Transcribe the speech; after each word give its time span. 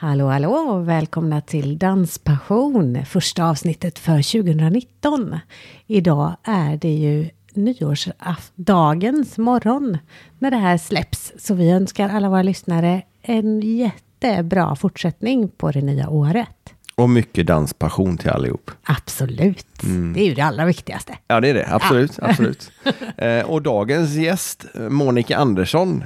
Hallå, 0.00 0.28
hallå 0.28 0.50
och 0.50 0.88
välkomna 0.88 1.40
till 1.40 1.78
Danspassion, 1.78 3.04
första 3.04 3.44
avsnittet 3.44 3.98
för 3.98 4.42
2019. 4.42 5.38
Idag 5.86 6.36
är 6.44 6.76
det 6.76 6.94
ju 6.94 7.28
nyårsdagens 7.54 9.38
morgon 9.38 9.98
när 10.38 10.50
det 10.50 10.56
här 10.56 10.78
släpps, 10.78 11.32
så 11.38 11.54
vi 11.54 11.70
önskar 11.70 12.08
alla 12.08 12.28
våra 12.28 12.42
lyssnare 12.42 13.02
en 13.22 13.60
jättebra 13.60 14.76
fortsättning 14.76 15.48
på 15.48 15.70
det 15.70 15.82
nya 15.82 16.08
året. 16.08 16.74
Och 16.94 17.10
mycket 17.10 17.46
danspassion 17.46 18.18
till 18.18 18.30
allihop. 18.30 18.70
Absolut, 18.82 19.66
det 20.14 20.20
är 20.20 20.26
ju 20.26 20.34
det 20.34 20.42
allra 20.42 20.64
viktigaste. 20.64 21.18
Ja, 21.28 21.40
det 21.40 21.48
är 21.48 21.54
det. 21.54 21.66
Absolut. 21.70 22.18
absolut. 22.22 22.72
Eh, 23.16 23.50
och 23.50 23.62
dagens 23.62 24.14
gäst, 24.14 24.66
Monica 24.74 25.36
Andersson, 25.36 26.04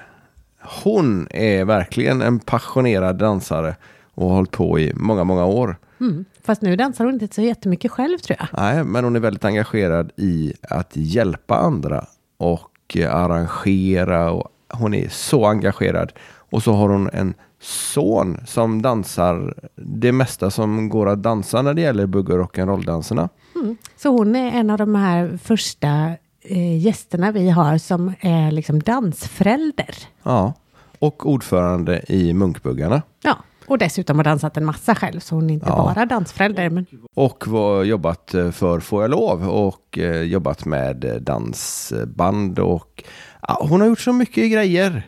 hon 0.63 1.29
är 1.31 1.65
verkligen 1.65 2.23
en 2.23 2.39
passionerad 2.39 3.17
dansare 3.17 3.77
och 4.15 4.29
har 4.29 4.35
hållit 4.35 4.51
på 4.51 4.79
i 4.79 4.93
många, 4.95 5.25
många 5.25 5.45
år. 5.45 5.77
Mm. 6.01 6.25
Fast 6.45 6.63
nu 6.63 6.77
dansar 6.77 7.05
hon 7.05 7.15
inte 7.15 7.35
så 7.35 7.43
jättemycket 7.43 7.91
själv 7.91 8.19
tror 8.19 8.37
jag. 8.39 8.49
Nej, 8.63 8.85
men 8.85 9.05
hon 9.05 9.17
är 9.17 9.21
väldigt 9.21 9.45
engagerad 9.45 10.13
i 10.17 10.53
att 10.63 10.91
hjälpa 10.93 11.57
andra 11.57 12.05
och 12.37 12.97
arrangera. 13.09 14.31
Och 14.31 14.49
hon 14.69 14.95
är 14.95 15.09
så 15.09 15.47
engagerad. 15.47 16.13
Och 16.23 16.63
så 16.63 16.73
har 16.73 16.89
hon 16.89 17.11
en 17.13 17.35
son 17.61 18.39
som 18.47 18.83
dansar 18.83 19.55
det 19.77 20.13
mesta 20.13 20.51
som 20.51 20.89
går 20.89 21.09
att 21.09 21.23
dansa 21.23 21.63
när 21.63 21.75
det 21.75 21.81
gäller 21.81 22.07
bugg 22.07 22.31
och 22.31 22.39
rock'n'roll-danserna. 22.39 23.29
Mm. 23.55 23.77
Så 23.97 24.09
hon 24.09 24.37
är 24.37 24.59
en 24.59 24.71
av 24.71 24.79
de 24.79 24.95
här 24.95 25.39
första 25.43 26.17
eh, 26.41 26.79
gästerna 26.79 27.33
vi 27.33 27.51
har 27.51 27.79
som 27.79 28.13
är 28.21 28.51
liksom 28.51 28.83
dansförälder. 28.83 29.97
Ja, 30.23 30.53
och 31.03 31.27
ordförande 31.27 32.03
i 32.09 32.33
Munkbuggarna. 32.35 33.03
Ja, 33.23 33.37
och 33.67 33.79
dessutom 33.79 34.17
har 34.17 34.25
dansat 34.25 34.57
en 34.57 34.65
massa 34.65 34.95
själv, 34.95 35.21
så 35.21 35.35
hon 35.35 35.51
är 35.51 35.55
inte 35.55 35.67
Ja. 35.69 35.77
bara 35.95 36.07
dansförälder. 36.07 36.71
Men... 36.71 36.87
Och 37.15 37.49
var, 37.49 37.85
jobbat 37.85 38.35
eh, 38.35 38.51
för 38.51 38.81
Får 38.81 39.03
jag 39.03 39.11
lov 39.11 39.49
och 39.49 39.99
eh, 39.99 40.23
jobbat 40.23 40.65
med 40.65 41.05
eh, 41.05 41.15
dansband 41.15 42.59
och 42.59 43.05
ja, 43.49 43.67
hon 43.69 43.81
har 43.81 43.89
gjort 43.89 44.01
så 44.01 44.13
mycket 44.13 44.53
grejer. 44.53 45.03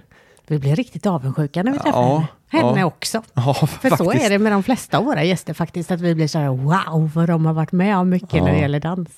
Vi 0.46 0.58
blir 0.58 0.76
riktigt 0.76 1.06
avundsjuka 1.06 1.62
när 1.62 1.72
vi 1.72 1.78
träffar 1.78 2.00
Ja, 2.00 2.26
henne. 2.48 2.66
Henne 2.68 2.80
ja. 2.80 2.86
också. 2.86 3.22
Ja, 3.34 3.54
För 3.54 3.96
så 3.96 4.12
är 4.12 4.30
det 4.30 4.38
med 4.38 4.52
de 4.52 4.62
flesta 4.62 4.98
av 4.98 5.04
våra 5.04 5.24
gäster 5.24 5.54
faktiskt, 5.54 5.90
att 5.90 6.00
vi 6.00 6.14
blir 6.14 6.28
så 6.28 6.38
här 6.38 6.48
wow, 6.48 7.10
vad 7.14 7.28
de 7.28 7.46
har 7.46 7.52
varit 7.52 7.72
med 7.72 7.96
om 7.96 8.08
mycket 8.08 8.42
när 8.42 8.52
det 8.52 8.58
gäller 8.58 8.80
dans. 8.80 9.08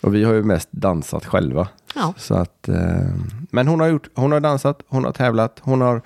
Och 0.00 0.14
vi 0.14 0.24
har 0.24 0.32
ju 0.32 0.42
mest 0.42 0.68
dansat 0.72 1.24
själva. 1.26 1.68
Ja. 1.94 2.14
Så 2.16 2.34
att, 2.34 2.68
eh, 2.68 2.74
men 3.50 3.68
hon 3.68 3.80
har, 3.80 3.86
gjort, 3.86 4.08
hon 4.14 4.32
har 4.32 4.40
dansat, 4.40 4.82
hon 4.88 5.04
har 5.04 5.12
tävlat, 5.12 5.60
hon 5.62 5.80
har 5.80 6.02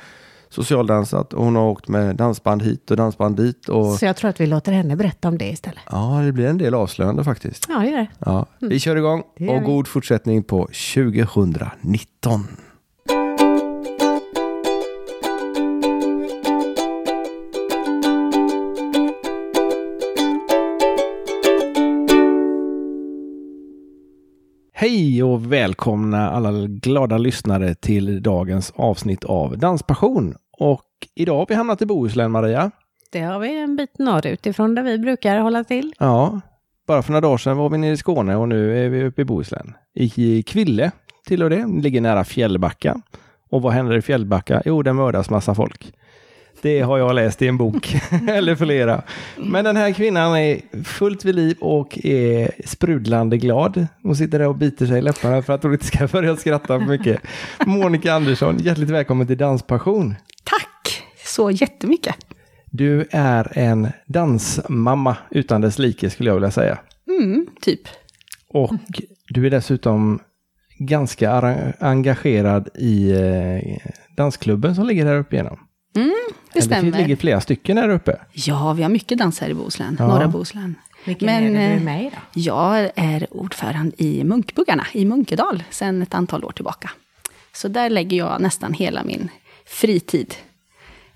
socialdansat 0.48 1.32
och 1.32 1.44
hon 1.44 1.56
har 1.56 1.62
åkt 1.64 1.88
med 1.88 2.16
dansband 2.16 2.62
hit 2.62 2.90
och 2.90 2.96
dansband 2.96 3.36
dit. 3.36 3.68
Och, 3.68 3.86
Så 3.94 4.04
jag 4.04 4.16
tror 4.16 4.30
att 4.30 4.40
vi 4.40 4.46
låter 4.46 4.72
henne 4.72 4.96
berätta 4.96 5.28
om 5.28 5.38
det 5.38 5.48
istället. 5.48 5.82
ja, 5.90 6.20
det 6.24 6.32
blir 6.32 6.46
en 6.46 6.58
del 6.58 6.74
avslöjande 6.74 7.24
faktiskt. 7.24 7.66
Ja, 7.68 7.78
det 7.78 7.86
gör 7.88 7.98
det. 7.98 8.06
Ja, 8.18 8.46
vi 8.58 8.80
kör 8.80 8.96
igång 8.96 9.22
gör 9.38 9.54
och 9.56 9.62
god 9.62 9.88
fortsättning 9.88 10.42
på 10.42 10.68
2019. 10.94 12.46
Hej 24.76 25.22
och 25.22 25.52
välkomna 25.52 26.30
alla 26.30 26.52
glada 26.66 27.18
lyssnare 27.18 27.74
till 27.74 28.22
dagens 28.22 28.72
avsnitt 28.76 29.24
av 29.24 29.58
Danspassion. 29.58 30.34
Och 30.58 30.84
idag 31.14 31.36
har 31.36 31.46
vi 31.46 31.54
hamnat 31.54 31.82
i 31.82 31.86
Bohuslän, 31.86 32.30
Maria. 32.30 32.70
Det 33.12 33.20
har 33.20 33.38
vi 33.38 33.60
en 33.60 33.76
bit 33.76 33.98
norrut 33.98 34.46
ifrån 34.46 34.74
där 34.74 34.82
vi 34.82 34.98
brukar 34.98 35.38
hålla 35.38 35.64
till. 35.64 35.94
Ja, 35.98 36.40
bara 36.86 37.02
för 37.02 37.12
några 37.12 37.20
dagar 37.20 37.36
sedan 37.36 37.56
var 37.56 37.68
vi 37.68 37.78
nere 37.78 37.92
i 37.92 37.96
Skåne 37.96 38.36
och 38.36 38.48
nu 38.48 38.84
är 38.84 38.88
vi 38.88 39.04
uppe 39.04 39.22
i 39.22 39.24
Bohuslän. 39.24 39.74
I 39.94 40.42
Kville 40.42 40.90
tillhör 41.26 41.50
det, 41.50 41.66
ligger 41.82 42.00
nära 42.00 42.24
Fjällbacka. 42.24 43.00
Och 43.50 43.62
vad 43.62 43.72
händer 43.72 43.96
i 43.96 44.02
Fjällbacka? 44.02 44.62
Jo, 44.64 44.82
det 44.82 44.92
mördas 44.92 45.30
massa 45.30 45.54
folk. 45.54 45.92
Det 46.62 46.80
har 46.80 46.98
jag 46.98 47.14
läst 47.14 47.42
i 47.42 47.48
en 47.48 47.56
bok, 47.56 47.96
eller 48.28 48.56
flera. 48.56 49.02
Men 49.36 49.64
den 49.64 49.76
här 49.76 49.92
kvinnan 49.92 50.36
är 50.36 50.84
fullt 50.84 51.24
vid 51.24 51.34
liv 51.34 51.56
och 51.60 51.98
är 52.06 52.50
sprudlande 52.64 53.38
glad. 53.38 53.86
Hon 54.02 54.16
sitter 54.16 54.38
där 54.38 54.48
och 54.48 54.56
biter 54.56 54.86
sig 54.86 54.98
i 54.98 55.02
läpparna 55.02 55.42
för 55.42 55.52
att 55.52 55.62
hon 55.62 55.72
inte 55.72 55.86
ska 55.86 56.06
börja 56.12 56.36
skratta 56.36 56.78
för 56.78 56.86
mycket. 56.86 57.20
Monica 57.66 58.12
Andersson, 58.14 58.58
hjärtligt 58.58 58.90
välkommen 58.90 59.26
till 59.26 59.38
Danspassion. 59.38 60.14
Tack 60.44 61.02
så 61.24 61.50
jättemycket. 61.50 62.16
Du 62.70 63.06
är 63.10 63.58
en 63.58 63.88
dansmamma 64.06 65.16
utan 65.30 65.60
dess 65.60 65.78
like 65.78 66.10
skulle 66.10 66.30
jag 66.30 66.34
vilja 66.34 66.50
säga. 66.50 66.78
Mm, 67.08 67.46
typ. 67.60 67.80
Och 68.48 68.74
du 69.28 69.46
är 69.46 69.50
dessutom 69.50 70.20
ganska 70.78 71.30
engagerad 71.78 72.68
i 72.74 73.10
eh, 73.10 73.90
dansklubben 74.16 74.74
som 74.74 74.86
ligger 74.86 75.06
här 75.06 75.18
uppe 75.18 75.36
igenom. 75.36 75.58
Det 76.54 76.58
Eller 76.58 76.66
stämmer. 76.76 76.92
Det 76.92 76.98
ligger 76.98 77.16
flera 77.16 77.40
stycken 77.40 77.78
här 77.78 77.88
uppe. 77.88 78.16
Ja, 78.32 78.72
vi 78.72 78.82
har 78.82 78.90
mycket 78.90 79.18
dans 79.18 79.40
här 79.40 79.48
i 79.48 79.54
Bohuslän, 79.54 79.96
Ja. 79.98 80.06
norra 80.06 80.28
Bohuslän. 80.28 80.74
Vilken 81.04 81.26
Men, 81.26 81.42
är 81.44 81.48
det 81.50 81.54
du 81.54 81.58
är 81.58 81.76
eh, 81.76 81.82
med 81.82 82.02
i 82.04 82.10
då? 82.10 82.40
Jag 82.40 82.90
är 82.94 83.26
ordförande 83.30 84.02
i 84.02 84.24
Munkbuggarna 84.24 84.86
i 84.92 85.04
Munkedal 85.04 85.62
sedan 85.70 86.02
ett 86.02 86.14
antal 86.14 86.44
år 86.44 86.52
tillbaka. 86.52 86.90
Så 87.52 87.68
där 87.68 87.90
lägger 87.90 88.16
jag 88.16 88.40
nästan 88.40 88.72
hela 88.72 89.04
min 89.04 89.28
fritid. 89.66 90.34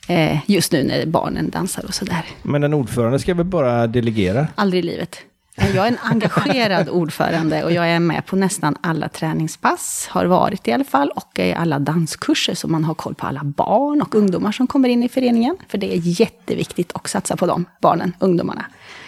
Eh, 0.08 0.38
just 0.50 0.72
nu 0.72 0.82
när 0.84 1.06
barnen 1.06 1.50
dansar 1.50 1.84
och 1.84 1.94
sådär. 1.94 2.24
Men 2.42 2.64
en 2.64 2.74
ordförande 2.74 3.18
ska 3.18 3.34
väl 3.34 3.46
bara 3.46 3.86
delegera? 3.86 4.46
Aldrig 4.54 4.84
i 4.84 4.86
livet. 4.86 5.18
Jag 5.60 5.86
är 5.86 5.88
en 5.88 5.98
engagerad 6.02 6.88
ordförande 6.88 7.64
och 7.64 7.72
jag 7.72 7.88
är 7.88 8.00
med 8.00 8.26
på 8.26 8.36
nästan 8.36 8.76
alla 8.80 9.08
träningspass, 9.08 10.08
har 10.10 10.24
varit 10.24 10.68
i 10.68 10.72
alla 10.72 10.84
fall, 10.84 11.10
och 11.10 11.38
i 11.38 11.52
alla 11.52 11.78
danskurser, 11.78 12.54
så 12.54 12.68
man 12.68 12.84
har 12.84 12.94
koll 12.94 13.14
på 13.14 13.26
alla 13.26 13.44
barn 13.44 14.02
och 14.02 14.14
ungdomar 14.14 14.52
som 14.52 14.66
kommer 14.66 14.88
in 14.88 15.02
i 15.02 15.08
föreningen. 15.08 15.56
För 15.68 15.78
det 15.78 15.94
är 15.94 16.00
jätteviktigt 16.20 16.92
att 16.94 17.08
satsa 17.08 17.36
på 17.36 17.46
dem, 17.46 17.64
barnen, 17.80 18.12
ungdomarna. 18.18 18.66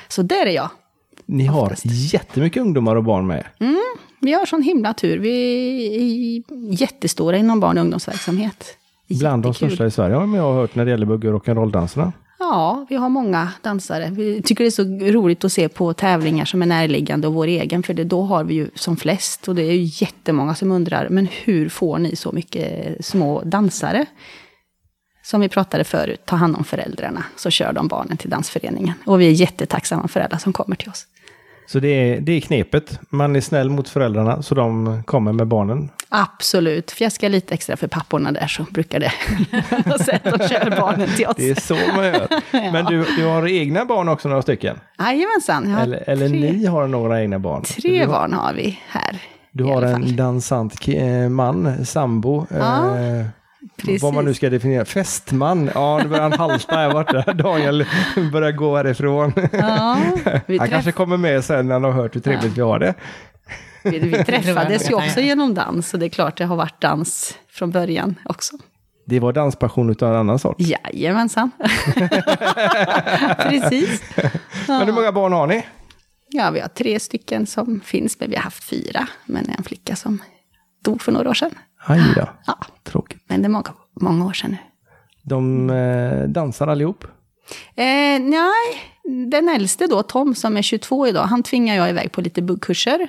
Så 0.09 0.23
där 0.23 0.47
är 0.47 0.51
jag. 0.51 0.71
Ni 1.27 1.47
har 1.47 1.63
Oftast. 1.63 1.85
jättemycket 1.87 2.61
ungdomar 2.61 2.97
och 2.97 3.05
barn 3.05 3.27
med. 3.27 3.45
Vi 4.21 4.33
har 4.33 4.47
sån 4.47 4.63
himla 4.63 4.95
tur. 4.95 5.19
Vi 5.19 5.35
är 6.49 6.83
jättestora 6.83 7.37
inom 7.37 7.61
barn 7.61 7.79
och 7.79 7.83
ungdomsverksamhet. 7.83 8.77
Bland 9.09 9.43
de 9.43 9.55
största 9.55 9.87
i 9.87 9.91
Sverige 9.91 10.15
har 10.17 10.37
jag 10.37 10.55
hört 10.55 10.75
när 10.75 10.85
det 10.85 10.91
gäller 10.91 11.07
bugg 11.07 11.25
och 11.25 11.47
rock'n'roll-danserna. 11.47 12.13
Ja, 12.43 12.87
vi 12.89 12.97
har 12.97 13.09
många 13.09 13.53
dansare. 13.63 14.11
Vi 14.13 14.43
tycker 14.43 14.65
det 14.65 14.69
är 14.69 14.71
så 14.71 15.13
roligt 15.13 15.45
att 15.45 15.53
se 15.53 15.69
på 15.69 15.93
tävlingar 15.93 16.45
som 16.45 16.63
är 16.63 16.67
närliggande 16.67 17.27
och 17.27 17.35
vår 17.35 17.47
egen, 17.47 17.83
för 17.83 17.95
det, 17.95 18.05
då 18.05 18.23
har 18.23 18.45
vi 18.45 18.55
ju 18.55 18.71
som 18.75 18.97
flest. 18.97 19.49
Och 19.49 19.55
det 19.55 19.63
är 19.63 19.73
ju 19.73 20.05
jättemånga 20.05 20.55
som 20.55 20.73
undrar, 20.73 21.09
men 21.09 21.29
hur 21.45 21.69
får 21.69 21.99
ni 21.99 22.17
så 22.17 22.33
mycket 22.33 23.05
små 23.05 23.43
dansare? 23.43 24.07
Som 25.23 25.41
vi 25.41 25.49
pratade 25.49 25.85
förut, 25.85 26.21
ta 26.25 26.37
hand 26.37 26.57
om 26.57 26.65
föräldrarna, 26.65 27.25
så 27.37 27.51
kör 27.51 27.73
de 27.73 27.89
barnen 27.89 28.17
till 28.17 28.31
dansföreningen. 28.31 28.95
Och 29.07 29.21
vi 29.21 29.27
är 29.27 29.33
jättetacksamma 29.33 30.09
för 30.09 30.21
alla 30.21 30.39
som 30.39 30.53
kommer 30.53 30.77
till 30.77 30.89
oss. 30.89 31.07
Så 31.73 31.81
det 31.81 31.89
är, 31.89 32.21
det 32.21 32.33
är 32.33 32.41
knepet. 32.41 33.01
Man 33.11 33.37
är 33.37 33.41
snäll 33.41 33.71
mot 33.71 33.89
föräldrarna 33.89 34.43
så 34.43 34.55
de 34.55 35.03
kommer 35.07 35.33
med 35.33 35.47
barnen. 35.47 35.91
Absolut, 36.09 36.91
fjäska 36.91 37.29
lite 37.29 37.55
extra 37.55 37.77
för 37.77 37.87
papporna 37.89 38.33
där 38.33 38.47
så 38.47 38.63
brukar 38.63 39.01
det 39.01 39.13
sig 40.05 40.15
att 40.15 40.39
de 40.39 40.49
kör 40.49 40.81
barnen 40.81 41.09
till 41.17 41.27
oss. 41.27 41.35
Det 41.37 41.51
är 41.51 41.55
så 41.61 41.75
man 41.97 42.05
gör. 42.05 42.29
Men 42.73 42.85
du, 42.85 43.05
du 43.17 43.25
har 43.27 43.49
egna 43.49 43.85
barn 43.85 44.09
också, 44.09 44.29
några 44.29 44.43
stycken? 44.43 44.79
Jajamensan, 44.99 45.75
Eller, 45.75 46.05
eller 46.11 46.29
tre, 46.29 46.53
ni 46.53 46.67
har 46.67 46.87
några 46.87 47.23
egna 47.23 47.39
barn? 47.39 47.63
tre 47.63 48.01
har, 48.01 48.07
barn 48.07 48.33
har 48.33 48.53
vi 48.53 48.79
här. 48.89 49.23
Du 49.53 49.65
har 49.65 49.83
en 49.83 50.17
dansant 50.17 50.89
eh, 50.89 51.29
man, 51.29 51.87
sambo. 51.87 52.47
Ja, 52.51 52.99
eh, 52.99 53.27
precis. 53.77 54.03
vad 54.03 54.15
man 54.15 54.25
nu 54.25 54.35
ska 54.35 54.51
definiera. 54.51 54.85
Fästman. 54.85 55.71
Ja, 55.75 55.99
nu 56.03 56.09
börjar 56.09 56.23
han 56.23 56.33
halta 56.33 56.77
här 56.77 56.93
borta. 56.93 57.33
Daniel 57.33 57.87
börjar 58.33 58.53
gå 58.53 58.77
härifrån. 58.77 59.33
Ja, 59.53 59.99
vi, 60.47 60.59
Han 60.59 60.69
kanske 60.69 60.93
kommer 60.93 61.17
med 61.17 61.45
sen 61.45 61.67
när 61.67 61.73
han 61.73 61.85
har 61.85 61.93
hört 61.93 62.17
hur 62.17 62.21
trevligt 62.21 62.59
vi 62.59 62.61
har 62.61 62.79
det. 62.79 62.95
vi, 63.83 63.99
vi 63.99 64.25
träffades 64.25 64.91
ju 64.91 64.95
också 64.95 65.21
genom 65.21 65.55
dans, 65.55 65.89
så 65.89 65.97
det 65.97 66.07
är 66.07 66.11
klart 66.11 66.37
det 66.37 66.45
har 66.45 66.57
varit 66.57 66.81
dans 66.81 67.39
från 67.49 67.71
början 67.71 68.15
också. 68.25 68.57
Det 69.07 69.21
var 69.21 69.33
danspassion 69.33 69.91
utav 69.91 70.11
en 70.13 70.17
annan 70.17 70.39
sort. 70.39 70.57
Jajamensan. 70.59 71.51
Precis. 73.39 74.03
Men 74.69 74.87
hur 74.87 74.93
många 74.93 75.13
barn 75.13 75.33
har 75.33 75.47
ni? 75.47 75.67
Ja, 76.29 76.51
vi 76.51 76.61
har 76.61 76.69
tre 76.69 77.01
stycken 77.01 77.47
som 77.47 77.81
finns, 77.85 78.21
men 78.21 78.31
vi 78.31 78.37
har 78.37 78.43
haft 78.43 78.65
fyra. 78.65 79.07
Men 79.27 79.51
en 79.59 79.65
flicka 79.65 79.97
som 79.97 80.23
dog 80.85 81.03
för 81.03 81.13
några 81.13 81.31
år 81.31 81.35
sedan. 81.35 81.55
Aj 81.87 82.01
då, 82.17 82.29
Ja, 82.47 82.59
tråkigt. 82.83 83.23
men 83.27 83.43
det 83.43 83.47
är 83.47 83.51
många, 83.51 83.73
många 84.01 84.27
år 84.27 84.33
sedan 84.33 84.51
nu. 84.51 84.57
De 85.23 85.71
eh, 85.71 86.29
dansar 86.29 86.69
allihop. 86.69 87.05
Eh, 87.75 88.21
nej, 88.21 88.83
den 89.31 89.49
äldste 89.49 89.87
då, 89.87 90.03
Tom, 90.03 90.35
som 90.35 90.57
är 90.57 90.63
22 90.63 91.07
idag, 91.07 91.23
han 91.23 91.43
tvingar 91.43 91.77
jag 91.77 91.91
iväg 91.91 92.13
på 92.13 92.21
lite 92.21 92.43
buggkurser. 92.43 93.09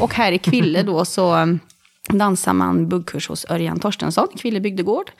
Och 0.00 0.14
här 0.14 0.32
i 0.32 0.38
Kville 0.38 0.82
då 0.82 1.04
så 1.04 1.36
um, 1.36 1.60
dansar 2.08 2.52
man 2.52 2.88
buggkurs 2.88 3.28
hos 3.28 3.46
Örjan 3.50 3.80
Torstensson, 3.80 4.28
Kville 4.36 4.60
bygdegård. 4.60 5.10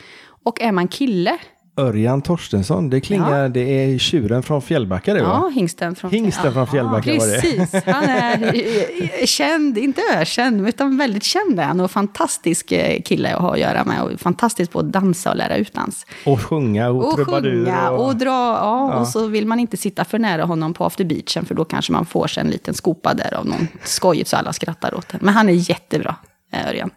Och 0.45 0.61
är 0.61 0.73
man 0.73 0.89
kille 0.89 1.39
Örjan 1.81 2.23
Torstensson, 2.23 2.91
det 2.91 3.01
klingar, 3.01 3.49
det 3.49 3.61
är 3.95 3.99
tjuren 3.99 4.43
från 4.43 4.63
Fjällbacka 4.63 5.15
det 5.15 5.23
va? 5.23 5.29
Ja, 5.43 5.49
hingsten 5.55 5.95
från 5.95 6.11
Hingsten 6.11 6.53
från 6.53 6.67
Fjällbacka 6.67 7.11
var 7.19 7.27
det. 7.27 7.41
Precis, 7.41 7.85
han 7.87 8.05
är 8.05 8.55
eh, 9.21 9.27
känd, 9.27 9.79
inte 9.79 10.01
ökänd, 10.17 10.69
utan 10.69 10.97
väldigt 10.99 11.23
känd 11.25 11.61
är 11.61 11.65
han. 11.65 11.81
Och 11.81 11.91
fantastisk 11.91 12.73
eh, 12.73 13.03
kille 13.03 13.35
att 13.35 13.43
ha 13.43 13.53
att 13.53 13.59
göra 13.61 13.85
med. 13.85 14.03
Och 14.03 14.21
fantastisk 14.21 14.71
på 14.73 14.79
att 14.79 14.93
dansa 14.93 15.31
och 15.31 15.37
lära 15.37 15.57
ut 15.57 15.73
dans. 15.73 16.07
Och 16.27 16.41
sjunga 16.43 16.89
och, 16.91 17.09
Och 17.09 17.15
trubadur. 17.17 17.65
sjunga 17.65 17.91
och 17.91 18.17
dra, 18.17 18.29
ja, 18.31 18.91
Ja. 18.93 19.01
och 19.01 19.07
så 19.09 19.27
vill 19.27 19.47
man 19.47 19.61
inte 19.61 19.77
sitta 19.77 20.05
för 20.05 20.19
nära 20.19 20.45
honom 20.45 20.75
på 20.75 20.85
after 20.85 21.05
beachen, 21.05 21.45
för 21.47 21.55
då 21.55 21.65
kanske 21.65 21.93
man 21.93 22.07
får 22.07 22.27
sig 22.27 22.41
en 22.41 22.51
liten 22.51 22.75
skopa 22.75 23.15
där 23.15 23.35
av 23.35 23.47
någon 23.47 23.69
skojigt 23.85 24.29
så 24.31 24.37
alla 24.37 24.53
skrattar 24.53 24.95
åt 24.95 25.09
det. 25.09 25.19
Men 25.21 25.35
han 25.35 25.49
är 25.49 25.71
jättebra, 25.71 26.17
eh, 26.53 26.69
Örjan. 26.69 26.91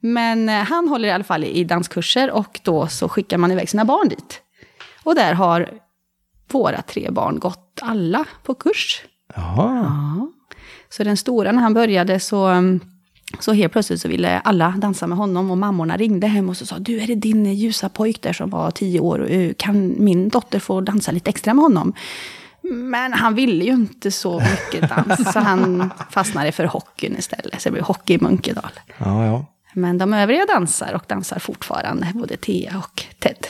Men 0.00 0.48
eh, 0.48 0.54
han 0.54 0.88
håller 0.88 1.08
i 1.08 1.12
alla 1.12 1.24
fall 1.24 1.44
i 1.44 1.64
danskurser 1.64 2.30
och 2.30 2.60
då 2.62 2.86
så 2.86 3.08
skickar 3.08 3.38
man 3.38 3.52
iväg 3.52 3.68
sina 3.68 3.84
barn 3.84 4.08
dit. 4.08 4.40
Och 5.02 5.14
där 5.14 5.34
har 5.34 5.70
våra 6.52 6.82
tre 6.82 7.10
barn 7.10 7.38
gått 7.38 7.80
alla 7.82 8.24
på 8.42 8.54
kurs. 8.54 9.02
Jaha. 9.34 9.84
Ja. 9.84 10.28
Så 10.88 11.04
den 11.04 11.16
stora, 11.16 11.52
när 11.52 11.62
han 11.62 11.74
började 11.74 12.20
så, 12.20 12.48
um, 12.48 12.80
så 13.38 13.52
helt 13.52 13.72
plötsligt 13.72 14.00
så 14.00 14.08
ville 14.08 14.40
alla 14.40 14.74
dansa 14.76 15.06
med 15.06 15.18
honom 15.18 15.50
och 15.50 15.58
mammorna 15.58 15.96
ringde 15.96 16.26
hem 16.26 16.48
och 16.48 16.56
så 16.56 16.66
sa 16.66 16.78
du 16.78 17.00
är 17.00 17.06
det 17.06 17.14
din 17.14 17.54
ljusa 17.54 17.88
pojk 17.88 18.22
där 18.22 18.32
som 18.32 18.50
var 18.50 18.70
tio 18.70 19.00
år, 19.00 19.30
eh, 19.30 19.52
kan 19.56 19.94
min 19.98 20.28
dotter 20.28 20.58
få 20.58 20.80
dansa 20.80 21.12
lite 21.12 21.30
extra 21.30 21.54
med 21.54 21.62
honom? 21.62 21.92
Men 22.62 23.12
han 23.12 23.34
ville 23.34 23.64
ju 23.64 23.72
inte 23.72 24.10
så 24.10 24.40
mycket 24.40 24.90
dans, 24.90 25.32
så 25.32 25.38
han 25.38 25.90
fastnade 26.10 26.52
för 26.52 26.64
hockeyn 26.64 27.18
istället. 27.18 27.62
Så 27.62 27.68
det 27.68 27.72
blev 27.72 27.84
hockey 27.84 28.14
i 28.14 28.18
Munkedal. 28.20 28.70
Ja, 28.98 29.26
ja. 29.26 29.46
Men 29.72 29.98
de 29.98 30.14
övriga 30.14 30.46
dansar 30.46 30.92
och 30.94 31.04
dansar 31.06 31.38
fortfarande, 31.38 32.06
både 32.14 32.36
Thea 32.36 32.78
och 32.78 33.02
Ted. 33.18 33.46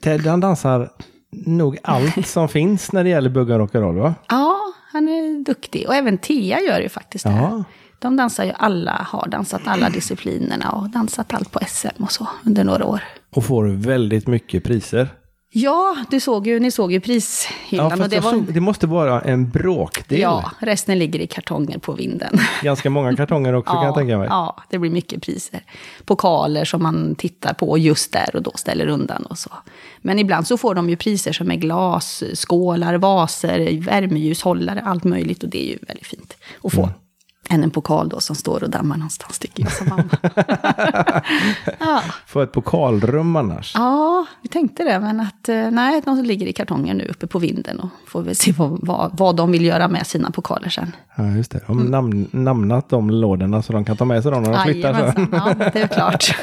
Ted 0.00 0.26
han 0.26 0.40
dansar 0.40 0.90
nog 1.30 1.78
allt 1.82 2.26
som 2.26 2.48
finns 2.48 2.92
när 2.92 3.04
det 3.04 3.10
gäller 3.10 3.30
bugga 3.30 3.58
rock'n'roll 3.58 3.98
va? 3.98 4.14
Ja, 4.28 4.58
han 4.92 5.08
är 5.08 5.44
duktig. 5.44 5.88
Och 5.88 5.94
även 5.94 6.18
Thea 6.18 6.60
gör 6.60 6.80
ju 6.80 6.88
faktiskt 6.88 7.24
det. 7.24 7.30
Ja. 7.30 7.64
De 7.98 8.16
dansar 8.16 8.44
ju 8.44 8.52
alla, 8.56 9.06
har 9.10 9.28
dansat 9.28 9.62
alla 9.64 9.90
disciplinerna 9.90 10.70
och 10.70 10.90
dansat 10.90 11.34
allt 11.34 11.52
på 11.52 11.60
SM 11.66 12.02
och 12.02 12.12
så 12.12 12.28
under 12.46 12.64
några 12.64 12.84
år. 12.84 13.00
Och 13.30 13.44
får 13.44 13.64
väldigt 13.64 14.26
mycket 14.26 14.64
priser. 14.64 15.08
Ja, 15.56 15.96
du 16.10 16.20
såg 16.20 16.46
ju, 16.46 16.60
ni 16.60 16.70
såg 16.70 16.92
ju 16.92 17.00
prishyllan. 17.00 17.90
Ja, 17.98 18.04
och 18.04 18.10
det, 18.10 18.20
var, 18.20 18.30
såg, 18.30 18.52
det 18.52 18.60
måste 18.60 18.86
vara 18.86 19.20
en 19.20 19.50
bråkdel. 19.50 20.20
ja, 20.20 20.50
resten 20.58 20.98
ligger 20.98 21.20
i 21.20 21.26
kartonger 21.26 21.78
på 21.78 21.92
vinden. 21.92 22.38
Ganska 22.62 22.90
många 22.90 23.16
kartonger 23.16 23.52
också 23.52 23.72
kan 23.72 23.84
jag 23.84 23.94
tänka 23.94 24.18
mig. 24.18 24.26
Ja, 24.30 24.56
det 24.70 24.78
blir 24.78 24.90
mycket 24.90 25.22
priser. 25.22 25.60
Pokaler 26.04 26.64
som 26.64 26.82
man 26.82 27.14
tittar 27.14 27.54
på 27.54 27.78
just 27.78 28.12
där 28.12 28.36
och 28.36 28.42
då 28.42 28.52
ställer 28.54 28.86
undan 28.86 29.26
och 29.26 29.38
så. 29.38 29.50
Men 29.98 30.18
ibland 30.18 30.46
så 30.46 30.58
får 30.58 30.74
de 30.74 30.90
ju 30.90 30.96
priser 30.96 31.32
som 31.32 31.50
är 31.50 31.56
glas, 31.56 32.22
skålar, 32.34 32.94
vaser, 32.94 33.80
värmeljushållare, 33.80 34.80
allt 34.80 35.04
möjligt. 35.04 35.42
Och 35.42 35.48
det 35.48 35.66
är 35.66 35.68
ju 35.70 35.78
väldigt 35.86 36.06
fint 36.06 36.36
att 36.62 36.72
få. 36.72 36.82
Mm. 36.82 36.94
Än 37.50 37.64
en 37.64 37.70
pokal 37.70 38.08
då 38.08 38.20
som 38.20 38.36
står 38.36 38.62
och 38.62 38.70
dammar 38.70 38.96
någonstans, 38.96 39.38
tycker 39.38 39.62
jag 39.62 39.72
som 39.72 39.88
mamma. 39.88 40.04
ja. 41.78 42.02
Få 42.26 42.40
ett 42.40 42.52
pokalrum 42.52 43.36
annars. 43.36 43.72
ja, 43.74 44.26
vi 44.42 44.48
tänkte 44.48 44.84
det, 44.84 45.00
men 45.00 45.20
att 45.20 45.48
eh, 45.48 45.70
nej, 45.70 46.02
de 46.04 46.22
ligger 46.22 46.46
i 46.46 46.52
kartonger 46.52 46.94
nu 46.94 47.04
uppe 47.04 47.26
på 47.26 47.38
vinden 47.38 47.80
och 47.80 47.88
får 48.06 48.22
väl 48.22 48.36
se 48.36 48.52
vad, 48.52 48.78
vad, 48.82 49.18
vad 49.18 49.36
de 49.36 49.52
vill 49.52 49.64
göra 49.64 49.88
med 49.88 50.06
sina 50.06 50.30
pokaler 50.30 50.68
sen. 50.68 50.96
Ja, 51.16 51.26
just 51.30 51.50
det. 51.50 51.60
De 51.66 51.78
har 51.78 51.84
namn, 51.84 52.28
namnat 52.30 52.88
de 52.88 53.10
lådorna 53.10 53.62
så 53.62 53.72
de 53.72 53.84
kan 53.84 53.96
ta 53.96 54.04
med 54.04 54.22
sig 54.22 54.32
dem 54.32 54.42
när 54.42 54.52
de 54.52 54.62
flyttar. 54.62 54.92
Jajamensan, 54.92 55.28
ja, 55.32 55.70
det 55.72 55.82
är 55.82 55.86
klart. 55.86 56.36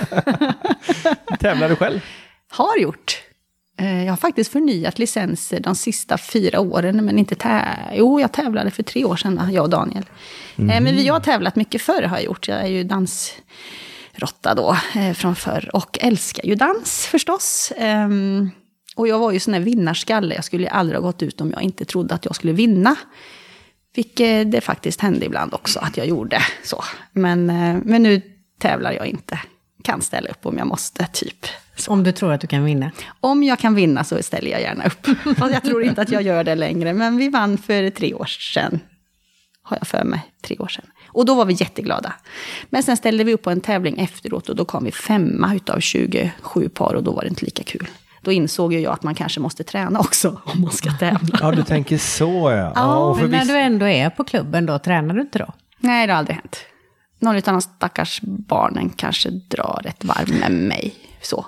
Tävlar 1.39 1.69
du 1.69 1.75
själv? 1.75 1.99
Har 2.51 2.77
gjort. 2.77 3.21
Eh, 3.81 4.03
Jag 4.03 4.11
har 4.11 4.17
faktiskt 4.17 4.51
förnyat 4.51 4.99
licenser 4.99 5.59
de 5.59 5.75
sista 5.75 6.17
fyra 6.17 6.59
åren, 6.59 7.05
men 7.05 7.19
inte 7.19 7.35
tä- 7.35 7.77
Jo, 7.95 8.19
jag 8.21 8.31
tävlade 8.31 8.71
för 8.71 8.83
tre 8.83 9.05
år 9.05 9.15
sedan, 9.15 9.49
jag 9.53 9.63
och 9.63 9.69
Daniel. 9.69 10.05
Eh, 10.57 10.63
Men 10.65 10.85
vi 10.95 11.07
har 11.07 11.19
tävlat 11.19 11.55
mycket 11.55 11.81
förr, 11.81 12.01
har 12.03 12.17
jag 12.17 12.25
gjort. 12.25 12.47
Jag 12.47 12.61
är 12.61 12.67
ju 12.67 12.83
dansrotta 12.83 14.55
då, 14.55 14.77
eh, 14.95 15.13
från 15.13 15.35
förr. 15.35 15.69
Och 15.73 15.97
älskar 16.01 16.45
ju 16.45 16.55
dans, 16.55 17.05
förstås. 17.07 17.71
Ehm, 17.77 18.49
Och 18.95 19.07
jag 19.07 19.19
var 19.19 19.31
ju 19.31 19.39
sån 19.39 19.53
här 19.53 19.61
vinnarskalle. 19.61 20.35
Jag 20.35 20.43
skulle 20.43 20.63
ju 20.63 20.69
aldrig 20.69 20.99
ha 20.99 21.07
gått 21.07 21.23
ut 21.23 21.41
om 21.41 21.51
jag 21.51 21.61
inte 21.61 21.85
trodde 21.85 22.15
att 22.15 22.25
jag 22.25 22.35
skulle 22.35 22.53
vinna. 22.53 22.95
Vilket 23.95 24.51
det 24.51 24.61
faktiskt 24.61 25.01
hände 25.01 25.25
ibland 25.25 25.53
också, 25.53 25.79
att 25.79 25.97
jag 25.97 26.07
gjorde 26.07 26.41
så. 26.63 26.83
Men, 27.11 27.45
men 27.85 28.03
nu 28.03 28.21
tävlar 28.59 28.91
jag 28.91 29.07
inte. 29.07 29.39
Kan 29.83 30.01
ställa 30.01 30.29
upp 30.29 30.45
om 30.45 30.57
jag 30.57 30.67
måste, 30.67 31.07
typ. 31.13 31.45
Om 31.87 32.03
du 32.03 32.11
tror 32.11 32.33
att 32.33 32.41
du 32.41 32.47
kan 32.47 32.63
vinna. 32.65 32.91
Om 33.19 33.43
jag 33.43 33.59
kan 33.59 33.75
vinna 33.75 34.03
så 34.03 34.23
ställer 34.23 34.51
jag 34.51 34.61
gärna 34.61 34.85
upp. 34.85 35.07
Jag 35.51 35.63
tror 35.63 35.83
inte 35.83 36.01
att 36.01 36.09
jag 36.11 36.21
gör 36.21 36.43
det 36.43 36.55
längre. 36.55 36.93
Men 36.93 37.17
vi 37.17 37.29
vann 37.29 37.57
för 37.57 37.89
tre 37.89 38.13
år 38.13 38.25
sedan. 38.25 38.79
Har 39.63 39.77
jag 39.77 39.87
för 39.87 40.03
mig. 40.03 40.21
Tre 40.43 40.57
år 40.57 40.67
sedan. 40.67 40.85
Och 41.07 41.25
då 41.25 41.35
var 41.35 41.45
vi 41.45 41.53
jätteglada. 41.53 42.13
Men 42.69 42.83
sen 42.83 42.97
ställde 42.97 43.23
vi 43.23 43.33
upp 43.33 43.41
på 43.41 43.49
en 43.49 43.61
tävling 43.61 43.99
efteråt 43.99 44.49
och 44.49 44.55
då 44.55 44.65
kom 44.65 44.83
vi 44.83 44.91
femma 44.91 45.55
utav 45.55 45.79
27 45.79 46.69
par 46.69 46.93
och 46.93 47.03
då 47.03 47.11
var 47.11 47.21
det 47.21 47.27
inte 47.27 47.45
lika 47.45 47.63
kul. 47.63 47.87
Då 48.21 48.31
insåg 48.31 48.73
ju 48.73 48.79
jag 48.79 48.93
att 48.93 49.03
man 49.03 49.15
kanske 49.15 49.39
måste 49.39 49.63
träna 49.63 49.99
också 49.99 50.41
om 50.45 50.61
man 50.61 50.71
ska 50.71 50.91
tävla. 50.91 51.39
Ja, 51.41 51.51
du 51.51 51.63
tänker 51.63 51.97
så 51.97 52.51
ja. 52.51 52.71
ja 52.75 52.95
och 52.95 53.17
för 53.17 53.23
Men 53.23 53.31
när 53.31 53.39
visst- 53.39 53.51
du 53.51 53.57
ändå 53.57 53.87
är 53.87 54.09
på 54.09 54.23
klubben 54.23 54.65
då, 54.65 54.79
tränar 54.79 55.15
du 55.15 55.21
inte 55.21 55.39
då? 55.39 55.53
Nej, 55.79 56.07
det 56.07 56.13
har 56.13 56.17
aldrig 56.17 56.35
hänt. 56.35 56.57
Någon 57.19 57.35
av 57.35 57.41
de 57.41 57.61
stackars 57.61 58.21
barnen 58.21 58.89
kanske 58.89 59.29
drar 59.29 59.81
ett 59.85 60.03
varv 60.03 60.39
med 60.39 60.51
mig. 60.51 60.95
Så. 61.21 61.45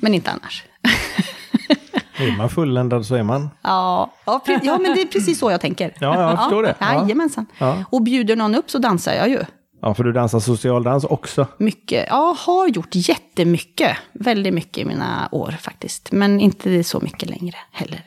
Men 0.00 0.14
inte 0.14 0.30
annars. 0.30 0.64
Är 2.16 2.36
man 2.36 2.50
fulländad 2.50 3.06
så 3.06 3.14
är 3.14 3.22
man. 3.22 3.50
Ja, 3.62 4.12
ja, 4.26 4.42
ja, 4.62 4.78
men 4.78 4.94
det 4.94 5.02
är 5.02 5.06
precis 5.06 5.38
så 5.38 5.50
jag 5.50 5.60
tänker. 5.60 5.94
Ja, 5.98 6.20
jag 6.20 6.38
förstår 6.38 6.62
det. 6.62 6.74
Ja. 6.78 6.94
Jajamensan. 6.94 7.46
Ja. 7.58 7.84
Och 7.90 8.02
bjuder 8.02 8.36
någon 8.36 8.54
upp 8.54 8.70
så 8.70 8.78
dansar 8.78 9.12
jag 9.12 9.28
ju. 9.28 9.44
Ja, 9.82 9.94
för 9.94 10.04
du 10.04 10.12
dansar 10.12 10.40
socialdans 10.40 11.04
också. 11.04 11.46
Mycket. 11.58 12.06
Ja, 12.08 12.36
har 12.38 12.68
gjort 12.68 12.88
jättemycket. 12.92 13.96
Väldigt 14.12 14.54
mycket 14.54 14.78
i 14.78 14.84
mina 14.84 15.28
år 15.32 15.56
faktiskt. 15.60 16.12
Men 16.12 16.40
inte 16.40 16.84
så 16.84 17.00
mycket 17.00 17.30
längre 17.30 17.56
heller. 17.72 18.02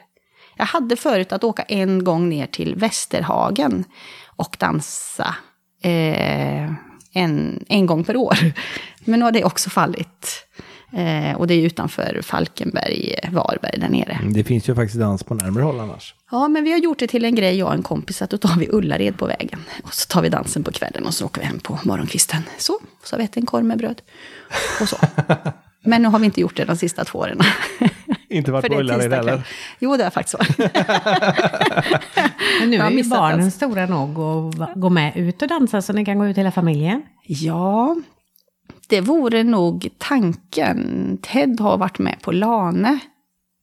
Jag 0.56 0.66
hade 0.66 0.96
förut 0.96 1.34
att 1.34 1.44
åka 1.44 1.62
en 1.62 2.04
gång 2.04 2.30
ner 2.30 2.46
till 2.46 2.76
Västerhagen 2.76 3.84
och 4.36 4.56
dansa 4.60 5.36
eh, 5.84 6.72
en, 7.14 7.66
en 7.68 7.86
gång 7.86 8.04
per 8.04 8.18
år. 8.18 8.38
Men 9.06 9.20
nu 9.20 9.26
har 9.26 9.32
det 9.32 9.44
också 9.44 9.70
fallit. 9.70 10.48
Eh, 10.96 11.36
och 11.36 11.48
det 11.48 11.54
är 11.54 11.62
utanför 11.62 12.20
Falkenberg, 12.24 13.16
Varberg 13.32 13.80
där 13.80 13.90
nere. 13.90 14.20
Det 14.34 14.44
finns 14.44 14.70
ju 14.70 14.76
faktiskt 14.76 15.00
dans 15.00 15.24
på 15.24 15.34
närmare 15.34 15.64
håll 15.64 15.80
annars. 15.80 16.16
Ja, 16.32 16.48
men 16.48 16.64
vi 16.64 16.72
har 16.72 16.80
gjort 16.80 17.00
det 17.00 17.08
till 17.08 17.26
en 17.26 17.36
grej, 17.36 17.58
jag 17.58 17.68
och 17.68 17.74
en 17.74 17.84
kompis, 17.84 18.22
att 18.22 18.30
då 18.30 18.38
tar 18.38 18.60
vi 18.60 18.70
Ullared 18.72 19.18
på 19.18 19.26
vägen. 19.26 19.60
Och 19.84 19.94
så 19.94 20.08
tar 20.08 20.22
vi 20.22 20.30
dansen 20.30 20.64
på 20.64 20.72
kvällen 20.72 21.06
och 21.06 21.14
så 21.14 21.26
åker 21.26 21.42
vi 21.42 21.48
hem 21.48 21.60
på 21.60 21.80
morgonkvisten. 21.84 22.42
Så, 22.58 22.80
så 23.04 23.16
har 23.16 23.18
vi 23.18 23.24
ätit 23.24 23.38
en 23.38 23.46
korv 23.46 23.66
med 23.66 23.78
bröd. 23.78 24.02
Och 24.82 24.90
så. 24.90 24.98
Men 25.86 26.02
nu 26.02 26.08
har 26.08 26.20
vi 26.20 26.26
inte 26.26 26.42
gjort 26.42 26.58
det 26.58 26.66
de 26.66 26.76
sista 26.78 27.06
två 27.06 27.20
åren. 27.20 27.40
Inte 28.30 28.52
varit 28.52 28.72
på 28.72 28.80
Ullared 28.80 29.14
heller. 29.14 29.48
Jo, 29.80 29.98
det 29.98 30.04
har 30.04 30.12
faktiskt 30.12 30.38
varit. 30.40 30.58
Men 32.60 32.70
nu 32.70 32.78
Jag 32.78 32.88
är 32.88 32.92
ju 32.92 33.04
barnen 33.10 33.40
dans. 33.40 33.56
stora 33.56 33.86
nog 33.86 34.20
att 34.62 34.74
gå 34.76 34.90
med 34.90 35.18
ut 35.18 35.42
och 35.42 35.48
dansa 35.48 35.82
så 35.82 35.94
ni 35.94 36.06
kan 36.06 36.20
gå 36.20 36.28
ut 36.28 36.38
hela 36.38 36.52
familjen. 36.52 37.04
Ja, 37.28 37.96
det 38.94 39.02
vore 39.02 39.44
nog 39.44 39.90
tanken. 39.98 41.18
Ted 41.22 41.60
har 41.60 41.78
varit 41.78 42.00
med 42.00 42.22
på 42.22 42.32
Lane 42.32 43.00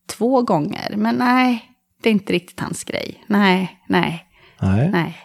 två 0.07 0.43
gånger, 0.43 0.95
men 0.97 1.15
nej, 1.15 1.73
det 2.03 2.09
är 2.09 2.13
inte 2.13 2.33
riktigt 2.33 2.61
hans 2.61 2.85
grej. 2.85 3.25
Nej, 3.27 3.81
nej. 3.89 4.27
Nej. 4.61 4.91
Nej. 4.91 5.17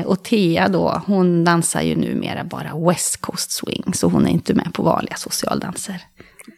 Eh, 0.00 0.06
och 0.06 0.22
Thea 0.22 0.68
då, 0.68 1.02
hon 1.06 1.44
dansar 1.44 1.82
ju 1.82 1.96
numera 1.96 2.44
bara 2.44 2.88
West 2.88 3.20
Coast 3.20 3.50
Swing, 3.50 3.94
så 3.94 4.08
hon 4.08 4.26
är 4.26 4.30
inte 4.30 4.54
med 4.54 4.74
på 4.74 4.82
vanliga 4.82 5.16
socialdanser. 5.16 6.02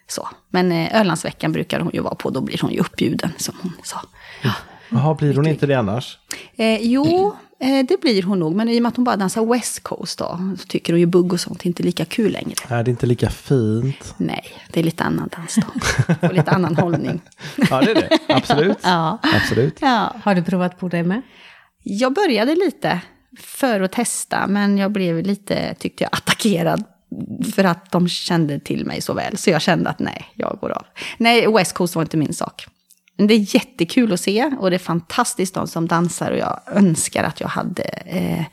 Så. 0.08 0.28
Men 0.50 0.72
eh, 0.72 1.00
Ölandsveckan 1.00 1.52
brukar 1.52 1.80
hon 1.80 1.90
ju 1.94 2.00
vara 2.00 2.14
på, 2.14 2.30
då 2.30 2.40
blir 2.40 2.58
hon 2.62 2.70
ju 2.70 2.80
uppbjuden, 2.80 3.32
som 3.36 3.54
hon 3.62 3.72
sa. 3.82 4.00
Ja. 4.42 4.52
Jaha, 4.90 5.14
blir 5.14 5.34
hon 5.34 5.46
inte 5.46 5.66
det 5.66 5.74
annars? 5.74 6.18
Eh, 6.56 6.82
jo, 6.82 7.36
det 7.60 8.00
blir 8.00 8.22
hon 8.22 8.38
nog, 8.38 8.54
men 8.54 8.68
i 8.68 8.78
och 8.78 8.82
med 8.82 8.88
att 8.88 8.96
hon 8.96 9.04
bara 9.04 9.16
dansar 9.16 9.46
West 9.46 9.82
Coast 9.82 10.18
då, 10.18 10.54
så 10.58 10.66
tycker 10.66 10.92
hon 10.92 11.00
ju 11.00 11.06
bugg 11.06 11.32
och 11.32 11.40
sånt 11.40 11.64
inte 11.64 11.82
lika 11.82 12.04
kul 12.04 12.32
längre. 12.32 12.54
Är 12.68 12.84
det 12.84 12.90
inte 12.90 13.06
lika 13.06 13.30
fint? 13.30 14.14
Nej, 14.16 14.44
det 14.72 14.80
är 14.80 14.84
lite 14.84 15.04
annan 15.04 15.28
dans 15.36 15.54
då. 15.54 16.28
Och 16.28 16.34
lite 16.34 16.50
annan 16.50 16.76
hållning. 16.76 17.20
Ja, 17.70 17.80
det 17.80 17.90
är 17.90 17.94
det. 17.94 18.18
Absolut. 18.28 18.78
Ja. 18.82 19.18
Absolut. 19.22 19.78
ja. 19.80 20.16
Har 20.22 20.34
du 20.34 20.42
provat 20.42 20.78
på 20.78 20.88
det 20.88 21.02
med? 21.02 21.22
Jag 21.82 22.12
började 22.12 22.54
lite 22.54 23.00
för 23.40 23.80
att 23.80 23.92
testa, 23.92 24.46
men 24.46 24.78
jag 24.78 24.92
blev 24.92 25.22
lite, 25.22 25.74
tyckte 25.74 26.04
jag, 26.04 26.10
attackerad. 26.12 26.84
För 27.54 27.64
att 27.64 27.90
de 27.90 28.08
kände 28.08 28.60
till 28.60 28.86
mig 28.86 29.00
så 29.00 29.14
väl. 29.14 29.36
Så 29.36 29.50
jag 29.50 29.62
kände 29.62 29.90
att 29.90 29.98
nej, 29.98 30.24
jag 30.34 30.58
går 30.60 30.70
av. 30.70 30.86
Nej, 31.18 31.52
West 31.52 31.72
Coast 31.72 31.94
var 31.94 32.02
inte 32.02 32.16
min 32.16 32.34
sak. 32.34 32.66
Men 33.18 33.26
det 33.26 33.34
är 33.34 33.54
jättekul 33.54 34.12
att 34.12 34.20
se 34.20 34.44
och 34.58 34.70
det 34.70 34.76
är 34.76 34.78
fantastiskt 34.78 35.54
de 35.54 35.68
som 35.68 35.86
dansar 35.86 36.30
och 36.32 36.38
jag 36.38 36.60
önskar 36.66 37.24
att 37.24 37.40
jag 37.40 37.48
hade 37.48 37.82
eh, 37.82 38.44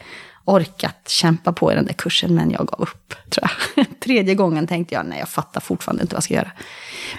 orkat 0.46 1.10
kämpa 1.10 1.54
på 1.54 1.72
i 1.72 1.76
den 1.76 1.86
där 1.86 1.94
kursen, 1.94 2.36
men 2.36 2.52
jag 2.52 2.68
gav 2.68 2.82
upp, 2.82 3.14
tror 3.30 3.50
jag. 3.76 3.86
Tredje 4.00 4.36
gången 4.36 4.68
tänkte 4.68 4.96
jag, 4.96 5.06
nej, 5.06 5.20
jag 5.20 5.30
fattar 5.30 5.62
fortfarande 5.62 6.02
inte 6.02 6.14
vad 6.14 6.18
jag 6.18 6.24
ska 6.24 6.34
göra. 6.34 6.52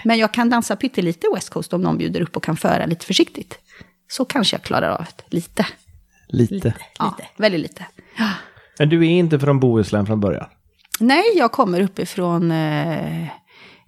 Men 0.05 0.19
jag 0.19 0.35
kan 0.35 0.51
dansa 0.51 0.77
pyttelite 0.77 1.27
West 1.35 1.51
Coast 1.51 1.73
om 1.73 1.81
någon 1.81 1.99
bjuder 1.99 2.21
upp 2.21 2.37
och 2.37 2.43
kan 2.43 2.57
föra 2.57 2.87
lite 2.87 3.07
försiktigt. 3.07 3.59
Så 4.09 4.25
kanske 4.25 4.57
jag 4.57 4.63
klarar 4.63 4.91
av 4.91 5.07
det, 5.17 5.37
lite. 5.37 5.67
Lite. 6.29 6.75
Ja, 6.99 7.17
väldigt 7.37 7.61
lite. 7.61 7.87
Ja. 8.19 8.31
Men 8.79 8.89
du 8.89 9.07
är 9.07 9.11
inte 9.11 9.39
från 9.39 9.61
Bohuslän 9.61 10.07
från 10.07 10.21
början? 10.21 10.47
Nej, 11.01 11.25
jag 11.35 11.53
kommer 11.53 11.81
uppifrån 11.81 12.51
eh, 12.51 13.23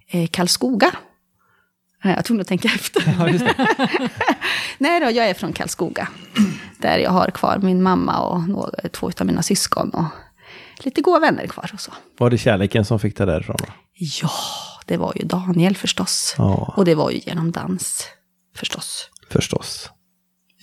eh, 0.07 0.27
Karlskoga. 0.31 0.91
Jag 2.03 2.25
tvungen 2.25 2.41
att 2.41 2.47
tänka 2.47 2.67
efter. 2.67 3.15
Ja. 3.19 3.27
Nej 4.77 4.99
då, 4.99 5.05
jag 5.05 5.29
är 5.29 5.33
från 5.33 5.53
Karlskoga. 5.53 6.07
Där 6.77 6.97
jag 6.97 7.11
har 7.11 7.31
kvar 7.31 7.57
min 7.57 7.83
mamma 7.83 8.19
och 8.19 8.49
några, 8.49 8.89
två 8.89 9.11
av 9.19 9.25
mina 9.25 9.41
syskon. 9.41 9.89
Och 9.89 10.05
lite 10.85 11.01
goda 11.01 11.19
vänner 11.19 11.47
kvar 11.47 11.71
och 11.73 11.79
så. 11.79 11.91
Var 12.17 12.29
det 12.29 12.37
kärleken 12.37 12.85
som 12.85 12.99
fick 12.99 13.17
dig 13.17 13.27
därifrån? 13.27 13.55
Då? 13.59 13.65
Ja, 13.93 14.31
det 14.85 14.97
var 14.97 15.13
ju 15.15 15.25
Daniel 15.25 15.75
förstås. 15.75 16.35
Ja. 16.37 16.73
Och 16.77 16.85
det 16.85 16.95
var 16.95 17.11
ju 17.11 17.17
genom 17.17 17.51
dans 17.51 18.07
förstås. 18.55 19.09
Förstås. 19.29 19.89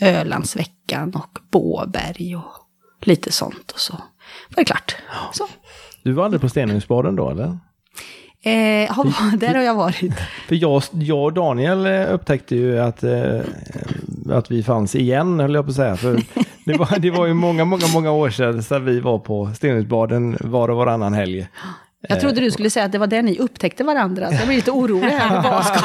Ölandsveckan 0.01 1.15
och 1.15 1.39
Båberg 1.51 2.37
och 2.37 2.53
lite 3.03 3.33
sånt. 3.33 3.71
Och 3.71 3.81
så 3.81 3.93
var 3.93 4.57
det 4.57 4.65
klart. 4.65 4.97
Så. 5.33 5.47
Du 6.03 6.13
var 6.13 6.25
aldrig 6.25 6.41
på 6.41 6.49
Stenungsbaden 6.49 7.17
då 7.17 7.31
eller? 7.31 7.59
Eh, 8.47 8.93
har, 8.93 9.37
där 9.37 9.55
har 9.55 9.63
jag 9.63 9.75
varit. 9.75 10.15
För 10.49 10.55
jag, 10.55 10.83
jag 10.93 11.25
och 11.25 11.33
Daniel 11.33 11.87
eh, 11.87 12.15
upptäckte 12.15 12.57
ju 12.57 12.79
att, 12.79 13.03
eh, 13.03 13.41
att 14.31 14.51
vi 14.51 14.63
fanns 14.63 14.95
igen, 14.95 15.41
höll 15.41 15.55
jag 15.55 15.65
på 15.65 15.71
att 15.71 15.77
säga. 15.77 15.97
För 15.97 16.23
det, 16.65 16.75
var, 16.79 16.99
det 16.99 17.11
var 17.11 17.27
ju 17.27 17.35
många, 17.35 17.65
många, 17.65 17.87
många 17.95 18.11
år 18.11 18.31
sedan, 18.31 18.63
sedan 18.63 18.85
vi 18.85 19.01
var 19.01 19.19
på 19.19 19.51
Stenungsbaden 19.55 20.37
var 20.41 20.69
och 20.69 20.77
varannan 20.77 21.15
helg. 21.15 21.49
Jag 22.09 22.21
trodde 22.21 22.41
du 22.41 22.51
skulle 22.51 22.71
säga 22.71 22.87
att 22.87 22.93
det 22.93 22.99
var 22.99 23.07
där 23.07 23.23
ni 23.23 23.39
upptäckte 23.39 23.85
varandra. 23.85 24.29
Så 24.29 24.35
jag 24.35 24.47
blir 24.47 24.57
lite 24.57 24.71
orolig 24.71 25.11
här. 25.11 25.43
Vad, 25.51 25.65
ska, 25.65 25.81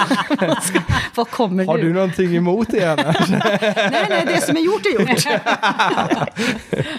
vad, 0.48 0.63
ska, 0.63 0.80
vad 1.16 1.30
kommer 1.30 1.66
Har 1.66 1.78
nu? 1.78 1.84
du 1.84 1.94
någonting 1.94 2.36
emot 2.36 2.68
det 2.72 2.86
annars? 2.86 3.30
Nej, 3.30 4.06
nej, 4.10 4.24
det 4.28 4.42
som 4.42 4.58
är 4.58 4.62
gjort 4.62 4.86
är 4.86 5.00
gjort. 5.00 5.42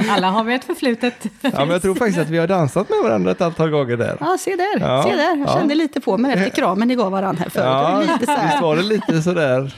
Alla 0.11 0.31
har 0.31 0.45
vi 0.45 0.55
ett 0.55 0.65
förflutet. 0.65 1.27
Ja, 1.41 1.51
men 1.55 1.71
jag 1.71 1.83
tror 1.83 1.95
faktiskt 1.95 2.19
att 2.19 2.29
vi 2.29 2.39
har 2.39 2.47
dansat 2.47 2.89
med 2.89 2.99
varandra 3.03 3.31
ett 3.31 3.41
antal 3.41 3.71
gånger 3.71 3.97
där. 3.97 4.17
Ja, 4.21 4.37
se 4.41 4.57
där. 4.57 4.81
Ja, 4.81 5.03
se 5.03 5.17
där. 5.17 5.37
Jag 5.37 5.49
ja. 5.49 5.59
kände 5.59 5.75
lite 5.75 6.01
på 6.01 6.19
mig 6.19 6.33
efter 6.33 6.51
kramen 6.51 6.89
ni 6.89 6.95
gav 6.95 7.13
varandra 7.13 7.43
här 7.43 7.51
förut. 7.51 7.67
Ja, 7.67 8.01
lite 8.01 8.27
så 8.27 8.33
visst 8.33 8.55
här. 8.55 8.61
var 8.61 8.77
det 8.77 8.83
lite 8.83 9.23
sådär 9.23 9.75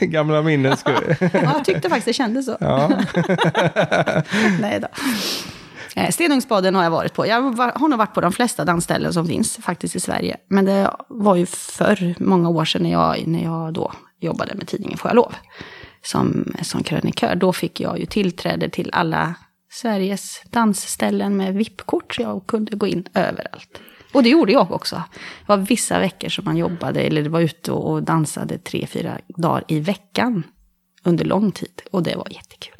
gamla 0.00 0.42
minnen. 0.42 0.76
Ja, 0.84 0.92
jag 1.32 1.64
tyckte 1.64 1.88
faktiskt 1.88 2.06
det 2.06 2.12
kändes 2.12 2.46
så. 2.46 2.56
Ja. 2.60 2.90
Nej 4.60 4.80
då. 4.80 4.88
Eh, 5.96 6.10
Stenungsbaden 6.10 6.74
har 6.74 6.82
jag 6.82 6.90
varit 6.90 7.14
på. 7.14 7.26
Jag 7.26 7.56
var- 7.56 7.72
har 7.78 7.88
nog 7.88 7.98
varit 7.98 8.14
på 8.14 8.20
de 8.20 8.32
flesta 8.32 8.64
dansställen 8.64 9.12
som 9.12 9.26
finns 9.26 9.56
faktiskt 9.56 9.96
i 9.96 10.00
Sverige. 10.00 10.36
Men 10.48 10.64
det 10.64 10.90
var 11.08 11.36
ju 11.36 11.46
förr, 11.46 12.14
många 12.18 12.48
år 12.48 12.64
sedan, 12.64 12.82
när 12.82 12.90
jag, 12.92 13.26
när 13.26 13.44
jag 13.44 13.72
då 13.72 13.92
jobbade 14.20 14.54
med 14.54 14.66
tidningen 14.68 14.98
Får 14.98 15.08
jag 15.08 15.16
lov? 15.16 15.34
Som, 16.02 16.52
som 16.62 16.82
krönikör. 16.82 17.34
Då 17.34 17.52
fick 17.52 17.80
jag 17.80 17.98
ju 17.98 18.06
tillträde 18.06 18.68
till 18.68 18.90
alla 18.92 19.34
Sveriges 19.72 20.42
dansställen 20.50 21.36
med 21.36 21.54
VIP-kort. 21.54 22.14
Så 22.14 22.22
jag 22.22 22.46
kunde 22.46 22.76
gå 22.76 22.86
in 22.86 23.04
överallt. 23.14 23.80
Och 24.14 24.22
det 24.22 24.28
gjorde 24.28 24.52
jag 24.52 24.72
också. 24.72 24.96
Det 25.16 25.48
var 25.48 25.56
vissa 25.56 25.98
veckor 25.98 26.28
som 26.28 26.44
man 26.44 26.56
jobbade, 26.56 27.00
eller 27.00 27.28
var 27.28 27.40
ute 27.40 27.72
och 27.72 28.02
dansade 28.02 28.58
tre, 28.58 28.86
fyra 28.86 29.18
dagar 29.28 29.64
i 29.68 29.80
veckan. 29.80 30.42
Under 31.02 31.24
lång 31.24 31.52
tid. 31.52 31.82
Och 31.92 32.02
det 32.02 32.16
var 32.16 32.26
jättekul. 32.30 32.74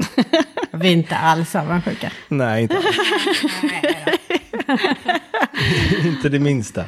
Vi 0.72 0.88
är 0.88 0.92
inte 0.92 1.16
alls 1.16 1.54
avundsjuka. 1.54 2.12
Nej, 2.28 2.62
inte 2.62 2.76
alls. 2.76 2.86
Inte 6.04 6.28
det 6.28 6.38
minsta. 6.38 6.84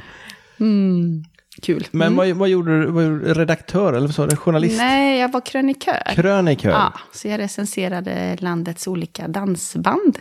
Kul. 1.63 1.87
Men 1.91 2.17
vad, 2.17 2.29
vad 2.29 2.49
gjorde 2.49 2.81
du? 2.81 2.87
Vad 2.87 3.05
gjorde? 3.05 3.35
Redaktör 3.35 3.93
eller 3.93 4.07
vad 4.07 4.15
sa 4.15 4.27
du? 4.27 4.37
Journalist? 4.37 4.79
Nej, 4.79 5.21
jag 5.21 5.33
var 5.33 5.41
krönikör. 5.41 6.15
Krönikör? 6.15 6.71
Ja, 6.71 6.93
så 7.13 7.29
jag 7.29 7.39
recenserade 7.39 8.37
landets 8.41 8.87
olika 8.87 9.29
dansband. 9.29 10.19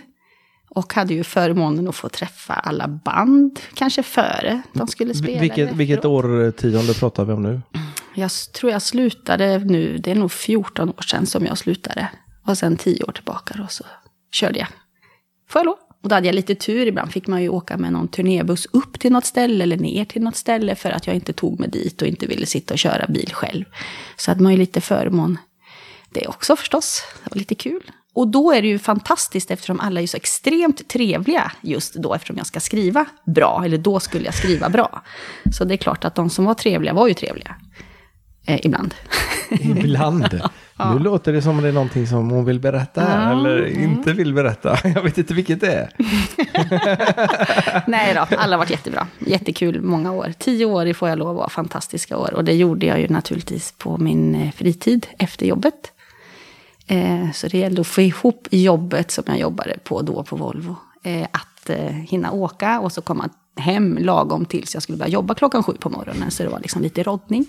Och 0.69 0.93
hade 0.93 1.13
ju 1.13 1.23
förmånen 1.23 1.87
att 1.87 1.95
få 1.95 2.09
träffa 2.09 2.53
alla 2.53 2.87
band, 2.87 3.59
kanske 3.73 4.03
före 4.03 4.61
de 4.73 4.87
skulle 4.87 5.13
spela. 5.13 5.41
Vilket, 5.41 5.71
vilket 5.71 6.05
årtionde 6.05 6.93
pratar 6.93 7.25
vi 7.25 7.33
om 7.33 7.43
nu? 7.43 7.61
Jag 8.15 8.31
tror 8.53 8.71
jag 8.71 8.81
slutade 8.81 9.59
nu, 9.59 9.97
det 9.97 10.11
är 10.11 10.15
nog 10.15 10.31
14 10.31 10.89
år 10.89 11.01
sedan 11.01 11.25
som 11.25 11.45
jag 11.45 11.57
slutade. 11.57 12.09
Och 12.45 12.57
sen 12.57 12.77
tio 12.77 13.03
år 13.03 13.11
tillbaka 13.11 13.53
då 13.57 13.67
så 13.69 13.83
körde 14.31 14.59
jag. 14.59 14.67
Får 15.49 15.59
jag 15.59 15.65
lov? 15.65 15.77
Och 16.03 16.09
då 16.09 16.15
hade 16.15 16.27
jag 16.27 16.35
lite 16.35 16.55
tur, 16.55 16.87
ibland 16.87 17.11
fick 17.11 17.27
man 17.27 17.41
ju 17.41 17.49
åka 17.49 17.77
med 17.77 17.93
någon 17.93 18.07
turnébuss 18.07 18.67
upp 18.71 18.99
till 18.99 19.11
något 19.11 19.25
ställe 19.25 19.63
eller 19.63 19.77
ner 19.77 20.05
till 20.05 20.21
något 20.21 20.35
ställe 20.35 20.75
för 20.75 20.89
att 20.89 21.07
jag 21.07 21.15
inte 21.15 21.33
tog 21.33 21.59
mig 21.59 21.69
dit 21.69 22.01
och 22.01 22.07
inte 22.07 22.27
ville 22.27 22.45
sitta 22.45 22.73
och 22.73 22.79
köra 22.79 23.07
bil 23.07 23.33
själv. 23.33 23.65
Så 24.17 24.31
hade 24.31 24.43
man 24.43 24.51
ju 24.51 24.57
lite 24.57 24.81
förmån 24.81 25.37
det 26.09 26.27
också 26.27 26.55
förstås. 26.55 27.03
Det 27.23 27.29
var 27.29 27.39
lite 27.39 27.55
kul. 27.55 27.91
Och 28.13 28.27
då 28.27 28.51
är 28.51 28.61
det 28.61 28.67
ju 28.67 28.79
fantastiskt 28.79 29.51
eftersom 29.51 29.79
alla 29.79 30.01
är 30.01 30.07
så 30.07 30.17
extremt 30.17 30.89
trevliga 30.89 31.51
just 31.61 31.93
då 31.93 32.13
eftersom 32.13 32.37
jag 32.37 32.45
ska 32.45 32.59
skriva 32.59 33.05
bra, 33.25 33.61
eller 33.65 33.77
då 33.77 33.99
skulle 33.99 34.25
jag 34.25 34.33
skriva 34.33 34.69
bra. 34.69 35.03
Så 35.51 35.63
det 35.63 35.73
är 35.73 35.77
klart 35.77 36.05
att 36.05 36.15
de 36.15 36.29
som 36.29 36.45
var 36.45 36.53
trevliga 36.53 36.93
var 36.93 37.07
ju 37.07 37.13
trevliga. 37.13 37.55
Eh, 38.45 38.65
ibland. 38.65 38.93
Ibland. 39.49 40.41
Nu 40.93 40.99
låter 40.99 41.33
det 41.33 41.41
som 41.41 41.61
det 41.61 41.67
är 41.67 41.71
någonting 41.71 42.07
som 42.07 42.29
hon 42.29 42.45
vill 42.45 42.59
berätta 42.59 43.01
här, 43.01 43.31
eller 43.31 43.65
inte 43.65 44.13
vill 44.13 44.33
berätta. 44.33 44.77
Jag 44.95 45.01
vet 45.01 45.17
inte 45.17 45.33
vilket 45.33 45.61
det 45.61 45.73
är. 45.73 45.89
Nej 47.89 48.13
då, 48.13 48.35
alla 48.37 48.53
har 48.53 48.57
varit 48.57 48.69
jättebra. 48.69 49.07
Jättekul 49.19 49.81
många 49.81 50.11
år. 50.11 50.33
Tio 50.39 50.65
år 50.65 50.85
i 50.87 50.93
får 50.93 51.09
jag 51.09 51.17
lov 51.17 51.35
var 51.35 51.49
fantastiska 51.49 52.17
år. 52.17 52.33
Och 52.33 52.43
det 52.43 52.53
gjorde 52.53 52.85
jag 52.85 52.99
ju 53.01 53.07
naturligtvis 53.07 53.71
på 53.71 53.97
min 53.97 54.35
eh, 54.35 54.51
fritid 54.51 55.07
efter 55.17 55.45
jobbet. 55.45 55.91
Eh, 56.87 57.31
så 57.33 57.47
det 57.47 57.57
gällde 57.57 57.81
att 57.81 57.87
få 57.87 58.01
ihop 58.01 58.47
jobbet 58.51 59.11
som 59.11 59.23
jag 59.27 59.39
jobbade 59.39 59.77
på 59.83 60.01
då 60.01 60.23
på 60.23 60.35
Volvo. 60.35 60.75
Eh, 61.03 61.27
att 61.31 61.69
eh, 61.69 61.77
hinna 61.85 62.31
åka 62.31 62.79
och 62.79 62.91
så 62.91 63.01
komma 63.01 63.29
hem 63.55 63.97
lagom 64.01 64.45
tills 64.45 64.73
jag 64.73 64.83
skulle 64.83 64.97
börja 64.97 65.11
jobba 65.11 65.33
klockan 65.33 65.63
sju 65.63 65.73
på 65.73 65.89
morgonen. 65.89 66.31
Så 66.31 66.43
det 66.43 66.49
var 66.49 66.59
liksom 66.59 66.81
lite 66.81 67.03
roddning. 67.03 67.45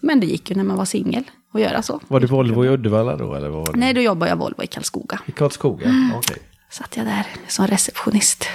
Men 0.00 0.20
det 0.20 0.26
gick 0.26 0.50
ju 0.50 0.56
när 0.56 0.64
man 0.64 0.76
var 0.76 0.84
singel 0.84 1.24
att 1.52 1.60
göra 1.60 1.82
så. 1.82 2.00
Var 2.08 2.20
det 2.20 2.26
Volvo 2.26 2.64
i 2.64 2.68
Uddevalla 2.68 3.16
då? 3.16 3.34
Eller 3.34 3.48
var 3.48 3.72
det? 3.72 3.78
Nej, 3.78 3.94
då 3.94 4.00
jobbade 4.00 4.30
jag 4.30 4.36
Volvo 4.36 4.62
i 4.62 4.66
Karlskoga. 4.66 5.20
I 5.26 5.32
Karlskoga? 5.32 6.12
Okej. 6.16 6.36
Satt 6.70 6.96
jag 6.96 7.06
där 7.06 7.26
som 7.48 7.66
receptionist. 7.66 8.48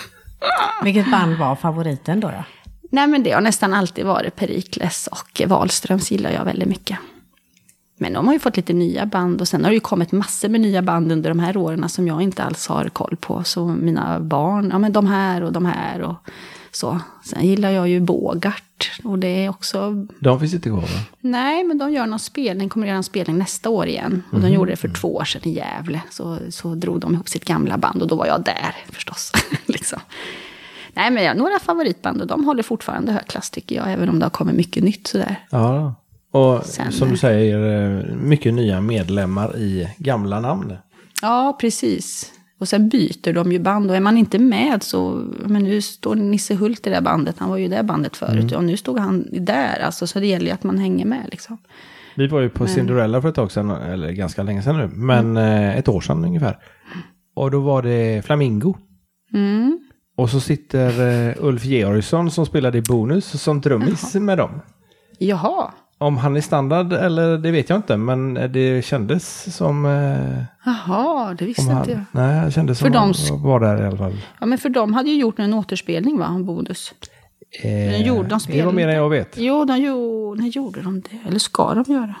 Vilket 0.82 1.10
band 1.10 1.36
var 1.36 1.56
favoriten 1.56 2.20
då? 2.20 2.28
då? 2.28 2.44
Nej, 2.90 3.06
men 3.06 3.22
det 3.22 3.32
har 3.32 3.40
nästan 3.40 3.74
alltid 3.74 4.04
varit 4.04 4.36
Perikles 4.36 5.06
och 5.06 5.42
Wahlströms 5.46 6.10
gillar 6.10 6.30
jag 6.30 6.44
väldigt 6.44 6.68
mycket. 6.68 6.98
Men 7.98 8.12
de 8.12 8.26
har 8.26 8.34
ju 8.34 8.38
fått 8.40 8.56
lite 8.56 8.72
nya 8.72 9.06
band 9.06 9.40
och 9.40 9.48
sen 9.48 9.64
har 9.64 9.70
det 9.70 9.74
ju 9.74 9.80
kommit 9.80 10.12
massor 10.12 10.48
med 10.48 10.60
nya 10.60 10.82
band 10.82 11.12
under 11.12 11.30
de 11.30 11.38
här 11.38 11.56
åren 11.56 11.88
som 11.88 12.06
jag 12.06 12.22
inte 12.22 12.42
alls 12.42 12.66
har 12.66 12.88
koll 12.88 13.16
på. 13.20 13.44
Så 13.44 13.66
mina 13.66 14.20
barn, 14.20 14.68
ja 14.72 14.78
men 14.78 14.92
de 14.92 15.06
här 15.06 15.42
och 15.42 15.52
de 15.52 15.66
här 15.66 16.02
och 16.02 16.14
så. 16.78 17.00
Sen 17.24 17.46
gillar 17.46 17.70
jag 17.70 17.88
ju 17.88 18.00
Bogart 18.00 18.90
och 19.04 19.18
det 19.18 19.28
är 19.44 19.48
också... 19.48 20.06
De 20.20 20.40
finns 20.40 20.54
inte 20.54 20.68
kvar 20.68 20.80
va? 20.80 20.86
Nej, 21.20 21.64
men 21.64 21.78
de 21.78 21.92
gör 21.92 22.06
någon 22.06 22.18
spelning, 22.18 22.68
kommer 22.68 22.86
göra 22.86 22.96
en 22.96 23.02
spelning 23.04 23.38
nästa 23.38 23.70
år 23.70 23.86
igen. 23.86 24.22
Och 24.32 24.40
de 24.40 24.48
gjorde 24.48 24.70
det 24.72 24.76
för 24.76 24.88
två 24.88 25.14
år 25.16 25.24
sedan 25.24 25.42
i 25.44 25.54
Gävle. 25.54 26.00
Så, 26.10 26.38
så 26.50 26.74
drog 26.74 27.00
de 27.00 27.14
ihop 27.14 27.28
sitt 27.28 27.44
gamla 27.44 27.78
band 27.78 28.02
och 28.02 28.08
då 28.08 28.16
var 28.16 28.26
jag 28.26 28.44
där 28.44 28.74
förstås. 28.92 29.32
liksom. 29.66 29.98
Nej, 30.94 31.10
men 31.10 31.22
jag 31.22 31.30
har 31.30 31.38
några 31.38 31.58
favoritband 31.58 32.20
och 32.20 32.26
de 32.26 32.44
håller 32.44 32.62
fortfarande 32.62 33.12
hög 33.12 33.26
klass 33.26 33.50
tycker 33.50 33.76
jag. 33.76 33.92
Även 33.92 34.08
om 34.08 34.18
det 34.18 34.24
har 34.24 34.30
kommit 34.30 34.54
mycket 34.56 34.84
nytt 34.84 35.06
sådär. 35.06 35.46
Ja. 35.50 35.94
Och 36.32 36.64
Sen- 36.66 36.92
som 36.92 37.10
du 37.10 37.16
säger, 37.16 37.98
eh, 37.98 38.14
mycket 38.16 38.54
nya 38.54 38.80
medlemmar 38.80 39.56
i 39.56 39.88
gamla 39.98 40.40
namn. 40.40 40.76
Ja, 41.22 41.56
precis. 41.60 42.32
Och 42.58 42.68
sen 42.68 42.88
byter 42.88 43.32
de 43.32 43.52
ju 43.52 43.58
band 43.58 43.90
och 43.90 43.96
är 43.96 44.00
man 44.00 44.18
inte 44.18 44.38
med 44.38 44.82
så, 44.82 45.10
men 45.46 45.62
nu 45.62 45.82
står 45.82 46.14
Nisse 46.14 46.54
Hult 46.54 46.86
i 46.86 46.90
det 46.90 47.00
bandet, 47.00 47.36
han 47.38 47.50
var 47.50 47.56
ju 47.56 47.64
i 47.64 47.68
det 47.68 47.82
bandet 47.82 48.16
förut, 48.16 48.52
och 48.52 48.64
nu 48.64 48.76
stod 48.76 48.98
han 48.98 49.26
där, 49.32 49.80
alltså, 49.80 50.06
så 50.06 50.20
det 50.20 50.26
gäller 50.26 50.46
ju 50.46 50.52
att 50.52 50.64
man 50.64 50.78
hänger 50.78 51.04
med 51.06 51.28
liksom. 51.30 51.58
Vi 52.16 52.26
var 52.26 52.40
ju 52.40 52.48
på 52.48 52.66
Cinderella 52.66 53.22
för 53.22 53.28
ett 53.28 53.34
tag 53.34 53.52
sedan, 53.52 53.70
eller 53.70 54.12
ganska 54.12 54.42
länge 54.42 54.62
sedan 54.62 54.76
nu, 54.76 54.88
men 54.94 55.36
Mm. 55.36 55.62
eh, 55.68 55.76
ett 55.78 55.88
år 55.88 56.00
sedan 56.00 56.24
ungefär. 56.24 56.58
Och 57.34 57.50
då 57.50 57.60
var 57.60 57.82
det 57.82 58.24
Flamingo. 58.24 58.74
Mm. 59.34 59.78
Och 60.16 60.30
så 60.30 60.40
sitter 60.40 61.28
eh, 61.28 61.34
Ulf 61.38 61.64
Georgsson 61.64 62.30
som 62.30 62.46
spelade 62.46 62.78
i 62.78 62.82
Bonus 62.82 63.42
som 63.42 63.62
trummis 63.62 64.14
med 64.14 64.38
dem. 64.38 64.50
Jaha, 65.18 65.70
Om 66.00 66.16
han 66.16 66.36
är 66.36 66.40
standard 66.40 66.92
eller 66.92 67.38
det 67.38 67.50
vet 67.50 67.68
jag 67.70 67.78
inte, 67.78 67.96
men 67.96 68.34
det 68.34 68.84
kändes 68.84 69.56
som... 69.56 69.86
Eh, 69.86 70.42
jaha, 70.64 71.34
det 71.38 71.44
visste 71.44 71.62
om 71.72 71.78
inte 71.78 71.90
jag. 71.90 71.96
han, 71.96 72.06
nej, 72.12 72.44
det 72.44 72.50
kändes 72.52 72.78
som 72.78 72.84
För 72.86 72.92
de 72.92 72.98
han 72.98 73.42
var 73.42 73.60
där 73.60 73.82
i 73.82 73.86
alla 73.86 73.96
fall. 73.96 74.16
Ja, 74.40 74.46
men 74.46 74.58
för 74.58 74.68
de 74.68 74.94
hade 74.94 75.10
ju 75.10 75.16
gjort 75.20 75.38
en 75.38 75.54
återspelning, 75.54 76.18
va, 76.18 76.26
om 76.26 76.44
Bonus. 76.44 76.94
Eh, 77.62 78.02
gjorde- 78.06 78.18
de 78.22 78.28
det 78.28 78.32
var 78.34 78.38
spelade 78.38 78.72
mer 78.76 78.88
än 78.88 78.94
jag 78.94 79.08
vet. 79.10 79.34
Jo, 79.38 79.64
de 79.64 79.76
gjorde, 79.78 80.40
när 80.42 80.48
gjorde 80.48 80.82
de 80.82 81.00
det? 81.00 81.28
Eller 81.28 81.38
ska 81.38 81.74
de 81.74 81.92
göra? 81.92 82.14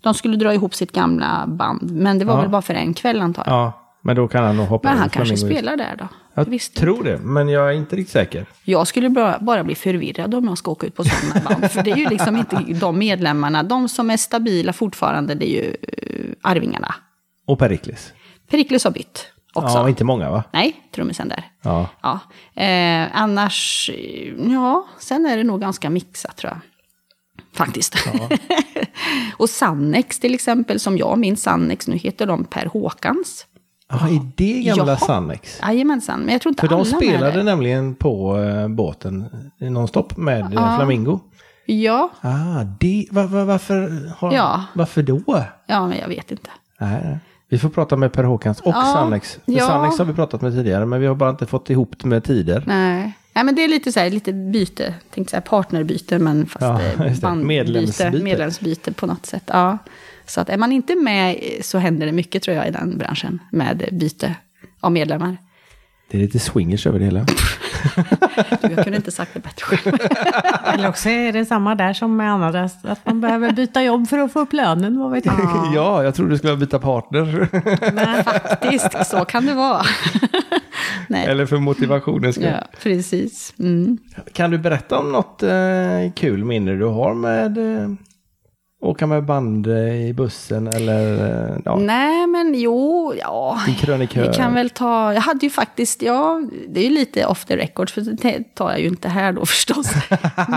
De 0.00 0.14
skulle 0.14 0.36
dra 0.36 0.54
ihop 0.54 0.74
sitt 0.74 0.92
gamla 0.92 1.44
band, 1.46 1.90
men 1.90 2.18
det 2.18 2.24
var 2.24 2.34
Ja. 2.34 2.40
väl 2.40 2.50
bara 2.50 2.62
för 2.62 2.74
en 2.74 2.94
kväll 2.94 3.20
antar 3.20 3.42
jag. 3.46 3.54
Ja, 3.54 3.72
Men 4.02 4.16
då 4.16 4.28
kan 4.28 4.44
han 4.44 4.56
nog 4.56 4.66
hoppa 4.66 4.88
Men 4.88 4.98
han 4.98 5.08
kanske 5.08 5.36
spelar 5.36 5.76
där 5.76 5.94
då. 5.98 6.08
Jag 6.38 6.44
Visst. 6.44 6.74
tror 6.74 7.04
det, 7.04 7.18
men 7.18 7.48
jag 7.48 7.68
är 7.68 7.72
inte 7.72 7.96
riktigt 7.96 8.12
säker. 8.12 8.46
Jag 8.64 8.86
skulle 8.86 9.10
bara, 9.10 9.38
bara 9.38 9.64
bli 9.64 9.74
förvirrad 9.74 10.34
om 10.34 10.44
jag 10.44 10.58
ska 10.58 10.70
åka 10.70 10.86
ut 10.86 10.94
på 10.94 11.04
sådana 11.04 11.50
band. 11.50 11.70
För 11.70 11.82
det 11.82 11.90
är 11.90 11.96
ju 11.96 12.08
liksom 12.08 12.36
inte 12.36 12.56
de 12.56 12.98
medlemmarna. 12.98 13.62
De 13.62 13.88
som 13.88 14.10
är 14.10 14.16
stabila 14.16 14.72
fortfarande, 14.72 15.34
det 15.34 15.50
är 15.50 15.62
ju 15.62 15.76
eh, 15.82 16.50
Arvingarna. 16.50 16.94
Och 17.46 17.58
Perikles. 17.58 18.12
Perikles 18.50 18.84
har 18.84 18.90
bytt 18.90 19.26
också. 19.52 19.76
Ja, 19.76 19.88
inte 19.88 20.04
många 20.04 20.30
va? 20.30 20.44
Nej, 20.52 20.76
trummisen 20.94 21.28
där. 21.28 21.44
Ja. 21.62 21.88
Ja. 22.02 22.20
Eh, 22.62 23.08
annars, 23.12 23.90
ja, 24.48 24.86
sen 24.98 25.26
är 25.26 25.36
det 25.36 25.44
nog 25.44 25.60
ganska 25.60 25.90
mixat 25.90 26.36
tror 26.36 26.52
jag. 26.52 26.60
Faktiskt. 27.52 27.94
och 29.36 29.50
Sannex 29.50 30.20
till 30.20 30.34
exempel, 30.34 30.80
som 30.80 30.98
jag 30.98 31.18
minns 31.18 31.42
Sannex, 31.42 31.88
nu 31.88 31.96
heter 31.96 32.26
de 32.26 32.44
Per 32.44 32.66
Håkans. 32.66 33.46
Ja, 33.90 34.08
är 34.08 34.20
det 34.34 34.52
gamla 34.62 34.86
Jaha. 34.86 34.96
Sannex? 34.96 35.60
Jajamensan, 35.62 36.20
men 36.20 36.32
jag 36.32 36.42
tror 36.42 36.50
inte 36.50 36.60
För 36.60 36.68
de 36.68 36.74
alla 36.74 36.82
är 36.90 36.96
spelade 36.96 37.42
nämligen 37.42 37.94
på 37.94 38.38
eh, 38.38 38.68
båten 38.68 39.24
eh, 39.60 39.70
nonstop 39.70 40.16
med 40.16 40.40
eh, 40.54 40.76
Flamingo. 40.76 41.20
Ja, 41.66 42.10
Ah, 42.20 42.64
det, 42.80 43.06
va, 43.10 43.26
va, 43.26 43.44
varför, 43.44 44.10
har, 44.16 44.32
Ja. 44.34 44.64
varför 44.74 45.02
då? 45.02 45.22
ja, 45.66 45.86
men 45.86 45.98
jag 45.98 46.08
vet 46.08 46.30
inte. 46.30 46.50
Nej, 46.78 47.18
vi 47.48 47.58
får 47.58 47.68
prata 47.68 47.96
med 47.96 48.12
Per 48.12 48.24
Håkans 48.24 48.60
och 48.60 48.72
Ja, 48.74 48.82
Sannex. 48.94 49.32
För 49.44 49.52
ja. 49.52 49.66
Sannex 49.66 49.98
har 49.98 50.04
vi 50.04 50.12
pratat 50.14 50.40
med 50.40 50.52
tidigare, 50.52 50.86
men 50.86 51.00
vi 51.00 51.06
har 51.06 51.14
bara 51.14 51.30
inte 51.30 51.46
fått 51.46 51.70
ihop 51.70 51.92
det 51.98 52.08
med 52.08 52.24
tider. 52.24 52.62
Nej. 52.66 53.12
Nej, 53.32 53.44
men 53.44 53.54
det 53.54 53.64
är 53.64 53.68
lite 53.68 53.92
så 53.92 54.00
här, 54.00 54.10
lite 54.10 54.32
byte. 54.32 54.94
Tänkte 55.14 55.30
säga 55.30 55.40
partnerbyte, 55.40 56.18
men 56.18 56.46
fast 56.46 56.62
Ja, 56.62 56.80
bandbyte, 56.98 57.34
Medlemsbyte. 57.46 58.10
medlemsbyte 58.24 58.92
på 58.92 59.06
något 59.06 59.26
sätt. 59.26 59.42
Ja. 59.46 59.78
Så 60.28 60.40
att 60.40 60.48
är 60.48 60.56
man 60.56 60.72
inte 60.72 60.94
med 60.94 61.38
så 61.60 61.78
händer 61.78 62.06
det 62.06 62.12
mycket 62.12 62.42
tror 62.42 62.56
jag 62.56 62.68
i 62.68 62.70
den 62.70 62.98
branschen 62.98 63.38
med 63.50 63.88
byte 63.92 64.34
av 64.80 64.92
medlemmar. 64.92 65.36
Det 66.10 66.18
är 66.18 66.22
lite 66.22 66.38
swingers 66.38 66.86
över 66.86 66.98
det 66.98 67.04
hela. 67.04 67.24
Du, 67.24 67.34
jag 68.74 68.84
kunde 68.84 68.96
inte 68.96 69.10
sagt 69.10 69.34
det 69.34 69.40
bättre 69.40 69.64
själv. 69.64 69.96
Eller 70.74 70.88
också 70.88 71.08
är 71.08 71.32
det 71.32 71.44
samma 71.44 71.74
där 71.74 71.92
som 71.92 72.16
med 72.16 72.32
andra, 72.32 72.70
att 72.82 73.06
man 73.06 73.20
behöver 73.20 73.52
byta 73.52 73.82
jobb 73.82 74.08
för 74.08 74.18
att 74.18 74.32
få 74.32 74.40
upp 74.40 74.52
lönen, 74.52 74.98
vad 74.98 75.10
vet 75.10 75.26
jag. 75.26 75.34
ja, 75.74 76.04
jag 76.04 76.14
tror 76.14 76.28
du 76.28 76.38
skulle 76.38 76.56
byta 76.56 76.78
partner. 76.78 77.48
Nej. 77.92 78.24
Faktiskt, 78.24 79.06
så 79.06 79.24
kan 79.24 79.46
det 79.46 79.54
vara. 79.54 79.82
Nej. 81.06 81.26
Eller 81.26 81.46
för 81.46 81.56
motivationens 81.56 82.36
skull. 82.36 82.46
Ja, 82.46 82.66
precis. 82.82 83.54
Mm. 83.58 83.98
Kan 84.32 84.50
du 84.50 84.58
berätta 84.58 84.98
om 84.98 85.12
något 85.12 85.42
eh, 85.42 86.12
kul 86.14 86.44
minne 86.44 86.72
du 86.72 86.84
har 86.84 87.14
med 87.14 87.58
eh, 87.58 87.88
åka 88.80 89.06
med 89.06 89.24
band 89.24 89.66
i 90.06 90.12
bussen 90.16 90.66
eller 90.66 91.12
eh, 91.52 91.58
ja, 91.64 91.76
Nej, 91.76 92.26
men 92.26 92.54
jo, 92.54 93.14
ja. 93.18 93.60
Vi 94.14 94.28
kan 94.34 94.54
väl 94.54 94.70
ta, 94.70 95.14
jag 95.14 95.20
hade 95.20 95.46
ju 95.46 95.50
faktiskt, 95.50 96.02
ja, 96.02 96.42
det 96.68 96.80
är 96.80 96.84
ju 96.84 96.90
lite 96.90 97.26
off 97.26 97.44
the 97.44 97.56
record, 97.56 97.90
för 97.90 98.00
det 98.00 98.54
tar 98.54 98.70
jag 98.70 98.80
ju 98.80 98.86
inte 98.86 99.08
här 99.08 99.32
då 99.32 99.46
förstås. 99.46 99.92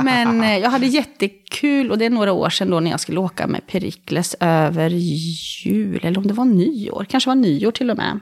Men 0.04 0.44
eh, 0.44 0.58
jag 0.58 0.70
hade 0.70 0.86
jättekul, 0.86 1.92
och 1.92 1.98
det 1.98 2.06
är 2.06 2.10
några 2.10 2.32
år 2.32 2.50
sedan 2.50 2.70
då 2.70 2.80
när 2.80 2.92
jag 2.92 3.00
skulle 3.00 3.20
åka 3.20 3.48
med 3.48 3.68
Perikles 3.68 4.36
över 4.40 4.90
jul, 4.90 6.00
eller 6.04 6.18
om 6.18 6.28
det 6.28 6.34
var 6.34 6.46
nyår, 6.46 7.06
kanske 7.10 7.30
var 7.30 7.36
nyår 7.36 7.72
till 7.72 7.92
och 7.92 7.98
med. 7.98 8.20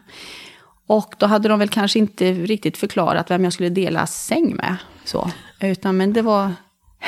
Och 0.87 1.13
då 1.17 1.25
hade 1.25 1.49
de 1.49 1.59
väl 1.59 1.69
kanske 1.69 1.99
inte 1.99 2.33
riktigt 2.33 2.77
förklarat 2.77 3.31
vem 3.31 3.43
jag 3.43 3.53
skulle 3.53 3.69
dela 3.69 4.07
säng 4.07 4.55
med. 4.55 4.75
Så. 5.05 5.31
Utan 5.61 5.97
men 5.97 6.13
det 6.13 6.21
var... 6.21 6.51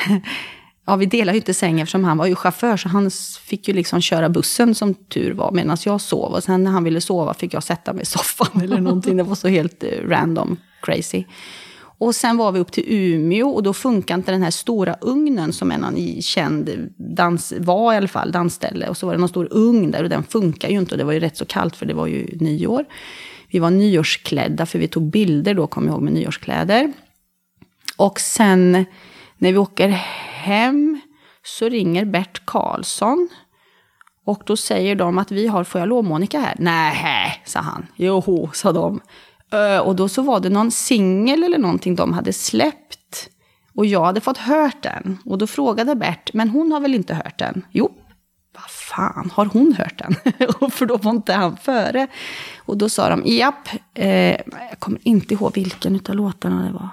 Ja, 0.86 0.96
vi 0.96 1.06
delade 1.06 1.36
ju 1.36 1.40
inte 1.40 1.54
säng 1.54 1.80
eftersom 1.80 2.04
han 2.04 2.18
var 2.18 2.26
ju 2.26 2.34
chaufför, 2.34 2.76
så 2.76 2.88
han 2.88 3.10
fick 3.40 3.68
ju 3.68 3.74
liksom 3.74 4.00
köra 4.00 4.28
bussen 4.28 4.74
som 4.74 4.94
tur 4.94 5.32
var, 5.32 5.52
medan 5.52 5.76
jag 5.84 6.00
sov. 6.00 6.32
Och 6.32 6.44
sen 6.44 6.64
när 6.64 6.70
han 6.70 6.84
ville 6.84 7.00
sova 7.00 7.34
fick 7.34 7.54
jag 7.54 7.62
sätta 7.62 7.92
mig 7.92 8.02
i 8.02 8.06
soffan 8.06 8.62
eller 8.62 8.80
någonting. 8.80 9.16
Det 9.16 9.22
var 9.22 9.34
så 9.34 9.48
helt 9.48 9.84
eh, 9.84 10.08
random, 10.08 10.56
crazy. 10.82 11.24
Och 11.98 12.14
sen 12.14 12.36
var 12.36 12.52
vi 12.52 12.60
upp 12.60 12.72
till 12.72 12.84
Umeå 12.86 13.48
och 13.48 13.62
då 13.62 13.72
funkade 13.72 14.18
inte 14.18 14.32
den 14.32 14.42
här 14.42 14.50
stora 14.50 14.96
ugnen 15.00 15.52
som 15.52 15.72
är 15.72 15.78
någon 15.78 16.22
känd 16.22 16.70
dans, 16.96 17.52
var 17.58 17.92
i 17.92 17.96
alla 17.96 18.08
fall, 18.08 18.32
dansställe. 18.32 18.88
Och 18.88 18.96
så 18.96 19.06
var 19.06 19.12
det 19.12 19.20
någon 19.20 19.28
stor 19.28 19.48
ugn 19.50 19.90
där 19.90 20.02
och 20.02 20.10
den 20.10 20.22
funkar 20.22 20.68
ju 20.68 20.78
inte 20.78 20.94
och 20.94 20.98
det 20.98 21.04
var 21.04 21.12
ju 21.12 21.20
rätt 21.20 21.36
så 21.36 21.44
kallt 21.44 21.76
för 21.76 21.86
det 21.86 21.94
var 21.94 22.06
ju 22.06 22.38
nyår. 22.40 22.84
Vi 23.48 23.58
var 23.58 23.70
nyårsklädda 23.70 24.66
för 24.66 24.78
vi 24.78 24.88
tog 24.88 25.10
bilder 25.10 25.54
då, 25.54 25.66
kom 25.66 25.84
jag 25.84 25.92
ihåg, 25.92 26.02
med 26.02 26.12
nyårskläder. 26.12 26.92
Och 27.96 28.20
sen 28.20 28.84
när 29.42 29.52
vi 29.52 29.58
åker 29.58 29.88
hem 29.88 31.00
så 31.44 31.68
ringer 31.68 32.04
Bert 32.04 32.42
Karlsson. 32.44 33.28
Och 34.26 34.42
då 34.46 34.56
säger 34.56 34.94
de 34.94 35.18
att 35.18 35.30
vi 35.30 35.46
har, 35.46 35.64
får 35.64 35.80
jag 35.80 35.88
lov 35.88 36.04
Monica 36.04 36.40
här? 36.40 36.54
Nej, 36.58 37.42
sa 37.44 37.60
han. 37.60 37.86
Joho, 37.96 38.50
sa 38.52 38.72
de. 38.72 39.00
Eh, 39.52 39.78
och 39.78 39.96
då 39.96 40.08
så 40.08 40.22
var 40.22 40.40
det 40.40 40.48
någon 40.48 40.70
singel 40.70 41.42
eller 41.42 41.58
någonting 41.58 41.96
de 41.96 42.12
hade 42.12 42.32
släppt. 42.32 43.28
Och 43.74 43.86
jag 43.86 44.04
hade 44.04 44.20
fått 44.20 44.38
hört 44.38 44.82
den. 44.82 45.18
Och 45.24 45.38
då 45.38 45.46
frågade 45.46 45.94
Bert, 45.94 46.30
men 46.34 46.48
hon 46.48 46.72
har 46.72 46.80
väl 46.80 46.94
inte 46.94 47.14
hört 47.14 47.38
den? 47.38 47.64
Jo, 47.70 47.92
vad 48.54 48.70
fan, 48.70 49.30
har 49.34 49.46
hon 49.46 49.72
hört 49.72 49.98
den? 49.98 50.14
För 50.70 50.86
då 50.86 50.96
var 50.96 51.10
inte 51.10 51.32
han 51.32 51.56
före. 51.56 52.06
Och 52.58 52.76
då 52.76 52.88
sa 52.88 53.08
de, 53.08 53.22
japp, 53.24 53.68
eh, 53.94 54.36
jag 54.70 54.78
kommer 54.78 54.98
inte 55.02 55.34
ihåg 55.34 55.54
vilken 55.54 56.00
av 56.08 56.14
låtarna 56.14 56.66
det 56.66 56.72
var. 56.72 56.88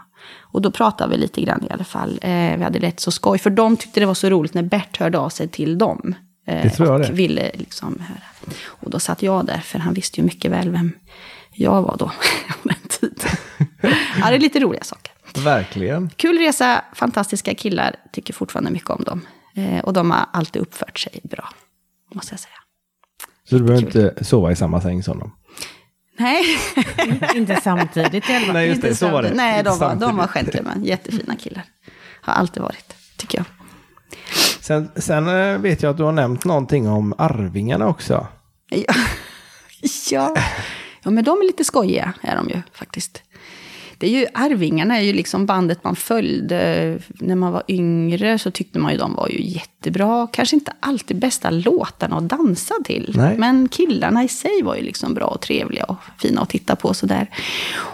Och 0.52 0.62
då 0.62 0.72
pratade 0.72 1.12
vi 1.12 1.18
lite 1.18 1.42
grann 1.42 1.64
i 1.70 1.74
alla 1.74 1.84
fall. 1.84 2.20
Eh, 2.22 2.58
vi 2.58 2.64
hade 2.64 2.80
rätt 2.80 3.00
så 3.00 3.12
skoj, 3.12 3.38
för 3.40 3.50
de 3.50 3.78
tyckte 3.78 4.00
det 4.00 4.06
var 4.06 4.14
så 4.14 4.30
roligt 4.30 4.54
när 4.54 4.64
Bert 4.64 4.98
hörde 4.98 5.18
av 5.20 5.30
sig 5.30 5.48
till 5.48 5.78
dem. 5.78 6.16
Eh, 6.48 6.64
Det 6.64 6.70
tror 6.70 6.88
jag 6.88 6.96
och 7.02 7.08
det. 7.08 7.12
ville 7.14 7.52
liksom 7.54 8.00
höra. 8.08 8.54
Och 8.68 8.90
då 8.90 9.00
satt 9.00 9.22
jag 9.24 9.46
där, 9.46 9.58
för 9.58 9.80
han 9.80 9.94
visste 9.94 10.22
ju 10.22 10.26
mycket 10.26 10.52
väl 10.52 10.70
vem 10.70 10.92
jag 11.52 11.82
var 11.82 11.96
då, 12.00 12.06
på 12.64 12.68
den 12.70 12.78
tiden. 12.90 13.30
ja, 14.22 14.30
det 14.30 14.36
är 14.36 14.40
lite 14.40 14.60
roliga 14.60 14.84
saker. 14.84 15.14
Verkligen. 15.44 16.10
Kul 16.16 16.38
resa, 16.38 16.82
fantastiska 16.94 17.56
killar, 17.56 17.96
tycker 18.12 18.34
fortfarande 18.34 18.72
mycket 18.72 18.90
om 18.90 19.04
dem. 19.04 19.22
Eh, 19.56 19.80
och 19.80 19.94
de 19.94 20.12
har 20.12 20.26
alltid 20.34 20.62
uppfört 20.62 21.00
sig 21.00 21.20
bra, 21.24 21.50
måste 22.14 22.34
jag 22.34 22.40
säga. 22.40 22.54
Så 23.50 23.56
du 23.58 23.64
behöver 23.64 23.86
inte 23.86 24.24
sova 24.26 24.52
i 24.52 24.56
samma 24.56 24.82
säng 24.82 25.04
som 25.04 25.20
dem? 25.20 25.32
Nej, 26.20 26.44
Inte 27.36 27.56
samtidigt 27.64 28.30
i 28.30 28.34
alla 28.36 28.46
fall. 28.46 28.54
Nej, 28.54 28.68
just 28.68 28.82
det. 28.82 28.88
inte 28.88 29.00
Så 29.00 29.10
var 29.10 29.22
det. 29.24 29.34
Nej, 29.34 29.64
de 29.64 29.80
var, 29.80 29.96
de 29.96 30.18
var 30.18 30.28
gentlemän. 30.28 30.84
Jättefina 30.84 31.36
killar. 31.36 31.64
Har 32.22 32.34
alltid 32.34 32.64
varit, 32.64 32.96
tycker 33.18 33.38
jag. 33.38 33.46
Sen, 34.60 34.92
sen 34.96 35.28
eh, 35.28 35.58
vet 35.58 35.84
jag 35.84 35.90
att 35.90 35.98
du 35.98 36.04
har 36.04 36.12
nämnt 36.12 36.46
någonting 36.46 36.90
om 36.90 37.14
Arvingarna 37.18 37.88
också. 37.88 38.28
Ja. 38.70 38.94
ja. 40.12 40.36
ja, 41.04 41.12
men 41.12 41.24
de 41.24 41.42
är 41.42 41.46
lite 41.46 41.64
skojiga, 41.64 42.14
är 42.22 42.36
de 42.36 42.50
ju 42.50 42.62
faktiskt. 42.74 43.24
Det 44.00 44.08
är 44.08 44.20
ju, 44.20 44.26
Arvingarna 44.34 44.98
är 44.98 45.02
ju 45.02 45.14
liksom 45.14 45.46
bandet 45.46 45.84
man 45.84 45.96
följde. 45.96 47.00
När 47.08 47.36
man 47.36 47.52
var 47.52 47.64
yngre 47.68 48.40
så 48.40 48.52
tyckte 48.52 48.80
man 48.80 48.92
ju 48.92 48.98
de 48.98 49.14
var 49.14 49.30
ju 49.30 49.42
jättebra. 49.42 50.28
Kanske 50.32 50.56
inte 50.56 50.74
alltid 50.80 51.20
bästa 51.20 51.50
låtarna 51.50 52.18
att 52.18 52.30
dansa 52.30 52.74
till. 52.86 53.14
Nej. 53.16 53.38
Men 53.38 53.68
killarna 53.68 54.24
i 54.24 54.28
sig 54.28 54.62
var 54.64 54.76
ju 54.76 54.82
liksom 54.82 55.14
bra 55.14 55.26
och 55.26 55.42
trevliga 55.42 55.84
och 55.84 55.96
fina 56.20 56.42
att 56.42 56.50
titta 56.50 56.76
på. 56.76 56.94
Sådär. 56.94 57.28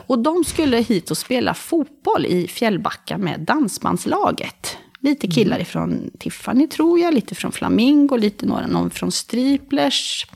Och 0.08 0.20
de 0.20 0.44
skulle 0.44 0.78
hit 0.78 1.12
och 1.12 1.18
spela 1.18 1.54
fotboll 1.54 2.26
i 2.26 2.48
Fjällbacka 2.48 3.18
med 3.18 3.40
dansbandslaget. 3.40 4.78
Lite 5.00 5.28
killar 5.28 5.60
ifrån 5.60 6.12
Tiffany 6.20 6.68
tror 6.68 7.00
jag, 7.00 7.14
lite 7.14 7.36
från 7.36 7.52
Flamingo, 7.52 8.18
lite 8.18 8.46
några 8.46 8.68
någon 8.68 8.90
från 8.90 9.12
Striplers. 9.12 10.28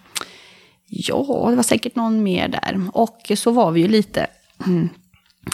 Ja, 0.88 1.48
det 1.50 1.56
var 1.56 1.64
säkert 1.64 1.96
någon 1.96 2.24
mer 2.24 2.48
där. 2.48 2.90
Och 2.94 3.32
så 3.36 3.52
var 3.52 3.72
vi 3.72 3.82
ju 3.82 3.88
lite... 3.88 4.28
Mm, 4.66 4.90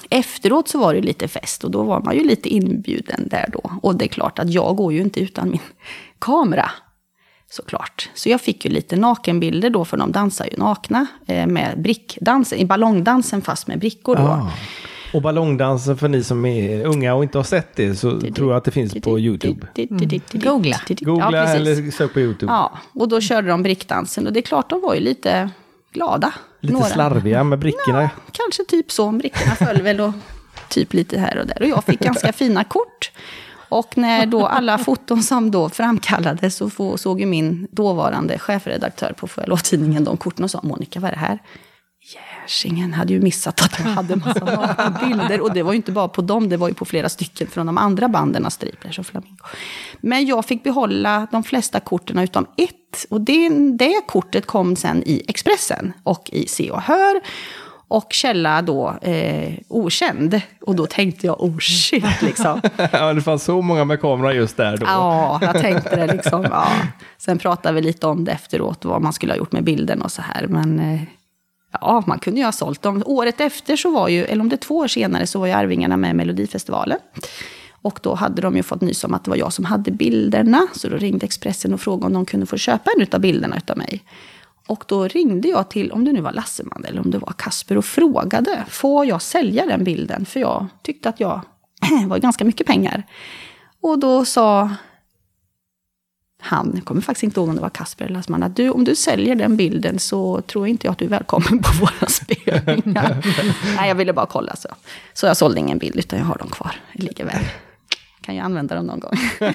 efteråt 0.10 0.68
så 0.68 0.80
var 0.80 0.94
det 0.94 1.02
lite 1.02 1.28
fest 1.28 1.64
och 1.64 1.72
då 1.72 1.84
var 1.84 2.02
man 2.02 2.16
ju 2.16 2.24
lite 2.24 2.50
inbjuden 2.50 3.28
där 3.28 3.50
då. 3.54 3.72
Och 3.82 3.96
det 3.96 4.06
är 4.06 4.10
klart 4.10 4.40
att 4.40 4.50
jag 4.50 4.76
går 4.76 4.94
ju 4.94 5.02
inte 5.02 5.20
utan 5.20 5.50
min 5.50 5.60
kamera. 6.20 6.72
Såklart. 7.50 8.10
Så 8.14 8.30
jag 8.30 8.42
fick 8.42 8.66
ju 8.66 8.72
lite 8.72 8.96
nakenbilder 8.96 9.70
då, 9.70 9.86
för 9.86 9.98
de 9.98 10.12
dansar 10.12 10.48
ju 10.52 10.58
nakna 10.58 11.08
eh, 11.28 11.48
med 11.48 11.82
brickdansen, 11.82 12.60
i 12.60 12.66
ballongdansen 12.66 13.42
fast 13.42 13.68
med 13.68 13.80
brickor 13.80 14.16
då. 14.16 14.22
Ah. 14.22 14.52
Och 15.14 15.22
ballongdansen 15.22 15.98
för 15.98 16.08
ni 16.08 16.24
som 16.24 16.46
är 16.46 16.86
unga 16.86 17.16
och 17.16 17.24
inte 17.24 17.38
har 17.38 17.44
sett 17.44 17.76
det 17.76 17.96
så 17.96 18.20
tror 18.20 18.52
jag 18.52 18.58
att 18.58 18.64
det 18.64 18.72
finns 18.72 18.94
på 18.94 19.20
YouTube. 19.20 19.68
Googla. 20.32 20.78
Googla 20.88 21.32
ja, 21.32 21.44
eller 21.44 21.92
sök 21.92 22.14
på 22.14 22.20
YouTube. 22.20 22.52
Ja, 22.52 22.78
och 22.94 23.08
då 23.10 23.22
körde 23.22 23.48
de 23.48 23.64
brickdansen 23.64 24.28
och 24.28 24.34
det 24.34 24.40
är 24.40 24.42
klart 24.42 24.70
de 24.70 24.82
var 24.82 24.96
ju 24.96 25.00
lite 25.00 25.50
glada. 25.96 26.34
Lite 26.60 26.74
Några. 26.74 26.86
slarviga 26.86 27.44
med 27.44 27.60
brickorna. 27.60 28.10
Kanske 28.32 28.64
typ 28.64 28.92
så, 28.92 29.12
brickorna 29.12 29.56
föll 29.56 29.82
väl 29.82 30.02
och 30.02 30.14
typ 30.70 30.94
lite 30.94 31.20
här 31.20 31.38
och 31.38 31.48
där. 31.48 31.62
Och 31.62 31.68
jag 31.68 31.84
fick 31.84 32.00
ganska 32.00 32.34
fina 32.44 32.64
kort. 32.64 33.12
Och 33.70 33.98
när 33.98 34.26
då 34.26 34.46
alla 34.48 34.78
foton 34.88 35.24
som 35.24 35.52
då 35.52 35.70
framkallades 35.70 36.56
så 36.56 36.98
såg 36.98 37.20
ju 37.20 37.26
min 37.26 37.68
dåvarande 37.72 38.40
chefredaktör 38.40 39.14
på 39.18 39.28
Får 39.28 39.44
jag 39.44 39.50
lov-tidningen 39.50 40.04
de 40.04 40.18
korten 40.18 40.44
och 40.44 40.52
sa 40.52 40.60
Monica, 40.64 41.00
vad 41.00 41.12
är 41.12 41.14
det 41.14 41.20
här? 41.20 41.40
Järsingen 42.14 42.94
hade 42.94 43.14
ju 43.14 43.22
missat 43.22 43.62
att 43.62 43.80
jag 43.80 43.86
hade 43.86 44.16
massa 44.16 44.46
nakna 44.46 45.00
bilder. 45.08 45.42
Och 45.42 45.54
det 45.54 45.64
var 45.64 45.72
ju 45.72 45.76
inte 45.76 45.92
bara 45.92 46.08
på 46.08 46.22
dem, 46.22 46.50
det 46.50 46.58
var 46.58 46.68
ju 46.68 46.74
på 46.74 46.86
flera 46.86 47.10
stycken 47.10 47.48
från 47.48 47.66
de 47.66 47.78
andra 47.78 48.08
banden 48.08 48.46
av 48.46 48.50
Striplers 48.50 49.00
och 49.00 49.06
Flamingo. 49.06 49.44
Men 50.02 50.26
jag 50.26 50.46
fick 50.46 50.64
behålla 50.64 51.28
de 51.32 51.44
flesta 51.44 51.80
korten 51.80 52.20
utom 52.20 52.46
ett. 52.58 53.06
Och 53.10 53.22
det, 53.22 53.50
det 53.78 54.02
kortet 54.08 54.46
kom 54.46 54.76
sen 54.76 55.04
i 55.06 55.24
Expressen 55.28 55.94
och 56.04 56.30
i 56.32 56.48
Se 56.48 56.72
och 56.72 56.82
Hör. 56.82 57.22
Och 57.88 58.14
källa 58.14 58.62
då 58.62 58.98
eh, 59.02 59.54
okänd. 59.68 60.42
Och 60.62 60.76
då 60.76 60.86
tänkte 60.86 61.28
jag, 61.28 61.44
oh 61.44 61.58
shit 61.60 62.22
liksom. 62.22 62.62
ja, 62.92 63.14
det 63.14 63.22
fanns 63.22 63.44
så 63.44 63.62
många 63.62 63.86
med 63.86 64.02
kamera 64.02 64.34
just 64.34 64.58
där 64.58 64.78
då. 64.78 64.86
Ja, 64.86 65.40
jag 65.42 65.62
tänkte 65.62 65.96
det 65.96 66.14
liksom. 66.14 66.44
Ja. 66.44 66.68
Sen 67.18 67.38
pratade 67.38 67.76
vi 67.76 67.82
lite 67.82 68.08
om 68.08 68.26
det 68.26 68.32
efteråt, 68.32 68.86
vad 68.86 69.02
man 69.02 69.14
skulle 69.14 69.34
ha 69.34 69.38
gjort 69.38 69.52
med 69.52 69.64
bilden 69.64 70.02
och 70.02 70.12
så 70.12 70.22
här. 70.22 70.48
Men 70.48 70.80
eh, 70.80 71.02
ja, 71.82 72.04
man 72.08 72.20
kunde 72.20 72.40
ju 72.40 72.46
ha 72.46 72.52
sålt 72.52 72.82
dem. 72.82 73.04
Året 73.06 73.42
efter 73.42 73.76
så 73.76 73.90
var 73.90 74.08
ju, 74.08 74.24
eller 74.24 74.42
om 74.42 74.50
det 74.50 74.56
är 74.56 74.58
två 74.58 74.78
år 74.78 74.88
senare, 74.88 75.28
så 75.28 75.40
var 75.40 75.48
ju 75.48 75.54
Arvingarna 75.54 75.98
med 75.98 76.12
i 76.12 76.14
Melodifestivalen. 76.14 76.98
Och 77.82 78.00
då 78.04 78.16
hade 78.16 78.42
de 78.42 78.56
ju 78.56 78.64
fått 78.64 78.82
nys 78.82 79.04
om 79.04 79.14
att 79.14 79.24
det 79.24 79.30
var 79.30 79.38
jag 79.38 79.54
som 79.54 79.66
hade 79.66 79.92
bilderna. 79.92 80.68
Så 80.74 80.90
då 80.90 80.98
ringde 80.98 81.26
Expressen 81.26 81.74
och 81.74 81.82
frågade 81.82 82.06
om 82.06 82.14
de 82.14 82.26
kunde 82.26 82.46
få 82.46 82.58
köpa 82.58 82.92
en 82.98 83.08
av 83.12 83.20
bilderna 83.20 83.62
av 83.68 83.78
mig. 83.78 84.04
Och 84.68 84.84
då 84.88 85.08
ringde 85.08 85.48
jag 85.48 85.70
till, 85.70 85.92
om 85.92 86.06
det 86.06 86.12
nu 86.12 86.22
var 86.22 86.32
Lasseman 86.32 86.86
eller 86.86 87.02
om 87.02 87.12
det 87.12 87.18
var 87.18 87.34
Kasper 87.38 87.78
och 87.78 87.86
frågade, 87.86 88.66
får 88.70 89.06
jag 89.06 89.22
sälja 89.22 89.66
den 89.66 89.84
bilden? 89.84 90.26
För 90.26 90.40
jag 90.40 90.68
tyckte 90.82 91.10
att 91.10 91.20
jag 91.20 91.42
var 92.08 92.18
ganska 92.18 92.46
mycket 92.46 92.68
pengar. 92.68 93.04
Och 93.82 94.00
då 94.00 94.26
sa 94.26 94.70
han, 96.46 96.82
kommer 96.84 97.02
faktiskt 97.02 97.24
inte 97.24 97.40
ihåg 97.40 97.50
om 97.50 97.56
det 97.56 97.62
var 97.62 97.70
Kasper 97.70 98.06
eller 98.06 98.16
Lasseman, 98.16 98.44
att 98.44 98.56
du, 98.56 98.70
om 98.70 98.84
du 98.84 98.96
säljer 98.96 99.36
den 99.36 99.58
bilden 99.58 100.00
så 100.00 100.42
tror 100.42 100.68
inte 100.68 100.88
jag 100.88 100.92
att 100.92 100.98
du 100.98 101.06
är 101.06 101.10
välkommen 101.10 101.60
på 101.64 101.72
våra 101.80 102.10
spelningar. 102.10 103.26
Nej, 103.78 103.88
jag 103.88 103.96
ville 103.96 104.14
bara 104.14 104.26
kolla 104.26 104.56
så. 104.56 104.70
Så 105.14 105.26
jag 105.26 105.38
sålde 105.38 105.60
ingen 105.60 105.78
bild, 105.78 105.96
utan 105.96 106.20
jag 106.20 106.26
har 106.26 106.38
dem 106.38 106.50
kvar. 106.50 106.72
Det 106.94 107.04
ligger 107.04 107.26
väl 107.26 107.44
kan 108.26 108.36
jag 108.36 108.46
använda 108.46 108.76
dem 108.76 108.86
någon 108.86 109.00
gång. 109.00 109.12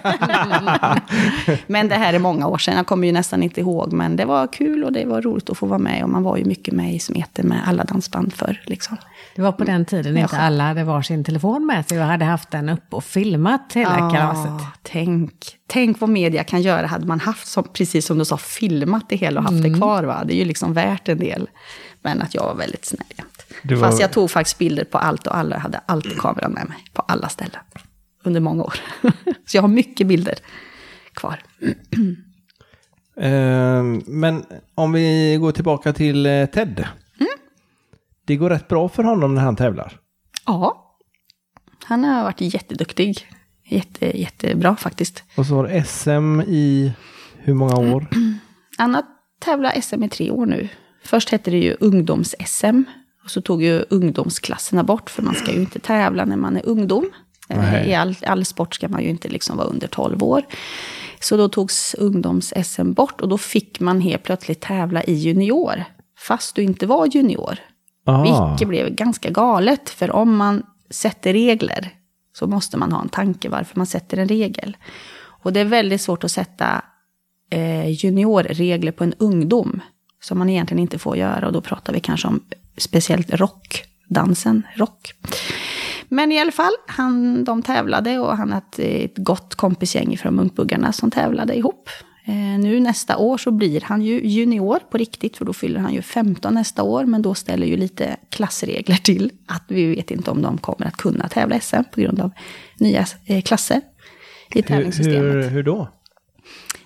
men 1.67 1.89
det 1.89 1.95
här 1.95 2.15
är 2.15 2.19
många 2.19 2.47
år 2.47 2.59
sedan, 2.59 2.77
jag 2.77 2.87
kommer 2.87 3.07
ju 3.07 3.13
nästan 3.13 3.43
inte 3.43 3.61
ihåg. 3.61 3.93
Men 3.93 4.17
det 4.17 4.25
var 4.25 4.47
kul 4.47 4.85
och 4.85 4.93
det 4.93 5.05
var 5.05 5.23
roligt 5.23 5.51
att 5.51 5.59
få 5.59 5.67
vara 5.67 5.79
med. 5.79 6.03
Och 6.03 6.11
man 6.11 6.23
var 6.23 6.37
ju 6.37 6.45
mycket 6.45 6.75
med 6.75 6.95
i 6.95 6.99
smeten 6.99 7.49
med 7.49 7.61
alla 7.67 7.85
dansband 7.85 8.35
förr. 8.35 8.63
Liksom. 8.65 8.97
Det 9.35 9.43
var 9.43 9.53
på 9.53 9.65
den 9.65 9.85
tiden 9.85 10.17
inte 10.17 10.39
alla 10.39 10.65
hade 10.65 10.85
varsin 10.85 11.25
telefon 11.25 11.67
med 11.67 11.89
sig 11.89 12.01
och 12.01 12.05
hade 12.05 12.25
haft 12.25 12.51
den 12.51 12.69
upp 12.69 12.95
och 12.95 13.05
filmat 13.05 13.73
hela 13.73 13.99
ja, 13.99 14.11
kalaset. 14.11 14.67
Tänk, 14.83 15.33
tänk 15.67 16.01
vad 16.01 16.11
media 16.11 16.45
kan 16.45 16.63
göra 16.63 16.87
hade 16.87 17.07
man 17.07 17.21
haft, 17.21 17.49
som, 17.49 17.65
precis 17.73 18.07
som 18.07 18.19
du 18.19 18.25
sa, 18.25 18.37
filmat 18.37 19.09
det 19.09 19.17
hela 19.17 19.41
och 19.41 19.45
haft 19.45 19.59
mm. 19.59 19.73
det 19.73 19.79
kvar. 19.79 20.05
Va? 20.05 20.25
Det 20.25 20.35
är 20.35 20.39
ju 20.39 20.45
liksom 20.45 20.73
värt 20.73 21.09
en 21.09 21.19
del. 21.19 21.49
Men 22.03 22.23
att 22.23 22.35
jag 22.35 22.43
var 22.43 22.55
väldigt 22.55 22.85
snäll. 22.85 23.23
Var... 23.63 23.77
Fast 23.77 24.01
jag 24.01 24.13
tog 24.13 24.31
faktiskt 24.31 24.59
bilder 24.59 24.85
på 24.85 24.99
allt 24.99 25.27
och 25.27 25.37
alla, 25.37 25.59
hade 25.59 25.81
alltid 25.87 26.19
kameran 26.19 26.53
med 26.53 26.69
mig 26.69 26.79
på 26.93 27.03
alla 27.03 27.29
ställen 27.29 27.61
under 28.23 28.41
många 28.41 28.65
år. 28.65 28.75
Så 29.47 29.57
jag 29.57 29.63
har 29.63 29.69
mycket 29.69 30.07
bilder 30.07 30.39
kvar. 31.15 31.43
uh, 33.23 33.83
men 34.07 34.45
om 34.75 34.93
vi 34.93 35.37
går 35.41 35.53
tillbaka 35.53 35.93
till 35.93 36.27
uh, 36.27 36.47
Ted. 36.47 36.89
Mm. 37.21 37.33
Det 38.27 38.37
går 38.37 38.51
rätt 38.51 38.69
bra 38.69 38.89
för 38.89 39.03
honom 39.03 39.35
när 39.35 39.43
han 39.43 39.57
tävlar. 39.57 40.01
Ja. 40.47 40.97
Han 41.85 42.05
har 42.05 42.25
varit 42.25 42.41
jätteduktig. 42.41 43.27
Jätte, 43.65 44.21
jättebra 44.21 44.77
faktiskt. 44.77 45.25
Och 45.37 45.47
så 45.47 45.55
har 45.55 45.83
SM 45.83 46.41
i 46.41 46.93
hur 47.39 47.55
många 47.55 47.95
år? 47.95 48.07
Han 48.79 48.95
har 48.95 49.05
tävlat 49.39 49.85
SM 49.85 50.03
i 50.03 50.09
tre 50.09 50.31
år 50.31 50.47
nu. 50.47 50.69
Först 51.05 51.31
hette 51.31 51.51
det 51.51 51.59
ju 51.59 51.77
ungdoms-SM. 51.81 52.85
Och 53.25 53.31
så 53.31 53.41
tog 53.41 53.63
ju 53.63 53.85
ungdomsklasserna 53.91 54.85
bort, 54.85 55.11
för 55.11 55.23
man 55.23 55.35
ska 55.35 55.53
ju 55.53 55.61
inte 55.61 55.79
tävla 55.79 56.25
när 56.25 56.37
man 56.37 56.57
är 56.57 56.69
ungdom. 56.69 57.11
Nej. 57.57 57.89
I 57.89 57.95
all, 57.95 58.17
all 58.27 58.45
sport 58.45 58.75
ska 58.75 58.89
man 58.89 59.03
ju 59.03 59.09
inte 59.09 59.29
liksom 59.29 59.57
vara 59.57 59.67
under 59.67 59.87
12 59.87 60.23
år. 60.23 60.43
Så 61.21 61.37
då 61.37 61.49
togs 61.49 61.95
ungdoms-SM 61.99 62.93
bort 62.93 63.21
och 63.21 63.29
då 63.29 63.39
fick 63.39 63.81
man 63.81 64.01
helt 64.01 64.23
plötsligt 64.23 64.61
tävla 64.61 65.03
i 65.03 65.13
junior. 65.13 65.85
Fast 66.19 66.55
du 66.55 66.63
inte 66.63 66.87
var 66.87 67.07
junior. 67.07 67.59
Ah. 68.05 68.23
Vilket 68.23 68.69
blev 68.69 68.95
ganska 68.95 69.31
galet. 69.31 69.91
För 69.91 70.11
om 70.11 70.37
man 70.37 70.63
sätter 70.91 71.33
regler 71.33 71.91
så 72.33 72.47
måste 72.47 72.77
man 72.77 72.93
ha 72.93 73.03
en 73.03 73.09
tanke 73.09 73.49
varför 73.49 73.77
man 73.77 73.87
sätter 73.87 74.17
en 74.17 74.29
regel. 74.29 74.77
Och 75.43 75.53
det 75.53 75.61
är 75.61 75.65
väldigt 75.65 76.01
svårt 76.01 76.25
att 76.25 76.31
sätta 76.31 76.83
eh, 77.51 77.89
juniorregler 77.89 78.93
på 78.93 79.05
en 79.05 79.15
ungdom. 79.19 79.81
Som 80.23 80.39
man 80.39 80.51
egentligen 80.51 80.79
inte 80.79 80.99
får 80.99 81.17
göra. 81.17 81.47
Och 81.47 81.53
då 81.53 81.61
pratar 81.61 81.93
vi 81.93 82.01
kanske 82.01 82.29
om 82.29 82.41
speciellt 82.77 83.31
rock, 83.35 83.85
dansen 84.09 84.63
rock. 84.77 85.15
Men 86.13 86.33
i 86.33 86.41
alla 86.41 86.53
fall, 86.53 86.73
han, 86.87 87.45
de 87.45 87.63
tävlade 87.63 88.19
och 88.19 88.37
han 88.37 88.53
hade 88.53 88.83
ett 88.83 89.19
gott 89.19 89.55
kompisgäng 89.55 90.19
från 90.19 90.35
Munkbuggarna 90.35 90.93
som 90.93 91.11
tävlade 91.11 91.57
ihop. 91.57 91.89
Eh, 92.25 92.35
nu 92.35 92.81
nästa 92.81 93.17
år 93.17 93.39
så 93.39 93.51
blir 93.51 93.81
han 93.81 94.03
ju 94.03 94.21
junior 94.29 94.79
på 94.91 94.99
riktigt, 94.99 95.37
för 95.37 95.45
då 95.45 95.53
fyller 95.53 95.81
han 95.81 95.95
ju 95.95 96.03
15 96.03 96.55
nästa 96.55 96.83
år. 96.83 97.05
Men 97.05 97.23
då 97.23 97.35
ställer 97.35 97.67
ju 97.67 97.77
lite 97.77 98.17
klassregler 98.31 98.97
till 98.97 99.33
att 99.47 99.63
vi 99.69 99.95
vet 99.95 100.11
inte 100.11 100.31
om 100.31 100.43
de 100.43 100.59
kommer 100.59 100.87
att 100.87 100.97
kunna 100.97 101.29
tävla 101.29 101.61
SM 101.61 101.85
på 101.95 102.01
grund 102.01 102.21
av 102.21 102.31
nya 102.77 103.07
eh, 103.27 103.43
klasser 103.43 103.81
i 104.55 104.63
tävlingssystemet. 104.63 105.45
Hur, 105.45 105.49
hur 105.49 105.63
då? 105.63 105.89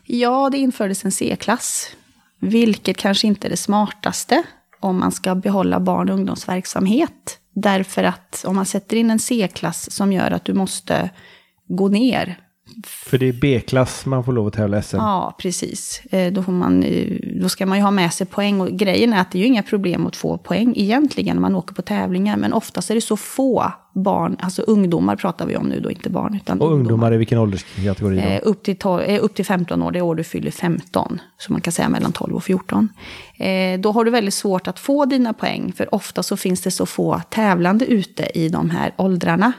Ja, 0.06 0.50
det 0.50 0.58
infördes 0.58 1.04
en 1.04 1.12
C-klass, 1.12 1.96
vilket 2.40 2.96
kanske 2.96 3.26
inte 3.26 3.48
är 3.48 3.50
det 3.50 3.56
smartaste 3.56 4.42
om 4.80 4.98
man 4.98 5.12
ska 5.12 5.34
behålla 5.34 5.80
barn 5.80 6.08
och 6.08 6.14
ungdomsverksamhet. 6.14 7.38
Därför 7.54 8.04
att 8.04 8.44
om 8.46 8.56
man 8.56 8.66
sätter 8.66 8.96
in 8.96 9.10
en 9.10 9.18
C-klass 9.18 9.90
som 9.90 10.12
gör 10.12 10.30
att 10.30 10.44
du 10.44 10.54
måste 10.54 11.10
gå 11.68 11.88
ner. 11.88 12.38
För 12.82 13.18
det 13.18 13.28
är 13.28 13.32
B-klass 13.32 14.06
man 14.06 14.24
får 14.24 14.32
lov 14.32 14.46
att 14.46 14.54
tävla 14.54 14.82
SM? 14.82 14.96
Ja, 14.96 15.36
precis. 15.38 16.02
Eh, 16.10 16.32
då, 16.32 16.42
får 16.42 16.52
man, 16.52 16.82
eh, 16.82 17.18
då 17.40 17.48
ska 17.48 17.66
man 17.66 17.78
ju 17.78 17.84
ha 17.84 17.90
med 17.90 18.12
sig 18.12 18.26
poäng. 18.26 18.60
Och 18.60 18.70
grejen 18.70 19.12
är 19.12 19.20
att 19.20 19.30
det 19.30 19.38
är 19.38 19.40
ju 19.40 19.46
inga 19.46 19.62
problem 19.62 20.06
att 20.06 20.16
få 20.16 20.38
poäng 20.38 20.74
egentligen 20.76 21.36
när 21.36 21.40
man 21.40 21.54
åker 21.54 21.74
på 21.74 21.82
tävlingar. 21.82 22.36
Men 22.36 22.52
oftast 22.52 22.90
är 22.90 22.94
det 22.94 23.00
så 23.00 23.16
få 23.16 23.72
barn, 23.94 24.36
alltså 24.40 24.62
ungdomar 24.62 25.16
pratar 25.16 25.46
vi 25.46 25.56
om 25.56 25.66
nu 25.66 25.80
då, 25.80 25.90
inte 25.90 26.10
barn. 26.10 26.34
Utan 26.34 26.60
och 26.60 26.72
ungdomar, 26.72 27.14
i 27.14 27.16
vilken 27.16 27.38
ålderskategori? 27.38 28.18
Eh, 28.18 28.40
upp, 28.42 28.62
till 28.62 28.76
12, 28.76 29.02
eh, 29.02 29.24
upp 29.24 29.34
till 29.34 29.44
15 29.44 29.82
år, 29.82 29.92
det 29.92 29.98
är 29.98 30.02
år 30.02 30.14
du 30.14 30.24
fyller 30.24 30.50
15. 30.50 31.20
Så 31.38 31.52
man 31.52 31.60
kan 31.60 31.72
säga 31.72 31.88
mellan 31.88 32.12
12 32.12 32.34
och 32.34 32.44
14. 32.44 32.88
Eh, 33.36 33.80
då 33.80 33.92
har 33.92 34.04
du 34.04 34.10
väldigt 34.10 34.34
svårt 34.34 34.68
att 34.68 34.78
få 34.78 35.04
dina 35.04 35.32
poäng, 35.32 35.72
för 35.76 35.94
ofta 35.94 36.22
så 36.22 36.36
finns 36.36 36.62
det 36.62 36.70
så 36.70 36.86
få 36.86 37.20
tävlande 37.30 37.86
ute 37.86 38.38
i 38.38 38.48
de 38.48 38.70
här 38.70 38.94
åldrarna. 38.96 39.52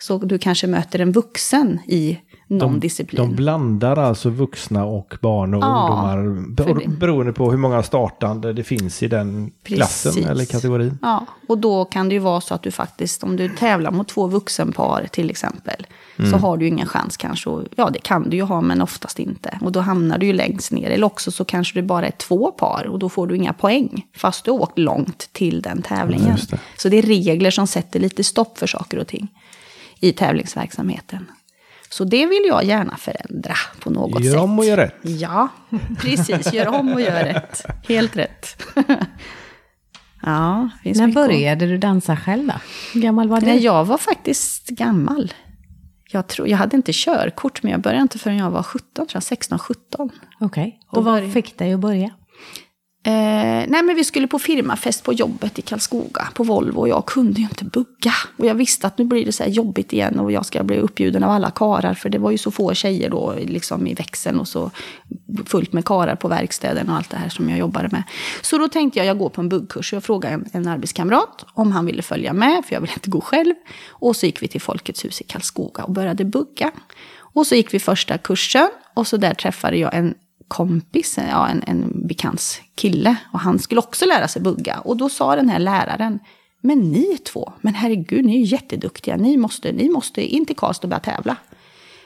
Så 0.00 0.18
du 0.18 0.38
kanske 0.38 0.66
möter 0.66 0.98
en 0.98 1.12
vuxen 1.12 1.78
i 1.86 2.18
någon 2.50 2.72
de, 2.72 2.80
disciplin. 2.80 3.28
De 3.28 3.36
blandar 3.36 3.96
alltså 3.96 4.30
vuxna 4.30 4.84
och 4.84 5.14
barn 5.20 5.54
och 5.54 5.62
ja, 5.62 6.16
ungdomar 6.16 6.88
beroende 6.88 7.32
på 7.32 7.50
hur 7.50 7.58
många 7.58 7.82
startande 7.82 8.52
det 8.52 8.64
finns 8.64 9.02
i 9.02 9.08
den 9.08 9.50
Precis. 9.62 9.76
klassen 9.76 10.24
eller 10.24 10.44
kategorin. 10.44 10.98
Ja, 11.02 11.26
och 11.48 11.58
då 11.58 11.84
kan 11.84 12.08
det 12.08 12.14
ju 12.14 12.18
vara 12.18 12.40
så 12.40 12.54
att 12.54 12.62
du 12.62 12.70
faktiskt, 12.70 13.22
om 13.22 13.36
du 13.36 13.48
tävlar 13.48 13.90
mot 13.90 14.08
två 14.08 14.26
vuxenpar 14.26 15.06
till 15.12 15.30
exempel, 15.30 15.86
mm. 16.18 16.30
så 16.30 16.36
har 16.36 16.56
du 16.56 16.66
ingen 16.66 16.86
chans 16.86 17.16
kanske. 17.16 17.50
Ja, 17.76 17.90
det 17.90 17.98
kan 17.98 18.30
du 18.30 18.36
ju 18.36 18.42
ha, 18.42 18.60
men 18.60 18.82
oftast 18.82 19.18
inte. 19.18 19.58
Och 19.60 19.72
då 19.72 19.80
hamnar 19.80 20.18
du 20.18 20.26
ju 20.26 20.32
längst 20.32 20.72
ner. 20.72 20.90
Eller 20.90 21.06
också 21.06 21.30
så 21.30 21.44
kanske 21.44 21.78
det 21.78 21.82
bara 21.82 22.06
är 22.06 22.10
två 22.10 22.50
par 22.50 22.86
och 22.86 22.98
då 22.98 23.08
får 23.08 23.26
du 23.26 23.36
inga 23.36 23.52
poäng, 23.52 24.06
fast 24.16 24.44
du 24.44 24.50
har 24.50 24.58
åkt 24.58 24.78
långt 24.78 25.28
till 25.32 25.62
den 25.62 25.82
tävlingen. 25.82 26.36
Det. 26.50 26.58
Så 26.76 26.88
det 26.88 26.98
är 26.98 27.02
regler 27.02 27.50
som 27.50 27.66
sätter 27.66 28.00
lite 28.00 28.24
stopp 28.24 28.58
för 28.58 28.66
saker 28.66 28.98
och 28.98 29.06
ting 29.06 29.28
i 30.00 30.12
tävlingsverksamheten. 30.12 31.26
Så 31.90 32.04
det 32.04 32.26
vill 32.26 32.44
jag 32.46 32.64
gärna 32.64 32.96
förändra 32.96 33.54
på 33.80 33.90
något 33.90 34.24
gör 34.24 34.30
sätt. 34.30 34.34
Gör 34.34 34.42
om 34.42 34.58
och 34.58 34.64
gör 34.64 34.76
rätt. 34.76 34.94
Ja, 35.02 35.48
precis. 35.98 36.52
Gör 36.52 36.68
om 36.68 36.92
och 36.92 37.00
gör 37.00 37.24
rätt. 37.24 37.62
Helt 37.88 38.16
rätt. 38.16 38.62
ja, 40.22 40.70
finns 40.82 40.98
När 40.98 41.08
började 41.08 41.66
du 41.66 41.78
dansa 41.78 42.16
själv 42.16 42.46
då? 42.46 42.54
Hur 42.94 43.00
gammal 43.00 43.28
var 43.28 43.40
du? 43.40 43.46
Nej, 43.46 43.58
jag 43.58 43.84
var 43.84 43.98
faktiskt 43.98 44.68
gammal. 44.68 45.32
Jag, 46.12 46.26
tror, 46.26 46.48
jag 46.48 46.58
hade 46.58 46.76
inte 46.76 46.92
körkort, 46.94 47.62
men 47.62 47.72
jag 47.72 47.80
började 47.80 48.02
inte 48.02 48.18
förrän 48.18 48.38
jag 48.38 48.50
var 48.50 48.62
17, 48.62 49.06
16, 49.20 49.58
17. 49.58 50.10
Okej, 50.40 50.78
okay. 50.88 50.98
och 50.98 51.04
vad 51.04 51.32
fick 51.32 51.58
dig 51.58 51.72
att 51.72 51.80
börja? 51.80 52.10
Eh, 53.02 53.12
nej 53.68 53.82
men 53.82 53.96
vi 53.96 54.04
skulle 54.04 54.26
på 54.26 54.38
firmafest 54.38 55.04
på 55.04 55.12
jobbet 55.12 55.58
i 55.58 55.62
Karlskoga 55.62 56.28
på 56.34 56.44
Volvo 56.44 56.80
och 56.80 56.88
jag 56.88 57.06
kunde 57.06 57.40
ju 57.40 57.46
inte 57.46 57.64
bugga. 57.64 58.12
Och 58.36 58.46
jag 58.46 58.54
visste 58.54 58.86
att 58.86 58.98
nu 58.98 59.04
blir 59.04 59.24
det 59.26 59.32
så 59.32 59.42
här 59.42 59.50
jobbigt 59.50 59.92
igen 59.92 60.18
och 60.18 60.32
jag 60.32 60.46
ska 60.46 60.62
bli 60.62 60.78
uppbjuden 60.78 61.24
av 61.24 61.30
alla 61.30 61.50
karar 61.50 61.94
för 61.94 62.08
det 62.08 62.18
var 62.18 62.30
ju 62.30 62.38
så 62.38 62.50
få 62.50 62.74
tjejer 62.74 63.10
då 63.10 63.34
liksom 63.46 63.86
i 63.86 63.94
växeln 63.94 64.40
och 64.40 64.48
så 64.48 64.70
fullt 65.46 65.72
med 65.72 65.84
karar 65.84 66.14
på 66.14 66.28
verkstäden 66.28 66.88
och 66.88 66.96
allt 66.96 67.10
det 67.10 67.16
här 67.16 67.28
som 67.28 67.50
jag 67.50 67.58
jobbade 67.58 67.88
med. 67.92 68.02
Så 68.42 68.58
då 68.58 68.68
tänkte 68.68 68.98
jag, 68.98 69.06
jag 69.06 69.18
går 69.18 69.28
på 69.28 69.40
en 69.40 69.48
buggkurs 69.48 69.92
och 69.92 69.96
jag 69.96 70.04
frågade 70.04 70.34
en, 70.34 70.46
en 70.52 70.68
arbetskamrat 70.68 71.46
om 71.54 71.72
han 71.72 71.86
ville 71.86 72.02
följa 72.02 72.32
med 72.32 72.64
för 72.64 72.74
jag 72.74 72.80
ville 72.80 72.92
inte 72.92 73.10
gå 73.10 73.20
själv. 73.20 73.54
Och 73.88 74.16
så 74.16 74.26
gick 74.26 74.42
vi 74.42 74.48
till 74.48 74.60
Folkets 74.60 75.04
hus 75.04 75.20
i 75.20 75.24
Karlskoga 75.24 75.84
och 75.84 75.92
började 75.92 76.24
bugga. 76.24 76.70
Och 77.32 77.46
så 77.46 77.54
gick 77.54 77.74
vi 77.74 77.78
första 77.78 78.18
kursen 78.18 78.68
och 78.94 79.06
så 79.06 79.16
där 79.16 79.34
träffade 79.34 79.76
jag 79.76 79.94
en 79.94 80.14
kompis, 80.50 81.18
ja, 81.30 81.48
en, 81.48 81.62
en 81.66 82.06
bekants 82.06 82.60
kille. 82.74 83.16
Och 83.32 83.40
han 83.40 83.58
skulle 83.58 83.78
också 83.78 84.06
lära 84.06 84.28
sig 84.28 84.42
bugga. 84.42 84.78
Och 84.78 84.96
då 84.96 85.08
sa 85.08 85.36
den 85.36 85.48
här 85.48 85.58
läraren, 85.58 86.18
men 86.60 86.78
ni 86.78 87.18
två, 87.18 87.52
men 87.60 87.74
herregud, 87.74 88.24
ni 88.24 88.42
är 88.42 88.46
jätteduktiga. 88.46 89.16
Ni 89.16 89.36
måste, 89.36 89.72
ni 89.72 89.88
måste 89.88 90.34
in 90.34 90.46
till 90.46 90.56
Karlstad 90.56 90.86
och 90.86 90.88
börja 90.88 91.00
tävla. 91.00 91.36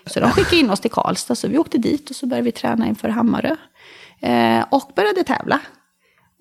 Så 0.06 0.20
de 0.20 0.30
skickade 0.30 0.56
in 0.56 0.70
oss 0.70 0.80
till 0.80 0.90
Karlstad, 0.90 1.34
så 1.34 1.48
vi 1.48 1.58
åkte 1.58 1.78
dit 1.78 2.10
och 2.10 2.16
så 2.16 2.26
började 2.26 2.44
vi 2.44 2.52
träna 2.52 2.88
inför 2.88 3.08
Hammarö. 3.08 3.56
Eh, 4.20 4.64
och 4.70 4.92
började 4.96 5.24
tävla. 5.24 5.60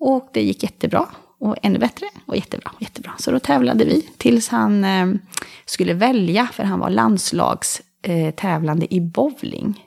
Och 0.00 0.28
det 0.32 0.42
gick 0.42 0.62
jättebra. 0.62 1.06
Och 1.40 1.56
ännu 1.62 1.78
bättre 1.78 2.06
och 2.26 2.36
jättebra. 2.36 2.70
Och 2.74 2.82
jättebra. 2.82 3.12
Så 3.18 3.30
då 3.30 3.38
tävlade 3.38 3.84
vi 3.84 4.02
tills 4.16 4.48
han 4.48 4.84
eh, 4.84 5.06
skulle 5.66 5.94
välja, 5.94 6.48
för 6.52 6.64
han 6.64 6.80
var 6.80 6.90
landslagstävlande 6.90 8.86
eh, 8.86 8.96
i 8.96 9.00
bowling. 9.00 9.84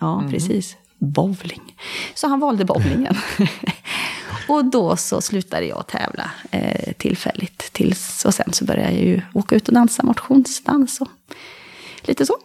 Ja, 0.00 0.18
mm. 0.18 0.30
precis. 0.30 0.76
Bowling. 0.98 1.76
Så 2.14 2.28
han 2.28 2.40
valde 2.40 2.64
bowlingen. 2.64 3.14
och 4.48 4.64
då 4.64 4.96
så 4.96 5.20
slutade 5.20 5.66
jag 5.66 5.86
tävla 5.86 6.30
eh, 6.50 6.92
tillfälligt. 6.92 7.72
Tills, 7.72 8.24
och 8.24 8.34
sen 8.34 8.52
så 8.52 8.64
började 8.64 8.92
jag 8.92 9.02
ju 9.02 9.22
åka 9.34 9.56
ut 9.56 9.68
och 9.68 9.74
dansa 9.74 10.02
motionsdans 10.02 11.00
och 11.00 11.08
lite 12.02 12.26
så. 12.26 12.36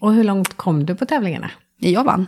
Och 0.00 0.12
hur 0.12 0.24
långt 0.24 0.56
kom 0.56 0.86
du 0.86 0.94
på 0.94 1.06
tävlingarna? 1.06 1.50
Jag 1.78 2.04
vann. 2.04 2.26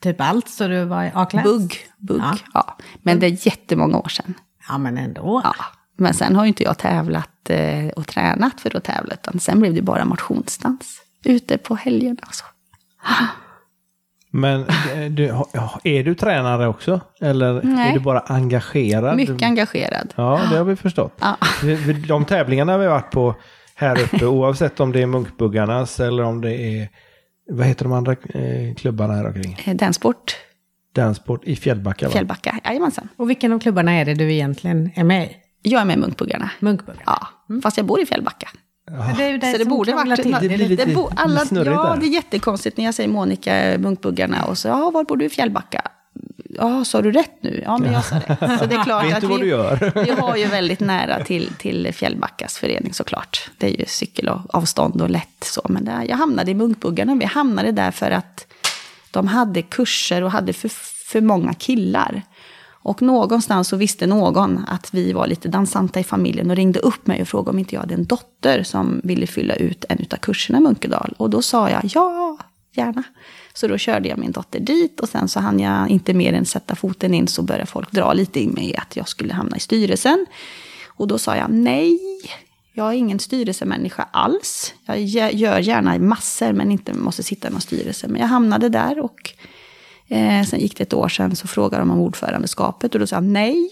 Typ 0.00 0.20
allt, 0.20 0.48
så 0.48 0.68
du 0.68 0.84
var 0.84 1.04
i 1.04 1.10
A-klass? 1.14 1.44
Bugg, 1.44 1.76
bugg, 1.98 2.20
ja. 2.20 2.36
ja. 2.54 2.76
Men 3.02 3.20
det 3.20 3.26
är 3.26 3.46
jättemånga 3.46 3.98
år 3.98 4.08
sedan. 4.08 4.34
Ja, 4.68 4.78
men 4.78 4.98
ändå. 4.98 5.40
Ja. 5.44 5.54
Men 5.96 6.14
sen 6.14 6.36
har 6.36 6.44
ju 6.44 6.48
inte 6.48 6.62
jag 6.62 6.78
tävlat 6.78 7.50
eh, 7.50 7.88
och 7.88 8.06
tränat 8.06 8.60
för 8.60 8.76
att 8.76 8.84
tävla, 8.84 9.14
utan 9.14 9.40
sen 9.40 9.60
blev 9.60 9.74
det 9.74 9.82
bara 9.82 10.04
motionsdans. 10.04 11.02
Ute 11.24 11.58
på 11.58 11.74
helgerna 11.74 12.22
och 12.26 12.34
så. 12.34 12.44
Men 14.34 14.60
eh, 14.60 15.10
du, 15.10 15.24
är 15.84 16.04
du 16.04 16.14
tränare 16.14 16.68
också? 16.68 17.00
Eller 17.20 17.62
Nej. 17.62 17.90
är 17.90 17.94
du 17.94 18.00
bara 18.00 18.20
engagerad? 18.20 19.16
Mycket 19.16 19.42
engagerad. 19.42 20.14
Ja, 20.16 20.40
det 20.50 20.56
har 20.56 20.64
vi 20.64 20.76
förstått. 20.76 21.18
Ja. 21.20 21.36
De 22.08 22.24
tävlingarna 22.24 22.78
vi 22.78 22.84
har 22.84 22.92
varit 22.92 23.10
på 23.10 23.34
här 23.74 24.02
uppe, 24.02 24.26
oavsett 24.26 24.80
om 24.80 24.92
det 24.92 25.02
är 25.02 25.06
Munkbuggarnas 25.06 26.00
eller 26.00 26.22
om 26.22 26.40
det 26.40 26.54
är, 26.54 26.88
vad 27.50 27.66
heter 27.66 27.84
de 27.84 27.92
andra 27.92 28.12
eh, 28.12 28.74
klubbarna 28.74 29.14
här 29.14 29.26
omkring? 29.26 29.58
Eh, 29.64 29.76
Dansport. 29.76 30.36
Dansport 30.94 31.44
i 31.44 31.56
Fjällbacka 31.56 32.06
va? 32.06 32.12
Fjällbacka, 32.12 32.60
jajamensan. 32.64 33.08
Och 33.16 33.30
vilken 33.30 33.52
av 33.52 33.58
klubbarna 33.58 33.92
är 33.92 34.04
det 34.04 34.14
du 34.14 34.32
egentligen 34.32 34.90
är 34.94 35.04
med 35.04 35.24
i? 35.24 35.36
Jag 35.62 35.80
är 35.80 35.84
med 35.84 35.96
i 35.96 36.00
Munkbuggarna. 36.00 36.50
Munkbuggarna? 36.60 37.02
Ja, 37.06 37.28
mm. 37.48 37.62
fast 37.62 37.76
jag 37.76 37.86
bor 37.86 38.00
i 38.00 38.06
Fjällbacka. 38.06 38.48
Ja. 38.90 39.14
Det 39.16 39.38
det 39.38 39.52
så 39.52 39.58
det 39.58 39.64
borde 39.64 39.92
varit... 39.94 40.22
Till. 40.22 40.36
Det 40.40 40.48
blir 40.48 40.68
lite, 40.68 40.84
det 40.84 40.94
bo, 40.94 41.10
alla, 41.16 41.34
lite 41.34 41.46
snurrigt 41.46 41.72
Ja, 41.74 41.82
där. 41.94 41.96
det 42.00 42.06
är 42.06 42.08
jättekonstigt 42.08 42.76
när 42.76 42.84
jag 42.84 42.94
säger 42.94 43.08
Monica 43.08 43.78
Munkbuggarna 43.78 44.44
och 44.44 44.58
så, 44.58 44.68
ja, 44.68 44.90
var 44.90 45.04
bor 45.04 45.16
du 45.16 45.24
i 45.24 45.28
Fjällbacka? 45.28 45.82
Ja, 46.58 46.84
sa 46.84 47.02
du 47.02 47.12
rätt 47.12 47.42
nu? 47.42 47.62
Ja, 47.64 47.78
men 47.78 47.92
jag 47.92 48.04
sa 48.04 48.14
det. 48.14 48.36
Så 48.60 48.66
det 48.66 48.74
är 48.74 48.84
klart 48.84 49.04
Vet 49.04 49.14
att 49.14 49.20
du 49.20 49.26
vad 49.26 49.40
vi, 49.40 49.42
du 49.44 49.50
gör? 49.50 50.04
vi 50.04 50.10
har 50.10 50.36
ju 50.36 50.46
väldigt 50.46 50.80
nära 50.80 51.24
till, 51.24 51.50
till 51.58 51.92
Fjällbackas 51.92 52.58
förening 52.58 52.94
såklart. 52.94 53.50
Det 53.58 53.66
är 53.66 53.78
ju 53.80 53.84
cykelavstånd 53.86 55.02
och 55.02 55.10
lätt 55.10 55.44
så. 55.44 55.62
Men 55.68 55.84
där, 55.84 56.04
jag 56.08 56.16
hamnade 56.16 56.50
i 56.50 56.54
Munkbuggarna. 56.54 57.14
Vi 57.14 57.24
hamnade 57.24 57.72
där 57.72 57.90
för 57.90 58.10
att 58.10 58.46
de 59.10 59.28
hade 59.28 59.62
kurser 59.62 60.22
och 60.22 60.30
hade 60.30 60.52
för, 60.52 60.68
för 61.12 61.20
många 61.20 61.54
killar. 61.54 62.22
Och 62.82 63.02
någonstans 63.02 63.68
så 63.68 63.76
visste 63.76 64.06
någon 64.06 64.64
att 64.68 64.94
vi 64.94 65.12
var 65.12 65.26
lite 65.26 65.48
dansanta 65.48 66.00
i 66.00 66.04
familjen 66.04 66.50
och 66.50 66.56
ringde 66.56 66.80
upp 66.80 67.06
mig 67.06 67.22
och 67.22 67.28
frågade 67.28 67.50
om 67.50 67.58
inte 67.58 67.74
jag 67.74 67.80
hade 67.80 67.94
en 67.94 68.04
dotter 68.04 68.62
som 68.62 69.00
ville 69.04 69.26
fylla 69.26 69.54
ut 69.54 69.84
en 69.88 70.06
av 70.10 70.16
kurserna 70.16 70.58
i 70.58 70.60
Munkedal. 70.60 71.14
Och 71.16 71.30
då 71.30 71.42
sa 71.42 71.70
jag 71.70 71.82
ja, 71.84 72.38
gärna. 72.72 73.02
Så 73.54 73.68
då 73.68 73.78
körde 73.78 74.08
jag 74.08 74.18
min 74.18 74.32
dotter 74.32 74.60
dit 74.60 75.00
och 75.00 75.08
sen 75.08 75.28
så 75.28 75.40
hann 75.40 75.60
jag 75.60 75.88
inte 75.88 76.14
mer 76.14 76.32
än 76.32 76.44
sätta 76.44 76.76
foten 76.76 77.14
in 77.14 77.28
så 77.28 77.42
började 77.42 77.66
folk 77.66 77.90
dra 77.90 78.12
lite 78.12 78.40
in 78.40 78.50
mig 78.50 78.76
att 78.76 78.96
jag 78.96 79.08
skulle 79.08 79.32
hamna 79.32 79.56
i 79.56 79.60
styrelsen. 79.60 80.26
Och 80.88 81.08
då 81.08 81.18
sa 81.18 81.36
jag 81.36 81.50
nej, 81.50 81.98
jag 82.72 82.88
är 82.88 82.92
ingen 82.92 83.18
styrelsemänniska 83.18 84.08
alls. 84.10 84.74
Jag 84.86 85.32
gör 85.32 85.58
gärna 85.58 85.98
massor 85.98 86.52
men 86.52 86.72
inte 86.72 86.94
måste 86.94 87.22
sitta 87.22 87.48
i 87.48 87.50
någon 87.50 87.60
styrelse. 87.60 88.08
Men 88.08 88.20
jag 88.20 88.28
hamnade 88.28 88.68
där 88.68 89.00
och 89.00 89.34
eh, 90.12 90.44
sen 90.44 90.60
gick 90.60 90.76
det 90.76 90.82
ett 90.82 90.94
år 90.94 91.08
sedan 91.08 91.36
så 91.36 91.48
frågade 91.48 91.82
de 91.82 91.90
om 91.90 91.98
ordförandeskapet 91.98 92.94
och 92.94 93.00
då 93.00 93.06
sa 93.06 93.16
jag 93.16 93.24
nej. 93.24 93.70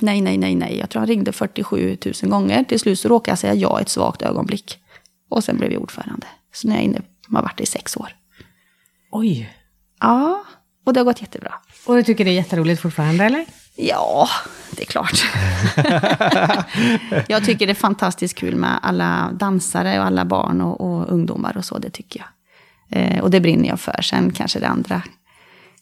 Nej, 0.00 0.20
nej, 0.20 0.38
nej, 0.38 0.54
nej. 0.54 0.78
Jag 0.78 0.90
tror 0.90 1.00
han 1.00 1.06
ringde 1.06 1.32
47 1.32 1.98
000 2.22 2.30
gånger. 2.30 2.64
Till 2.64 2.80
slut 2.80 3.00
så 3.00 3.08
råkade 3.08 3.30
jag 3.30 3.38
säga 3.38 3.54
ja 3.54 3.80
ett 3.80 3.88
svagt 3.88 4.22
ögonblick. 4.22 4.78
Och 5.30 5.44
sen 5.44 5.56
blev 5.56 5.72
jag 5.72 5.82
ordförande. 5.82 6.26
Så 6.52 6.68
nu 6.68 6.74
är 6.74 6.78
jag 6.78 6.84
inne, 6.84 7.00
har 7.30 7.42
varit 7.42 7.56
det 7.56 7.62
i 7.62 7.66
sex 7.66 7.96
år. 7.96 8.08
Oj. 9.10 9.54
Ja, 10.00 10.44
och 10.86 10.92
det 10.92 11.00
har 11.00 11.04
gått 11.04 11.20
jättebra. 11.20 11.54
Och 11.86 11.94
du 11.94 12.02
tycker 12.02 12.24
det 12.24 12.30
är 12.30 12.34
jätteroligt 12.34 12.82
fortfarande, 12.82 13.24
eller? 13.24 13.46
Ja, 13.76 14.28
det 14.70 14.82
är 14.82 14.86
klart. 14.86 15.24
jag 17.28 17.44
tycker 17.44 17.66
det 17.66 17.72
är 17.72 17.74
fantastiskt 17.74 18.38
kul 18.38 18.56
med 18.56 18.78
alla 18.82 19.30
dansare 19.32 19.98
och 19.98 20.06
alla 20.06 20.24
barn 20.24 20.60
och, 20.60 20.80
och 20.80 21.12
ungdomar 21.12 21.56
och 21.56 21.64
så, 21.64 21.78
det 21.78 21.90
tycker 21.90 22.20
jag. 22.20 22.28
Eh, 22.90 23.22
och 23.22 23.30
det 23.30 23.40
brinner 23.40 23.68
jag 23.68 23.80
för. 23.80 24.02
Sen 24.02 24.32
kanske 24.32 24.58
det 24.58 24.68
andra, 24.68 25.02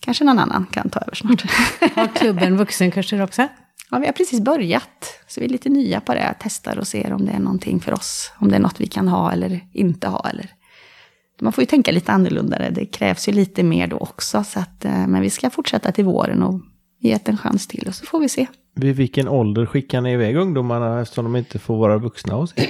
kanske 0.04 0.24
någon 0.24 0.38
annan 0.38 0.66
kan 0.70 0.90
ta 0.90 1.00
över 1.00 1.14
snart. 1.14 1.42
Har 1.94 2.06
klubben 2.06 2.56
vuxenkurser 2.56 3.22
också? 3.22 3.48
Ja, 3.90 3.98
vi 3.98 4.06
har 4.06 4.12
precis 4.12 4.40
börjat. 4.40 5.20
Så 5.26 5.40
vi 5.40 5.46
är 5.46 5.50
lite 5.50 5.68
nya 5.68 6.00
på 6.00 6.14
det. 6.14 6.34
Testar 6.40 6.78
och 6.78 6.86
ser 6.86 7.12
om 7.12 7.26
det 7.26 7.32
är 7.32 7.38
någonting 7.38 7.80
för 7.80 7.92
oss. 7.92 8.32
Om 8.38 8.48
det 8.48 8.56
är 8.56 8.60
något 8.60 8.80
vi 8.80 8.86
kan 8.86 9.08
ha 9.08 9.32
eller 9.32 9.60
inte 9.72 10.08
ha. 10.08 10.28
Eller 10.30 10.50
man 11.40 11.52
får 11.52 11.62
ju 11.62 11.66
tänka 11.66 11.92
lite 11.92 12.12
annorlunda. 12.12 12.70
Det 12.70 12.86
krävs 12.86 13.28
ju 13.28 13.32
lite 13.32 13.62
mer 13.62 13.86
då 13.86 13.96
också. 13.96 14.44
Så 14.44 14.60
att, 14.60 14.84
eh, 14.84 15.06
men 15.06 15.22
vi 15.22 15.30
ska 15.30 15.50
fortsätta 15.50 15.92
till 15.92 16.04
våren 16.04 16.42
och 16.42 16.60
ge 17.00 17.12
det 17.12 17.28
en 17.28 17.38
chans 17.38 17.66
till 17.66 17.88
och 17.88 17.94
så 17.94 18.06
får 18.06 18.20
vi 18.20 18.28
se. 18.28 18.46
Vid 18.74 18.96
vilken 18.96 19.28
ålder 19.28 19.66
skickar 19.66 20.00
ni 20.00 20.12
iväg 20.12 20.36
ungdomarna 20.36 21.00
eftersom 21.00 21.24
de 21.24 21.36
inte 21.36 21.58
får 21.58 21.76
vara 21.76 21.98
vuxna 21.98 22.34
hos 22.34 22.52
er? 22.56 22.68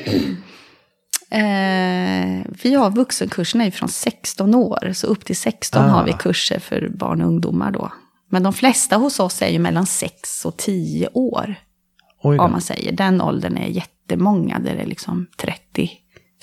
Eh, 1.32 2.44
vi 2.62 2.74
har 2.74 2.90
vuxenkurserna 2.90 3.70
från 3.70 3.88
16 3.88 4.54
år, 4.54 4.92
så 4.92 5.06
upp 5.06 5.24
till 5.24 5.36
16 5.36 5.82
ah. 5.82 5.88
har 5.88 6.04
vi 6.04 6.12
kurser 6.12 6.58
för 6.58 6.88
barn 6.88 7.22
och 7.22 7.28
ungdomar 7.28 7.70
då. 7.70 7.92
Men 8.28 8.42
de 8.42 8.52
flesta 8.52 8.96
hos 8.96 9.20
oss 9.20 9.42
är 9.42 9.48
ju 9.48 9.58
mellan 9.58 9.86
6 9.86 10.44
och 10.44 10.56
10 10.56 11.08
år. 11.12 11.54
Om 12.22 12.36
man 12.36 12.60
säger. 12.60 12.92
Den 12.92 13.20
åldern 13.20 13.56
är 13.56 13.66
jättemånga, 13.66 14.58
där 14.58 14.74
det 14.74 14.82
är 14.82 14.86
liksom 14.86 15.26
30, 15.36 15.90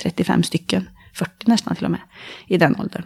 35 0.02 0.44
stycken. 0.44 0.90
40 1.16 1.32
nästan 1.46 1.76
till 1.76 1.86
och 1.86 1.92
med, 1.92 2.02
i 2.48 2.58
den 2.58 2.76
åldern. 2.80 3.04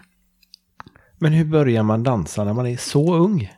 Men 1.17 1.33
hur 1.33 1.45
börjar 1.45 1.83
man 1.83 2.03
dansa 2.03 2.43
när 2.43 2.53
man 2.53 2.67
är 2.67 2.77
så 2.77 3.15
ung? 3.15 3.51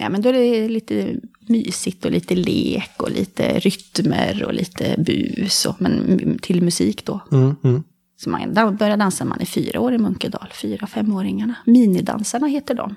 Ja, 0.00 0.08
men 0.08 0.22
då 0.22 0.28
är 0.28 0.32
det 0.32 0.68
lite 0.68 1.16
mysigt 1.48 2.04
och 2.04 2.10
lite 2.10 2.34
lek 2.34 3.02
och 3.02 3.10
lite 3.10 3.58
rytmer 3.58 4.44
och 4.44 4.54
lite 4.54 4.94
bus, 4.98 5.66
och, 5.66 5.74
men 5.78 6.38
till 6.42 6.62
musik 6.62 7.06
då. 7.06 7.20
Mm, 7.32 7.56
mm. 7.64 7.82
Så 8.16 8.30
man 8.30 8.76
börjar 8.76 8.96
dansa 8.96 9.24
när 9.24 9.28
man 9.28 9.40
är 9.40 9.44
fyra 9.44 9.80
år 9.80 9.94
i 9.94 9.98
Munkedal, 9.98 10.48
fyra 10.52 10.86
femåringarna. 10.86 11.54
Minidansarna 11.66 12.46
heter 12.46 12.74
de. 12.74 12.94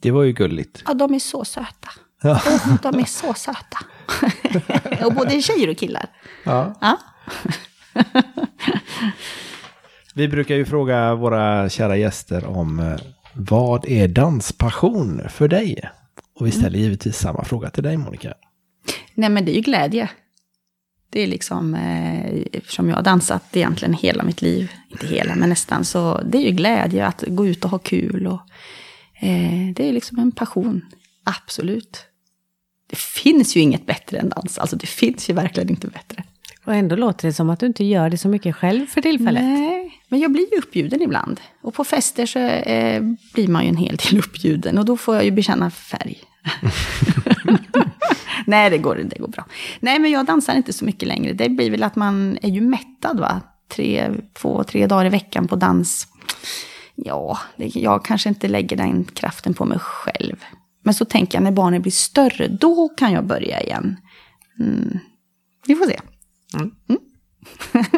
Det 0.00 0.10
var 0.10 0.22
ju 0.22 0.32
gulligt. 0.32 0.82
Ja, 0.86 0.94
de 0.94 1.14
är 1.14 1.18
så 1.18 1.44
söta. 1.44 1.88
Ja. 2.22 2.32
Oh, 2.34 2.76
de 2.82 2.98
är 2.98 3.04
så 3.04 3.34
söta. 3.34 3.78
och 5.06 5.14
både 5.14 5.42
tjejer 5.42 5.70
och 5.70 5.76
killar. 5.76 6.06
Ja. 6.44 6.74
ja. 6.80 6.98
Vi 10.14 10.28
brukar 10.28 10.54
ju 10.54 10.64
fråga 10.64 11.14
våra 11.14 11.68
kära 11.68 11.96
gäster 11.96 12.44
om 12.44 12.80
eh, 12.80 12.96
vad 13.34 13.88
är 13.88 14.08
danspassion 14.08 15.22
för 15.28 15.48
dig? 15.48 15.90
Och 16.42 16.48
vi 16.48 16.52
ställer 16.52 16.68
mm. 16.68 16.80
givetvis 16.80 17.16
samma 17.16 17.44
fråga 17.44 17.70
till 17.70 17.82
dig 17.82 17.96
Monica. 17.96 18.34
Nej 19.14 19.30
men 19.30 19.44
det 19.44 19.52
är 19.52 19.54
ju 19.54 19.60
glädje. 19.60 20.10
Det 21.10 21.20
är 21.20 21.26
liksom, 21.26 21.74
eh, 21.74 22.42
eftersom 22.52 22.88
jag 22.88 22.96
har 22.96 23.02
dansat 23.02 23.56
egentligen 23.56 23.94
hela 23.94 24.24
mitt 24.24 24.42
liv, 24.42 24.72
inte 24.88 25.06
hela 25.06 25.34
men 25.34 25.48
nästan, 25.48 25.84
så 25.84 26.20
det 26.22 26.38
är 26.38 26.42
ju 26.42 26.50
glädje 26.50 27.06
att 27.06 27.24
gå 27.26 27.46
ut 27.46 27.64
och 27.64 27.70
ha 27.70 27.78
kul. 27.78 28.26
Och, 28.26 28.40
eh, 29.20 29.72
det 29.74 29.88
är 29.88 29.92
liksom 29.92 30.18
en 30.18 30.32
passion, 30.32 30.84
absolut. 31.24 32.04
Det 32.86 32.98
finns 32.98 33.56
ju 33.56 33.60
inget 33.60 33.86
bättre 33.86 34.18
än 34.18 34.28
dans, 34.28 34.58
alltså 34.58 34.76
det 34.76 34.86
finns 34.86 35.30
ju 35.30 35.34
verkligen 35.34 35.70
inte 35.70 35.86
bättre. 35.86 36.24
Och 36.64 36.74
ändå 36.74 36.96
låter 36.96 37.28
det 37.28 37.32
som 37.32 37.50
att 37.50 37.60
du 37.60 37.66
inte 37.66 37.84
gör 37.84 38.10
det 38.10 38.18
så 38.18 38.28
mycket 38.28 38.56
själv 38.56 38.86
för 38.86 39.00
tillfället. 39.00 39.42
Nej, 39.42 39.81
men 40.12 40.20
jag 40.20 40.32
blir 40.32 40.52
ju 40.52 40.58
uppbjuden 40.58 41.02
ibland. 41.02 41.40
Och 41.60 41.74
på 41.74 41.84
fester 41.84 42.26
så 42.26 42.38
eh, 42.38 43.02
blir 43.34 43.48
man 43.48 43.62
ju 43.62 43.68
en 43.68 43.76
hel 43.76 43.96
del 43.96 44.18
uppbjuden. 44.18 44.78
Och 44.78 44.84
då 44.84 44.96
får 44.96 45.14
jag 45.14 45.24
ju 45.24 45.30
bekänna 45.30 45.70
färg. 45.70 46.18
Nej, 48.46 48.70
det 48.70 48.78
går, 48.78 48.96
det 48.96 49.18
går 49.18 49.28
bra. 49.28 49.44
Nej, 49.80 49.98
men 49.98 50.10
jag 50.10 50.26
dansar 50.26 50.54
inte 50.54 50.72
så 50.72 50.84
mycket 50.84 51.08
längre. 51.08 51.32
Det 51.32 51.48
blir 51.48 51.70
väl 51.70 51.82
att 51.82 51.96
man 51.96 52.38
är 52.42 52.48
ju 52.48 52.60
mättad, 52.60 53.20
va? 53.20 53.40
Tre, 53.68 54.10
två, 54.34 54.64
tre 54.64 54.86
dagar 54.86 55.04
i 55.04 55.08
veckan 55.08 55.48
på 55.48 55.56
dans. 55.56 56.06
Ja, 56.94 57.38
det, 57.56 57.76
jag 57.76 58.04
kanske 58.04 58.28
inte 58.28 58.48
lägger 58.48 58.76
den 58.76 59.04
kraften 59.04 59.54
på 59.54 59.64
mig 59.64 59.78
själv. 59.78 60.44
Men 60.84 60.94
så 60.94 61.04
tänker 61.04 61.38
jag 61.38 61.44
när 61.44 61.52
barnen 61.52 61.82
blir 61.82 61.92
större, 61.92 62.48
då 62.48 62.88
kan 62.88 63.12
jag 63.12 63.26
börja 63.26 63.62
igen. 63.62 63.96
Mm. 64.60 64.98
Vi 65.66 65.74
får 65.74 65.86
se. 65.86 66.00
Mm. 66.54 66.70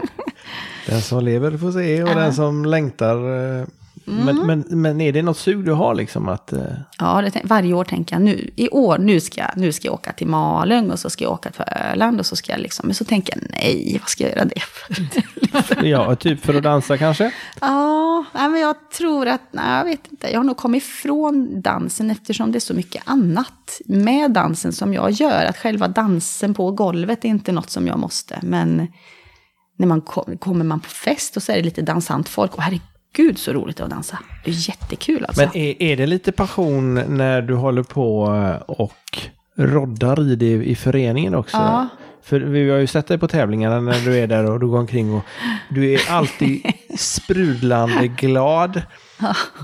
den 0.86 1.00
som 1.02 1.24
lever 1.24 1.58
får 1.58 1.72
se 1.72 2.02
och 2.02 2.08
ja. 2.08 2.14
den 2.14 2.34
som 2.34 2.64
längtar 2.64 3.16
eh, 3.60 3.66
Men, 4.06 4.46
men, 4.46 4.64
men 4.68 5.00
är 5.00 5.12
det 5.12 5.22
något 5.22 5.38
sug 5.38 5.64
du 5.64 5.72
har 5.72 5.94
liksom 5.94 6.28
att... 6.28 6.52
eh, 6.52 6.60
Ja, 6.98 7.22
det, 7.22 7.40
varje 7.44 7.74
år 7.74 7.84
tänker 7.84 8.14
jag 8.16 8.22
nu, 8.22 8.50
i 8.56 8.68
år, 8.68 8.98
nu 8.98 9.20
ska, 9.20 9.42
nu 9.56 9.72
ska 9.72 9.88
jag 9.88 9.94
åka 9.94 10.12
till 10.12 10.26
Malung 10.26 10.90
och 10.90 10.98
så 10.98 11.10
ska 11.10 11.24
jag 11.24 11.32
åka 11.32 11.50
till 11.50 11.64
Öland 11.92 12.20
och 12.20 12.26
så 12.26 12.36
ska 12.36 12.52
jag 12.52 12.60
liksom, 12.60 12.86
men 12.86 12.94
så 12.94 13.04
tänker 13.04 13.36
jag 13.36 13.48
nej, 13.50 13.98
vad 14.00 14.08
ska 14.08 14.24
jag 14.24 14.32
göra 14.32 14.44
det 14.44 14.60
för? 14.60 15.84
Ja, 15.84 16.16
typ 16.16 16.44
för 16.44 16.54
att 16.54 16.62
dansa 16.62 16.98
kanske? 16.98 17.32
Ja, 17.60 18.24
nej, 18.34 18.48
men 18.48 18.60
jag 18.60 18.90
tror 18.98 19.28
att, 19.28 19.40
nej, 19.50 19.76
jag 19.78 19.84
vet 19.84 20.00
inte, 20.10 20.30
jag 20.32 20.38
har 20.38 20.44
nog 20.44 20.56
kommit 20.56 20.82
ifrån 20.82 21.60
dansen 21.60 22.10
eftersom 22.10 22.52
det 22.52 22.58
är 22.58 22.60
så 22.60 22.74
mycket 22.74 23.02
annat 23.06 23.80
med 23.86 24.30
dansen 24.30 24.72
som 24.72 24.94
jag 24.94 25.10
gör. 25.10 25.44
Att 25.44 25.56
själva 25.56 25.88
dansen 25.88 26.54
på 26.54 26.70
golvet 26.70 27.24
är 27.24 27.28
inte 27.28 27.52
något 27.52 27.70
som 27.70 27.86
jag 27.86 27.98
måste, 27.98 28.38
men 28.42 28.86
när 29.76 29.86
man 29.86 30.00
kom, 30.00 30.38
kommer 30.38 30.64
man 30.64 30.80
på 30.80 30.88
fest 30.88 31.36
och 31.36 31.42
så 31.42 31.52
är 31.52 31.56
det 31.56 31.62
lite 31.62 31.82
dansant 31.82 32.28
folk, 32.28 32.54
och 32.54 32.62
herregud 32.62 33.38
så 33.38 33.52
roligt 33.52 33.76
det 33.76 33.82
är 33.82 33.84
att 33.84 33.90
dansa. 33.90 34.18
Det 34.44 34.50
är 34.50 34.68
jättekul 34.68 35.24
alltså. 35.24 35.42
Men 35.42 35.56
är, 35.56 35.82
är 35.82 35.96
det 35.96 36.06
lite 36.06 36.32
passion 36.32 36.94
när 36.94 37.42
du 37.42 37.54
håller 37.54 37.82
på 37.82 38.34
eh, 38.34 38.62
och 38.70 39.18
roddar 39.56 40.22
i 40.22 40.36
det 40.36 40.52
i 40.52 40.74
föreningen 40.74 41.34
också? 41.34 41.56
Ja. 41.56 41.88
För 42.24 42.40
vi 42.40 42.70
har 42.70 42.78
ju 42.78 42.86
sett 42.86 43.06
dig 43.06 43.18
på 43.18 43.28
tävlingarna 43.28 43.80
när 43.80 44.00
du 44.00 44.18
är 44.18 44.26
där 44.26 44.50
och 44.50 44.60
du 44.60 44.68
går 44.68 44.78
omkring 44.78 45.14
och 45.14 45.22
du 45.70 45.92
är 45.92 46.10
alltid 46.10 46.72
sprudlande 46.98 48.08
glad. 48.08 48.82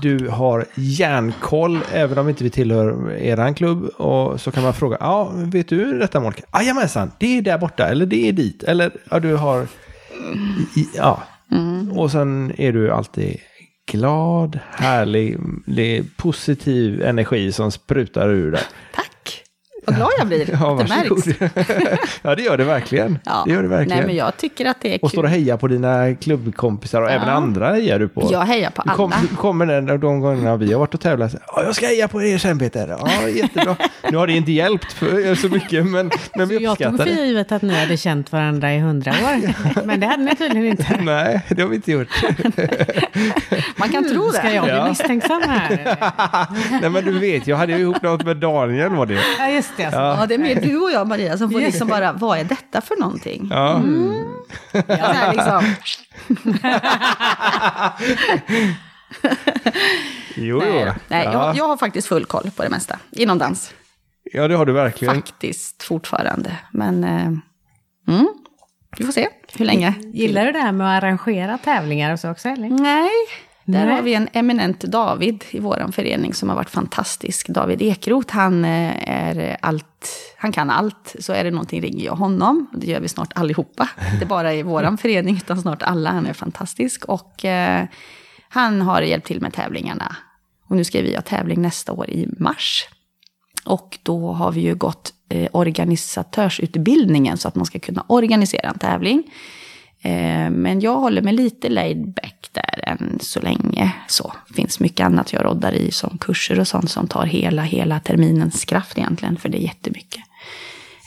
Du 0.01 0.27
har 0.27 0.65
järnkoll, 0.75 1.79
även 1.93 2.17
om 2.17 2.29
inte 2.29 2.43
vi 2.43 2.49
tillhör 2.49 3.11
eran 3.11 3.55
klubb. 3.55 3.83
Och 3.83 4.41
så 4.41 4.51
kan 4.51 4.63
man 4.63 4.73
fråga, 4.73 4.97
ja, 4.99 5.31
vet 5.33 5.67
du 5.67 5.99
detta 5.99 6.19
Monica? 6.19 6.43
Jajamensan, 6.53 7.11
det 7.17 7.37
är 7.37 7.41
där 7.41 7.57
borta, 7.57 7.87
eller 7.87 8.05
det 8.05 8.29
är 8.29 8.33
dit. 8.33 8.63
Eller, 8.63 8.91
ja, 9.11 9.19
du 9.19 9.35
har... 9.35 9.67
Ja. 10.95 11.23
Mm. 11.51 11.91
Och 11.91 12.11
sen 12.11 12.53
är 12.57 12.71
du 12.71 12.91
alltid 12.91 13.37
glad, 13.91 14.59
härlig, 14.71 15.37
det 15.65 15.97
är 15.97 16.03
positiv 16.17 17.01
energi 17.01 17.51
som 17.51 17.71
sprutar 17.71 18.29
ur 18.29 18.51
dig. 18.51 18.63
Tack! 18.93 19.43
Vad 19.85 19.95
glad 19.95 20.09
jag 20.17 20.27
blir 20.27 20.49
Ja, 20.61 20.81
att 20.81 20.87
det 20.87 20.95
märks. 20.95 21.39
ja, 22.21 22.35
det 22.35 22.41
gör 22.41 22.57
det 22.57 22.63
verkligen. 22.63 23.19
Ja. 23.25 23.43
Det 23.47 23.53
gör 23.53 23.61
det 23.63 23.67
verkligen. 23.69 23.97
Nej, 23.97 24.07
men 24.07 24.15
jag 24.15 24.37
tycker 24.37 24.65
att 24.65 24.77
det 24.81 24.95
är 24.95 24.99
Och 25.03 25.09
står 25.11 25.23
och 25.23 25.29
kul. 25.29 25.39
hejar 25.39 25.57
på 25.57 25.67
dina 25.67 26.15
klubbkompisar 26.15 27.01
och 27.01 27.11
även 27.11 27.29
andra 27.29 27.69
hejar 27.73 27.99
du 27.99 28.07
på. 28.07 28.29
Jag 28.31 28.41
hejar 28.41 28.69
på 28.69 28.81
Du 28.85 28.89
kom, 28.89 29.11
alla. 29.13 29.21
du 29.29 29.35
kommer 29.35 29.65
den, 29.65 29.85
de 29.85 30.19
gångerna 30.21 30.57
vi 30.57 30.71
har 30.73 30.79
varit 30.79 30.93
och 30.93 31.01
tävlat. 31.01 31.35
Ja, 31.47 31.63
jag 31.63 31.75
ska 31.75 31.85
heja 31.85 32.07
på 32.07 32.23
er 32.23 32.37
sen 32.37 32.59
Peter. 32.59 32.97
Ja, 33.21 33.27
jättebra. 33.29 33.75
nu 34.11 34.17
har 34.17 34.27
det 34.27 34.33
inte 34.33 34.51
hjälpt 34.51 34.91
för, 34.93 35.35
så 35.35 35.49
mycket, 35.49 35.85
men, 35.85 36.11
men 36.35 36.47
vi 36.47 36.55
Jag 36.63 36.77
tog 36.77 36.87
uppskattar 36.87 36.97
för 36.97 37.15
det. 37.21 37.25
givet 37.27 37.51
att 37.51 37.61
ni 37.61 37.73
hade 37.79 37.97
känt 37.97 38.31
varandra 38.31 38.73
i 38.73 38.79
hundra 38.79 39.11
år. 39.11 39.53
Men 39.85 39.99
det 39.99 40.07
hade 40.07 40.23
ni 40.23 40.35
tydligen 40.35 40.67
inte. 40.67 40.97
Nej, 41.01 41.41
det 41.49 41.61
har 41.61 41.69
vi 41.69 41.75
inte 41.75 41.91
gjort. 41.91 42.07
Man 43.75 43.89
kan 43.89 44.09
tro 44.09 44.27
det. 44.31 44.37
Ska 44.37 44.51
jag 44.53 44.63
bli 44.63 44.73
Ja. 44.73 44.87
misstänksam 44.89 45.41
här? 45.47 45.97
Nej, 46.81 46.89
men 46.89 47.05
du 47.05 47.19
vet, 47.19 47.47
jag 47.47 47.57
hade 47.57 47.71
ju 47.73 47.79
ihop 47.79 48.01
något 48.01 48.25
med 48.25 48.37
Daniel 48.37 48.89
var 48.89 49.05
det. 49.05 49.19
Ja, 49.39 49.49
just 49.49 49.70
det. 49.77 49.89
Ja, 49.91 50.25
det 50.27 50.33
är 50.33 50.39
mer 50.39 50.55
du 50.61 50.77
och 50.77 50.91
jag, 50.91 51.07
Maria, 51.07 51.37
som 51.37 51.51
får 51.51 51.59
liksom 51.59 51.87
bara, 51.87 52.13
vad 52.13 52.39
är 52.39 52.43
detta 52.43 52.81
för 52.81 52.95
någonting? 52.95 53.47
Ja. 53.51 53.81
Ja, 54.73 54.81
så 54.87 54.93
här 54.93 55.33
liksom. 55.33 55.63
Jo, 60.35 60.57
Nej, 60.59 60.83
jo. 60.85 60.91
nej 61.07 61.25
ja. 61.25 61.31
jag, 61.31 61.55
jag 61.57 61.67
har 61.67 61.77
faktiskt 61.77 62.07
full 62.07 62.25
koll 62.25 62.51
på 62.55 62.63
det 62.63 62.69
mesta 62.69 62.99
inom 63.11 63.37
dans. 63.37 63.73
ja, 64.33 64.47
det 64.47 64.55
har 64.55 64.65
du 64.65 64.73
verkligen. 64.73 65.15
Faktiskt 65.15 65.83
fortfarande. 65.83 66.57
Men 66.71 67.03
eh, 67.03 67.27
mm, 68.15 68.27
vi 68.97 69.05
får 69.05 69.11
se 69.11 69.27
hur 69.57 69.65
länge. 69.65 69.93
Gillar 70.13 70.45
du 70.45 70.51
det 70.51 70.59
här 70.59 70.71
med 70.71 70.97
att 70.97 71.03
arrangera 71.03 71.57
tävlingar 71.57 72.13
och 72.13 72.19
så 72.19 72.29
också? 72.31 72.49
Eller? 72.49 72.69
Nej, 72.69 73.09
där 73.71 73.85
Nej. 73.85 73.95
har 73.95 74.01
vi 74.01 74.13
en 74.13 74.29
eminent 74.33 74.79
David 74.79 75.43
i 75.51 75.59
vår 75.59 75.91
förening 75.91 76.33
som 76.33 76.49
har 76.49 76.55
varit 76.55 76.69
fantastisk. 76.69 77.47
David 77.47 77.81
Ekroth, 77.81 78.35
han 78.35 78.65
eh, 78.65 79.09
är 79.09 79.57
allt, 79.61 80.35
han 80.37 80.51
kan 80.51 80.69
allt. 80.69 81.15
Så 81.19 81.33
är 81.33 81.43
det 81.43 81.51
någonting 81.51 81.81
ringer 81.81 82.05
jag 82.05 82.15
honom. 82.15 82.67
Det 82.73 82.87
gör 82.87 82.99
vi 82.99 83.07
snart 83.07 83.31
allihopa. 83.35 83.89
Inte 84.13 84.25
bara 84.25 84.53
i 84.53 84.63
vår 84.63 84.97
förening 85.01 85.35
utan 85.35 85.61
snart 85.61 85.83
alla. 85.83 86.11
Han 86.11 86.25
är 86.25 86.33
fantastisk. 86.33 87.05
Och 87.05 87.45
eh, 87.45 87.85
han 88.49 88.81
har 88.81 89.01
hjälpt 89.01 89.27
till 89.27 89.41
med 89.41 89.53
tävlingarna. 89.53 90.15
Och 90.67 90.75
nu 90.75 90.83
ska 90.83 91.01
vi 91.01 91.15
ha 91.15 91.21
tävling 91.21 91.61
nästa 91.61 91.91
år 91.91 92.09
i 92.09 92.27
mars. 92.37 92.87
Och 93.65 93.99
då 94.03 94.31
har 94.31 94.51
vi 94.51 94.61
ju 94.61 94.75
gått 94.75 95.13
eh, 95.29 95.47
organisatörsutbildningen 95.51 97.37
så 97.37 97.47
att 97.47 97.55
man 97.55 97.65
ska 97.65 97.79
kunna 97.79 98.05
organisera 98.07 98.69
en 98.69 98.79
tävling. 98.79 99.23
Eh, 100.01 100.49
men 100.49 100.79
jag 100.79 100.95
håller 100.95 101.21
mig 101.21 101.33
lite 101.33 101.69
laid 101.69 102.07
back 102.07 102.49
där 102.51 102.83
än 102.83 103.19
så 103.21 103.39
länge. 103.39 103.91
Så 104.07 104.33
finns 104.55 104.79
mycket 104.79 105.05
annat 105.05 105.33
jag 105.33 105.45
roddar 105.45 105.73
i 105.73 105.91
som 105.91 106.17
kurser 106.17 106.59
och 106.59 106.67
sånt 106.67 106.91
som 106.91 107.07
tar 107.07 107.25
hela, 107.25 107.61
hela 107.61 107.99
terminens 107.99 108.65
kraft 108.65 108.97
egentligen, 108.97 109.37
för 109.37 109.49
det 109.49 109.57
är 109.57 109.63
jättemycket. 109.63 110.23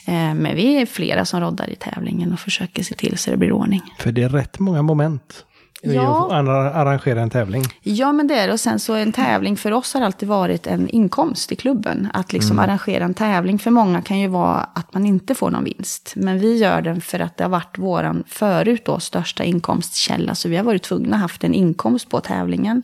Eh, 0.07 0.33
men 0.33 0.55
vi 0.55 0.75
är 0.75 0.85
flera 0.85 1.25
som 1.25 1.41
roddar 1.41 1.69
i 1.69 1.75
tävlingen 1.75 2.33
och 2.33 2.39
försöker 2.39 2.83
se 2.83 2.95
till 2.95 3.17
så 3.17 3.31
det 3.31 3.37
blir 3.37 3.51
ordning. 3.51 3.81
För 3.99 4.11
det 4.11 4.23
är 4.23 4.29
rätt 4.29 4.59
många 4.59 4.81
moment 4.81 5.45
Ja. 5.93 6.25
att 6.25 6.31
arra- 6.31 6.73
arrangera 6.73 7.21
en 7.21 7.29
tävling. 7.29 7.63
Ja, 7.81 8.11
men 8.11 8.27
det 8.27 8.35
är 8.35 8.47
det. 8.47 8.53
Och 8.53 8.59
sen 8.59 8.79
så 8.79 8.93
en 8.93 9.11
tävling 9.11 9.57
för 9.57 9.71
oss 9.71 9.93
har 9.93 10.01
alltid 10.01 10.29
varit 10.29 10.67
en 10.67 10.89
inkomst 10.89 11.51
i 11.51 11.55
klubben. 11.55 12.07
Att 12.13 12.33
liksom 12.33 12.59
arrangera 12.59 13.03
en 13.05 13.13
tävling 13.13 13.59
för 13.59 13.71
många 13.71 14.01
kan 14.01 14.19
ju 14.19 14.27
vara 14.27 14.59
att 14.73 14.93
man 14.93 15.05
inte 15.05 15.35
får 15.35 15.51
någon 15.51 15.63
vinst. 15.63 16.13
Men 16.15 16.39
vi 16.39 16.57
gör 16.57 16.81
den 16.81 17.01
för 17.01 17.19
att 17.19 17.37
det 17.37 17.43
har 17.43 17.51
varit 17.51 17.77
våran 17.77 18.23
förut 18.27 18.85
då 18.85 18.99
största 18.99 19.43
inkomstkälla. 19.43 20.35
Så 20.35 20.49
vi 20.49 20.57
har 20.57 20.63
varit 20.63 20.83
tvungna 20.83 21.15
att 21.15 21.21
haft 21.21 21.43
en 21.43 21.53
inkomst 21.53 22.09
på 22.09 22.19
tävlingen. 22.19 22.83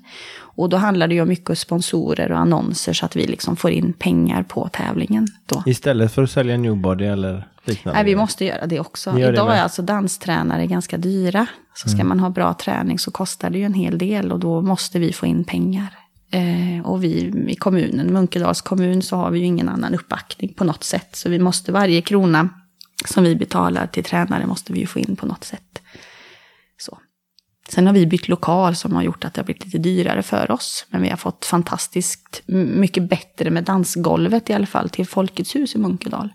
Och 0.62 0.70
då 0.70 0.78
handlar 0.78 1.08
det 1.08 1.16
ju 1.16 1.22
om 1.22 1.28
mycket 1.28 1.60
sponsorer 1.60 2.32
och 2.32 2.40
annonser 2.40 2.94
så 2.94 3.06
att 3.06 3.16
vi 3.16 3.28
liksom 3.28 3.56
får 3.56 3.72
in 3.72 3.94
pengar 3.94 4.44
på 4.44 4.70
tävlingen 4.70 5.28
då. 5.46 5.64
Istället 5.66 6.12
för 6.12 6.24
att 6.24 6.32
sälja 6.32 6.58
newbody 6.58 7.06
eller 7.06 7.48
liknande. 7.66 7.98
Nej, 7.98 8.06
vi 8.06 8.16
måste 8.16 8.46
göra 8.46 8.66
det 8.66 8.80
också. 8.80 9.10
Gör 9.10 9.32
det 9.32 9.34
Idag 9.34 9.48
med. 9.48 9.58
är 9.58 9.64
alltså 9.64 9.82
danstränare 9.82 10.68
ganska 10.68 10.98
dyra. 10.98 11.46
Så 11.74 11.90
ska 11.90 12.04
man 12.04 12.20
ha 12.20 12.30
bra 12.30 12.54
träning 12.54 13.00
så 13.00 13.12
kostar 13.12 13.50
det 13.50 13.58
ju 13.58 13.66
en 13.66 13.74
hel 13.74 13.98
del 13.98 14.32
och 14.32 14.40
då 14.40 14.62
måste 14.62 15.00
vi 15.00 15.14
få 15.14 15.26
in 15.26 15.44
pengar. 15.44 15.88
Eh, 16.32 16.86
och 16.86 17.04
vi 17.04 17.46
i 17.48 17.56
kommunen, 17.56 18.14
Munkedals 18.14 18.62
kommun, 18.62 19.02
så 19.02 19.16
har 19.16 19.32
vi 19.32 19.40
ju 19.40 19.46
ingen 19.46 19.70
annan 19.70 19.96
uppbackning 19.96 20.54
på 20.54 20.64
något 20.64 20.84
sätt. 20.84 21.16
Så 21.16 21.30
vi 21.30 21.40
måste 21.40 21.72
varje 21.72 22.02
krona 22.02 22.50
som 23.06 23.24
vi 23.24 23.36
betalar 23.36 23.88
till 23.88 24.04
tränare 24.04 24.46
måste 24.46 24.74
vi 24.74 24.80
ju 24.80 24.86
få 24.86 25.00
in 25.00 25.16
på 25.16 25.26
något 25.26 25.44
sätt. 25.44 25.82
Sen 27.74 27.88
har 27.88 27.94
vi 27.94 28.06
bytt 28.06 28.28
lokal 28.28 28.76
som 28.76 28.96
har 28.96 29.04
gjort 29.04 29.26
att 29.26 29.34
det 29.34 29.42
har 29.42 29.46
blivit 29.46 29.66
lite 29.66 29.78
dyrare 29.78 30.24
för 30.24 30.52
oss. 30.52 30.86
Men 30.90 31.02
vi 31.02 31.10
har 31.10 31.18
fått 31.18 31.46
fantastiskt 31.46 32.42
mycket 32.46 33.10
bättre 33.10 33.50
med 33.50 33.64
dansgolvet 33.64 34.50
i 34.50 34.54
alla 34.54 34.66
fall 34.66 34.90
till 34.90 35.08
Folkets 35.08 35.56
hus 35.56 35.76
i 35.76 35.78
Munkedal. 35.78 36.30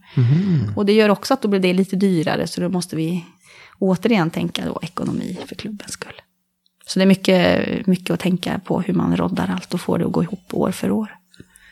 Och 0.77 0.87
det 0.87 0.93
gör 0.93 1.09
också 1.09 1.35
att 1.35 1.43
då 1.43 1.49
blir 1.49 1.61
det 1.61 1.73
lite 1.73 1.97
dyrare 1.97 2.47
så 2.47 2.61
då 2.61 2.69
måste 2.69 2.97
vi 2.97 3.25
återigen 3.79 4.31
tänka 4.31 4.65
då 4.65 4.79
ekonomi 4.83 5.39
för 5.47 5.55
klubbens 5.55 5.93
skull. 5.93 6.21
Så 6.87 6.99
det 6.99 7.05
är 7.05 7.07
mycket, 7.07 7.87
mycket 7.87 8.11
att 8.11 8.21
tänka 8.21 8.61
på 8.65 8.81
hur 8.81 8.95
man 8.95 9.17
roddar 9.17 9.51
allt 9.55 9.75
och 9.75 9.81
får 9.81 9.99
det 9.99 10.07
att 10.07 10.13
gå 10.13 10.23
ihop 10.23 10.55
år 10.55 10.71
för 10.71 10.91
år. 10.91 11.17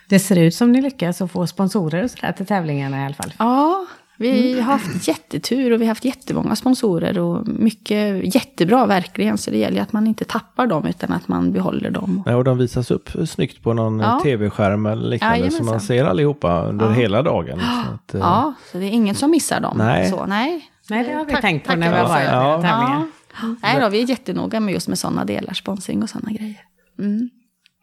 Det 0.08 0.18
ser 0.18 0.38
ut 0.38 0.54
som 0.54 0.72
ni 0.72 0.82
lyckas 0.82 1.20
att 1.20 1.30
få 1.30 1.46
sponsorer 1.46 2.04
och 2.04 2.10
sådär 2.10 2.32
till 2.32 2.46
tävlingarna 2.46 3.02
i 3.02 3.04
alla 3.04 3.14
fall. 3.14 3.32
Ja, 3.38 3.86
vi 4.18 4.60
har 4.60 4.72
haft 4.72 5.08
jättetur 5.08 5.72
och 5.72 5.80
vi 5.80 5.84
har 5.84 5.88
haft 5.90 6.04
jättemånga 6.04 6.56
sponsorer 6.56 7.18
och 7.18 7.48
mycket 7.48 8.34
jättebra 8.34 8.86
verkligen. 8.86 9.38
Så 9.38 9.50
det 9.50 9.56
gäller 9.58 9.82
att 9.82 9.92
man 9.92 10.06
inte 10.06 10.24
tappar 10.24 10.66
dem 10.66 10.86
utan 10.86 11.12
att 11.12 11.28
man 11.28 11.52
behåller 11.52 11.90
dem. 11.90 12.22
Ja, 12.26 12.36
och 12.36 12.44
de 12.44 12.58
visas 12.58 12.90
upp 12.90 13.10
snyggt 13.28 13.62
på 13.62 13.72
någon 13.72 14.00
Ja. 14.00 14.20
tv-skärm 14.22 14.86
eller 14.86 15.08
liknande 15.08 15.36
så 15.36 15.40
Jajamensan. 15.40 15.66
man 15.66 15.80
ser 15.80 16.04
allihopa 16.04 16.62
under 16.64 16.90
hela 16.90 17.22
dagen. 17.22 17.58
Så 17.60 17.94
att, 17.94 18.14
eh, 18.14 18.20
Ja, 18.20 18.54
så 18.72 18.78
det 18.78 18.84
är 18.84 18.90
ingen 18.90 19.14
som 19.14 19.30
missar 19.30 19.60
dem. 19.60 19.74
Nej. 19.78 20.10
Så, 20.10 20.26
nej. 20.26 20.68
Nej, 20.90 21.04
det 21.04 21.12
har 21.12 21.24
vi 21.24 21.32
Tack- 21.32 21.40
tänkt 21.40 21.66
på 21.68 21.76
när 21.76 21.90
vi 21.90 21.96
har 21.98 22.08
varit 22.08 22.24
Ja. 22.26 22.60
Ja. 22.62 23.54
Nej 23.62 23.80
då, 23.80 23.88
vi 23.88 24.02
är 24.02 24.08
jättenoga 24.08 24.60
med 24.60 24.74
just 24.74 24.88
med 24.88 24.98
sådana 24.98 25.24
delar, 25.24 25.52
sponsring 25.54 26.02
och 26.02 26.08
sådana 26.10 26.30
grejer. 26.32 26.60
Mm. 26.98 27.30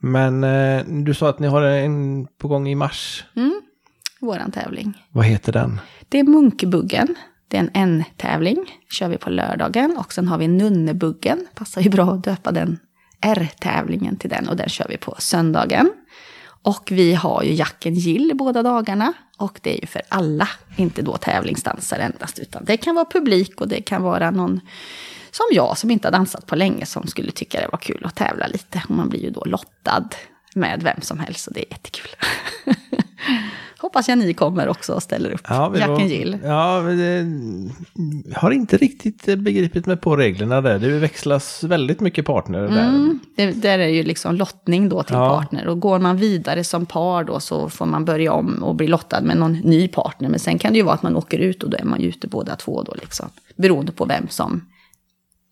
Men 0.03 0.43
eh, 0.43 0.83
du 1.03 1.13
sa 1.13 1.29
att 1.29 1.39
ni 1.39 1.47
har 1.47 1.61
en 1.61 2.27
på 2.41 2.47
gång 2.47 2.67
i 2.67 2.75
mars. 2.75 3.25
Mm. 3.35 3.61
Våran 4.21 4.51
tävling. 4.51 4.93
Vad 5.11 5.25
heter 5.25 5.51
den? 5.51 5.81
Det 6.09 6.19
är 6.19 6.23
Munkbuggen. 6.23 7.15
Det 7.47 7.57
är 7.57 7.61
en 7.61 7.69
N-tävling. 7.73 8.79
kör 8.89 9.09
vi 9.09 9.17
på 9.17 9.29
lördagen. 9.29 9.97
Och 9.97 10.13
sen 10.13 10.27
har 10.27 10.37
vi 10.37 10.47
Nunnebuggen. 10.47 11.47
Passar 11.55 11.81
ju 11.81 11.89
bra 11.89 12.11
att 12.11 12.23
döpa 12.23 12.51
den 12.51 12.79
R-tävlingen 13.21 14.15
till 14.15 14.29
den. 14.29 14.49
Och 14.49 14.55
den 14.55 14.69
kör 14.69 14.85
vi 14.89 14.97
på 14.97 15.15
söndagen. 15.19 15.91
Och 16.63 16.89
vi 16.91 17.13
har 17.13 17.43
ju 17.43 17.53
Jacken 17.53 17.93
Gill 17.93 18.31
båda 18.35 18.63
dagarna. 18.63 19.13
Och 19.37 19.59
det 19.63 19.77
är 19.77 19.81
ju 19.81 19.87
för 19.87 20.01
alla, 20.09 20.49
inte 20.75 21.01
då 21.01 21.17
tävlingsdansare 21.17 22.01
endast. 22.01 22.39
Utan 22.39 22.65
det 22.65 22.77
kan 22.77 22.95
vara 22.95 23.05
publik 23.05 23.61
och 23.61 23.67
det 23.67 23.81
kan 23.81 24.03
vara 24.03 24.31
någon 24.31 24.59
som 25.31 25.45
jag 25.51 25.77
som 25.77 25.91
inte 25.91 26.07
har 26.07 26.11
dansat 26.11 26.45
på 26.45 26.55
länge 26.55 26.85
som 26.85 27.07
skulle 27.07 27.31
tycka 27.31 27.61
det 27.61 27.67
var 27.71 27.79
kul 27.79 28.01
att 28.05 28.15
tävla 28.15 28.47
lite. 28.47 28.81
Och 28.89 28.95
man 28.95 29.09
blir 29.09 29.23
ju 29.23 29.29
då 29.29 29.43
lottad 29.45 30.09
med 30.55 30.83
vem 30.83 31.01
som 31.01 31.19
helst 31.19 31.47
och 31.47 31.53
det 31.53 31.59
är 31.59 31.71
jättekul. 31.71 32.09
hoppas 33.81 34.09
jag 34.09 34.17
ni 34.17 34.33
kommer 34.33 34.67
också 34.67 34.93
och 34.93 35.03
ställer 35.03 35.31
upp. 35.31 35.41
Ja, 35.49 35.73
Jack 35.77 35.89
and 35.89 36.09
Jill. 36.09 36.37
Ja, 36.43 36.81
det, 36.81 37.25
har 38.35 38.51
inte 38.51 38.77
riktigt 38.77 39.25
begripit 39.25 39.85
mig 39.85 39.97
på 39.97 40.15
reglerna 40.15 40.61
där. 40.61 40.79
Det 40.79 40.89
växlas 40.99 41.63
väldigt 41.63 41.99
mycket 41.99 42.25
partner 42.25 42.61
där. 42.61 42.87
Mm, 42.87 43.19
det, 43.35 43.51
där 43.51 43.79
är 43.79 43.87
ju 43.87 44.03
liksom 44.03 44.35
lottning 44.35 44.89
då 44.89 45.03
till 45.03 45.15
Ja. 45.15 45.29
partner. 45.29 45.67
Och 45.67 45.79
går 45.79 45.99
man 45.99 46.17
vidare 46.17 46.63
som 46.63 46.85
par 46.85 47.23
då 47.23 47.39
så 47.39 47.69
får 47.69 47.85
man 47.85 48.05
börja 48.05 48.33
om 48.33 48.63
och 48.63 48.75
bli 48.75 48.87
lottad 48.87 49.21
med 49.21 49.37
någon 49.37 49.53
ny 49.53 49.87
partner. 49.87 50.29
Men 50.29 50.39
sen 50.39 50.59
kan 50.59 50.73
det 50.73 50.77
ju 50.77 50.83
vara 50.83 50.95
att 50.95 51.03
man 51.03 51.15
åker 51.15 51.37
ut 51.37 51.63
och 51.63 51.69
då 51.69 51.77
är 51.77 51.83
man 51.83 52.01
ju 52.01 52.07
ute 52.07 52.27
båda 52.27 52.55
två 52.55 52.83
då 52.83 52.93
liksom. 53.01 53.29
Beroende 53.55 53.91
på 53.91 54.05
vem 54.05 54.27
som 54.29 54.65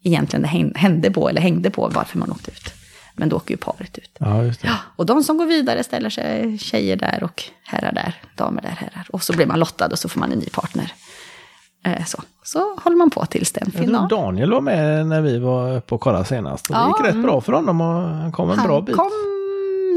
egentligen 0.04 0.42
det 0.42 0.80
hände 0.80 1.12
på 1.12 1.30
eller 1.30 1.42
hängde 1.42 1.70
på 1.70 1.92
varför 1.96 2.18
man 2.18 2.32
åkte 2.32 2.52
ut. 2.52 2.74
Men 3.20 3.30
då 3.30 3.36
åker 3.36 3.52
ju 3.52 3.58
paret 3.58 3.98
ut. 3.98 4.12
Ja. 4.20 4.44
Ja, 4.62 4.76
och 4.96 5.06
de 5.06 5.24
som 5.24 5.38
går 5.38 5.46
vidare 5.46 5.84
ställer 5.84 6.10
sig 6.10 6.58
tjejer 6.58 6.96
där 6.96 7.24
och 7.24 7.44
herrar 7.64 7.92
där, 7.92 8.16
damer 8.36 8.62
där, 8.62 8.70
herrar. 8.70 9.08
Och 9.14 9.24
så 9.24 9.34
blir 9.34 9.46
man 9.46 9.60
lottad 9.60 9.88
och 9.88 10.00
så 10.00 10.10
får 10.10 10.20
man 10.20 10.32
en 10.32 10.40
ny 10.40 10.46
partner. 10.50 10.94
Eh, 11.86 12.06
så. 12.06 12.22
så 12.44 12.76
håller 12.84 12.98
man 12.98 13.10
på 13.10 13.26
tills 13.26 13.52
det 13.52 13.62
är 13.62 13.66
en 13.66 13.72
Jag 13.74 13.84
final. 13.86 14.08
Daniel 14.08 14.52
var 14.52 14.62
med 14.62 15.08
när 15.08 15.22
vi 15.22 15.40
var 15.40 15.76
uppe 15.78 15.96
och 15.96 16.02
kollade 16.02 16.26
senast. 16.26 16.68
Och 16.70 16.76
det 16.76 16.82
Ja, 16.82 16.88
gick 16.98 17.08
rätt 17.08 17.24
bra 17.24 17.42
för 17.42 17.54
honom 17.54 17.82
och 17.82 17.88
han 18.10 18.32
kom 18.32 18.52
en 18.52 18.58
bra 18.64 18.76
Han 18.76 18.86
bit. 18.86 18.96
kom 18.96 19.12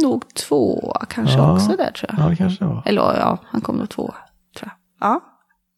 nog 0.02 0.34
två 0.34 0.96
kanske 1.08 1.40
också 1.40 1.68
där 1.76 1.90
tror 1.92 2.10
jag. 2.16 2.24
Ja, 2.24 2.28
det 2.30 2.36
kanske 2.36 2.64
det 2.64 2.68
var. 2.68 2.82
Eller 2.86 3.02
ja, 3.02 3.38
han 3.46 3.60
kom 3.60 3.76
nog 3.76 3.88
två 3.88 4.14
tror 4.58 4.70
jag. 5.00 5.08
Ja. 5.08 5.20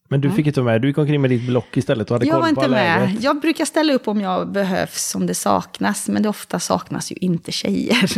Men 0.09 0.21
du 0.21 0.31
fick 0.31 0.47
inte 0.47 0.61
vara 0.61 0.73
med. 0.73 0.83
Du 0.83 0.89
gick 0.89 0.99
omkring 0.99 1.21
med 1.21 1.31
ditt 1.31 1.47
block 1.47 1.77
istället 1.77 2.11
och 2.11 2.15
hade 2.15 2.27
Jag 2.27 2.33
koll 2.33 2.43
var 2.43 2.49
på 2.55 2.61
inte 2.61 2.71
med. 2.71 3.01
läget. 3.01 3.23
Jag 3.23 3.41
brukar 3.41 3.65
ställa 3.65 3.93
upp 3.93 4.09
om 4.09 4.21
jag 4.21 4.53
behövs, 4.53 5.15
om 5.15 5.27
det 5.27 5.35
saknas. 5.35 6.09
Men 6.09 6.23
det 6.23 6.29
ofta 6.29 6.61
saknas 6.61 7.13
ju 7.13 7.17
inte 7.17 7.53
tjejer. 7.53 8.11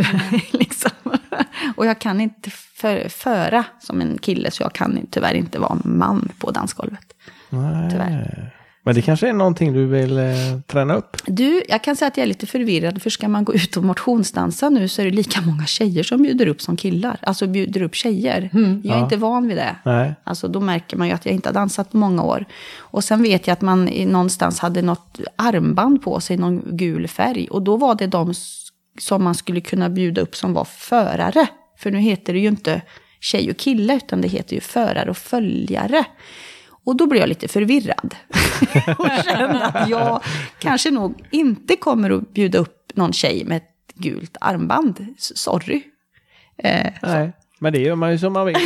liksom. 0.57 0.91
Och 1.77 1.87
jag 1.87 1.99
kan 1.99 2.21
inte 2.21 2.51
för, 2.51 3.09
föra 3.09 3.65
som 3.81 4.01
en 4.01 4.19
kille, 4.19 4.51
så 4.51 4.63
jag 4.63 4.73
kan 4.73 5.07
tyvärr 5.11 5.35
inte 5.35 5.59
vara 5.59 5.79
man 5.85 6.29
på 6.39 6.51
dansgolvet. 6.51 7.15
Nej. 7.51 7.91
Tyvärr. 7.91 8.56
Men 8.87 8.95
det 8.95 9.03
kanske 9.03 9.29
är 9.29 9.33
någonting 9.33 9.73
du 9.73 9.87
vill 9.87 10.19
eh, 10.19 10.25
träna 10.67 10.95
upp. 10.95 11.17
Du, 11.27 11.63
jag 11.69 11.85
kan 11.85 11.97
säga 11.97 12.07
att 12.09 12.17
jag 12.17 12.23
är 12.23 12.29
lite 12.29 12.47
förvirrad. 12.47 13.03
För 13.03 13.11
ska 13.11 13.29
man 13.29 13.45
gå 13.45 13.55
ut 13.55 13.77
och 13.77 13.85
motionsdansa 13.85 14.69
nu 14.71 14.89
så 14.89 15.03
är 15.03 15.07
det 15.07 15.11
lika 15.13 15.41
många 15.41 15.67
tjejer 15.67 16.03
som 16.03 16.23
bjuder 16.23 16.47
upp 16.47 16.61
som 16.63 16.77
killar. 16.77 17.17
Alltså 17.23 17.47
bjuder 17.47 17.83
upp 17.83 17.95
tjejer. 17.95 18.51
Jag 18.53 18.63
är 18.63 18.81
Ja. 18.99 19.05
inte 19.05 19.17
van 19.17 19.49
vid 19.49 19.57
det. 19.57 19.77
Nej. 19.85 20.15
Alltså 20.25 20.49
då 20.49 20.61
märker 20.61 20.97
man 20.97 21.09
ju 21.09 21.15
att 21.15 21.27
jag 21.27 21.35
inte 21.35 21.49
har 21.49 21.55
dansat 21.55 21.91
på 21.93 21.97
många 21.97 22.23
år. 22.23 22.45
Och 22.79 23.05
sen 23.05 23.23
vet 23.23 23.47
jag 23.47 23.53
att 23.53 23.61
man 23.61 23.89
i- 23.89 24.05
någonstans 24.07 24.59
hade 24.59 24.83
något 24.83 25.21
armband 25.37 26.03
på 26.03 26.21
sig, 26.21 26.37
någon 26.37 26.63
gul 26.77 27.09
färg. 27.09 27.49
Och 27.51 27.63
då 27.63 27.77
var 27.77 27.95
det 27.95 28.07
de 28.07 28.35
som 29.01 29.25
man 29.25 29.35
skulle 29.35 29.61
kunna 29.61 29.89
bjuda 29.91 30.21
upp 30.21 30.37
som 30.37 30.53
var 30.53 30.65
förare. 30.65 31.47
För 31.79 31.91
nu 31.91 31.99
heter 31.99 32.33
det 32.33 32.39
ju 32.39 32.49
inte 32.49 32.83
tjej 33.21 33.51
och 33.51 33.57
kille, 33.57 33.97
utan 33.97 34.21
det 34.21 34.29
heter 34.29 34.55
ju 34.55 34.61
förare 34.61 35.11
och 35.11 35.17
följare. 35.17 36.05
Och 36.87 36.97
då 36.97 37.07
blev 37.07 37.21
jag 37.21 37.29
lite 37.29 37.49
förvirrad. 37.49 38.15
och 38.99 39.09
kände 39.25 39.65
att 39.67 39.89
jag 39.89 40.23
kanske 40.59 40.91
nog 40.91 41.23
inte 41.31 41.77
kommer 41.77 42.11
att 42.11 42.35
bjuda 42.35 42.59
upp 42.59 42.93
någon 42.95 43.13
tjej 43.13 43.45
med 43.45 43.57
ett 43.57 43.95
gult 43.95 44.37
armband. 44.41 45.07
Sorry. 45.19 45.83
Eh, 46.59 46.93
Nej. 47.03 47.33
Men 47.59 47.73
det 47.73 47.79
gör 47.79 47.95
man 47.95 48.11
ju 48.13 48.19
som 48.19 48.33
man 48.33 48.47
vill. 48.47 48.57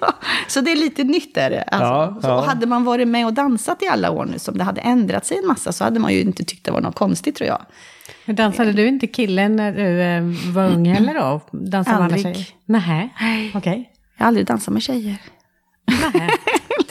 ja, 0.00 0.12
så 0.48 0.60
det 0.60 0.72
är 0.72 0.76
lite 0.76 1.04
nytt 1.04 1.36
är 1.36 1.50
det. 1.50 1.62
Alltså, 1.62 1.86
Ja, 1.86 2.18
Så, 2.22 2.28
ja. 2.28 2.36
och 2.38 2.44
hade 2.44 2.66
man 2.66 2.84
varit 2.84 3.08
med 3.08 3.26
och 3.26 3.32
dansat 3.34 3.82
i 3.82 3.86
alla 3.88 4.10
år 4.10 4.24
nu, 4.24 4.38
som 4.38 4.58
det 4.58 4.64
hade 4.64 4.80
ändrat 4.80 5.26
sig 5.26 5.38
en 5.38 5.46
massa, 5.46 5.72
så 5.72 5.84
hade 5.84 6.00
man 6.00 6.12
ju 6.12 6.20
inte 6.20 6.44
tyckt 6.44 6.64
det 6.64 6.70
var 6.70 6.80
något 6.80 6.94
konstigt 6.94 7.36
tror 7.36 7.48
jag. 7.48 7.62
Men 8.24 8.36
dansade 8.36 8.72
du 8.72 8.86
inte 8.88 9.06
killen 9.06 9.56
när 9.56 9.72
du 9.72 10.00
eh, 10.02 10.52
var 10.54 10.66
ung 10.70 10.86
heller 10.86 11.14
då? 11.14 11.40
Dansade 11.52 11.96
med 11.96 12.04
Aldrig. 12.04 12.22
tjejer? 12.22 12.46
Nähä, 12.64 13.08
okej. 13.54 13.90
Jag 14.16 14.24
har 14.24 14.28
aldrig 14.28 14.46
dansat 14.46 14.72
med 14.74 14.82
tjejer. 14.82 15.16
Nähä. 15.86 16.28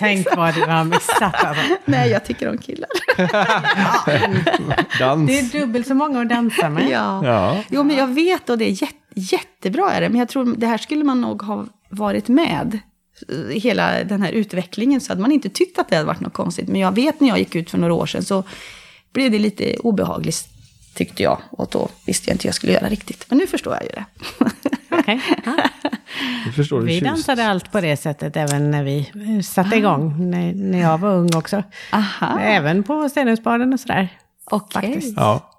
Tänk 0.05 0.35
vad 0.35 0.55
du 0.55 0.61
har 0.63 0.83
missat 0.83 1.43
alltså. 1.45 1.63
Nej, 1.85 2.09
jag 2.09 2.25
tycker 2.25 2.49
om 2.49 2.57
killar. 2.57 2.89
Dans. 4.99 5.27
Det 5.27 5.39
är 5.39 5.59
dubbelt 5.59 5.87
så 5.87 5.93
många 5.93 6.21
att 6.21 6.29
dansa 6.29 6.69
med. 6.69 6.89
ja. 6.89 7.25
Ja. 7.25 7.63
Jo, 7.69 7.83
men 7.83 7.95
jag 7.95 8.07
vet 8.07 8.49
och 8.49 8.57
det 8.57 8.65
är 8.65 8.81
jätte, 8.81 8.95
jättebra 9.15 9.91
är 9.91 10.01
det. 10.01 10.09
Men 10.09 10.19
jag 10.19 10.29
tror 10.29 10.55
det 10.57 10.67
här 10.67 10.77
skulle 10.77 11.03
man 11.03 11.21
nog 11.21 11.41
ha 11.41 11.65
varit 11.89 12.27
med 12.27 12.79
i 13.51 13.59
hela 13.59 14.03
den 14.03 14.21
här 14.21 14.31
utvecklingen 14.31 15.01
så 15.01 15.11
hade 15.11 15.21
man 15.21 15.31
inte 15.31 15.49
tyckt 15.49 15.79
att 15.79 15.89
det 15.89 15.95
hade 15.95 16.07
varit 16.07 16.19
något 16.19 16.33
konstigt. 16.33 16.67
Men 16.67 16.81
jag 16.81 16.95
vet 16.95 17.19
när 17.19 17.27
jag 17.27 17.39
gick 17.39 17.55
ut 17.55 17.69
för 17.69 17.77
några 17.77 17.93
år 17.93 18.05
sedan 18.05 18.23
så 18.23 18.43
blev 19.13 19.31
det 19.31 19.39
lite 19.39 19.75
obehagligt 19.77 20.47
tyckte 20.93 21.23
jag. 21.23 21.41
Och 21.49 21.67
då 21.71 21.89
visste 22.05 22.29
jag 22.29 22.35
inte 22.35 22.43
hur 22.43 22.47
jag 22.47 22.55
skulle 22.55 22.73
göra 22.73 22.89
riktigt. 22.89 23.25
Men 23.29 23.37
nu 23.37 23.47
förstår 23.47 23.73
jag 23.73 23.83
ju 23.83 23.89
det. 23.89 24.05
Okej. 24.99 25.21
Ja. 25.45 26.51
Förstår 26.55 26.79
du 26.79 26.85
Vi 26.85 26.91
tjust. 26.99 27.05
dansade 27.05 27.47
allt 27.47 27.71
på 27.71 27.81
det 27.81 27.97
sättet 27.97 28.37
även 28.37 28.71
när 28.71 28.83
vi 28.83 29.11
satte 29.43 29.75
igång, 29.75 30.29
när, 30.31 30.53
när 30.53 30.79
jag 30.81 30.97
var 30.97 31.09
ung 31.15 31.29
också. 31.35 31.63
Aha. 31.93 32.39
Även 32.39 32.83
på 32.83 33.09
Stenungsbaden 33.09 33.73
och 33.73 33.79
sådär. 33.79 34.07
Okej. 34.51 34.81
Faktiskt. 34.81 35.13
Ja. 35.17 35.51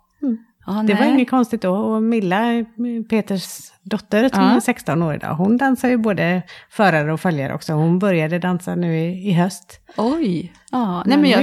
Ja, 0.67 0.73
Det 0.87 0.95
var 0.95 1.05
inget 1.05 1.31
konstigt 1.31 1.63
då. 1.63 1.75
Och 1.77 2.03
Milla, 2.03 2.65
Peters 3.11 3.73
dotter, 3.83 4.29
som 4.29 4.43
Ja. 4.43 4.57
är 4.57 4.61
16 4.61 5.03
år 5.03 5.15
idag, 5.15 5.35
hon 5.35 5.57
dansar 5.57 5.89
ju 5.89 5.97
både 5.97 6.43
förare 6.71 7.13
och 7.13 7.21
följare 7.21 7.55
också. 7.55 7.73
Hon 7.73 7.99
började 7.99 8.39
dansa 8.39 8.75
nu 8.75 8.99
i, 8.99 9.29
i 9.29 9.33
höst. 9.33 9.81
Oj. 9.97 10.53
Ja, 10.71 11.03
nej, 11.07 11.19
Men 11.19 11.31
jag 11.31 11.43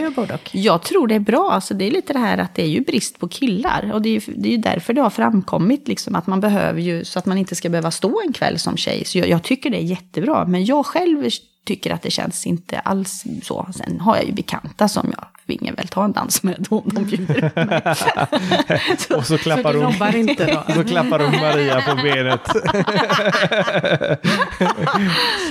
jag 0.51 0.81
tror 0.83 1.07
det 1.07 1.15
är 1.15 1.19
bra. 1.19 1.49
Alltså, 1.51 1.73
det 1.73 1.85
är 1.87 1.91
lite 1.91 2.13
det 2.13 2.19
här 2.19 2.37
att 2.37 2.55
det 2.55 2.61
är 2.63 2.67
ju 2.67 2.81
brist 2.81 3.19
på 3.19 3.27
killar. 3.27 3.91
Och 3.93 4.01
det 4.01 4.09
är 4.09 4.13
ju, 4.13 4.33
det 4.35 4.47
är 4.47 4.51
ju 4.51 4.57
därför 4.57 4.93
det 4.93 5.01
har 5.01 5.09
framkommit 5.09 5.87
liksom, 5.87 6.15
att 6.15 6.27
man 6.27 6.39
behöver 6.39 6.81
ju, 6.81 7.05
så 7.05 7.19
att 7.19 7.25
man 7.25 7.37
inte 7.37 7.55
ska 7.55 7.69
behöva 7.69 7.91
stå 7.91 8.21
en 8.27 8.33
kväll 8.33 8.59
som 8.59 8.77
tjej. 8.77 9.05
Så 9.05 9.17
jag, 9.17 9.27
jag 9.29 9.43
tycker 9.43 9.69
det 9.69 9.77
är 9.77 9.85
jättebra. 9.85 10.45
Men 10.45 10.65
jag 10.65 10.85
själv 10.85 11.29
tycker 11.65 11.93
att 11.93 12.01
det 12.01 12.11
känns 12.11 12.47
inte 12.47 12.79
alls 12.79 13.23
så. 13.43 13.67
Sen 13.75 13.99
har 13.99 14.15
jag 14.15 14.25
ju 14.25 14.31
bekanta 14.33 14.87
som 14.87 15.13
jag 15.17 15.25
finge 15.57 15.71
väl 15.71 15.87
ta 15.87 16.03
en 16.05 16.11
dans 16.11 16.43
med 16.43 16.67
om 16.69 16.81
de 16.85 17.03
bjuder 17.03 17.51
mig. 17.55 17.81
Och 19.17 19.25
så 19.25 19.37
klappar 19.37 19.73
Så 19.73 20.05
hon. 20.05 20.15
inte 20.15 20.45
då? 20.67 20.73
Så 20.73 20.83
klappar 20.83 21.19
hon 21.19 21.31
Maria 21.31 21.81
på 21.81 21.95
benet. 21.95 22.41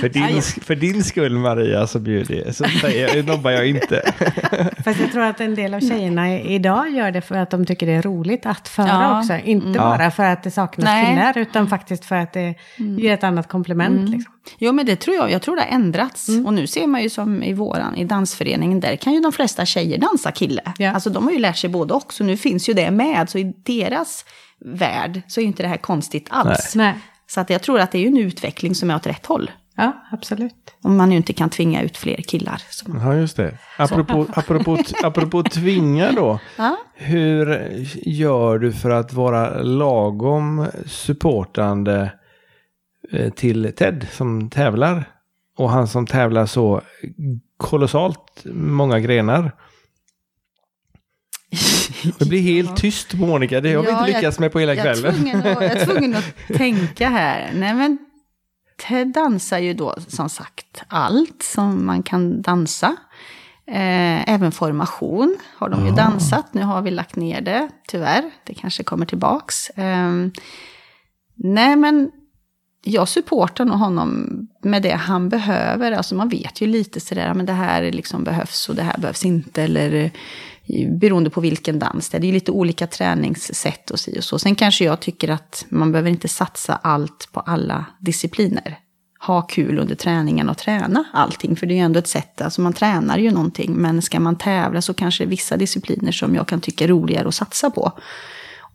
för, 0.01 0.09
din, 0.09 0.41
för 0.41 0.75
din 0.75 1.03
skull 1.03 1.37
Maria 1.37 1.87
så 1.87 1.99
bjuder 1.99 2.35
jag. 2.45 2.55
Så 2.55 2.63
säger 2.81 3.15
jag, 3.15 3.25
nobbar 3.27 3.51
jag 3.51 3.67
inte. 3.67 4.01
Fast 4.83 4.99
jag 4.99 5.11
tror 5.11 5.23
att 5.23 5.41
en 5.41 5.55
del 5.55 5.73
av 5.73 5.79
tjejerna 5.79 6.39
idag 6.39 6.89
gör 6.91 7.11
det 7.11 7.21
för 7.21 7.35
att 7.35 7.49
de 7.51 7.65
tycker 7.65 7.85
det 7.85 7.91
är 7.93 8.01
roligt 8.01 8.45
att 8.45 8.67
föra 8.67 8.87
Ja. 8.87 9.19
också. 9.19 9.33
Inte 9.43 9.67
Ja. 9.67 9.73
bara 9.81 10.11
för 10.11 10.23
att 10.23 10.43
det 10.43 10.51
saknas 10.51 10.85
Nej. 10.85 11.05
killar, 11.05 11.37
utan 11.37 11.67
faktiskt 11.67 12.05
för 12.05 12.15
att 12.15 12.33
det 12.33 12.55
ger 12.77 13.13
ett 13.13 13.23
annat 13.23 13.47
komplement. 13.47 14.09
Liksom. 14.09 14.33
Jo, 14.57 14.71
men 14.71 14.85
det 14.85 14.95
tror 14.95 15.15
jag. 15.15 15.31
Jag 15.31 15.41
tror 15.41 15.55
det 15.55 15.61
har 15.61 15.69
ändrats. 15.69 16.27
Och 16.45 16.53
nu 16.53 16.67
ser 16.67 16.87
man 16.87 17.03
ju 17.03 17.09
som 17.09 17.43
i 17.43 17.53
våran, 17.53 17.95
i 17.95 18.03
dansföreningen, 18.05 18.79
där 18.79 18.95
kan 18.95 19.13
ju 19.13 19.19
de 19.21 19.31
flesta 19.31 19.65
tjejer 19.65 19.92
dansa 19.97 20.31
kille. 20.31 20.61
Ja. 20.77 20.91
Alltså 20.91 21.09
de 21.09 21.23
har 21.23 21.31
ju 21.31 21.39
lärt 21.39 21.57
sig 21.57 21.69
både 21.69 21.93
och, 21.93 22.13
så 22.13 22.23
nu 22.23 22.37
finns 22.37 22.69
ju 22.69 22.73
det 22.73 22.91
med. 22.91 23.29
Så 23.29 23.37
i 23.37 23.53
deras 23.65 24.25
värld 24.65 25.21
så 25.27 25.39
är 25.39 25.41
ju 25.41 25.47
inte 25.47 25.63
det 25.63 25.69
här 25.69 25.77
konstigt 25.77 26.27
alls. 26.29 26.75
Nej. 26.75 26.95
Så 27.27 27.41
att 27.41 27.49
jag 27.49 27.61
tror 27.61 27.79
att 27.79 27.91
det 27.91 27.97
är 27.97 28.01
ju 28.01 28.07
en 28.07 28.17
utveckling 28.17 28.75
som 28.75 28.89
är 28.89 28.95
åt 28.95 29.07
rätt 29.07 29.25
håll. 29.25 29.51
Ja, 29.75 30.05
absolut. 30.11 30.75
Om 30.81 30.97
man 30.97 31.11
ju 31.11 31.17
inte 31.17 31.33
kan 31.33 31.49
tvinga 31.49 31.81
ut 31.81 31.97
fler 31.97 32.17
killar. 32.17 32.61
Som... 32.69 32.99
Ja, 32.99 33.15
just 33.15 33.37
det. 33.37 33.57
Apropå, 33.77 34.25
apropå, 34.33 34.77
apropå 35.03 35.43
tvinga 35.51 36.11
då. 36.11 36.39
Ja. 36.57 36.77
Hur 36.93 37.71
gör 38.05 38.59
du 38.59 38.73
för 38.73 38.89
att 38.89 39.13
vara 39.13 39.61
lagom 39.61 40.67
supportande 40.85 42.13
eh, 43.11 43.29
till 43.29 43.73
Ted 43.75 44.07
som 44.11 44.49
tävlar? 44.49 45.09
Och 45.57 45.69
han 45.69 45.87
som 45.87 46.07
tävlar 46.07 46.45
så 46.45 46.81
kolossalt 47.57 48.45
många 48.53 48.99
grenar. 48.99 49.51
Det 52.19 52.25
blir 52.25 52.41
helt 52.41 52.77
tyst 52.77 53.13
Monica, 53.13 53.61
det 53.61 53.73
har 53.73 53.83
vi 53.83 53.89
Ja, 53.89 53.99
inte 53.99 54.11
jag- 54.11 54.15
lyckats 54.17 54.39
med 54.39 54.51
på 54.51 54.59
hela 54.59 54.73
Jag 54.75 54.83
kvällen. 54.83 55.13
tvungen 55.13 55.37
att, 55.39 55.45
jag 55.45 55.63
är 55.63 55.85
tvungen 55.85 56.15
att 56.15 56.33
tänka 56.57 57.09
här. 57.09 57.51
Nej, 57.55 57.73
men 57.73 57.97
Ted 58.87 59.07
dansar 59.13 59.59
ju 59.59 59.73
då 59.73 59.95
som 60.07 60.29
sagt 60.29 60.83
allt 60.87 61.43
som 61.43 61.85
man 61.85 62.03
kan 62.03 62.41
dansa. 62.41 62.95
Eh, 63.67 64.29
även 64.29 64.51
formation 64.51 65.37
har 65.57 65.69
de 65.69 65.85
ju 65.85 65.91
dansat. 65.91 66.53
Nu 66.53 66.61
har 66.61 66.81
vi 66.81 66.91
lagt 66.91 67.15
ner 67.15 67.41
det, 67.41 67.69
tyvärr. 67.87 68.23
Det 68.43 68.53
kanske 68.53 68.83
kommer 68.83 69.05
tillbaks. 69.05 69.69
Eh, 69.69 70.11
nej, 71.35 71.75
men 71.75 72.11
jag 72.85 73.07
supportar 73.07 73.65
nog 73.65 73.77
honom 73.77 74.29
med 74.63 74.81
det 74.83 74.91
han 74.95 75.29
behöver. 75.29 75.91
Alltså 75.91 76.15
man 76.15 76.29
vet 76.29 76.61
ju 76.61 76.67
lite 76.67 76.99
sådär, 76.99 77.33
men 77.33 77.45
det 77.45 77.53
här 77.53 77.91
liksom 77.91 78.23
behövs 78.23 78.69
och 78.69 78.75
det 78.75 78.83
här 78.83 78.97
behövs 78.97 79.25
inte. 79.25 79.63
Eller 79.63 80.11
beroende 80.99 81.29
på 81.29 81.41
vilken 81.41 81.79
dans 81.79 82.09
det 82.09 82.17
är. 82.17 82.19
Det 82.19 82.27
är 82.27 82.33
lite 82.33 82.51
olika 82.51 82.87
träningssätt 82.87 83.91
och 83.91 83.99
si 83.99 84.19
och 84.19 84.23
så. 84.23 84.39
Sen 84.39 84.55
kanske 84.55 84.85
jag 84.85 84.99
tycker 84.99 85.29
att 85.29 85.65
man 85.69 85.91
behöver 85.91 86.09
inte 86.09 86.27
satsa 86.27 86.75
allt 86.75 87.29
på 87.31 87.39
alla 87.39 87.85
discipliner. 87.99 88.79
Ha 89.19 89.41
kul 89.41 89.79
under 89.79 89.95
träningen 89.95 90.49
och 90.49 90.57
träna 90.57 91.03
allting. 91.13 91.55
För 91.55 91.65
det 91.65 91.73
är 91.73 91.75
ju 91.75 91.81
ändå 91.81 91.99
ett 91.99 92.07
sätt, 92.07 92.41
alltså 92.41 92.61
man 92.61 92.73
tränar 92.73 93.17
ju 93.17 93.31
någonting. 93.31 93.73
Men 93.73 94.01
ska 94.01 94.19
man 94.19 94.35
tävla 94.35 94.81
så 94.81 94.93
kanske 94.93 95.23
det 95.23 95.27
är 95.27 95.29
vissa 95.29 95.57
discipliner 95.57 96.11
som 96.11 96.35
jag 96.35 96.47
kan 96.47 96.61
tycka 96.61 96.83
är 96.83 96.87
roligare 96.87 97.27
att 97.27 97.35
satsa 97.35 97.69
på. 97.69 97.91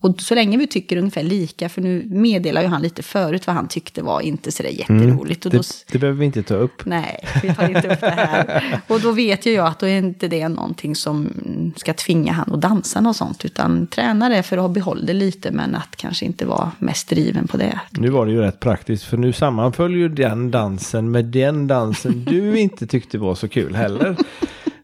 Och 0.00 0.20
så 0.20 0.34
länge 0.34 0.58
vi 0.58 0.66
tycker 0.66 0.96
ungefär 0.96 1.22
lika, 1.22 1.68
för 1.68 1.80
nu 1.80 2.06
meddelar 2.10 2.62
ju 2.62 2.68
han 2.68 2.82
lite 2.82 3.02
förut 3.02 3.46
vad 3.46 3.56
han 3.56 3.68
tyckte 3.68 4.02
var 4.02 4.20
inte 4.20 4.52
sådär 4.52 4.70
jätteroligt. 4.70 5.46
Och 5.46 5.52
då, 5.52 5.58
Det, 5.58 5.92
det 5.92 5.98
behöver 5.98 6.18
vi 6.18 6.26
inte 6.26 6.42
ta 6.42 6.54
upp. 6.54 6.84
Nej, 6.84 7.24
vi 7.42 7.54
tar 7.54 7.68
inte 7.68 7.88
upp 7.88 8.00
det 8.00 8.10
här. 8.10 8.80
Och 8.86 9.00
då 9.00 9.12
vet 9.12 9.46
ju 9.46 9.52
jag 9.52 9.66
att 9.66 9.78
då 9.78 9.86
är 9.86 9.98
inte 9.98 10.28
det 10.28 10.48
någonting 10.48 10.96
som 10.96 11.32
ska 11.76 11.94
tvinga 11.94 12.32
han 12.32 12.52
att 12.52 12.60
dansa 12.60 13.00
något 13.00 13.16
sånt. 13.16 13.44
Utan 13.44 13.86
träna 13.86 14.28
det 14.28 14.42
för 14.42 14.64
att 14.64 14.70
behålla 14.70 15.06
det 15.06 15.12
lite, 15.12 15.50
men 15.50 15.74
att 15.74 15.96
kanske 15.96 16.24
inte 16.24 16.46
vara 16.46 16.72
mest 16.78 17.08
driven 17.08 17.48
på 17.48 17.56
det. 17.56 17.80
Nu 17.90 18.10
var 18.10 18.26
det 18.26 18.32
ju 18.32 18.40
rätt 18.40 18.60
praktiskt 18.60 19.04
för 19.04 19.16
nu 19.16 19.32
sammanföll 19.32 19.94
ju 19.94 20.08
den 20.08 20.50
dansen 20.50 21.10
med 21.10 21.24
den 21.24 21.66
dansen 21.66 22.24
du 22.24 22.58
inte 22.58 22.86
tyckte 22.86 23.18
var 23.18 23.34
så 23.34 23.48
kul 23.48 23.74
heller. 23.74 24.16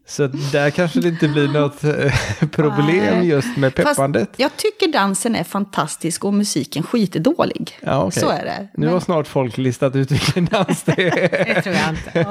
Så 0.07 0.27
där 0.27 0.71
kanske 0.71 1.01
det 1.01 1.09
inte 1.09 1.29
blir 1.29 1.49
något 1.49 1.85
eh, 1.85 2.49
problem 2.51 3.25
just 3.25 3.57
med 3.57 3.75
peppandet. 3.75 4.29
Fast 4.29 4.41
jag 4.41 4.57
tycker 4.57 4.93
dansen 4.93 5.37
är 5.37 5.45
fantastisk 5.45 6.25
och 6.25 6.35
musiken 6.35 6.83
skitdålig. 6.83 7.79
Ja, 7.81 8.05
okej. 8.05 8.23
Så 8.23 8.29
är 8.29 8.45
det. 8.45 8.69
Nu 8.75 8.87
har 8.87 9.01
snart 9.01 9.27
folk 9.27 9.59
listat 9.59 9.97
ut 9.97 10.11
vilken 10.11 10.45
dans 10.45 10.83
det 10.83 10.93
är. 10.93 11.45
Det 11.55 11.63
tror 11.63 11.75
jag 11.75 11.89
inte. 11.89 12.27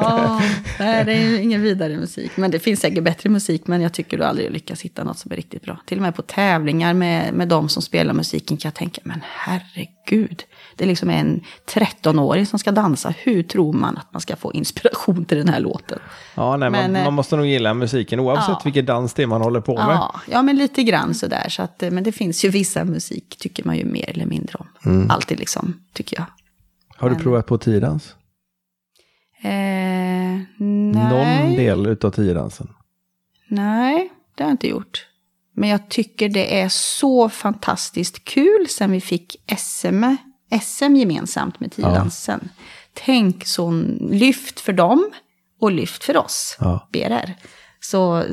Nej, 0.79 1.05
det 1.05 1.13
är 1.13 1.39
ingen 1.39 1.61
vidare 1.61 1.97
musik. 1.97 2.31
Men 2.35 2.51
det 2.51 2.59
finns 2.59 2.79
säkert 2.79 3.03
bättre 3.03 3.29
musik, 3.29 3.67
men 3.67 3.81
jag 3.81 3.93
tycker 3.93 4.17
du 4.17 4.23
aldrig 4.23 4.51
lyckas 4.51 4.81
hitta 4.81 5.03
något 5.03 5.17
som 5.17 5.31
är 5.31 5.35
riktigt 5.35 5.61
bra. 5.61 5.77
Till 5.85 5.97
och 5.97 6.01
med 6.01 6.15
på 6.15 6.21
tävlingar 6.21 6.93
med, 6.93 7.33
med 7.33 7.47
de 7.47 7.69
som 7.69 7.81
spelar 7.81 8.13
musiken 8.13 8.57
kan 8.57 8.69
jag 8.69 8.75
tänka, 8.75 9.01
men 9.03 9.21
herregud. 9.23 10.43
Det 10.75 10.83
är 10.83 10.87
liksom 10.87 11.09
en 11.09 11.41
13-åring 11.73 12.45
som 12.45 12.59
ska 12.59 12.71
dansa. 12.71 13.13
Hur 13.17 13.43
tror 13.43 13.73
man 13.73 13.97
att 13.97 14.13
man 14.13 14.21
ska 14.21 14.35
få 14.35 14.53
inspiration 14.53 15.25
till 15.25 15.37
den 15.37 15.49
här 15.49 15.59
låten? 15.59 15.99
Ja, 16.35 16.57
nej, 16.57 16.69
Men, 16.69 16.91
man, 16.91 16.95
eh, 16.95 17.03
man 17.03 17.13
måste 17.13 17.35
nog 17.35 17.45
gilla 17.45 17.73
musiken 17.73 18.19
oavsett 18.19 18.49
ja. 18.49 18.61
vilken 18.63 18.85
dans 18.85 19.13
det 19.13 19.23
är 19.23 19.27
man 19.27 19.41
håller 19.41 19.61
på 19.61 19.73
med. 19.73 19.83
Ja, 19.83 20.21
ja, 20.31 20.41
men 20.41 20.55
lite 20.55 20.83
grann 20.83 21.13
sådär. 21.13 21.49
Så 21.49 21.61
att, 21.63 21.83
eh, 21.83 21.91
men 21.91 22.03
det 22.03 22.11
finns 22.11 22.45
ju 22.45 22.49
vissa 22.49 22.83
musik, 22.85 23.35
tycker 23.39 23.63
man 23.63 23.77
ju 23.77 23.85
mer 23.85 24.09
eller 24.09 24.25
mindre 24.25 24.55
om. 24.59 24.67
Mm. 24.85 25.11
Alltid 25.11 25.39
liksom, 25.39 25.79
tycker 25.93 26.17
jag. 26.17 26.25
Har 26.97 27.09
du 27.09 27.15
Men- 27.15 27.23
provat 27.23 27.45
på 27.45 27.57
tiodans? 27.57 28.15
Eh, 29.41 29.49
nej. 29.49 31.09
Någon 31.09 31.55
del 31.55 31.85
utav 31.87 32.11
tiodansen? 32.11 32.67
Nej, 33.47 34.11
det 34.35 34.43
har 34.43 34.49
jag 34.49 34.53
inte 34.53 34.67
gjort. 34.67 35.07
Men 35.55 35.69
jag 35.69 35.89
tycker 35.89 36.29
det 36.29 36.61
är 36.61 36.69
så 36.69 37.29
fantastiskt 37.29 38.23
kul 38.25 38.67
sen 38.69 38.91
vi 38.91 39.01
fick 39.01 39.35
SM, 39.57 40.03
SM 40.61 40.95
gemensamt 40.95 41.59
med 41.59 41.71
tiodansen. 41.71 42.49
Tänk 42.93 43.45
sån 43.45 44.07
lyft 44.11 44.59
för 44.59 44.73
dem 44.73 45.11
och 45.59 45.71
lyft 45.71 46.03
för 46.03 46.17
oss, 46.17 46.57
Ja. 46.59 46.89
BRR. 46.91 47.33
Så 47.79 48.23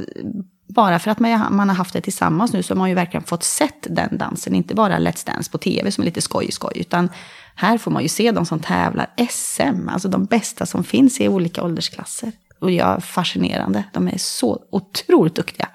bara 0.75 0.99
för 0.99 1.11
att 1.11 1.19
man, 1.19 1.69
har 1.69 1.77
haft 1.77 1.93
det 1.93 2.01
tillsammans 2.01 2.53
nu 2.53 2.63
så 2.63 2.75
har 2.75 2.79
man 2.79 2.89
ju 2.89 2.95
verkligen 2.95 3.25
fått 3.25 3.43
sett 3.43 3.87
den 3.91 4.19
dansen. 4.19 4.55
Inte 4.55 4.75
bara 4.75 4.99
Let's 4.99 5.27
Dance 5.27 5.51
på 5.51 5.59
tv 5.59 5.91
som 5.91 6.03
är 6.03 6.07
lite 6.07 6.21
skoj 6.21 6.53
skoj. 6.53 6.73
Utan 6.75 7.09
här 7.55 7.79
får 7.79 7.91
man 7.91 8.03
ju 8.03 8.09
se 8.09 8.33
de 8.33 8.47
som 8.47 8.61
tävlar 8.61 9.07
SM. 9.31 9.89
Alltså 9.89 10.09
de 10.09 10.25
bästa 10.25 10.67
som 10.67 10.85
finns 10.85 11.21
i 11.21 11.29
olika 11.29 11.63
åldersklasser. 11.63 12.33
Och 12.59 12.71
jag 12.71 12.97
är 12.97 13.01
fascinerande. 13.01 13.85
De 13.93 14.09
är 14.09 14.19
så 14.19 14.59
otroligt 14.71 15.35
duktiga. 15.35 15.69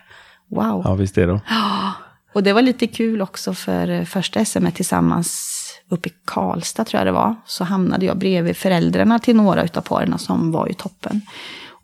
Wow. 0.47 0.81
Ja, 0.85 0.95
visst 0.95 1.17
är 1.17 1.27
det. 1.27 1.41
Och 2.33 2.43
det 2.43 2.53
var 2.53 2.61
lite 2.61 2.87
kul 2.87 3.21
också 3.21 3.53
för 3.53 3.89
eh, 3.89 4.03
första 4.03 4.45
SM 4.45 4.67
tillsammans 4.67 5.54
uppe 5.89 6.09
i 6.09 6.11
Karlstad 6.25 6.85
tror 6.85 6.99
jag 6.99 7.07
det 7.07 7.11
var. 7.11 7.35
Så 7.45 7.63
hamnade 7.63 8.05
jag 8.05 8.17
bredvid 8.17 8.57
föräldrarna 8.57 9.19
till 9.19 9.35
några 9.35 9.63
utav 9.63 9.81
paren 9.81 10.19
som 10.19 10.51
var 10.51 10.67
ju 10.67 10.73
toppen. 10.73 11.21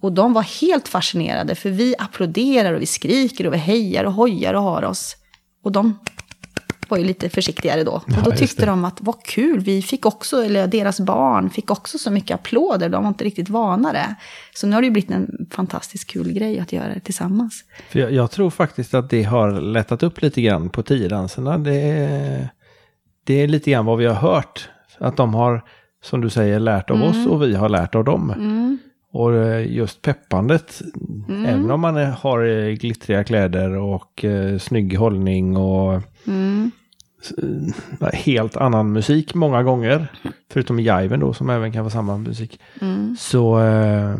Och 0.01 0.11
de 0.11 0.33
var 0.33 0.61
helt 0.61 0.87
fascinerade 0.87 1.55
för 1.55 1.69
vi 1.69 1.95
applåderar 1.99 2.73
och 2.73 2.81
vi 2.81 2.85
skriker 2.85 3.47
och 3.47 3.53
vi 3.53 3.57
hejar 3.57 4.03
och 4.03 4.13
hojar 4.13 4.53
och 4.53 4.61
har 4.61 4.83
oss. 4.83 5.15
Och 5.63 5.71
de 5.71 5.99
var 6.91 6.97
ju 6.97 7.03
lite 7.03 7.29
försiktigare 7.29 7.83
då. 7.83 8.01
Ja, 8.07 8.17
och 8.17 8.23
då 8.23 8.31
tyckte 8.31 8.65
de 8.65 8.85
att 8.85 8.97
vad 9.01 9.23
kul, 9.23 9.59
vi 9.59 9.81
fick 9.81 10.05
också, 10.05 10.43
eller 10.43 10.67
deras 10.67 10.99
barn 10.99 11.49
fick 11.49 11.71
också 11.71 11.97
så 11.97 12.11
mycket 12.11 12.35
applåder. 12.35 12.89
De 12.89 13.03
var 13.03 13.09
inte 13.09 13.23
riktigt 13.23 13.49
vana 13.49 13.93
det. 13.93 14.15
Så 14.53 14.67
nu 14.67 14.73
har 14.73 14.81
det 14.81 14.85
ju 14.85 14.91
blivit 14.91 15.11
en 15.11 15.47
fantastiskt 15.51 16.07
kul 16.07 16.31
grej 16.31 16.59
att 16.59 16.73
göra 16.73 16.93
det 16.93 16.99
tillsammans. 16.99 17.63
För 17.89 17.99
jag, 17.99 18.11
jag 18.11 18.31
tror 18.31 18.49
faktiskt 18.49 18.93
att 18.93 19.09
det 19.09 19.23
har 19.23 19.51
lättat 19.61 20.03
upp 20.03 20.21
lite 20.21 20.41
grann 20.41 20.69
på 20.69 20.83
tiodanserna. 20.83 21.57
Det 21.57 21.81
är, 21.81 22.49
det 23.23 23.33
är 23.33 23.47
lite 23.47 23.71
grann 23.71 23.85
vad 23.85 23.97
vi 23.97 24.05
har 24.05 24.13
hört. 24.15 24.69
Att 24.97 25.17
de 25.17 25.33
har, 25.33 25.61
som 26.03 26.21
du 26.21 26.29
säger, 26.29 26.59
lärt 26.59 26.89
av 26.89 27.03
oss 27.03 27.27
och 27.27 27.41
vi 27.41 27.55
har 27.55 27.69
lärt 27.69 27.95
av 27.95 28.03
dem. 28.03 28.33
Och 29.13 29.33
eh, 29.35 29.71
just 29.71 30.01
peppandet, 30.01 30.81
även 31.47 31.71
om 31.71 31.79
man 31.81 31.95
har 31.95 32.45
eh, 32.45 32.73
glittriga 32.73 33.23
kläder 33.23 33.77
och 33.77 34.25
eh, 34.25 34.57
snygg 34.57 34.97
hållning 34.97 35.57
och 35.57 36.01
s- 37.21 37.33
eh, 38.01 38.07
helt 38.13 38.57
annan 38.57 38.91
musik 38.93 39.33
många 39.35 39.63
gånger. 39.63 40.07
Förutom 40.53 40.79
jiven 40.79 41.19
då 41.19 41.33
som 41.33 41.49
även 41.49 41.71
kan 41.71 41.83
vara 41.83 41.91
samma 41.91 42.17
musik. 42.17 42.59
Så, 43.19 43.59
eh, 43.61 44.15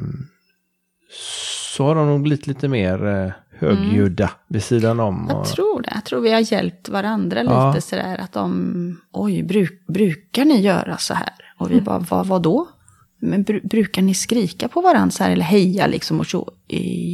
så 1.76 1.86
har 1.86 1.96
de 1.96 2.08
nog 2.08 2.22
blivit 2.22 2.48
lite 2.48 2.68
mer 2.68 3.34
eh, 3.62 3.68
högljudda 3.70 4.32
vid 4.48 4.64
sidan 4.64 5.00
om. 5.00 5.26
Jag 5.30 5.40
Och, 5.40 5.48
tror 5.48 5.82
det. 5.82 5.92
Jag 5.94 6.04
tror 6.06 6.22
vi 6.22 6.32
har 6.32 6.54
hjälpt 6.54 6.90
varandra 6.90 7.44
Ja. 7.44 7.70
lite 7.74 7.88
sådär. 7.88 8.18
Att 8.22 8.32
de, 8.34 9.02
oj, 9.12 9.44
bruk, 9.44 9.84
brukar 9.88 10.46
ni 10.46 10.62
göra 10.62 10.98
så 10.98 11.14
här? 11.14 11.34
Och 11.58 11.72
vi 11.72 11.82
bara, 11.82 12.00
vad, 12.00 12.28
vad 12.28 12.42
då? 12.42 12.68
Men 13.20 13.44
bru, 13.44 13.62
brukar 13.64 14.02
ni 14.02 14.14
skrika 14.14 14.68
på 14.68 14.82
varandra 14.82 15.12
så 15.12 15.24
här 15.24 15.32
eller 15.32 15.46
heja 15.46 15.88
liksom 15.88 16.20
och 16.20 16.28
så? 16.28 16.52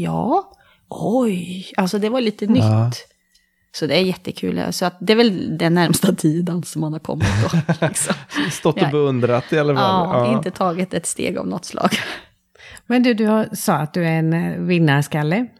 Ja, 0.03 0.51
oj, 0.89 1.65
alltså 1.77 1.99
det 1.99 2.09
var 2.09 2.21
lite 2.21 2.45
Ja. 2.45 2.51
nytt. 2.85 2.95
Så 3.71 3.87
det 3.87 3.95
är 3.97 4.01
jättekul. 4.01 4.61
Så 4.73 4.85
att 4.85 4.97
det 4.99 5.13
är 5.13 5.17
väl 5.17 5.57
den 5.57 5.73
närmsta 5.73 6.15
tiden 6.15 6.63
som 6.63 6.81
man 6.81 6.93
har 6.93 6.99
kommit 6.99 7.27
då. 7.51 7.57
Liksom. 7.87 8.13
stått 8.51 8.75
och 8.75 8.81
Ja. 8.81 8.89
beundrat 8.91 9.53
i 9.53 9.59
alla 9.59 9.75
fall. 9.75 10.09
Ja, 10.09 10.25
Ja. 10.27 10.37
inte 10.37 10.51
tagit 10.51 10.93
ett 10.93 11.05
steg 11.05 11.37
av 11.37 11.47
något 11.47 11.65
slag. 11.65 11.89
Men 12.85 13.03
du, 13.03 13.13
du 13.13 13.25
har, 13.25 13.49
sa 13.53 13.73
att 13.73 13.93
du 13.93 14.05
är 14.05 14.11
en 14.19 14.33
eh, 14.33 14.59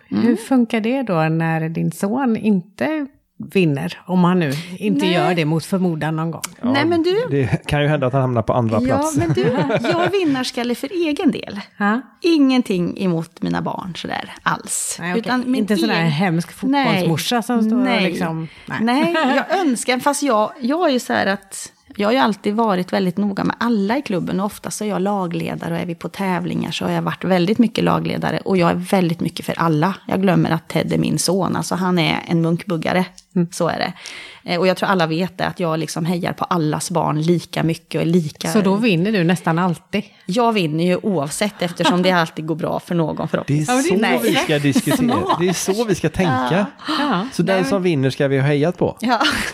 vinnarskalle. 0.10 0.30
Hur 0.30 0.36
funkar 0.36 0.80
det 0.82 1.04
då 1.04 1.14
när 1.14 1.70
din 1.70 1.92
son 1.92 2.36
inte 2.38 3.08
vinner? 3.54 4.00
Om 4.06 4.24
han 4.24 4.40
nu 4.40 4.52
inte 4.78 5.06
Nej. 5.06 5.14
gör 5.14 5.36
det 5.36 5.46
mot 5.46 5.66
förmodan 5.66 6.16
någon 6.16 6.32
gång. 6.32 6.42
Nej 6.62 6.86
men 6.86 7.04
du, 7.04 7.16
Det 7.30 7.68
kan 7.68 7.82
ju 7.82 7.88
hända 7.88 8.08
att 8.08 8.14
han 8.14 8.22
hamnar 8.22 8.42
på 8.42 8.54
andra 8.54 8.76
ja, 8.82 8.86
plats. 8.86 9.18
men 9.18 9.34
du, 9.34 9.42
jag 9.82 10.04
är 10.06 10.12
vinnarskalle 10.12 10.76
för 10.76 11.08
egen 11.08 11.32
del. 11.32 11.60
Ja? 11.78 12.02
Ingenting 12.22 12.98
emot 13.02 13.42
mina 13.42 13.62
barn 13.62 13.94
sådär 13.96 14.34
alls. 14.44 14.98
Nej, 15.00 15.20
okej. 15.20 15.38
min 15.46 15.56
Inte 15.56 15.78
sån 15.78 15.90
här 15.90 16.00
egen- 16.02 16.12
hemsk 16.12 16.52
fotbollsmorsa 16.52 17.42
som 17.42 17.64
står 17.64 17.78
och 17.78 17.84
nej. 17.84 18.04
liksom- 18.10 18.48
nej. 18.66 18.78
Nej. 18.82 19.16
jag 19.50 19.60
önskar, 19.68 20.00
fast 20.00 20.24
jag, 20.24 20.52
jag 20.62 20.88
är 20.90 20.94
ju 20.94 21.00
så 21.00 21.14
här 21.14 21.26
att 21.26 21.72
jag 22.00 22.08
har 22.08 22.14
ju 22.14 22.18
alltid 22.18 22.56
varit 22.56 22.94
väldigt 22.94 23.18
noga 23.18 23.44
med 23.44 23.56
alla 23.60 23.98
i 23.98 24.02
klubben 24.02 24.40
och 24.40 24.46
oftast 24.46 24.82
är 24.82 24.86
jag 24.86 25.02
lagledare 25.02 25.74
och 25.74 25.80
är 25.80 25.86
vi 25.86 25.96
på 25.96 26.10
tävlingar 26.10 26.72
så 26.72 26.86
har 26.86 26.92
jag 26.92 27.02
varit 27.02 27.24
väldigt 27.24 27.58
mycket 27.58 27.84
lagledare 27.84 28.40
och 28.46 28.58
jag 28.58 28.70
är 28.70 28.76
väldigt 28.76 29.20
mycket 29.20 29.46
för 29.46 29.60
alla. 29.60 29.96
Jag 30.08 30.22
glömmer 30.22 30.52
att 30.52 30.68
Ted 30.68 30.94
är 30.94 30.98
min 30.98 31.20
son, 31.20 31.56
alltså 31.56 31.76
han 31.76 32.00
är 32.00 32.20
en 32.28 32.42
munkbuggare, 32.42 33.06
Mm. 33.38 33.48
så 33.52 33.68
är 33.68 33.78
det. 33.80 33.94
Eh, 34.54 34.60
Och 34.60 34.68
jag 34.68 34.78
tror 34.78 34.90
alla 34.90 35.08
vet 35.08 35.38
det, 35.38 35.46
att 35.48 35.60
jag 35.60 35.80
liksom 35.80 36.06
hejar 36.06 36.34
på 36.34 36.44
allas 36.46 36.92
barn 36.92 37.22
lika 37.22 37.64
mycket 37.64 37.96
och 37.96 38.02
är 38.02 38.06
lika... 38.12 38.48
Så 38.54 38.62
då 38.62 38.76
vinner 38.76 39.12
du 39.12 39.24
nästan 39.24 39.60
alltid. 39.60 40.04
Jag 40.26 40.54
vinner 40.54 40.84
ju 40.84 40.96
oavsett 40.98 41.62
eftersom 41.62 42.02
det 42.02 42.12
alltid 42.12 42.46
går 42.46 42.56
bra 42.56 42.80
för 42.80 42.96
någon 42.96 43.16
Det 43.16 43.24
är 43.24 43.28
förhoppningsvis. 43.28 43.88
så 43.88 43.96
Nej. 43.96 44.20
vi 44.24 44.36
ska 44.36 44.60
diskutera. 44.60 45.38
Det 45.40 45.50
är 45.50 45.54
så 45.54 45.84
vi 45.84 45.96
ska 45.96 46.10
tänka. 46.10 46.66
Ja. 47.00 47.28
Så 47.34 47.44
den 47.44 47.66
som 47.66 47.84
vinner 47.84 48.10
ska 48.10 48.28
vi 48.28 48.40
ha 48.40 48.48
hejat 48.48 48.78
på. 48.78 48.98
Ja. 49.02 49.20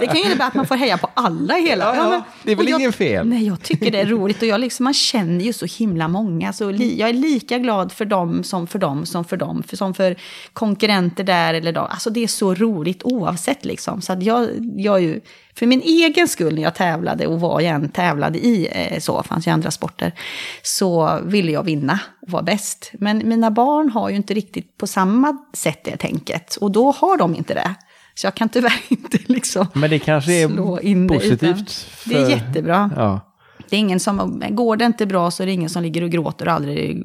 det 0.00 0.06
kan 0.06 0.16
ju 0.16 0.22
innebära 0.24 0.46
att 0.48 0.54
man 0.54 0.66
får 0.66 0.74
heja 0.74 0.98
på 0.98 1.10
alla 1.14 1.58
i 1.58 1.62
hela... 1.68 1.96
Ja, 1.96 2.10
men- 2.10 2.22
Det 2.42 2.52
är 2.52 2.56
väl 2.56 2.68
ingen 2.68 2.92
fel? 2.92 3.28
Nej, 3.28 3.46
jag 3.46 3.62
tycker 3.62 3.90
det 3.90 4.00
är 4.00 4.06
roligt 4.06 4.42
och 4.42 4.48
jag 4.48 4.60
liksom, 4.60 4.84
man 4.84 4.94
känner 4.94 5.44
ju 5.44 5.52
så 5.52 5.66
himla 5.78 6.08
många. 6.08 6.52
Så 6.52 6.70
li, 6.70 7.00
jag 7.00 7.08
är 7.08 7.12
lika 7.12 7.58
glad 7.58 7.92
för 7.92 8.04
dem 8.04 8.44
som 8.44 8.66
för 8.66 8.78
dem 8.78 9.06
som 9.06 9.24
för 9.24 9.36
dem, 9.36 9.62
för, 9.68 9.76
som 9.76 9.94
för 9.94 10.16
konkurrenter 10.52 11.24
där 11.24 11.54
eller 11.54 11.72
då. 11.72 11.80
Alltså 11.80 12.10
det 12.10 12.22
är 12.24 12.28
så 12.36 12.54
roligt 12.54 13.02
oavsett 13.04 13.64
liksom. 13.64 14.00
Så 14.00 14.12
att 14.12 14.22
jag, 14.22 14.48
jag 14.76 15.02
ju, 15.02 15.20
för 15.54 15.66
min 15.66 15.80
egen 15.82 16.28
skull 16.28 16.54
när 16.54 16.62
jag 16.62 16.74
tävlade 16.74 17.26
och 17.26 17.40
vad 17.40 17.62
jag 17.62 17.70
än 17.70 17.88
tävlade 17.88 18.38
i, 18.38 18.68
eh, 18.72 18.98
så 19.00 19.22
fanns 19.22 19.46
ju 19.46 19.50
andra 19.50 19.70
sporter, 19.70 20.12
så 20.62 21.20
ville 21.24 21.52
jag 21.52 21.62
vinna 21.62 22.00
och 22.22 22.30
vara 22.30 22.42
bäst. 22.42 22.90
Men 22.98 23.28
mina 23.28 23.50
barn 23.50 23.90
har 23.90 24.10
ju 24.10 24.16
inte 24.16 24.34
riktigt 24.34 24.76
på 24.78 24.86
samma 24.86 25.36
sätt 25.54 25.84
det 25.84 25.96
tänket 25.96 26.56
och 26.56 26.70
då 26.70 26.90
har 26.90 27.16
de 27.16 27.34
inte 27.34 27.54
det. 27.54 27.74
Så 28.14 28.26
jag 28.26 28.34
kan 28.34 28.48
tyvärr 28.48 28.80
inte 28.88 29.18
liksom 29.26 29.66
Men 29.72 29.90
det 29.90 29.98
kanske 29.98 30.48
slå 30.48 30.76
är 30.76 30.84
in 30.84 31.06
det, 31.06 31.14
positivt. 31.14 31.42
utan 31.42 31.64
Det 32.04 32.14
är 32.14 32.24
för- 32.24 32.30
jättebra. 32.30 32.90
Ja. 32.96 33.32
Det 33.70 33.76
är 33.76 33.80
ingen 33.80 34.00
som, 34.00 34.42
går 34.50 34.76
det 34.76 34.84
inte 34.84 35.06
bra 35.06 35.30
så 35.30 35.42
är 35.42 35.46
det 35.46 35.52
ingen 35.52 35.70
som 35.70 35.82
ligger 35.82 36.02
och 36.02 36.10
gråter 36.10 36.46
och 36.48 36.52
aldrig 36.52 37.02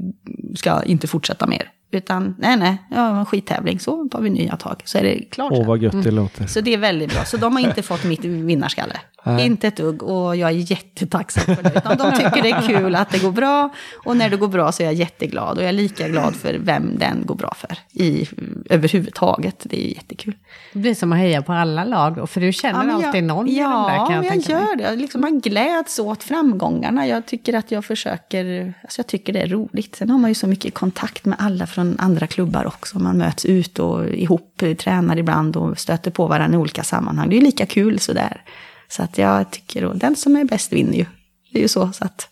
ska 0.56 0.84
inte 0.84 1.08
fortsätta 1.08 1.48
mer. 1.48 1.70
Utan 1.92 2.36
nej, 2.40 2.58
nej, 2.58 2.78
ja, 2.92 3.20
en 3.20 3.26
skittävling, 3.26 3.80
så 3.80 4.08
tar 4.12 4.22
vi 4.22 4.30
nya 4.30 4.58
tag. 4.58 4.82
Så 4.86 4.98
är 4.98 5.04
det 5.04 5.26
klart. 5.32 5.52
Åh, 5.56 5.68
vad 5.68 5.82
gött 5.82 6.04
det 6.04 6.12
låter. 6.12 6.40
Mm. 6.40 6.48
Så 6.48 6.62
det 6.62 6.74
är 6.74 6.78
väldigt 6.78 7.14
bra. 7.14 7.26
Så 7.26 7.38
de 7.38 7.54
har 7.54 7.60
inte 7.60 7.82
fått 7.82 8.04
mitt 8.04 8.26
vinnarskalle. 8.26 9.00
Nej. 9.24 9.46
Inte 9.46 9.68
ett 9.68 9.78
dugg. 9.78 10.04
Och 10.04 10.36
jag 10.36 10.50
är 10.50 10.72
jättetacksam 10.72 11.56
för 11.56 11.64
det. 11.64 11.74
Utan 11.76 11.98
de 11.98 12.12
tycker 12.12 12.42
det 12.44 12.50
är 12.50 12.62
kul 12.62 12.96
att 12.96 13.10
det 13.10 13.20
går 13.20 13.32
bra. 13.32 13.70
Och 14.06 14.18
när 14.18 14.30
det 14.30 14.38
går 14.38 14.48
bra 14.48 14.72
så 14.72 14.84
är 14.84 14.86
jag 14.86 14.94
jätteglad. 14.94 15.58
Och 15.58 15.64
jag 15.64 15.70
är 15.70 15.74
lika 15.74 16.08
glad 16.08 16.36
för 16.36 16.54
vem 16.54 16.98
den 16.98 17.26
går 17.26 17.36
bra 17.36 17.54
för. 17.58 17.78
I, 17.92 18.28
överhuvudtaget. 18.70 19.56
Det 19.64 19.86
är 19.86 19.94
jättekul. 19.94 20.34
Det 20.74 20.80
blir 20.80 20.96
som 20.96 21.14
att 21.14 21.20
heja 21.20 21.42
på 21.42 21.54
alla 21.54 21.84
lag 21.84 22.16
då, 22.16 22.28
för 22.28 22.42
du 22.42 22.54
känner 22.54 22.84
men 22.84 22.96
alltid 22.96 23.16
jag, 23.16 23.24
någon 23.24 23.48
i 23.48 23.60
ja, 23.60 23.70
den 23.70 24.00
där 24.00 24.08
kan 24.08 24.16
jag, 24.16 24.36
jag 24.36 24.50
gör 24.50 24.76
det. 24.76 24.84
Jag 24.84 24.98
Liksom, 25.02 25.22
man 25.22 25.40
gläds 25.40 26.00
åt 26.00 26.24
framgångarna. 26.24 27.08
Jag 27.08 27.26
tycker 27.26 27.54
att 27.54 27.72
jag 27.72 27.86
försöker, 27.86 28.74
alltså 28.84 29.00
jag 29.00 29.08
tycker 29.08 29.34
det 29.34 29.42
är 29.42 29.48
roligt. 29.48 29.96
Sen 29.96 30.10
har 30.10 30.20
man 30.20 30.30
ju 30.30 30.36
så 30.36 30.48
mycket 30.48 30.74
kontakt 30.74 31.26
med 31.26 31.38
alla 31.40 31.68
från 31.68 31.81
andra 32.00 32.28
klubbar 32.28 32.66
också. 32.66 33.00
Man 33.00 33.18
möts 33.18 33.46
ut 33.46 33.80
och 33.80 34.10
ihop, 34.10 34.64
tränar 34.78 35.18
ibland 35.18 35.56
och 35.58 35.80
stöter 35.80 36.12
på 36.12 36.28
varandra 36.28 36.58
i 36.58 36.62
olika 36.62 36.84
sammanhang. 36.84 37.30
Det 37.30 37.36
är 37.36 37.40
ju 37.40 37.46
lika 37.46 37.66
kul 37.66 38.00
sådär. 38.00 38.42
Så 38.88 39.04
att 39.04 39.18
jag 39.18 39.52
tycker, 39.52 39.86
och 39.86 39.98
den 39.98 40.16
som 40.16 40.36
är 40.36 40.44
bäst 40.44 40.74
vinner 40.74 40.98
ju. 40.98 41.06
Det 41.52 41.60
är 41.60 41.62
ju 41.62 41.68
så, 41.68 41.92
så 41.92 42.06
att 42.06 42.30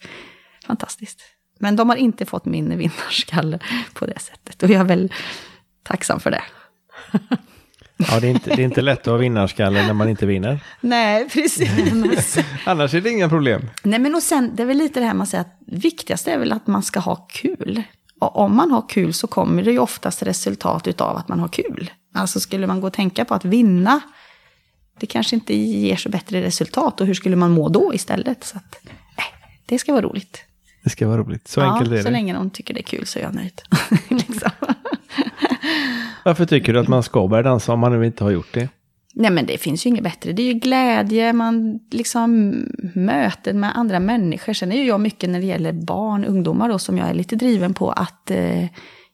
fantastiskt. 0.68 1.22
Men 1.60 1.76
de 1.76 1.89
har 1.89 1.95
inte 1.95 2.26
fått 2.26 2.45
min 2.45 2.78
vinnarskalle 2.78 3.60
på 3.93 4.06
det 4.06 4.20
sättet. 4.20 4.64
Och 4.64 4.70
jag 4.70 4.80
är 4.80 4.86
väl 4.86 5.14
tacksam 5.84 6.20
för 6.20 6.32
det. 6.32 6.43
Ja, 8.08 8.20
det 8.20 8.28
är 8.28 8.32
inte, 8.32 8.56
det 8.56 8.62
är 8.62 8.66
inte 8.66 8.82
lätt 8.82 9.00
att 9.00 9.06
ha 9.06 9.18
vinnarskalle 9.18 9.88
när 9.88 9.93
man 9.93 10.10
inte 10.10 10.26
vinner. 10.26 10.60
Nej, 10.82 11.30
precis. 11.30 12.38
Annars 12.66 12.93
är 12.93 13.02
det 13.02 13.10
inga 13.10 13.30
problem. 13.30 13.70
Nej, 13.84 14.00
men 14.00 14.16
och 14.16 14.24
sen, 14.24 14.56
det 14.56 14.64
är 14.64 14.68
väl 14.68 14.78
lite 14.78 15.00
det 15.00 15.06
här 15.06 15.14
man 15.14 15.28
säger 15.28 15.41
att 15.41 15.58
viktigast 15.66 16.28
är 16.28 16.38
väl 16.38 16.52
att 16.52 16.68
man 16.68 16.84
ska 16.84 17.00
ha 17.00 17.16
kul. 17.16 17.84
Och 18.20 18.38
om 18.38 18.56
man 18.56 18.72
har 18.72 18.90
kul 18.90 19.14
så 19.14 19.28
kommer 19.28 19.64
det 19.64 19.72
ju 19.72 19.80
oftast 19.80 20.24
resultat 20.24 20.88
utav 20.88 21.18
att 21.18 21.28
man 21.28 21.40
har 21.40 21.48
kul. 21.48 21.92
Alltså 22.14 22.40
skulle 22.40 22.68
man 22.68 22.82
gå 22.82 22.88
och 22.88 22.94
tänka 22.94 23.26
på 23.26 23.34
att 23.34 23.46
vinna, 23.46 24.02
det 25.00 25.06
kanske 25.06 25.36
inte 25.36 25.56
ger 25.56 25.96
så 25.96 26.10
bättre 26.10 26.42
resultat. 26.42 27.02
Och 27.02 27.08
hur 27.08 27.14
skulle 27.14 27.36
man 27.36 27.52
må 27.52 27.70
då 27.70 27.94
istället? 27.94 28.44
Så 28.44 28.58
att, 28.58 28.80
nej, 29.18 29.26
det 29.66 29.80
ska 29.80 29.92
vara 29.92 30.06
roligt. 30.06 30.44
Det 30.84 30.90
ska 30.90 31.08
vara 31.08 31.18
roligt. 31.18 31.48
Så 31.48 31.60
ja, 31.60 31.74
enkelt 31.74 31.92
är 31.92 31.98
så 31.98 32.04
det. 32.04 32.10
länge 32.10 32.34
de 32.34 32.50
tycker 32.50 32.74
det 32.74 32.80
är 32.80 32.84
kul 32.84 33.06
så 33.06 33.20
är 33.20 33.24
jag 33.24 33.36
nöjd. 33.36 33.62
liksom. 34.10 34.52
Varför 36.26 36.46
tycker 36.46 36.74
du 36.74 36.80
att 36.80 36.88
man 36.88 37.04
ska 37.04 37.28
börja 37.28 37.44
dansa 37.44 37.74
om 37.74 37.80
man 37.80 38.00
nu 38.00 38.06
inte 38.06 38.24
har 38.24 38.32
gjort 38.32 38.54
det? 38.54 38.70
Nej 39.14 39.32
men 39.32 39.45
det 39.45 39.57
finns 39.57 39.86
ju 39.86 39.89
inget 39.89 40.03
bättre. 40.03 40.32
Det 40.32 40.41
är 40.41 40.53
ju 40.53 40.60
glädje, 40.60 41.34
man 41.34 41.80
liksom 41.91 42.51
möten 42.95 43.60
med 43.60 43.78
andra 43.78 43.99
människor. 43.99 44.53
Sen 44.53 44.72
är 44.72 44.76
ju 44.76 44.84
jag 44.84 45.01
mycket 45.01 45.30
när 45.30 45.39
det 45.39 45.45
gäller 45.45 45.72
barn, 45.74 46.26
ungdomar 46.26 46.70
då, 46.70 46.80
som 46.80 46.97
jag 46.97 47.10
är 47.10 47.14
lite 47.14 47.36
driven 47.36 47.74
på 47.74 47.91
att, 47.91 48.32
eh, 48.32 48.64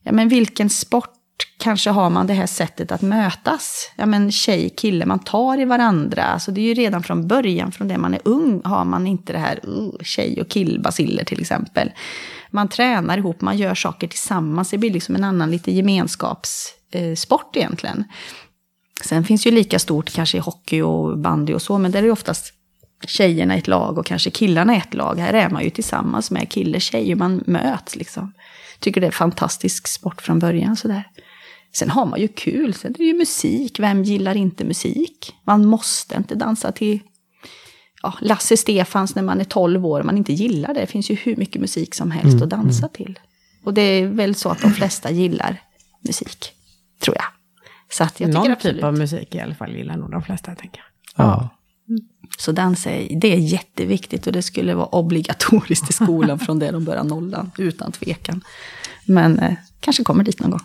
ja 0.03 0.11
men 0.11 0.27
vilken 0.27 0.69
sport 0.69 1.11
kanske 1.57 1.89
har 1.89 2.09
man 2.09 2.27
det 2.27 2.33
här 2.33 2.45
sättet 2.45 2.91
att 2.91 3.01
mötas. 3.01 3.91
Ja 3.95 4.05
men 4.05 4.31
tjej, 4.31 4.69
kille, 4.69 5.05
man 5.05 5.19
tar 5.19 5.61
i 5.61 5.65
varandra. 5.65 6.23
Alltså 6.23 6.51
det 6.51 6.61
är 6.61 6.65
ju 6.65 6.73
redan 6.73 7.03
från 7.03 7.27
början, 7.27 7.71
från 7.71 7.87
det 7.87 7.97
man 7.97 8.13
är 8.13 8.21
ung, 8.25 8.61
har 8.63 8.85
man 8.85 9.07
inte 9.07 9.33
det 9.33 9.39
här 9.39 9.59
uh, 9.67 10.03
tjej 10.03 10.41
och 10.41 10.49
killbaciller 10.49 11.23
till 11.23 11.41
exempel. 11.41 11.91
Man 12.51 12.67
tränar 12.67 13.17
ihop, 13.17 13.41
man 13.41 13.57
gör 13.57 13.75
saker 13.75 14.07
tillsammans. 14.07 14.69
Det 14.69 14.77
blir 14.77 14.91
liksom 14.91 15.15
en 15.15 15.23
annan 15.23 15.51
lite 15.51 15.71
gemenskapssport 15.71 17.55
eh, 17.55 17.61
egentligen. 17.61 18.03
Sen 19.03 19.23
finns 19.23 19.47
ju 19.47 19.51
lika 19.51 19.79
stort 19.79 20.13
kanske 20.13 20.37
i 20.37 20.41
hockey 20.41 20.81
och 20.81 21.17
bandy 21.17 21.53
och 21.53 21.61
så, 21.61 21.77
men 21.77 21.91
där 21.91 21.99
är 21.99 22.03
det 22.03 22.11
oftast 22.11 22.53
tjejerna 23.07 23.55
i 23.55 23.59
ett 23.59 23.67
lag 23.67 23.97
och 23.97 24.05
kanske 24.05 24.29
killarna 24.29 24.75
i 24.75 24.77
ett 24.77 24.93
lag. 24.93 25.19
Här 25.19 25.33
är 25.33 25.49
man 25.49 25.63
ju 25.63 25.69
tillsammans 25.69 26.31
med 26.31 26.49
kille, 26.49 26.79
tjej 26.79 27.11
och 27.11 27.17
man 27.17 27.43
möts 27.47 27.95
liksom. 27.95 28.33
Tycker 28.79 29.01
det 29.01 29.07
är 29.07 29.11
fantastisk 29.11 29.87
sport 29.87 30.21
från 30.21 30.39
början 30.39 30.75
sådär. 30.75 31.03
Sen 31.73 31.89
har 31.89 32.05
man 32.05 32.21
ju 32.21 32.27
kul, 32.27 32.73
sen 32.73 32.91
är 32.93 32.97
det 32.97 33.03
ju 33.03 33.13
musik. 33.13 33.79
Vem 33.79 34.03
gillar 34.03 34.37
inte 34.37 34.63
musik? 34.63 35.35
Man 35.43 35.65
måste 35.65 36.15
inte 36.15 36.35
dansa 36.35 36.71
till 36.71 36.99
ja, 38.01 38.13
Lasse 38.21 38.57
Stefans 38.57 39.15
när 39.15 39.23
man 39.23 39.39
är 39.39 39.43
12 39.43 39.85
år, 39.85 40.03
man 40.03 40.17
inte 40.17 40.33
gillar 40.33 40.73
det. 40.73 40.79
Det 40.79 40.87
finns 40.87 41.11
ju 41.11 41.15
hur 41.15 41.35
mycket 41.35 41.61
musik 41.61 41.95
som 41.95 42.11
helst 42.11 42.41
att 42.41 42.49
dansa 42.49 42.87
till. 42.87 43.19
Och 43.63 43.73
det 43.73 43.81
är 43.81 44.07
väl 44.07 44.35
så 44.35 44.49
att 44.49 44.61
de 44.61 44.71
flesta 44.71 45.11
gillar 45.11 45.61
musik, 46.01 46.51
tror 46.99 47.15
jag. 47.15 47.25
Så 47.91 48.03
att 48.03 48.19
jag 48.19 48.29
tycker 48.29 48.39
Någon 48.39 48.51
absolut. 48.51 48.75
typ 48.75 48.83
av 48.83 48.93
musik 48.93 49.35
i 49.35 49.39
alla 49.39 49.55
fall 49.55 49.71
gillar 49.75 49.97
nog 49.97 50.11
de 50.11 50.21
flesta, 50.23 50.55
tänker 50.55 50.81
jag. 51.15 51.25
Ja. 51.25 51.49
Så 52.37 52.51
dans 52.51 52.87
är, 52.87 53.19
det 53.19 53.33
är 53.33 53.37
jätteviktigt 53.37 54.27
och 54.27 54.33
det 54.33 54.41
skulle 54.41 54.75
vara 54.75 54.85
obligatoriskt 54.85 55.89
i 55.89 55.93
skolan 55.93 56.39
från 56.39 56.59
det 56.59 56.71
de 56.71 56.85
börjar 56.85 57.03
nollan, 57.03 57.51
utan 57.57 57.91
tvekan. 57.91 58.41
Men 59.05 59.39
eh, 59.39 59.53
kanske 59.79 60.03
kommer 60.03 60.23
dit 60.23 60.39
någon 60.39 60.51
gång. 60.51 60.61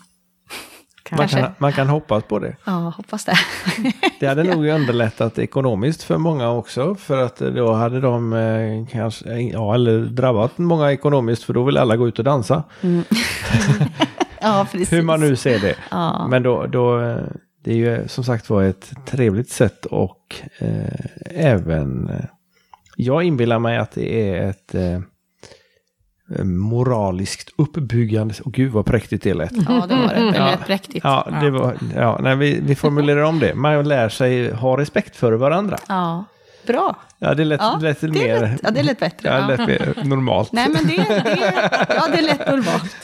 Man, 1.17 1.29
kan, 1.29 1.51
man 1.59 1.73
kan 1.73 1.89
hoppas 1.89 2.25
på 2.25 2.39
det. 2.39 2.57
Ja, 2.65 2.93
hoppas 2.97 3.25
det. 3.25 3.35
Det 4.21 4.27
hade 4.27 4.43
nog 4.43 4.67
underlättat 4.67 5.39
ekonomiskt 5.39 6.03
för 6.03 6.19
många 6.19 6.51
också. 6.51 6.95
För 6.95 7.23
att 7.23 7.37
då 7.37 7.73
hade 7.73 8.01
de 8.01 8.33
eh, 8.33 8.87
kanske, 8.93 9.41
ja 9.41 9.75
eller 9.75 9.99
drabbat 9.99 10.59
många 10.59 10.93
ekonomiskt 10.93 11.43
för 11.43 11.53
då 11.53 11.63
vill 11.65 11.77
alla 11.77 11.97
gå 11.97 12.09
ut 12.09 12.19
och 12.19 12.25
dansa. 12.25 12.63
ja, 14.49 14.67
precis. 14.73 14.93
Hur 14.93 15.03
man 15.03 15.21
nu 15.21 15.37
ser 15.37 15.59
det. 15.59 15.75
Ja. 15.91 16.27
Men 16.31 16.43
då, 16.43 16.67
då, 16.67 16.99
det 17.65 17.71
är 17.73 17.77
ju 17.77 18.09
som 18.09 18.25
sagt 18.25 18.51
var 18.51 18.63
ett 18.63 18.93
trevligt 19.07 19.51
sätt 19.51 19.87
och 19.87 20.37
eh, 20.59 21.07
även, 21.31 22.09
eh, 22.09 22.25
jag 22.97 23.23
inbillar 23.23 23.59
mig 23.59 23.79
att 23.79 23.91
det 23.93 24.31
är 24.31 24.49
ett 24.51 24.75
eh, 24.75 25.01
moraliskt 26.45 27.51
uppbyggande, 27.59 28.35
och 28.45 28.53
gud 28.53 28.73
vad 28.73 28.87
präktigt 28.87 29.23
det 29.23 29.35
lät. 29.35 29.53
Ja, 29.69 29.87
det 29.89 29.95
var 29.97 30.09
det. 30.09 30.31
Det 30.33 30.37
Ja. 30.39 30.47
lät 30.47 30.67
präktigt. 30.67 31.05
Ja, 31.05 31.29
det 31.41 31.51
var, 31.51 31.77
ja 31.97 32.19
nej, 32.23 32.37
vi, 32.37 32.61
vi 32.63 32.75
formulerar 32.75 33.23
om 33.23 33.39
det. 33.39 33.55
Man 33.55 33.89
lär 33.89 34.09
sig 34.09 34.53
ha 34.53 34.77
respekt 34.79 35.17
för 35.17 35.33
varandra. 35.33 35.77
Ja, 35.89 36.25
bra. 36.67 36.97
Ja, 37.19 37.35
det 37.35 37.45
lät, 37.45 37.61
Ja, 37.61 37.79
lät 37.83 38.01
det 38.01 38.09
mer... 38.09 38.41
lät, 38.41 38.61
ja, 38.63 38.71
det 38.71 38.83
lät 38.83 38.99
bättre. 39.01 39.29
Ja, 39.29 39.41
det 39.47 39.57
lät 39.57 39.67
mer 39.69 40.05
normalt. 40.05 40.53
Nej, 40.53 40.69
men 40.69 40.87
det, 40.87 40.97
det, 40.97 41.63
ja, 41.89 42.09
det 42.13 42.21
lät 42.23 42.47
normalt. 42.47 42.97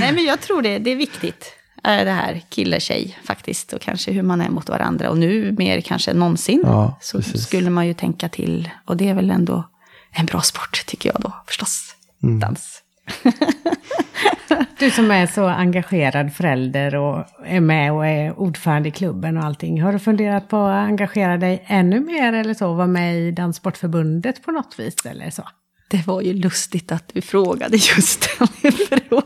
Nej, 0.00 0.12
men 0.12 0.24
jag 0.24 0.40
tror 0.40 0.62
det, 0.62 0.78
det 0.78 0.90
är 0.90 0.96
viktigt. 0.96 1.52
eh, 1.84 2.04
Det 2.04 2.10
här 2.10 2.42
kille-tjej 2.48 3.18
faktiskt. 3.24 3.72
Och 3.72 3.80
kanske 3.80 4.10
hur 4.12 4.22
man 4.22 4.40
är 4.40 4.48
mot 4.48 4.68
varandra. 4.68 5.10
Och 5.10 5.18
nu 5.18 5.52
mer 5.58 5.80
kanske 5.80 6.10
än 6.10 6.18
någonsin. 6.18 6.60
Ja, 6.64 6.98
så 7.00 7.22
skulle 7.22 7.70
man 7.70 7.86
ju 7.86 7.94
tänka 7.94 8.28
till. 8.28 8.70
Och 8.84 8.96
det 8.96 9.08
är 9.08 9.14
väl 9.14 9.30
ändå 9.30 9.64
en 10.12 10.26
bra 10.26 10.40
sport 10.40 10.84
tycker 10.86 11.08
jag 11.12 11.20
då 11.20 11.32
förstås. 11.46 11.94
Mm. 12.22 12.40
Dans. 12.40 12.82
Du 14.78 14.90
som 14.90 15.10
är 15.10 15.26
så 15.26 15.46
engagerad 15.46 16.32
förälder 16.32 16.94
och 16.94 17.24
är 17.44 17.60
med 17.60 17.92
och 17.92 18.06
är 18.06 18.38
ordförande 18.40 18.88
i 18.88 18.92
klubben 18.92 19.36
och 19.36 19.44
allting. 19.44 19.82
Har 19.82 19.92
du 19.92 19.98
funderat 19.98 20.48
på 20.48 20.56
att 20.56 20.86
engagera 20.88 21.36
dig 21.36 21.64
ännu 21.66 22.00
mer 22.00 22.32
eller 22.32 22.54
så? 22.54 22.74
Vara 22.74 22.86
med 22.86 23.18
i 23.18 23.30
Danssportförbundet 23.30 24.42
på 24.42 24.50
något 24.50 24.78
vis 24.78 25.06
eller 25.06 25.30
så? 25.30 25.42
Det 25.88 26.06
var 26.06 26.20
ju 26.20 26.32
lustigt 26.32 26.92
att 26.92 27.08
du 27.12 27.20
frågade 27.22 27.76
just 27.76 28.28
den 28.38 28.72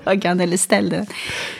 frågan, 0.05 0.41
eller 0.41 0.57
ställde 0.57 0.97
den. 0.97 1.07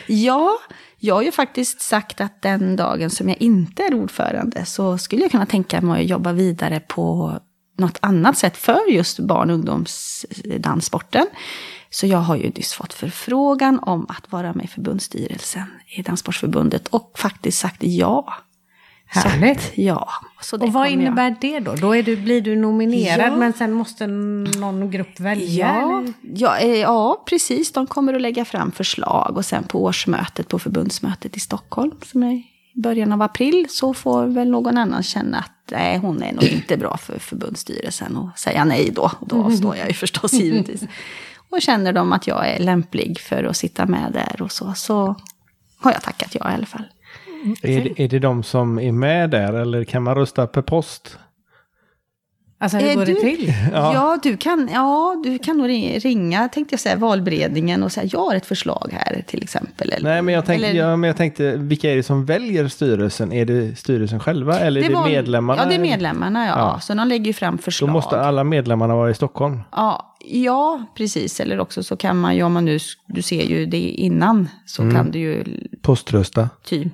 Ja, 0.07 0.57
jag 0.99 1.15
har 1.15 1.21
ju 1.21 1.31
faktiskt 1.31 1.81
sagt 1.81 2.21
att 2.21 2.41
den 2.41 2.75
dagen 2.75 3.09
som 3.09 3.29
jag 3.29 3.41
inte 3.41 3.83
är 3.83 3.93
ordförande 3.93 4.65
så 4.65 4.97
skulle 4.97 5.21
jag 5.21 5.31
kunna 5.31 5.45
tänka 5.45 5.81
mig 5.81 6.01
att 6.01 6.09
jobba 6.09 6.33
vidare 6.33 6.79
på 6.79 7.39
något 7.77 7.97
annat 8.01 8.37
sätt 8.37 8.57
för 8.57 8.91
just 8.91 9.19
barn 9.19 9.49
och 9.49 9.55
ungdomsdanssporten. 9.55 11.25
Så 11.93 12.07
jag 12.07 12.17
har 12.17 12.35
ju 12.35 12.49
nyss 12.55 12.73
fått 12.73 12.93
förfrågan 12.93 13.79
om 13.79 14.05
att 14.09 14.31
vara 14.31 14.53
med 14.53 14.65
i 14.65 14.67
förbundsstyrelsen 14.67 15.63
i 15.97 16.01
Danssportförbundet 16.01 16.87
och 16.87 17.11
faktiskt 17.19 17.59
sagt 17.59 17.83
ja. 17.83 18.33
Så 19.13 19.19
Härligt. 19.19 19.57
att, 19.57 19.71
ja. 19.77 20.09
Så 20.41 20.55
Och 20.55 20.61
vad 20.61 20.71
kommer 20.73 20.85
jag- 20.85 20.93
innebär 20.93 21.35
det 21.41 21.59
då? 21.59 21.75
Då 21.75 21.93
du, 21.93 22.17
blir 22.17 22.41
du 22.41 22.55
nominerad 22.55 23.31
Ja. 23.31 23.37
men 23.37 23.53
sen 23.53 23.71
måste 23.73 24.07
någon 24.07 24.91
grupp 24.91 25.19
välja? 25.19 25.75
Ja, 25.81 26.03
ja, 26.35 26.57
eh, 26.57 26.75
ja, 26.75 27.23
precis. 27.29 27.71
De 27.71 27.87
kommer 27.87 28.13
att 28.13 28.21
lägga 28.21 28.45
fram 28.45 28.71
förslag 28.71 29.37
och 29.37 29.45
sen 29.45 29.63
på 29.63 29.83
årsmötet, 29.83 30.47
på 30.47 30.59
förbundsmötet 30.59 31.37
i 31.37 31.39
Stockholm, 31.39 31.91
som 32.05 32.23
är 32.23 32.31
i 32.33 32.45
början 32.75 33.11
av 33.11 33.21
april, 33.21 33.65
så 33.69 33.93
får 33.93 34.25
väl 34.25 34.49
någon 34.49 34.77
annan 34.77 35.03
känna 35.03 35.37
att 35.37 35.51
nej, 35.71 35.97
hon 35.97 36.23
är 36.23 36.33
nog 36.33 36.43
inte 36.43 36.77
bra 36.77 36.97
för 36.97 37.19
förbundsstyrelsen 37.19 38.17
och 38.17 38.39
säga 38.39 38.65
nej 38.65 38.91
då. 38.95 39.11
Och 39.19 39.27
då 39.27 39.51
står 39.51 39.75
jag 39.77 39.87
ju 39.87 39.93
förstås 39.93 40.33
givetvis. 40.33 40.81
Och 41.51 41.61
känner 41.61 41.93
de 41.93 42.13
att 42.13 42.27
jag 42.27 42.49
är 42.49 42.59
lämplig 42.59 43.19
för 43.19 43.43
att 43.43 43.57
sitta 43.57 43.85
med 43.85 44.11
där 44.13 44.41
och 44.41 44.51
så, 44.51 44.73
så 44.75 45.15
har 45.77 45.91
jag 45.91 46.01
tackat 46.01 46.35
ja 46.35 46.51
i 46.51 46.53
alla 46.53 46.65
fall. 46.65 46.83
Är, 47.61 47.81
det, 47.81 48.03
är 48.03 48.07
det 48.07 48.19
de 48.19 48.43
som 48.43 48.79
är 48.79 48.91
med 48.91 49.29
där 49.29 49.53
eller 49.53 49.83
kan 49.83 50.03
man 50.03 50.15
rösta 50.15 50.47
per 50.47 50.61
post? 50.61 51.17
Alltså 52.61 52.77
hur 52.77 52.89
Eh, 52.89 52.95
går 52.95 53.05
du- 53.05 53.13
det 53.13 53.19
till? 53.19 53.53
Ja. 53.73 54.19
du 54.23 54.37
kan, 54.37 54.69
ja, 54.73 55.21
du 55.23 55.39
kan 55.39 55.57
nog 55.57 55.67
ri- 55.69 55.99
ringa, 55.99 56.49
tänkte 56.49 56.73
jag 56.73 56.79
säga, 56.79 56.95
valberedningen 56.95 57.83
och 57.83 57.91
säga 57.91 58.09
jag 58.11 58.19
har 58.19 58.35
ett 58.35 58.45
förslag 58.45 58.89
här 59.05 59.23
till 59.27 59.43
exempel. 59.43 59.91
Eller, 59.91 60.09
Nej, 60.09 60.21
men 60.21 60.33
jag, 60.33 60.45
tänkte, 60.45 60.67
eller- 60.67 60.79
ja, 60.79 60.95
men 60.95 61.07
jag 61.07 61.17
tänkte, 61.17 61.51
vilka 61.57 61.91
är 61.91 61.95
det 61.95 62.03
som 62.03 62.25
väljer 62.25 62.67
styrelsen? 62.67 63.33
Är 63.33 63.45
det 63.45 63.79
styrelsen 63.79 64.19
själva 64.19 64.59
eller 64.59 64.83
är 64.83 64.87
det 64.89 64.93
var- 64.95 65.05
medlemmarna? 65.09 65.61
Ja, 65.63 65.69
det 65.69 65.75
är 65.75 65.79
medlemmarna, 65.79 66.45
ja. 66.45 66.53
Ja. 66.57 66.79
Så 66.79 66.93
de 66.93 67.07
lägger 67.07 67.25
ju 67.25 67.33
fram 67.33 67.55
Då 67.55 67.61
förslag. 67.61 67.89
måste 67.89 68.21
alla 68.21 68.43
medlemmarna 68.43 68.95
vara 68.95 69.09
i 69.09 69.13
Stockholm. 69.13 69.59
Ja, 69.71 70.15
ja, 70.25 70.85
precis. 70.97 71.39
Eller 71.39 71.59
också 71.59 71.83
så 71.83 71.97
kan 71.97 72.17
man 72.19 72.35
ju, 72.35 72.43
om 72.43 72.53
man 72.53 72.65
nu, 72.65 72.79
du 73.07 73.21
ser 73.21 73.41
ju 73.43 73.65
det 73.65 73.77
innan, 73.89 74.49
så 74.65 74.81
Mm. 74.81 74.95
kan 74.95 75.11
du 75.11 75.19
ju 75.19 75.43
Poströsta. 75.81 76.49
typ, 76.65 76.93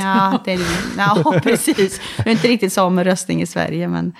ja, 0.00 0.38
det 0.44 0.52
är, 0.52 0.60
ja, 0.98 1.34
precis. 1.42 2.00
Det 2.16 2.28
är 2.28 2.32
inte 2.32 2.48
riktigt 2.48 2.72
så 2.72 2.90
med 2.90 3.06
röstning 3.06 3.42
i 3.42 3.46
Sverige, 3.46 3.88
men 3.88 4.12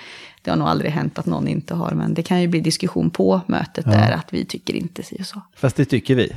det 0.46 0.52
har 0.52 0.58
nog 0.58 0.68
aldrig 0.68 0.90
hänt 0.90 1.18
att 1.18 1.26
någon 1.26 1.48
inte 1.48 1.74
har. 1.74 1.90
Men 1.90 2.14
det 2.14 2.22
kan 2.22 2.40
ju 2.40 2.48
bli 2.48 2.60
diskussion 2.60 3.10
på 3.10 3.40
mötet 3.46 3.84
där, 3.84 4.12
att 4.12 4.32
vi 4.32 4.44
tycker 4.44 4.74
inte 4.74 5.02
si 5.02 5.16
och 5.20 5.26
så. 5.26 5.42
Fast 5.56 5.76
det 5.76 5.84
tycker 5.84 6.14
vi. 6.14 6.32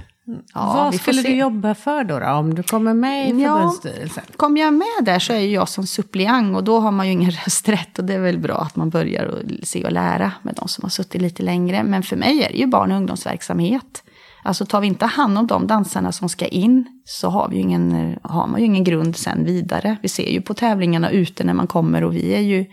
Ja, 0.53 0.74
Vad 0.76 0.95
skulle 0.95 1.22
se. 1.22 1.28
du 1.30 1.36
jobba 1.36 1.76
för 1.76 2.03
då, 2.03 2.20
då 2.20 2.26
om 2.26 2.53
du 2.53 2.64
kommer 2.64 2.93
med 2.93 3.30
i 3.30 3.41
Ja. 3.43 3.55
förbundsstyrelsen? 3.55 4.24
Kommer 4.38 4.62
jag 4.62 4.74
med 4.74 4.88
där 5.05 5.20
så 5.20 5.34
är 5.34 5.39
ju 5.39 5.49
jag 5.51 5.70
som 5.70 5.88
suppleant 5.88 6.55
och 6.57 6.64
då 6.64 6.80
har 6.80 6.91
man 6.91 7.05
ju 7.05 7.12
ingen 7.12 7.32
rösträtt. 7.45 7.99
Och 7.99 8.05
det 8.05 8.14
är 8.14 8.20
väl 8.20 8.39
bra 8.39 8.57
att 8.57 8.76
man 8.76 8.89
börjar 8.89 9.26
och 9.26 9.38
se 9.64 9.86
och 9.86 9.91
lära 9.91 10.32
med 10.43 10.55
de 10.55 10.68
som 10.68 10.82
har 10.84 10.89
suttit 10.89 11.22
lite 11.22 11.43
längre. 11.43 11.84
Men 11.84 12.03
för 12.03 12.16
mig 12.16 12.43
är 12.43 12.49
det 12.51 12.57
ju 12.57 12.66
barn 12.66 12.91
och 12.91 12.97
ungdomsverksamhet. 12.97 14.03
Alltså 14.43 14.66
tar 14.66 14.82
vi 14.82 14.88
inte 14.88 15.05
hand 15.05 15.38
om 15.38 15.47
de 15.47 15.68
dansarna 15.68 16.12
som 16.12 16.30
ska 16.30 16.45
in 16.47 17.01
så 17.05 17.30
har, 17.30 17.49
vi 17.49 17.55
ju 17.55 17.62
ingen, 17.62 18.16
har 18.24 18.47
man 18.47 18.60
ju 18.60 18.66
ingen 18.66 18.84
grund 18.84 19.16
sen 19.18 19.45
vidare. 19.45 19.97
Vi 20.01 20.10
ser 20.10 20.30
ju 20.30 20.41
på 20.41 20.53
tävlingarna 20.53 21.10
ute 21.10 21.43
när 21.43 21.53
man 21.53 21.68
kommer 21.68 22.03
och 22.03 22.16
vi 22.16 22.34
är 22.36 22.39
ju, 22.41 22.66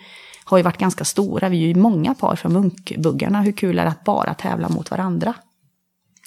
har 0.48 0.56
ju 0.56 0.62
varit 0.62 0.78
ganska 0.78 1.04
stora. 1.04 1.48
Vi 1.48 1.62
är 1.64 1.68
ju 1.68 1.74
många 1.74 2.14
par 2.14 2.36
från 2.36 2.52
Munkbuggarna. 2.52 3.42
Hur 3.42 3.52
kul 3.52 3.78
är 3.78 3.82
det 3.84 3.90
att 3.90 4.04
bara 4.04 4.34
tävla 4.34 4.68
mot 4.68 4.90
varandra? 4.90 5.34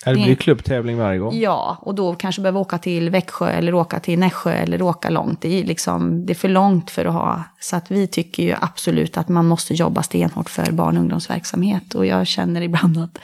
Det 0.05 0.13
Det- 0.13 0.24
blir 0.24 0.36
klubbtävling 0.36 0.97
varje 0.97 1.20
gång. 1.20 1.39
Ja, 1.39 1.78
och 1.82 1.95
då 1.95 2.15
kanske 2.15 2.41
behöver 2.41 2.59
åka 2.59 2.78
till 2.78 3.09
Växjö 3.09 3.49
eller 3.49 3.74
åka 3.74 3.99
till 3.99 4.20
Nässjö 4.20 4.51
eller 4.51 4.82
åka 4.82 5.09
långt. 5.09 5.41
Det 5.41 5.59
är, 5.59 5.63
liksom, 5.63 6.26
det 6.26 6.34
är 6.34 6.36
för 6.36 6.49
långt 6.49 6.91
för 6.91 7.05
att 7.05 7.13
ha. 7.13 7.43
Så 7.59 7.76
att 7.76 7.91
vi 7.91 8.07
tycker 8.07 8.43
ju 8.43 8.55
absolut 8.61 9.17
att 9.17 9.30
man 9.30 9.45
måste 9.47 9.74
jobba 9.74 10.03
stenhårt 10.03 10.49
för 10.49 10.72
barn 10.72 10.97
och 10.97 11.01
ungdomsverksamhet. 11.01 11.95
Och 11.95 12.05
jag 12.05 12.28
känner 12.28 12.61
ibland 12.61 12.97
att, 12.97 13.17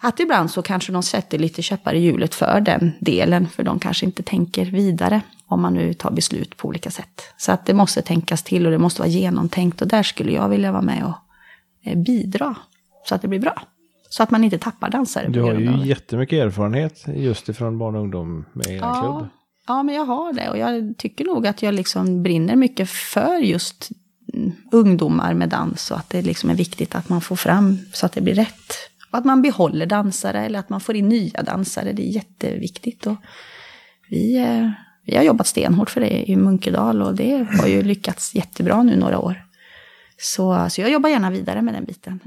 att 0.00 0.20
ibland 0.20 0.50
så 0.50 0.62
kanske 0.62 0.92
de 0.92 1.02
sätter 1.02 1.38
lite 1.38 1.62
käppar 1.62 1.94
i 1.94 1.98
hjulet 1.98 2.34
för 2.34 2.60
den 2.60 2.92
delen. 3.00 3.48
För 3.48 3.62
de 3.62 3.78
kanske 3.78 4.06
inte 4.06 4.22
tänker 4.22 4.64
vidare 4.64 5.20
om 5.48 5.60
man 5.60 5.74
nu 5.74 5.94
tar 5.94 6.10
beslut 6.10 6.56
på 6.56 6.68
olika 6.68 6.90
sätt. 6.90 7.22
Så 7.36 7.52
att 7.52 7.66
det 7.66 7.74
måste 7.74 8.02
tänkas 8.02 8.42
till 8.42 8.66
och 8.66 8.72
det 8.72 8.78
måste 8.78 9.00
vara 9.00 9.08
genomtänkt. 9.08 9.82
Och 9.82 9.88
där 9.88 10.02
skulle 10.02 10.32
jag 10.32 10.48
vilja 10.48 10.72
vara 10.72 10.82
med 10.82 11.04
och 11.04 11.14
eh, 11.90 11.98
bidra 11.98 12.54
så 13.08 13.14
att 13.14 13.22
det 13.22 13.28
blir 13.28 13.40
bra. 13.40 13.62
Så 14.08 14.22
att 14.22 14.30
man 14.30 14.44
inte 14.44 14.58
tappar 14.58 14.90
dansare. 14.90 15.28
Du 15.28 15.42
har 15.42 15.54
av 15.54 15.60
ju 15.60 15.66
det. 15.66 15.86
jättemycket 15.86 16.44
erfarenhet 16.44 17.04
just 17.06 17.48
ifrån 17.48 17.78
barn 17.78 17.94
och 17.94 18.00
ungdom 18.00 18.44
med 18.52 18.66
er 18.66 18.78
klubb. 18.78 19.28
Ja, 19.66 19.82
men 19.82 19.94
jag 19.94 20.04
har 20.04 20.32
det. 20.32 20.50
Och 20.50 20.58
jag 20.58 20.94
tycker 20.98 21.24
nog 21.24 21.46
att 21.46 21.62
jag 21.62 21.74
liksom 21.74 22.22
brinner 22.22 22.56
mycket 22.56 22.90
för 22.90 23.38
just 23.38 23.90
mm, 24.34 24.52
ungdomar 24.72 25.34
med 25.34 25.48
dans. 25.48 25.90
Och 25.90 25.96
att 25.96 26.10
det 26.10 26.22
liksom 26.22 26.50
är 26.50 26.54
viktigt 26.54 26.94
att 26.94 27.08
man 27.08 27.20
får 27.20 27.36
fram 27.36 27.78
så 27.92 28.06
att 28.06 28.12
det 28.12 28.20
blir 28.20 28.34
rätt. 28.34 28.72
Och 29.10 29.18
att 29.18 29.24
man 29.24 29.42
behåller 29.42 29.86
dansare 29.86 30.44
eller 30.44 30.58
att 30.58 30.68
man 30.68 30.80
får 30.80 30.96
in 30.96 31.08
nya 31.08 31.42
dansare. 31.42 31.92
Det 31.92 32.02
är 32.02 32.12
jätteviktigt. 32.12 33.06
Och 33.06 33.16
vi, 34.08 34.44
vi 35.06 35.16
har 35.16 35.24
jobbat 35.24 35.46
stenhårt 35.46 35.90
för 35.90 36.00
det 36.00 36.30
i 36.30 36.36
Munkedal 36.36 37.02
och 37.02 37.14
det 37.14 37.46
har 37.60 37.66
ju 37.66 37.82
lyckats 37.82 38.34
jättebra 38.34 38.82
nu 38.82 38.96
några 38.96 39.18
år. 39.18 39.42
Så, 40.18 40.66
så 40.70 40.80
jag 40.80 40.90
jobbar 40.90 41.10
gärna 41.10 41.30
vidare 41.30 41.62
med 41.62 41.74
den 41.74 41.84
biten. 41.84 42.20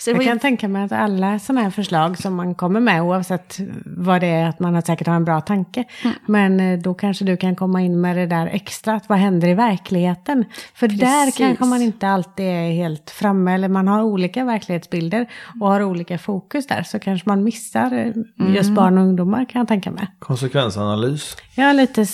Så 0.00 0.10
Jag 0.10 0.22
ju- 0.22 0.28
kan 0.28 0.38
tänka 0.38 0.68
mig 0.68 0.82
att 0.84 0.92
alla 0.92 1.38
sådana 1.38 1.60
här 1.62 1.70
förslag 1.70 2.18
som 2.18 2.34
man 2.34 2.54
kommer 2.54 2.80
med, 2.80 3.02
oavsett 3.02 3.58
vad 3.84 4.20
det 4.20 4.26
är, 4.26 4.48
att 4.48 4.58
man 4.60 4.74
har 4.74 4.80
säkert 4.82 5.06
har 5.06 5.14
en 5.14 5.24
bra 5.24 5.40
tanke. 5.40 5.84
Mm. 6.04 6.16
Men 6.26 6.60
eh, 6.60 6.78
då 6.78 6.94
kanske 6.94 7.24
du 7.24 7.36
kan 7.36 7.56
komma 7.56 7.82
in 7.82 8.00
med 8.00 8.16
det 8.16 8.26
där 8.26 8.46
extra, 8.46 8.94
att 8.94 9.08
vad 9.08 9.18
händer 9.18 9.48
i 9.48 9.54
verkligheten? 9.54 10.44
För 10.74 10.88
där 10.88 11.24
Precis. 11.24 11.38
kanske 11.38 11.64
man 11.64 11.82
inte 11.82 12.08
alltid 12.08 12.46
är 12.46 12.70
helt 12.72 13.10
framme, 13.10 13.54
eller 13.54 13.68
man 13.68 13.88
har 13.88 14.02
olika 14.02 14.44
verklighetsbilder 14.44 15.26
och 15.60 15.68
har 15.68 15.82
olika 15.82 16.18
fokus 16.18 16.66
där. 16.66 16.82
Så 16.82 16.98
kanske 16.98 17.28
man 17.28 17.44
missar 17.44 17.92
eh, 17.92 18.12
Mm. 18.40 18.54
just 18.54 18.70
barn 18.70 18.98
och 18.98 19.04
ungdomar 19.04 19.44
kan 19.44 19.58
jag 19.58 19.68
tänka 19.68 19.90
mig. 19.90 20.06
Konsekvensanalys. 20.18 21.36
Ja, 21.56 21.72
lite 21.72 22.06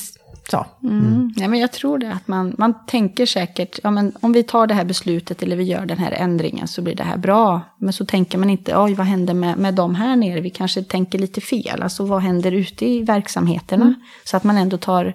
så. 0.50 0.66
Mm. 0.82 1.32
Ja, 1.36 1.48
men 1.48 1.60
jag 1.60 1.72
tror 1.72 1.98
det 1.98 2.12
att 2.12 2.28
man, 2.28 2.54
man 2.58 2.74
tänker 2.86 3.26
säkert, 3.26 3.78
ja, 3.82 3.90
men 3.90 4.12
om 4.20 4.32
vi 4.32 4.42
tar 4.42 4.66
det 4.66 4.74
här 4.74 4.84
beslutet 4.84 5.42
eller 5.42 5.56
vi 5.56 5.64
gör 5.64 5.86
den 5.86 5.98
här 5.98 6.12
ändringen 6.12 6.68
så 6.68 6.82
blir 6.82 6.94
det 6.94 7.04
här 7.04 7.16
bra. 7.16 7.60
Men 7.78 7.92
så 7.92 8.06
tänker 8.06 8.38
man 8.38 8.50
inte, 8.50 8.78
oj 8.78 8.94
vad 8.94 9.06
händer 9.06 9.34
med, 9.34 9.58
med 9.58 9.74
dem 9.74 9.94
här 9.94 10.16
nere? 10.16 10.40
Vi 10.40 10.50
kanske 10.50 10.82
tänker 10.82 11.18
lite 11.18 11.40
fel. 11.40 11.82
Alltså 11.82 12.04
vad 12.04 12.22
händer 12.22 12.52
ute 12.52 12.86
i 12.86 13.02
verksamheterna? 13.02 13.94
Så 14.24 14.36
att 14.36 14.44
man 14.44 14.58
ändå 14.58 14.76
tar, 14.76 15.14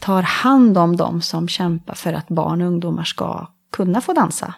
tar 0.00 0.22
hand 0.22 0.78
om 0.78 0.96
dem 0.96 1.22
som 1.22 1.48
kämpar 1.48 1.94
för 1.94 2.12
att 2.12 2.28
barn 2.28 2.62
och 2.62 2.68
ungdomar 2.68 3.04
ska 3.04 3.46
kunna 3.72 4.00
få 4.00 4.12
dansa. 4.12 4.54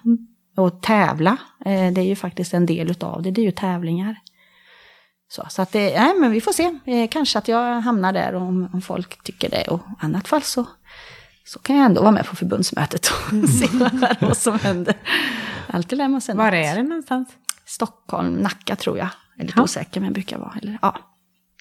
Och 0.57 0.83
tävla, 0.83 1.37
eh, 1.65 1.93
det 1.93 2.01
är 2.01 2.07
ju 2.07 2.17
faktiskt 2.17 2.55
en 2.55 2.67
del 2.67 2.91
utav 2.91 3.23
det, 3.23 3.31
det 3.31 3.41
är 3.41 3.45
ju 3.45 3.51
tävlingar. 3.51 4.17
Så, 5.33 5.47
så 5.51 5.63
att 5.63 5.73
det, 5.73 6.01
nej, 6.01 6.15
men 6.21 6.31
vi 6.31 6.41
får 6.41 6.53
se. 6.53 6.79
Eh, 6.85 7.09
kanske 7.11 7.39
att 7.39 7.49
jag 7.49 7.81
hamnar 7.81 8.13
där 8.13 8.35
om, 8.35 8.69
om 8.73 8.83
folk 8.83 9.23
tycker 9.23 9.51
det. 9.51 9.69
Och 9.69 9.81
i 9.81 10.05
annat 10.05 10.29
fall 10.29 10.43
så, 10.43 10.67
så 11.45 11.59
kan 11.59 11.77
jag 11.77 11.85
ändå 11.87 12.01
vara 12.03 12.13
med 12.13 12.27
på 12.27 12.37
förbundsmötet 12.37 13.07
och 13.11 13.49
se 13.61 13.69
vad, 13.73 14.17
vad 14.21 14.37
som 14.37 14.59
händer. 14.59 14.95
Alltid 15.67 15.99
lär 15.99 16.09
man 16.09 16.21
sig 16.21 16.35
Var 16.37 16.45
något. 16.45 16.55
är 16.55 16.77
det 16.77 16.83
någonstans? 16.83 17.29
Stockholm, 17.65 18.35
Nacka 18.35 18.77
tror 18.77 18.99
jag. 18.99 19.09
Jag 19.37 19.43
är 19.43 19.47
lite 19.47 19.59
Ja. 19.59 19.63
osäker 19.65 20.01
men 20.01 20.13
brukar 20.13 20.39
vara. 20.39 20.55
Eller, 20.63 20.79
ja. 20.83 20.97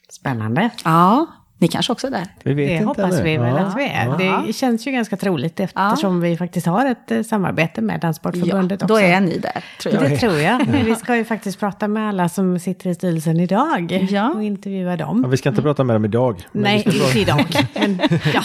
Spännande. 0.09 0.69
ja, 0.83 1.25
ni 1.61 1.67
kanske 1.67 1.91
också 1.91 2.07
är 2.07 2.11
där. 2.11 2.25
Vi 2.43 2.53
vet 2.53 2.67
Det 2.67 2.73
inte 2.73 2.85
hoppas 2.85 3.13
ännu. 3.13 3.23
vi 3.23 3.37
väl 3.37 3.53
Ja. 3.55 3.59
att 3.59 3.77
vi 3.77 3.83
är. 3.83 4.05
Ja. 4.25 4.43
Det 4.47 4.53
känns 4.53 4.87
ju 4.87 4.91
ganska 4.91 5.17
troligt 5.17 5.59
eftersom 5.59 6.21
vi 6.21 6.37
faktiskt 6.37 6.67
har 6.67 6.85
ett 6.85 7.11
eh, 7.11 7.21
samarbete 7.23 7.81
med 7.81 7.99
Danssportförbundet 7.99 8.81
Ja, 8.81 8.85
också. 8.85 8.87
då 8.87 8.99
är 8.99 9.19
ni 9.19 9.37
där 9.37 9.63
tror 9.81 9.93
jag. 9.95 10.03
Det 10.11 10.17
tror 10.17 10.33
jag. 10.37 10.67
Men 10.67 10.85
vi 10.85 10.95
ska 10.95 11.15
ju 11.15 11.25
faktiskt 11.25 11.59
prata 11.59 11.87
med 11.87 12.09
alla 12.09 12.29
som 12.29 12.59
sitter 12.59 12.89
i 12.89 12.95
styrelsen 12.95 13.39
idag 13.39 14.07
Ja. 14.09 14.29
och 14.35 14.43
intervjua 14.43 14.89
Ja, 14.91 14.97
dem. 14.97 15.25
vi 15.29 15.37
ska 15.37 15.49
inte 15.49 15.61
prata 15.61 15.83
med 15.83 15.95
dem 15.95 16.05
idag. 16.05 16.41
Nej, 16.51 16.83
inte 16.85 17.19
idag. 17.19 17.45
Men, 17.79 17.99
ja. 18.33 18.43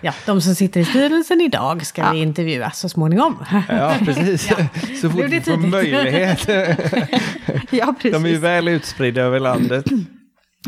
ja, 0.00 0.12
de 0.26 0.40
som 0.40 0.54
sitter 0.54 0.80
i 0.80 0.84
styrelsen 0.84 1.40
idag 1.40 1.86
ska 1.86 2.02
Ja. 2.02 2.10
vi 2.12 2.18
intervjua 2.22 2.70
så 2.70 2.88
småningom. 2.88 3.44
Ja, 3.68 3.94
precis. 4.04 4.48
Så 5.00 5.10
fort 5.10 5.24
vi 5.28 5.40
får 5.40 5.56
möjlighet. 5.56 6.48
Ja, 7.70 7.94
precis. 8.02 8.12
De 8.12 8.24
är 8.24 8.28
ju 8.28 8.38
väl 8.38 8.68
utspridda 8.68 9.20
över 9.22 9.40
landet. 9.40 9.84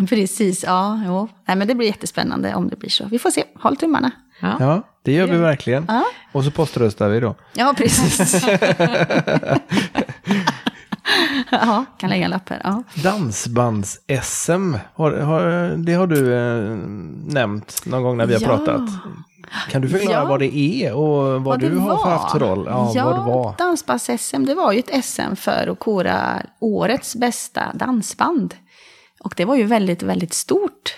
Precis, 0.09 0.65
ja. 0.65 1.01
Jo. 1.07 1.29
Nej, 1.45 1.57
men 1.57 1.69
det 1.69 1.75
blir 1.75 1.87
jättespännande 1.87 2.55
om 2.55 2.69
det 2.69 2.77
blir 2.77 2.91
så. 2.91 3.05
Vi 3.11 3.19
får 3.19 3.31
se, 3.31 3.45
håll 3.63 3.77
tummarna. 3.77 4.11
Ja. 4.41 4.57
Ja, 4.61 4.83
det 5.03 5.13
gör 5.13 5.27
vi 5.27 5.37
verkligen. 5.37 5.85
Ja. 5.89 6.05
Och 6.33 6.45
så 6.45 6.51
poströstar 6.51 7.09
vi 7.09 7.21
då. 7.21 7.35
Ja, 7.55 7.75
precis. 7.77 8.45
ja, 11.51 11.85
kan 11.99 12.11
lägga 12.11 12.25
en 12.25 12.31
lapp 12.31 12.49
här. 12.49 12.61
Ja. 12.65 12.83
Dansbands-SM, 12.95 14.79
har, 14.95 15.13
har, 15.13 15.43
det 15.77 15.93
har 15.95 16.07
du 16.07 16.35
eh, 16.35 16.77
nämnt 17.35 17.83
någon 17.87 18.03
gång 18.03 18.17
när 18.17 18.27
vi 18.27 18.35
har 18.35 18.41
Ja. 18.41 18.47
pratat. 18.49 18.91
Kan 19.71 19.83
du 19.83 19.89
förklara 19.89 20.15
Ja. 20.15 20.25
vad 20.25 20.41
det 20.41 20.57
är 20.57 20.93
och 20.95 21.43
vad, 21.45 21.61
du 21.61 21.77
har 21.77 21.89
var. 21.97 22.11
haft 22.11 22.33
för 22.33 22.39
roll? 22.41 22.65
Ja, 22.69 22.93
ja 22.95 23.05
vad 23.05 23.15
det 23.15 23.21
var. 23.33 23.55
Dansbands-SM, 23.59 24.47
det 24.47 24.55
var 24.55 24.73
ju 24.73 24.79
ett 24.79 25.05
SM 25.05 25.35
för 25.37 25.67
att 25.73 25.79
kora 25.79 26.43
årets 26.61 27.17
bästa 27.17 27.63
dansband. 27.75 28.55
Och 29.21 29.35
det 29.37 29.45
var 29.45 29.57
ju 29.57 29.65
väldigt, 29.65 30.03
väldigt 30.03 30.33
stort 30.33 30.97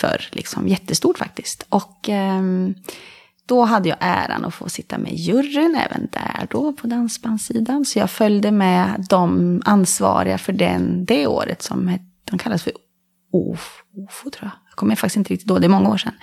för 0.00 0.28
liksom 0.30 0.68
jättestort 0.68 1.18
faktiskt. 1.18 1.66
Och 1.68 2.08
ehm, 2.08 2.74
då 3.46 3.62
hade 3.62 3.88
jag 3.88 3.98
äran 4.00 4.44
att 4.44 4.54
få 4.54 4.68
sitta 4.68 4.98
med 4.98 5.12
juryn 5.14 5.76
även 5.76 6.08
där 6.12 6.46
då 6.50 6.72
på 6.72 6.86
dansbandssidan. 6.86 7.84
Så 7.84 7.98
jag 7.98 8.10
följde 8.10 8.50
med 8.50 9.06
de 9.08 9.62
ansvariga 9.64 10.38
för 10.38 10.52
den, 10.52 11.04
det 11.04 11.26
året 11.26 11.62
som 11.62 11.98
de 12.24 12.38
kallas 12.38 12.62
för 12.62 12.72
OF, 13.32 13.82
OFO 13.96 14.30
tror 14.30 14.44
jag. 14.44 14.52
Jag 14.68 14.76
kommer 14.76 14.94
faktiskt 14.94 15.16
inte 15.16 15.32
riktigt 15.32 15.48
då, 15.48 15.58
det 15.58 15.66
är 15.66 15.68
många 15.68 15.90
år 15.90 15.96
sedan. 15.96 16.14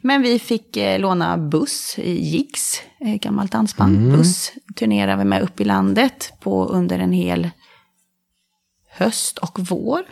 Men 0.00 0.22
vi 0.22 0.38
fick 0.38 0.76
eh, 0.76 1.00
låna 1.00 1.38
buss 1.38 1.98
i 1.98 2.12
Jigs, 2.12 2.82
eh, 3.00 3.14
gammalt 3.14 3.52
dansband. 3.52 4.12
Buss 4.16 4.52
turnerade 4.76 5.16
vi 5.16 5.24
med 5.24 5.42
upp 5.42 5.60
i 5.60 5.64
landet 5.64 6.32
på 6.40 6.66
under 6.66 6.98
en 6.98 7.12
hel 7.12 7.50
höst 8.90 9.38
och 9.38 9.58
vår. 9.60 10.02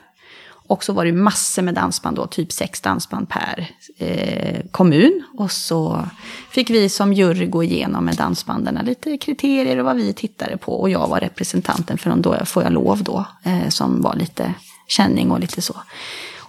Och 0.69 0.85
så 0.85 0.93
var 0.93 1.05
det 1.05 1.13
massor 1.13 1.63
med 1.63 1.75
dansband 1.75 2.17
då, 2.17 2.27
typ 2.27 2.53
sex 2.53 2.81
dansband 2.81 3.29
per 3.29 3.71
eh, 3.99 4.61
kommun. 4.71 5.23
Och 5.39 5.53
så 5.53 6.05
fick 6.51 6.71
vi 6.71 6.89
som 6.89 7.13
jury 7.13 7.47
gå 7.47 7.65
igenom 7.65 8.05
med 8.05 8.17
dansbanden 8.17 8.85
lite 8.85 9.19
kriterier 9.19 9.79
och 9.79 9.85
vad 9.85 9.97
vi 9.97 10.13
tittade 10.13 10.57
på. 10.57 10.81
Och 10.81 10.91
jag 10.91 11.09
var 11.09 11.21
representanten 11.21 11.99
för 11.99 12.11
de 12.11 12.23
då 12.23 12.45
får 12.45 12.63
jag 12.63 12.73
lov 12.73 13.03
då, 13.03 13.25
eh, 13.43 13.69
som 13.69 14.03
var 14.03 14.15
lite 14.15 14.55
känning 14.89 15.31
och 15.31 15.41
lite 15.41 15.63
så. 15.63 15.75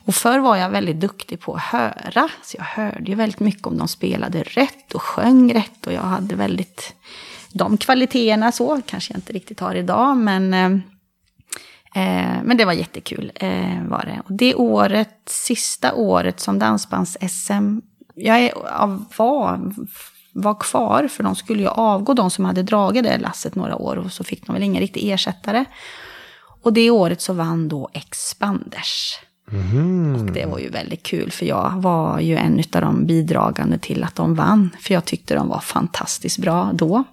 Och 0.06 0.16
förr 0.16 0.40
var 0.40 0.58
jag 0.58 0.70
väldigt 0.70 1.00
duktig 1.00 1.40
på 1.40 1.54
att 1.54 1.62
höra, 1.62 2.30
så 2.44 2.58
jag 2.58 2.64
hörde 2.64 3.12
ju 3.12 3.16
väldigt 3.16 3.40
mycket 3.40 3.68
om 3.68 3.78
de 3.78 3.88
spelade 3.88 4.44
rätt 4.44 4.94
och 4.94 5.02
sjöng 5.02 5.54
rätt. 5.54 5.88
Och 5.88 5.94
jag 5.94 6.02
hade 6.02 6.36
väldigt 6.36 6.94
de 7.52 7.78
kvaliteterna 7.78 8.52
så 8.52 8.82
kanske 8.86 9.14
jag 9.14 9.18
inte 9.18 9.34
riktigt 9.34 9.60
har 9.60 9.76
idag, 9.76 10.18
men 10.18 10.54
eh, 10.54 10.80
eh 11.96 12.44
men 12.44 12.58
det 12.58 12.66
var 12.66 12.74
jättekul. 12.74 13.32
Eh, 13.36 13.84
var 13.88 14.06
det. 14.06 14.22
Och 14.26 14.34
det 14.34 14.56
året, 14.56 15.16
sista 15.26 15.94
året 15.94 16.40
som 16.40 16.60
dansbands-SM, 16.60 17.82
jag 18.16 18.40
är, 18.40 18.52
var, 19.18 19.74
var 20.34 20.60
kvar, 20.60 21.08
för 21.08 21.24
de 21.24 21.36
skulle 21.36 21.62
ju 21.62 21.68
avgå, 21.68 22.14
de 22.14 22.30
som 22.30 22.46
hade 22.46 22.64
dragit 22.64 23.04
det 23.04 23.18
lasset 23.18 23.56
några 23.56 23.76
år, 23.76 23.96
och 23.96 24.12
så 24.12 24.24
fick 24.24 24.46
de 24.46 24.54
väl 24.54 24.64
ingen 24.64 24.82
riktig 24.82 25.12
ersättare. 25.12 25.66
Och 26.64 26.74
det 26.74 26.90
året 26.90 27.22
så 27.22 27.34
vann 27.34 27.68
då 27.68 27.90
Expanders. 27.94 29.20
Mm. 29.52 30.16
Och 30.16 30.32
det 30.32 30.46
var 30.46 30.60
ju 30.60 30.70
väldigt 30.70 31.04
kul, 31.04 31.32
för 31.32 31.46
jag 31.46 31.74
var 31.76 32.20
ju 32.20 32.38
en 32.38 32.64
av 32.74 32.82
de 32.82 33.06
bidragande 33.06 33.78
till 33.78 34.04
att 34.04 34.16
de 34.16 34.36
vann. 34.36 34.70
För 34.80 34.94
jag 34.94 35.06
tyckte 35.06 35.36
de 35.36 35.48
var 35.48 35.60
fantastiskt 35.60 36.38
bra 36.38 36.72
då. 36.74 37.04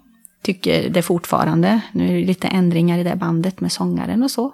Tycker 0.47 0.89
det 0.89 1.01
fortfarande. 1.01 1.81
Nu 1.91 2.09
är 2.09 2.13
det 2.13 2.25
lite 2.25 2.47
ändringar 2.47 2.99
i 2.99 3.03
det 3.03 3.15
bandet 3.15 3.59
med 3.59 3.71
sångaren 3.71 4.23
och 4.23 4.31
så. 4.31 4.53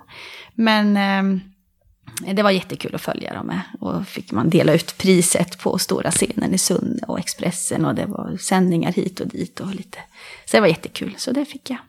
Men 0.54 0.98
eh, 0.98 2.34
det 2.34 2.44
var 2.44 2.52
jättekul 2.52 2.96
att 2.96 3.02
följa 3.02 3.34
dem 3.34 3.48
med. 3.48 3.62
Och 3.80 4.08
fick 4.08 4.32
man 4.32 4.50
dela 4.50 4.74
ut 4.74 4.98
priset 4.98 5.60
på 5.60 5.78
stora 5.78 6.12
scenen 6.12 6.54
i 6.54 6.58
Sunne 6.58 7.04
och 7.08 7.20
Expressen. 7.20 7.86
Och 7.86 7.96
det 7.96 8.06
var 8.06 8.38
sändningar 8.38 8.92
hit 8.92 9.20
och 9.20 9.28
dit 9.28 9.60
och 9.60 9.76
lite. 9.76 9.98
Så 10.46 10.58
det 10.58 10.62
var 10.62 10.68
jättekul. 10.68 11.14
Så 11.18 11.32
det 11.32 11.46
fick 11.46 11.70
jag 11.70 11.80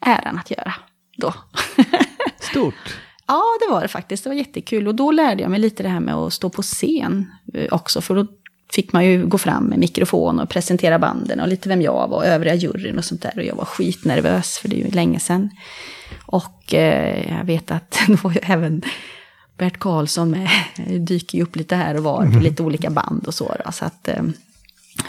äran 0.00 0.38
att 0.38 0.50
göra 0.50 0.74
då. 1.16 1.34
Stort. 2.40 2.98
Ja, 3.26 3.42
det 3.60 3.72
var 3.72 3.82
det 3.82 3.88
faktiskt. 3.88 4.24
Det 4.24 4.30
var 4.30 4.36
jättekul. 4.36 4.88
Och 4.88 4.94
då 4.94 5.10
lärde 5.10 5.42
jag 5.42 5.50
mig 5.50 5.60
lite 5.60 5.82
det 5.82 5.88
här 5.88 6.00
med 6.00 6.14
att 6.14 6.32
stå 6.32 6.50
på 6.50 6.62
scen 6.62 7.32
eh, 7.54 7.68
också. 7.70 8.00
För 8.00 8.14
då 8.14 8.26
fick 8.72 8.92
man 8.92 9.04
ju 9.04 9.26
gå 9.26 9.38
fram 9.38 9.64
med 9.64 9.78
mikrofon 9.78 10.40
och 10.40 10.48
presentera 10.48 10.98
banden 10.98 11.40
och 11.40 11.48
lite 11.48 11.68
vem 11.68 11.82
jag 11.82 12.08
var 12.08 12.16
och 12.16 12.26
övriga 12.26 12.54
juryn 12.54 12.98
och 12.98 13.04
sånt 13.04 13.22
där. 13.22 13.32
Och 13.36 13.44
jag 13.44 13.54
var 13.54 13.64
skitnervös, 13.64 14.58
för 14.58 14.68
det 14.68 14.80
är 14.80 14.84
ju 14.84 14.90
länge 14.90 15.20
sedan. 15.20 15.50
Och 16.26 16.74
eh, 16.74 17.36
jag 17.38 17.44
vet 17.44 17.70
att 17.70 17.98
då 18.06 18.14
var 18.14 18.32
ju 18.32 18.40
även 18.42 18.82
Bert 19.58 19.78
Karlsson 19.78 20.30
med, 20.30 20.48
dyker 21.06 21.38
ju 21.38 21.44
upp 21.44 21.56
lite 21.56 21.76
här 21.76 21.96
och 21.96 22.04
var 22.04 22.26
på 22.26 22.38
lite 22.38 22.62
olika 22.62 22.90
band 22.90 23.26
och 23.26 23.34
så. 23.34 23.56
Då, 23.64 23.72
så 23.72 23.84
att, 23.84 24.08
eh, 24.08 24.22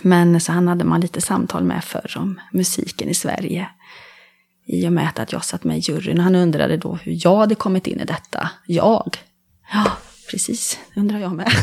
men 0.02 0.42
så 0.42 0.52
han 0.52 0.68
hade 0.68 0.84
man 0.84 1.02
lite 1.02 1.22
samtal 1.22 1.64
med 1.64 1.84
förr 1.84 2.14
om 2.18 2.42
musiken 2.52 3.10
i 3.10 3.14
Sverige. 3.14 3.70
I 4.66 4.88
och 4.88 4.94
med 4.94 5.10
att 5.16 5.32
jag 5.32 5.46
satt 5.46 5.64
med 5.64 5.78
i 5.78 5.80
juryn. 5.80 6.20
Han 6.20 6.36
undrade 6.36 6.78
då 6.78 6.96
hur 6.96 7.18
jag 7.26 7.36
hade 7.36 7.56
kommit 7.56 7.88
in 7.88 8.00
i 8.00 8.06
detta. 8.06 8.50
Jag? 8.68 9.18
Ja, 9.72 9.92
precis. 10.34 10.80
Det 10.94 11.00
undrar 11.00 11.20
jag 11.20 11.32
med. 11.32 11.52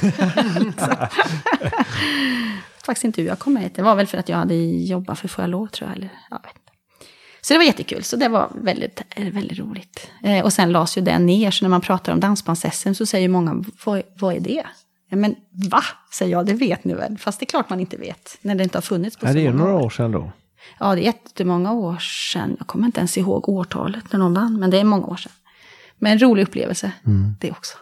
Faktiskt 2.84 3.04
inte 3.04 3.20
hur 3.20 3.28
jag 3.28 3.38
kom 3.38 3.54
med. 3.54 3.70
Det 3.74 3.82
var 3.82 3.94
väl 3.96 4.06
för 4.06 4.18
att 4.18 4.28
jag 4.28 4.36
hade 4.36 4.54
jobbat 4.54 5.18
för 5.18 5.28
Får 5.28 5.42
jag 5.42 5.50
lov, 5.50 5.66
tror 5.66 5.90
jag. 5.90 5.96
Eller, 5.96 6.10
jag 6.30 6.42
vet. 6.42 6.54
Så 7.40 7.54
det 7.54 7.58
var 7.58 7.64
jättekul. 7.64 8.02
Så 8.02 8.16
det 8.16 8.28
var 8.28 8.50
väldigt, 8.54 9.02
eh, 9.10 9.32
väldigt 9.32 9.58
roligt. 9.58 10.10
Eh, 10.22 10.44
och 10.44 10.52
sen 10.52 10.72
lades 10.72 10.98
ju 10.98 11.02
den 11.02 11.26
ner. 11.26 11.50
Så 11.50 11.64
när 11.64 11.70
man 11.70 11.80
pratar 11.80 12.12
om 12.12 12.20
dansbands-SM 12.20 12.94
så 12.94 13.06
säger 13.06 13.28
många, 13.28 13.64
vad, 13.84 14.02
vad 14.14 14.34
är 14.34 14.40
det? 14.40 14.66
Men 15.10 15.34
va? 15.70 15.82
Säger 16.12 16.32
jag, 16.32 16.46
det 16.46 16.54
vet 16.54 16.84
ni 16.84 16.94
väl? 16.94 17.18
Fast 17.18 17.40
det 17.40 17.44
är 17.44 17.46
klart 17.46 17.70
man 17.70 17.80
inte 17.80 17.96
vet. 17.96 18.38
När 18.40 18.54
det 18.54 18.64
inte 18.64 18.78
har 18.78 18.82
funnits 18.82 19.16
på 19.16 19.26
så 19.26 19.32
många 19.32 19.40
år. 19.40 19.42
Det 19.42 19.48
är 19.48 19.52
några 19.52 19.74
år 19.74 19.90
sedan 19.90 20.12
då. 20.12 20.32
Ja, 20.78 20.94
det 20.94 21.00
är 21.00 21.04
jättemånga 21.04 21.72
år 21.72 21.98
sedan. 21.98 22.56
Jag 22.58 22.66
kommer 22.66 22.86
inte 22.86 23.00
ens 23.00 23.18
ihåg 23.18 23.48
årtalet 23.48 24.12
när 24.12 24.18
någon 24.18 24.34
vann, 24.34 24.60
men 24.60 24.70
det 24.70 24.80
är 24.80 24.84
många 24.84 25.06
år 25.06 25.16
sedan. 25.16 25.32
Men 25.98 26.12
en 26.12 26.18
rolig 26.18 26.42
upplevelse, 26.42 26.92
mm. 27.06 27.34
det 27.40 27.50
också. 27.50 27.78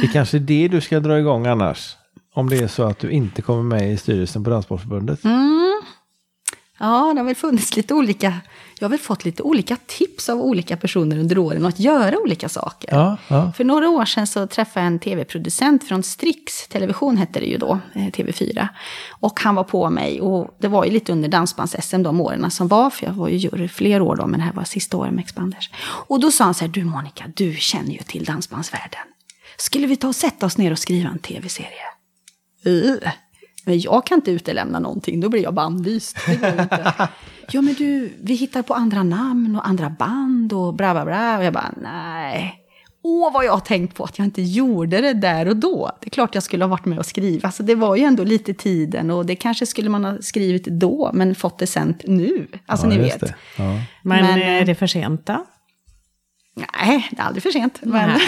Det 0.00 0.06
är 0.06 0.12
kanske 0.12 0.38
det 0.38 0.68
du 0.68 0.80
ska 0.80 1.00
dra 1.00 1.18
igång 1.18 1.46
annars. 1.46 1.96
Om 2.34 2.50
det 2.50 2.56
är 2.56 2.68
så 2.68 2.82
att 2.82 2.98
du 2.98 3.10
inte 3.10 3.42
kommer 3.42 3.62
med 3.62 3.92
i 3.92 3.96
styrelsen 3.96 4.44
på 4.44 4.50
Danssportförbundet. 4.50 5.24
Mm. 5.24 5.82
Ja, 6.78 7.12
det 7.14 7.20
har 7.20 7.24
väl 7.24 7.34
funnits 7.34 7.76
lite 7.76 7.94
olika 7.94 8.34
jag 8.80 8.84
har 8.84 8.90
väl 8.90 8.98
fått 8.98 9.24
lite 9.24 9.42
olika 9.42 9.76
tips 9.86 10.28
av 10.28 10.40
olika 10.40 10.76
personer 10.76 11.18
under 11.18 11.38
åren 11.38 11.66
att 11.66 11.80
göra 11.80 12.18
olika 12.18 12.48
saker. 12.48 12.94
Ja, 12.94 13.16
ja. 13.28 13.52
För 13.56 13.64
några 13.64 13.88
år 13.88 14.04
sedan 14.04 14.26
så 14.26 14.46
träffade 14.46 14.86
jag 14.86 14.92
en 14.92 14.98
tv-producent 14.98 15.84
från 15.84 16.02
Strix 16.02 16.68
Television, 16.68 17.16
hette 17.16 17.40
det 17.40 17.46
ju 17.46 17.58
då, 17.58 17.78
eh, 17.94 18.06
TV4. 18.06 18.68
Och 19.10 19.40
han 19.40 19.54
var 19.54 19.64
på 19.64 19.90
mig, 19.90 20.20
och 20.20 20.56
det 20.58 20.68
var 20.68 20.84
ju 20.84 20.90
lite 20.90 21.12
under 21.12 21.28
dansbands-SM 21.28 22.02
de 22.02 22.20
åren 22.20 22.50
som 22.50 22.68
var, 22.68 22.90
för 22.90 23.06
jag 23.06 23.12
var 23.12 23.28
ju 23.28 23.36
jury 23.36 23.68
fler 23.68 24.02
år 24.02 24.16
då, 24.16 24.26
men 24.26 24.40
det 24.40 24.46
här 24.46 24.52
var 24.52 24.64
sista 24.64 24.96
året 24.96 25.12
med 25.12 25.22
Expanders. 25.22 25.70
Och 26.06 26.20
då 26.20 26.30
sa 26.30 26.44
han 26.44 26.54
så 26.54 26.64
här, 26.64 26.72
du 26.72 26.84
Monica, 26.84 27.24
du 27.36 27.54
känner 27.54 27.90
ju 27.90 27.98
till 27.98 28.24
dansbandsvärlden. 28.24 29.00
Skulle 29.60 29.86
vi 29.86 29.96
ta 29.96 30.08
och 30.08 30.16
sätta 30.16 30.46
oss 30.46 30.58
ner 30.58 30.72
och 30.72 30.78
skriva 30.78 31.10
en 31.10 31.18
tv-serie? 31.18 31.84
Uh. 32.66 33.10
Men 33.64 33.80
jag 33.80 34.06
kan 34.06 34.18
inte 34.18 34.30
utelämna 34.30 34.78
någonting, 34.78 35.20
då 35.20 35.28
blir 35.28 35.42
jag 35.42 35.54
bannlyst. 35.54 36.16
ja 37.50 37.62
men 37.62 37.74
du, 37.74 38.12
vi 38.22 38.34
hittar 38.34 38.62
på 38.62 38.74
andra 38.74 39.02
namn 39.02 39.56
och 39.56 39.68
andra 39.68 39.90
band 39.90 40.52
och 40.52 40.74
bla 40.74 40.94
bla 40.94 41.04
bla. 41.04 41.38
Och 41.38 41.44
jag 41.44 41.52
bara, 41.52 41.74
nej. 41.82 42.64
Åh, 43.02 43.32
vad 43.32 43.44
jag 43.44 43.52
har 43.52 43.60
tänkt 43.60 43.96
på 43.96 44.04
att 44.04 44.18
jag 44.18 44.24
inte 44.24 44.42
gjorde 44.42 45.00
det 45.00 45.12
där 45.12 45.48
och 45.48 45.56
då. 45.56 45.90
Det 46.00 46.06
är 46.06 46.10
klart 46.10 46.34
jag 46.34 46.42
skulle 46.42 46.64
ha 46.64 46.68
varit 46.68 46.84
med 46.84 46.98
och 46.98 47.06
skriva. 47.06 47.48
Alltså, 47.48 47.62
det 47.62 47.74
var 47.74 47.96
ju 47.96 48.04
ändå 48.04 48.24
lite 48.24 48.54
tiden 48.54 49.10
och 49.10 49.26
det 49.26 49.36
kanske 49.36 49.66
skulle 49.66 49.90
man 49.90 50.04
ha 50.04 50.16
skrivit 50.20 50.64
då, 50.64 51.10
men 51.14 51.34
fått 51.34 51.58
det 51.58 51.66
sent 51.66 52.02
nu. 52.06 52.46
Alltså 52.66 52.86
ja, 52.86 52.90
ni 52.90 52.98
vet. 52.98 53.22
Ja. 53.22 53.32
Men, 54.02 54.24
men, 54.24 54.42
är 54.42 54.64
det 54.64 54.74
för 54.74 54.86
sent 54.86 55.26
då? 55.26 55.46
Nej, 56.54 57.08
det 57.10 57.20
är 57.20 57.24
aldrig 57.24 57.42
för 57.42 57.50
sent. 57.50 57.78
Men... 57.82 58.20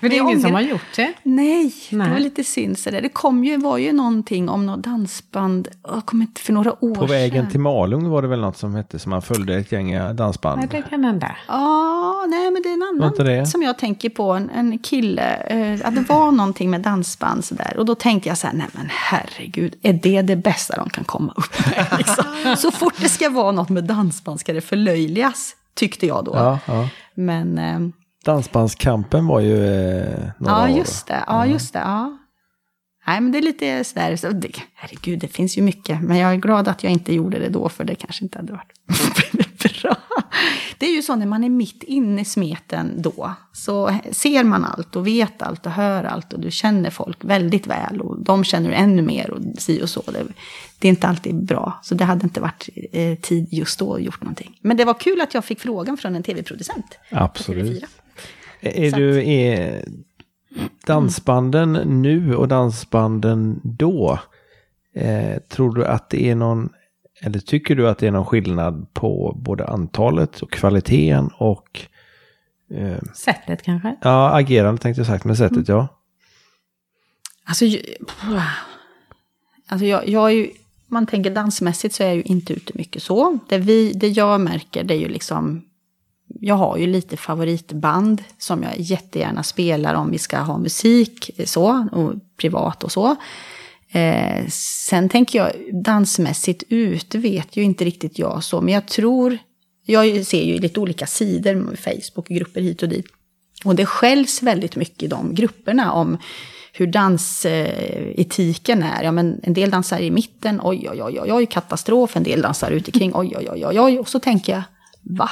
för 0.00 0.08
det 0.08 0.16
är 0.16 0.22
ingen 0.22 0.40
som 0.40 0.54
har 0.54 0.60
gjort 0.60 0.96
det? 0.96 1.12
Nej, 1.22 1.74
Nej, 1.90 2.06
det 2.08 2.12
var 2.12 2.20
lite 2.20 2.44
synd. 2.44 2.78
Så 2.78 2.90
det 2.90 3.08
kom 3.08 3.44
ju, 3.44 3.56
var 3.56 3.78
ju 3.78 3.92
någonting 3.92 4.48
om 4.48 4.66
något 4.66 4.82
dansband, 4.82 5.68
jag 5.82 6.06
kommer 6.06 6.24
inte 6.24 6.40
för 6.40 6.52
några 6.52 6.84
år 6.84 6.94
sedan. 6.94 7.00
På 7.00 7.06
vägen 7.06 7.42
sedan. 7.44 7.50
till 7.50 7.60
Malung 7.60 8.08
var 8.08 8.22
det 8.22 8.28
väl 8.28 8.40
något 8.40 8.56
som 8.56 8.74
hette, 8.74 8.98
som 8.98 9.10
man 9.10 9.22
följde 9.22 9.54
ett 9.54 9.72
gäng 9.72 10.16
dansband. 10.16 10.58
Nej, 10.58 10.68
det 10.70 10.82
kan 10.90 11.04
hända. 11.04 11.36
Ja, 11.48 12.26
nej 12.28 12.50
men 12.50 12.62
det 12.62 12.68
är 12.68 12.74
en 12.74 12.82
annan 12.82 13.46
som 13.46 13.62
jag 13.62 13.78
tänker 13.78 14.08
på, 14.08 14.32
en, 14.32 14.50
en 14.50 14.78
kille. 14.78 15.36
Eh, 15.36 15.90
det 15.90 16.00
var 16.08 16.32
någonting 16.32 16.70
med 16.70 16.80
dansband 16.80 17.44
sådär. 17.44 17.76
Och 17.78 17.84
då 17.84 17.94
tänkte 17.94 18.28
jag 18.28 18.38
så 18.38 18.46
här, 18.46 18.54
nej 18.54 18.66
men 18.72 18.86
herregud, 18.90 19.74
är 19.82 19.92
det 19.92 20.22
det 20.22 20.36
bästa 20.36 20.76
de 20.76 20.90
kan 20.90 21.04
komma 21.04 21.32
upp 21.36 21.66
med? 21.66 21.86
Liksom? 21.98 22.24
så 22.56 22.70
fort 22.70 22.94
det 23.00 23.08
ska 23.08 23.30
vara 23.30 23.52
något 23.52 23.68
med 23.68 23.84
dansband 23.84 24.40
ska 24.40 24.52
det 24.52 24.60
förlöjligas, 24.60 25.56
tyckte 25.74 26.06
jag 26.06 26.24
då. 26.24 26.32
Ja, 26.34 26.58
ja. 26.66 26.88
Men... 27.14 27.58
Eh, 27.58 27.78
Dansbandskampen 28.26 29.26
var 29.26 29.40
ju 29.40 29.66
eh, 29.66 30.30
några 30.38 30.54
Ja, 30.54 30.68
just 30.68 31.06
det. 31.06 31.24
Ja, 31.26 31.46
just 31.46 31.72
det. 31.72 31.78
Ja. 31.78 32.18
Nej, 33.06 33.20
men 33.20 33.32
det 33.32 33.38
är 33.38 33.42
lite 33.42 33.84
sådär, 33.84 34.16
så 34.16 34.30
det, 34.30 34.48
herregud, 34.74 35.18
det 35.18 35.28
finns 35.28 35.58
ju 35.58 35.62
mycket. 35.62 36.02
Men 36.02 36.16
jag 36.16 36.32
är 36.32 36.36
glad 36.36 36.68
att 36.68 36.82
jag 36.82 36.92
inte 36.92 37.14
gjorde 37.14 37.38
det 37.38 37.48
då, 37.48 37.68
för 37.68 37.84
det 37.84 37.94
kanske 37.94 38.24
inte 38.24 38.38
hade 38.38 38.52
varit 38.52 38.72
bra. 39.82 39.96
Det 40.78 40.86
är 40.86 40.94
ju 40.94 41.02
så 41.02 41.16
när 41.16 41.26
man 41.26 41.44
är 41.44 41.48
mitt 41.48 41.82
inne 41.82 42.20
i 42.20 42.24
smeten 42.24 43.02
då, 43.02 43.34
så 43.52 43.98
ser 44.10 44.44
man 44.44 44.64
allt 44.64 44.96
och 44.96 45.06
vet 45.06 45.42
allt 45.42 45.66
och 45.66 45.72
hör 45.72 46.04
allt 46.04 46.32
och 46.32 46.40
du 46.40 46.50
känner 46.50 46.90
folk 46.90 47.24
väldigt 47.24 47.66
väl 47.66 48.00
och 48.00 48.20
de 48.20 48.44
känner 48.44 48.68
du 48.68 48.74
ännu 48.74 49.02
mer 49.02 49.30
och 49.30 49.40
si 49.58 49.82
och 49.82 49.90
så. 49.90 50.02
Det, 50.06 50.24
det 50.78 50.88
är 50.88 50.90
inte 50.90 51.08
alltid 51.08 51.44
bra, 51.44 51.80
så 51.82 51.94
det 51.94 52.04
hade 52.04 52.24
inte 52.24 52.40
varit 52.40 52.68
eh, 52.92 53.18
tid 53.18 53.48
just 53.50 53.78
då 53.78 53.94
att 53.94 54.02
gjort 54.02 54.22
någonting. 54.22 54.58
Men 54.60 54.76
det 54.76 54.84
var 54.84 54.94
kul 54.94 55.20
att 55.20 55.34
jag 55.34 55.44
fick 55.44 55.60
frågan 55.60 55.96
från 55.96 56.16
en 56.16 56.22
tv-producent. 56.22 56.98
Absolut. 57.10 57.84
Är 58.60 58.90
du, 58.90 59.30
är 59.30 59.84
dansbanden 60.86 61.72
nu 62.02 62.34
och 62.34 62.48
dansbanden 62.48 63.60
då, 63.64 64.18
eh, 64.94 65.38
tror 65.48 65.74
du 65.74 65.86
att 65.86 66.10
det 66.10 66.30
är 66.30 66.34
någon, 66.34 66.68
eller 67.22 67.38
tycker 67.38 67.76
du 67.76 67.88
att 67.88 67.98
det 67.98 68.06
är 68.06 68.10
någon 68.10 68.26
skillnad 68.26 68.94
på 68.94 69.36
både 69.36 69.66
antalet 69.66 70.40
och 70.40 70.50
kvaliteten 70.50 71.30
och 71.38 71.80
eh, 72.70 72.98
Sättet 73.14 73.62
kanske? 73.62 73.96
Ja, 74.02 74.30
agerande 74.34 74.82
tänkte 74.82 75.00
jag 75.00 75.06
sagt, 75.06 75.24
men 75.24 75.36
sättet 75.36 75.56
mm. 75.56 75.64
ja. 75.68 75.88
Alltså, 77.44 77.64
alltså 79.66 79.86
jag, 79.86 80.08
jag 80.08 80.30
är 80.30 80.34
ju, 80.34 80.50
man 80.86 81.06
tänker 81.06 81.30
dansmässigt 81.30 81.94
så 81.94 82.02
är 82.02 82.06
jag 82.06 82.16
ju 82.16 82.22
inte 82.22 82.52
ute 82.52 82.72
mycket 82.74 83.02
så. 83.02 83.38
Det, 83.48 83.58
vi, 83.58 83.92
det 83.92 84.08
jag 84.08 84.40
märker 84.40 84.84
det 84.84 84.94
är 84.94 84.98
ju 84.98 85.08
liksom 85.08 85.62
jag 86.40 86.54
har 86.54 86.76
ju 86.76 86.86
lite 86.86 87.16
favoritband 87.16 88.22
som 88.38 88.62
jag 88.62 88.80
jättegärna 88.80 89.42
spelar 89.42 89.94
om 89.94 90.10
vi 90.10 90.18
ska 90.18 90.38
ha 90.38 90.58
musik 90.58 91.30
så, 91.44 91.88
och 91.92 92.12
privat 92.36 92.84
och 92.84 92.92
så. 92.92 93.16
Eh, 93.92 94.46
sen 94.86 95.08
tänker 95.08 95.38
jag 95.38 95.52
dansmässigt 95.84 96.62
ut, 96.68 97.14
vet 97.14 97.56
ju 97.56 97.62
inte 97.62 97.84
riktigt 97.84 98.18
jag 98.18 98.44
så, 98.44 98.60
men 98.60 98.74
jag 98.74 98.88
tror, 98.88 99.38
jag 99.86 100.26
ser 100.26 100.44
ju 100.44 100.58
lite 100.58 100.80
olika 100.80 101.06
sidor, 101.06 101.54
med 101.54 101.78
Facebook-grupper 101.78 102.60
hit 102.60 102.82
och 102.82 102.88
dit. 102.88 103.06
Och 103.64 103.74
det 103.74 103.86
skälls 103.86 104.42
väldigt 104.42 104.76
mycket 104.76 105.02
i 105.02 105.06
de 105.06 105.34
grupperna 105.34 105.92
om 105.92 106.18
hur 106.72 106.86
dansetiken 106.86 108.82
är. 108.82 109.02
Ja, 109.02 109.12
men 109.12 109.40
en 109.42 109.54
del 109.54 109.70
dansar 109.70 109.98
i 109.98 110.10
mitten, 110.10 110.60
oj, 110.62 110.88
oj, 110.90 111.02
oj, 111.02 111.32
oj, 111.32 111.46
katastrof. 111.46 112.16
En 112.16 112.22
del 112.22 112.42
dansar 112.42 112.70
ute 112.70 112.90
kring, 112.90 113.12
oj, 113.14 113.34
oj, 113.36 113.48
oj, 113.50 113.66
oj, 113.66 113.80
oj. 113.80 113.98
Och 113.98 114.08
så 114.08 114.20
tänker 114.20 114.52
jag, 114.52 114.62
va? 115.02 115.30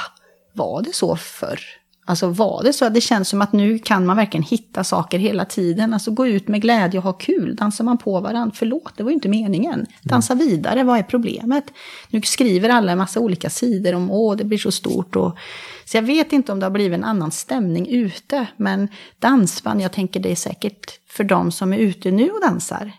Var 0.55 0.81
det 0.81 0.93
så 0.93 1.15
förr? 1.15 1.59
Alltså 2.07 2.27
var 2.27 2.63
det 2.63 2.73
så 2.73 2.85
att 2.85 2.93
det 2.93 3.01
känns 3.01 3.29
som 3.29 3.41
att 3.41 3.53
nu 3.53 3.79
kan 3.79 4.05
man 4.05 4.17
verkligen 4.17 4.43
hitta 4.43 4.83
saker 4.83 5.19
hela 5.19 5.45
tiden. 5.45 5.93
Alltså 5.93 6.11
gå 6.11 6.27
ut 6.27 6.47
med 6.47 6.61
glädje 6.61 6.97
och 6.97 7.03
ha 7.03 7.13
kul. 7.13 7.55
Dansar 7.55 7.83
man 7.83 7.97
på 7.97 8.19
varandra, 8.19 8.55
förlåt, 8.55 8.93
det 8.97 9.03
var 9.03 9.09
ju 9.09 9.15
inte 9.15 9.29
meningen. 9.29 9.85
Dansa 10.01 10.35
vidare, 10.35 10.83
vad 10.83 10.99
är 10.99 11.03
problemet? 11.03 11.63
Nu 12.09 12.21
skriver 12.21 12.69
alla 12.69 12.91
en 12.91 12.97
massa 12.97 13.19
olika 13.19 13.49
sidor 13.49 13.95
om 13.95 14.11
åh, 14.11 14.35
det 14.35 14.43
blir 14.43 14.57
så 14.57 14.71
stort. 14.71 15.15
Och, 15.15 15.37
så 15.85 15.97
jag 15.97 16.01
vet 16.01 16.33
inte 16.33 16.51
om 16.51 16.59
det 16.59 16.65
har 16.65 16.71
blivit 16.71 16.97
en 16.97 17.03
annan 17.03 17.31
stämning 17.31 17.87
ute. 17.87 18.47
Men 18.57 18.87
dansband, 19.19 19.81
jag 19.81 19.91
tänker 19.91 20.19
det 20.19 20.31
är 20.31 20.35
säkert 20.35 20.99
för 21.09 21.23
de 21.23 21.51
som 21.51 21.73
är 21.73 21.77
ute 21.77 22.11
nu 22.11 22.29
och 22.29 22.41
dansar. 22.41 22.91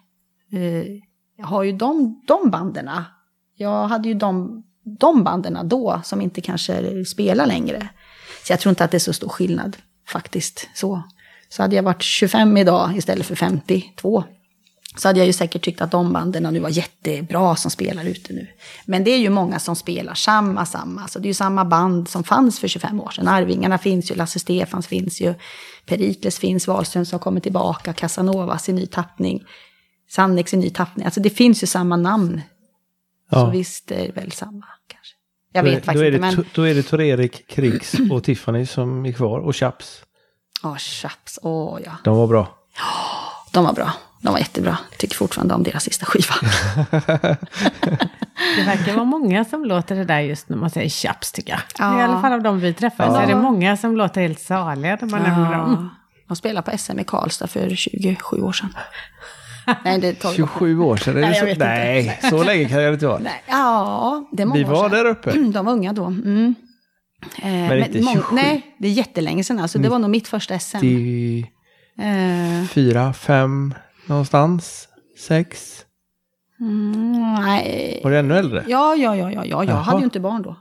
Eh, 0.52 0.84
jag 1.38 1.46
har 1.46 1.62
ju 1.62 1.72
de, 1.72 2.22
de 2.26 2.50
banderna. 2.50 3.04
Jag 3.56 3.88
hade 3.88 4.08
ju 4.08 4.14
de, 4.14 4.62
de 4.98 5.24
banderna 5.24 5.64
då 5.64 6.00
som 6.04 6.20
inte 6.20 6.40
kanske 6.40 7.04
spelar 7.04 7.46
längre. 7.46 7.88
Så 8.46 8.52
jag 8.52 8.60
tror 8.60 8.70
inte 8.70 8.84
att 8.84 8.90
det 8.90 8.96
är 8.96 8.98
så 8.98 9.12
stor 9.12 9.28
skillnad 9.28 9.76
faktiskt. 10.08 10.68
Så, 10.74 11.02
så 11.48 11.62
hade 11.62 11.76
jag 11.76 11.82
varit 11.82 12.02
25 12.02 12.56
idag 12.56 12.96
istället 12.96 13.26
för 13.26 13.34
52 13.34 14.24
så 14.96 15.08
hade 15.08 15.18
jag 15.18 15.26
ju 15.26 15.32
säkert 15.32 15.64
tyckt 15.64 15.80
att 15.80 15.90
de 15.90 16.12
banden 16.12 16.42
nu 16.42 16.60
var 16.60 16.68
jättebra 16.68 17.56
som 17.56 17.70
spelar 17.70 18.04
ute 18.04 18.32
nu. 18.32 18.46
Men 18.86 19.04
det 19.04 19.10
är 19.10 19.18
ju 19.18 19.30
många 19.30 19.58
som 19.58 19.76
spelar 19.76 20.14
samma, 20.14 20.66
samma. 20.66 21.08
Så 21.08 21.18
det 21.18 21.26
är 21.26 21.30
ju 21.30 21.34
samma 21.34 21.64
band 21.64 22.08
som 22.08 22.24
fanns 22.24 22.60
för 22.60 22.68
25 22.68 23.00
år 23.00 23.10
sedan. 23.10 23.28
Arvingarna 23.28 23.78
finns 23.78 24.10
ju, 24.10 24.14
Lasse 24.14 24.38
Stefans 24.38 24.86
finns 24.86 25.20
ju, 25.20 25.34
Perikles 25.86 26.38
finns, 26.38 26.66
Wahlström 26.66 27.06
som 27.06 27.18
kommer 27.18 27.40
tillbaka, 27.40 27.92
Casanovas 27.92 28.68
i 28.68 28.72
ny 28.72 28.86
tappning, 28.86 29.42
Sannex 30.10 30.54
i 30.54 30.56
ny 30.56 30.70
tappning. 30.70 31.04
Alltså 31.04 31.20
det 31.20 31.30
finns 31.30 31.62
ju 31.62 31.66
samma 31.66 31.96
namn. 31.96 32.40
Ja. 33.30 33.40
Så 33.40 33.50
visst 33.50 33.90
är 33.90 34.06
det 34.06 34.20
väl 34.20 34.32
samma. 34.32 34.66
Jag 35.56 35.62
vet 35.62 35.82
då 35.82 35.86
faktiskt 35.86 36.04
inte. 36.04 36.18
Men... 36.18 36.44
Då 36.54 36.62
är 36.62 36.74
det 36.74 36.82
Tor-Erik, 36.82 37.48
Krigs 37.48 37.94
och 38.10 38.24
Tiffany 38.24 38.66
som 38.66 39.06
är 39.06 39.12
kvar 39.12 39.38
och 39.38 39.56
Chaps. 39.56 40.02
Ja, 40.62 40.68
oh, 40.68 40.76
Chaps. 40.76 41.38
Åh 41.42 41.76
oh, 41.76 41.80
ja. 41.84 41.92
De 42.04 42.16
var 42.16 42.26
bra. 42.26 42.48
De 43.52 43.64
var 43.64 43.72
bra. 43.72 43.92
De 44.20 44.32
var 44.32 44.38
jättebra. 44.38 44.78
Tycker 44.98 45.16
fortfarande 45.16 45.54
om 45.54 45.62
deras 45.62 45.82
sista 45.82 46.06
skiva. 46.06 46.34
det 48.56 48.62
verkar 48.66 48.94
vara 48.94 49.04
många 49.04 49.44
som 49.44 49.64
låter 49.64 49.96
det 49.96 50.04
där 50.04 50.20
just 50.20 50.48
när 50.48 50.56
man 50.56 50.70
säger 50.70 50.88
chaps 50.88 51.32
tycker 51.32 51.52
jag. 51.52 51.60
Ja. 51.78 52.00
I 52.00 52.02
alla 52.02 52.20
fall 52.20 52.32
av 52.32 52.42
de 52.42 52.60
vi 52.60 52.74
träffar 52.74 53.04
ja. 53.04 53.14
så 53.14 53.20
är 53.20 53.26
det 53.26 53.36
många 53.36 53.76
som 53.76 53.96
låter 53.96 54.20
helt 54.20 54.40
saliga 54.40 54.98
när 55.00 55.08
man 55.08 55.20
ja. 55.24 55.28
nämner 55.28 55.58
dem. 55.58 55.90
De 56.28 56.36
spelade 56.36 56.70
på 56.70 56.78
SM 56.78 56.98
i 56.98 57.04
Karlstad 57.04 57.46
för 57.46 57.74
27 57.74 58.42
år 58.42 58.52
sedan. 58.52 58.74
Nej, 59.84 60.00
det 60.00 60.22
27 60.36 60.80
år 60.80 60.96
sedan? 60.96 61.20
Nej, 61.20 61.34
så, 61.34 61.64
nej 61.64 62.18
så 62.30 62.44
länge 62.44 62.68
kan 62.68 62.78
det 62.78 62.92
inte 62.92 63.06
vara. 63.06 63.18
Nej, 63.18 63.42
ja, 63.48 64.28
det 64.32 64.42
är 64.42 64.46
många 64.46 64.58
Vi 64.58 64.64
var 64.64 64.88
där 64.88 65.04
uppe. 65.04 65.38
De 65.52 65.64
var 65.64 65.72
unga 65.72 65.92
då. 65.92 66.04
Mm. 66.04 66.54
Eh, 67.42 67.48
men 67.48 67.78
inte 67.78 68.02
27? 68.02 68.22
Nej, 68.32 68.76
det 68.78 68.88
är 68.88 68.92
jättelänge 68.92 69.44
sedan. 69.44 69.58
Alltså, 69.58 69.78
det 69.78 69.88
var 69.88 69.98
nog 69.98 70.10
mitt 70.10 70.28
första 70.28 70.58
SM. 70.58 70.78
94, 71.96 73.12
5 73.12 73.74
någonstans? 74.06 74.88
Sex? 75.18 75.82
Mm, 76.60 77.34
nej. 77.34 78.00
Var 78.04 78.10
du 78.10 78.18
ännu 78.18 78.38
äldre? 78.38 78.64
Ja, 78.66 78.94
ja, 78.94 79.16
ja, 79.16 79.32
ja, 79.32 79.44
ja. 79.44 79.44
jag 79.44 79.64
Jaha. 79.64 79.82
hade 79.82 79.98
ju 79.98 80.04
inte 80.04 80.20
barn 80.20 80.42
då. 80.42 80.56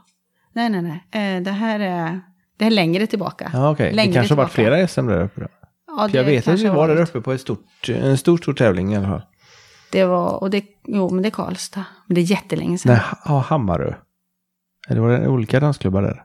Nej, 0.52 0.70
nej, 0.70 0.82
nej. 0.82 1.36
Eh, 1.36 1.42
det 1.42 1.50
här 1.50 1.80
är, 1.80 2.20
det 2.58 2.64
är 2.64 2.70
längre 2.70 3.06
tillbaka. 3.06 3.50
Ja, 3.52 3.70
okej. 3.70 3.92
Okay. 3.92 4.06
Det 4.06 4.12
kanske 4.12 4.34
har 4.34 4.42
varit 4.42 4.52
flera 4.52 4.88
SM 4.88 5.06
där 5.06 5.22
uppe 5.22 5.40
då? 5.40 5.48
Ja, 5.96 6.08
jag 6.12 6.24
vet 6.24 6.48
att 6.48 6.60
vi 6.60 6.68
var 6.68 6.88
där 6.88 7.02
uppe 7.02 7.20
på 7.20 7.32
ett 7.32 7.40
stort, 7.40 7.88
en 7.88 8.18
stor, 8.18 8.38
stor 8.38 8.54
tävling 8.54 8.92
i 8.92 8.96
alla 8.96 9.08
fall. 9.08 9.22
Det 9.92 10.04
var, 10.04 10.42
och 10.42 10.50
det, 10.50 10.64
jo 10.86 11.10
men 11.10 11.22
det 11.22 11.28
är 11.28 11.30
Karlstad. 11.30 11.84
Men 12.06 12.14
det 12.14 12.20
är 12.20 12.22
jättelänge 12.22 12.78
sedan. 12.78 12.92
Nej, 12.92 13.02
ja, 13.24 13.38
Hammarö. 13.38 13.94
Eller 14.88 15.00
var 15.00 15.10
det 15.10 15.28
olika 15.28 15.60
dansklubbar 15.60 16.02
där? 16.02 16.24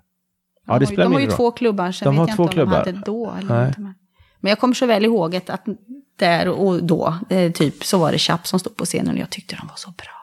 Ja, 0.67 0.79
det 0.79 0.85
spelar 0.85 1.03
De 1.03 1.13
har 1.13 1.19
ju 1.19 1.27
två 1.27 1.51
klubbar, 1.51 1.91
så 1.91 2.05
de 2.05 2.15
jag 2.15 2.25
vet 2.25 2.37
har 2.37 2.43
inte 2.43 2.63
om 2.63 2.69
de 2.69 2.75
hade 2.75 2.91
då. 2.91 3.33
Eller 3.39 3.67
inte, 3.67 3.81
men. 3.81 3.93
men 4.39 4.49
jag 4.49 4.59
kommer 4.59 4.73
så 4.73 4.85
väl 4.85 5.05
ihåg 5.05 5.35
att 5.35 5.65
där 6.15 6.47
och 6.47 6.83
då, 6.83 7.15
eh, 7.29 7.51
typ, 7.51 7.83
så 7.83 7.97
var 7.97 8.11
det 8.11 8.17
Chapp 8.17 8.47
som 8.47 8.59
stod 8.59 8.75
på 8.77 8.85
scenen 8.85 9.15
och 9.15 9.21
jag 9.21 9.29
tyckte 9.29 9.55
de 9.55 9.67
var 9.67 9.75
så 9.75 9.89
bra. 9.89 10.21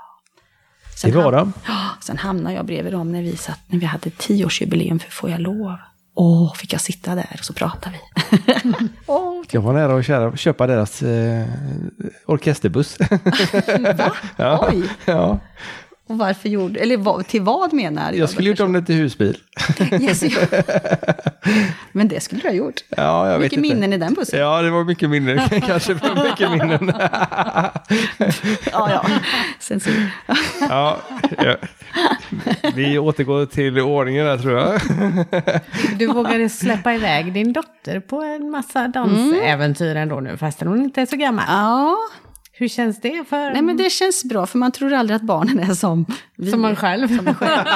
Sen 0.97 1.11
det 1.11 1.17
var 1.17 1.33
de. 1.33 1.53
Sen 2.01 2.19
hamnade 2.19 2.55
jag 2.55 2.67
bredvid 2.67 2.93
dem 2.93 3.13
när 3.13 3.23
vi, 3.23 3.37
satt, 3.37 3.61
när 3.67 3.79
vi 3.79 3.87
hade 3.87 4.11
tioårsjubileum 4.11 4.99
för 4.99 5.11
Får 5.11 5.31
jag 5.31 5.41
lov? 5.41 5.77
Åh, 6.21 6.55
fick 6.55 6.73
jag 6.73 6.81
sitta 6.81 7.15
där 7.15 7.37
och 7.39 7.45
så 7.45 7.53
pratade 7.53 7.97
vi. 7.97 8.29
oh, 9.07 9.45
jag 9.51 9.61
var 9.61 9.73
nära 9.73 9.99
att 9.99 10.07
köra, 10.07 10.37
köpa 10.37 10.67
deras 10.67 11.03
eh, 11.03 11.47
orkesterbuss. 12.27 12.99
Va? 13.97 14.13
ja. 14.37 14.69
Oj! 14.69 14.91
Ja. 15.05 15.39
Och 16.09 16.19
varför 16.19 16.49
gjorde, 16.49 16.81
eller 16.81 17.23
till 17.23 17.43
vad 17.43 17.73
menar 17.73 18.13
Jag 18.13 18.31
skulle 18.31 18.49
gjort 18.49 18.61
om 18.61 18.73
det 18.73 18.83
till 18.83 18.95
husbil. 18.95 19.37
yes, 20.01 20.23
Men 21.93 22.09
det 22.09 22.21
skulle 22.21 22.41
du 22.41 22.49
ha 22.49 22.55
gjort. 22.55 22.85
Ja, 22.89 23.31
jag 23.31 23.41
mycket 23.41 23.59
vet 23.59 23.63
minnen 23.63 23.93
i 23.93 23.99
den 23.99 24.15
bussen. 24.15 24.41
Ja, 24.41 24.63
det 24.63 24.71
var 24.71 24.85
mycket 24.85 25.11
minnen. 25.11 25.41
Kanske 25.67 25.99
för 25.99 26.25
mycket 26.25 26.51
minnen. 26.51 26.93
ja, 28.73 28.91
ja. 28.91 29.07
Censur. 29.59 30.11
ja, 30.61 30.97
ja. 31.39 31.57
Vi 32.75 32.99
återgår 32.99 33.47
till 33.47 33.81
ordningen 33.81 34.27
där 34.27 34.39
tror 34.39 34.59
jag. 34.59 34.81
du 35.99 36.07
vågade 36.07 36.49
släppa 36.49 36.95
iväg 36.95 37.33
din 37.33 37.53
dotter 37.53 38.01
på 38.01 38.23
en 38.23 38.51
massa 38.51 38.89
dansäventyr 38.89 39.97
ändå 39.97 40.21
nu, 40.21 40.37
fastän 40.37 40.69
hon 40.69 40.83
inte 40.83 41.01
är 41.03 41.07
så 41.07 41.17
gammal. 41.17 41.45
Ja. 41.49 41.97
Hur 42.61 42.69
känns 42.69 43.01
det? 43.01 43.25
För... 43.29 43.51
Nej, 43.51 43.63
men 43.63 43.77
det 43.77 43.91
känns 43.91 44.25
bra, 44.25 44.47
för 44.47 44.59
man 44.59 44.73
tror 44.73 44.93
aldrig 44.93 45.17
att 45.17 45.23
barnen 45.23 45.61
är 45.61 45.75
som 45.75 46.07
vi. 46.37 46.51
Som 46.51 46.61
man 46.61 46.77
själv. 46.77 47.17
Som 47.17 47.25
man 47.25 47.35
själv. 47.35 47.67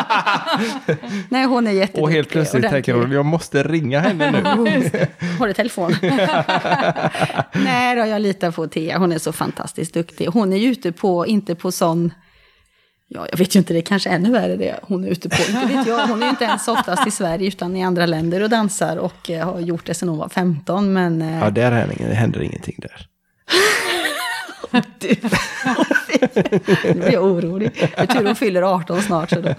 Nej, 1.29 1.45
hon 1.45 1.67
är 1.67 1.71
jätteduktig. 1.71 2.03
Och 2.03 2.11
helt 2.11 2.29
plötsligt 2.29 2.69
tänker 2.71 2.95
hon, 2.95 3.13
jag 3.13 3.25
måste 3.25 3.63
ringa 3.63 4.01
henne 4.01 4.31
nu. 4.31 4.43
Har 5.39 5.47
du 5.47 5.53
telefon? 5.53 5.95
Nej 7.65 7.97
då, 7.97 8.07
jag 8.07 8.23
litar 8.23 8.51
på 8.51 8.67
Thea. 8.67 8.99
Hon 8.99 9.13
är 9.13 9.19
så 9.19 9.33
fantastiskt 9.33 9.95
duktig. 9.95 10.27
Hon 10.27 10.53
är 10.53 10.57
ju 10.57 10.69
ute 10.69 10.93
på, 10.93 11.27
inte 11.27 11.55
på 11.55 11.73
sån... 11.73 12.13
Ja, 13.09 13.27
jag 13.31 13.39
vet 13.39 13.57
ju 13.57 13.59
inte, 13.59 13.73
det 13.73 13.79
är 13.79 13.83
kanske 13.83 14.11
ännu 14.11 14.31
värre 14.31 14.57
det 14.57 14.81
hon 14.83 15.05
är 15.05 15.09
ute 15.09 15.29
på. 15.29 15.43
Inte 15.49 15.77
vet 15.77 15.87
jag. 15.87 16.07
Hon 16.07 16.23
är 16.23 16.27
ju 16.27 16.31
inte 16.31 16.45
ens 16.45 16.69
oftast 16.69 17.07
i 17.07 17.11
Sverige, 17.11 17.49
utan 17.49 17.77
i 17.77 17.85
andra 17.85 18.07
länder 18.07 18.43
och 18.43 18.51
dansar. 18.51 18.97
Och 18.97 19.31
eh, 19.31 19.53
har 19.53 19.61
gjort 19.61 19.87
det 19.87 19.95
sedan 19.95 20.09
hon 20.09 20.19
var 20.19 20.29
15, 20.29 20.93
men... 20.93 21.23
Eh, 21.23 21.39
ja, 21.39 21.51
där 21.51 21.71
händer 22.15 22.43
ingenting 22.43 22.77
där. 22.79 23.07
Du. 25.03 25.09
nu 26.85 26.95
blir 26.95 27.13
jag 27.13 27.25
orolig. 27.25 27.91
Jag 27.97 28.09
tror 28.09 28.25
hon 28.25 28.37
fyller 28.37 28.63
18 28.63 29.03
snart. 29.03 29.31
Så 29.31 29.41
då. 29.41 29.55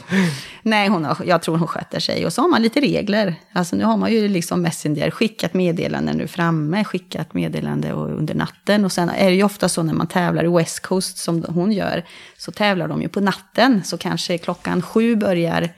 Nej, 0.61 0.87
hon 0.87 1.05
har, 1.05 1.17
jag 1.25 1.41
tror 1.41 1.57
hon 1.57 1.67
sköter 1.67 1.99
sig. 1.99 2.25
Och 2.25 2.33
så 2.33 2.41
har 2.41 2.49
man 2.49 2.61
lite 2.61 2.81
regler. 2.81 3.35
Alltså 3.53 3.75
nu 3.75 3.83
har 3.83 3.97
man 3.97 4.11
ju 4.11 4.27
liksom 4.27 4.61
Messenger, 4.61 5.11
skickat 5.11 5.53
meddelande 5.53 6.13
nu 6.13 6.27
framme, 6.27 6.83
skickat 6.83 7.33
meddelande 7.33 7.91
under 7.91 8.35
natten. 8.35 8.85
Och 8.85 8.91
sen 8.91 9.09
är 9.09 9.29
det 9.29 9.35
ju 9.35 9.43
ofta 9.43 9.69
så 9.69 9.83
när 9.83 9.93
man 9.93 10.07
tävlar 10.07 10.45
i 10.45 10.47
West 10.47 10.79
Coast 10.79 11.17
som 11.17 11.45
hon 11.47 11.71
gör, 11.71 12.03
så 12.37 12.51
tävlar 12.51 12.87
de 12.87 13.01
ju 13.01 13.09
på 13.09 13.19
natten. 13.19 13.83
Så 13.83 13.97
kanske 13.97 14.37
klockan 14.37 14.81
sju 14.81 15.15
börjar 15.15 15.69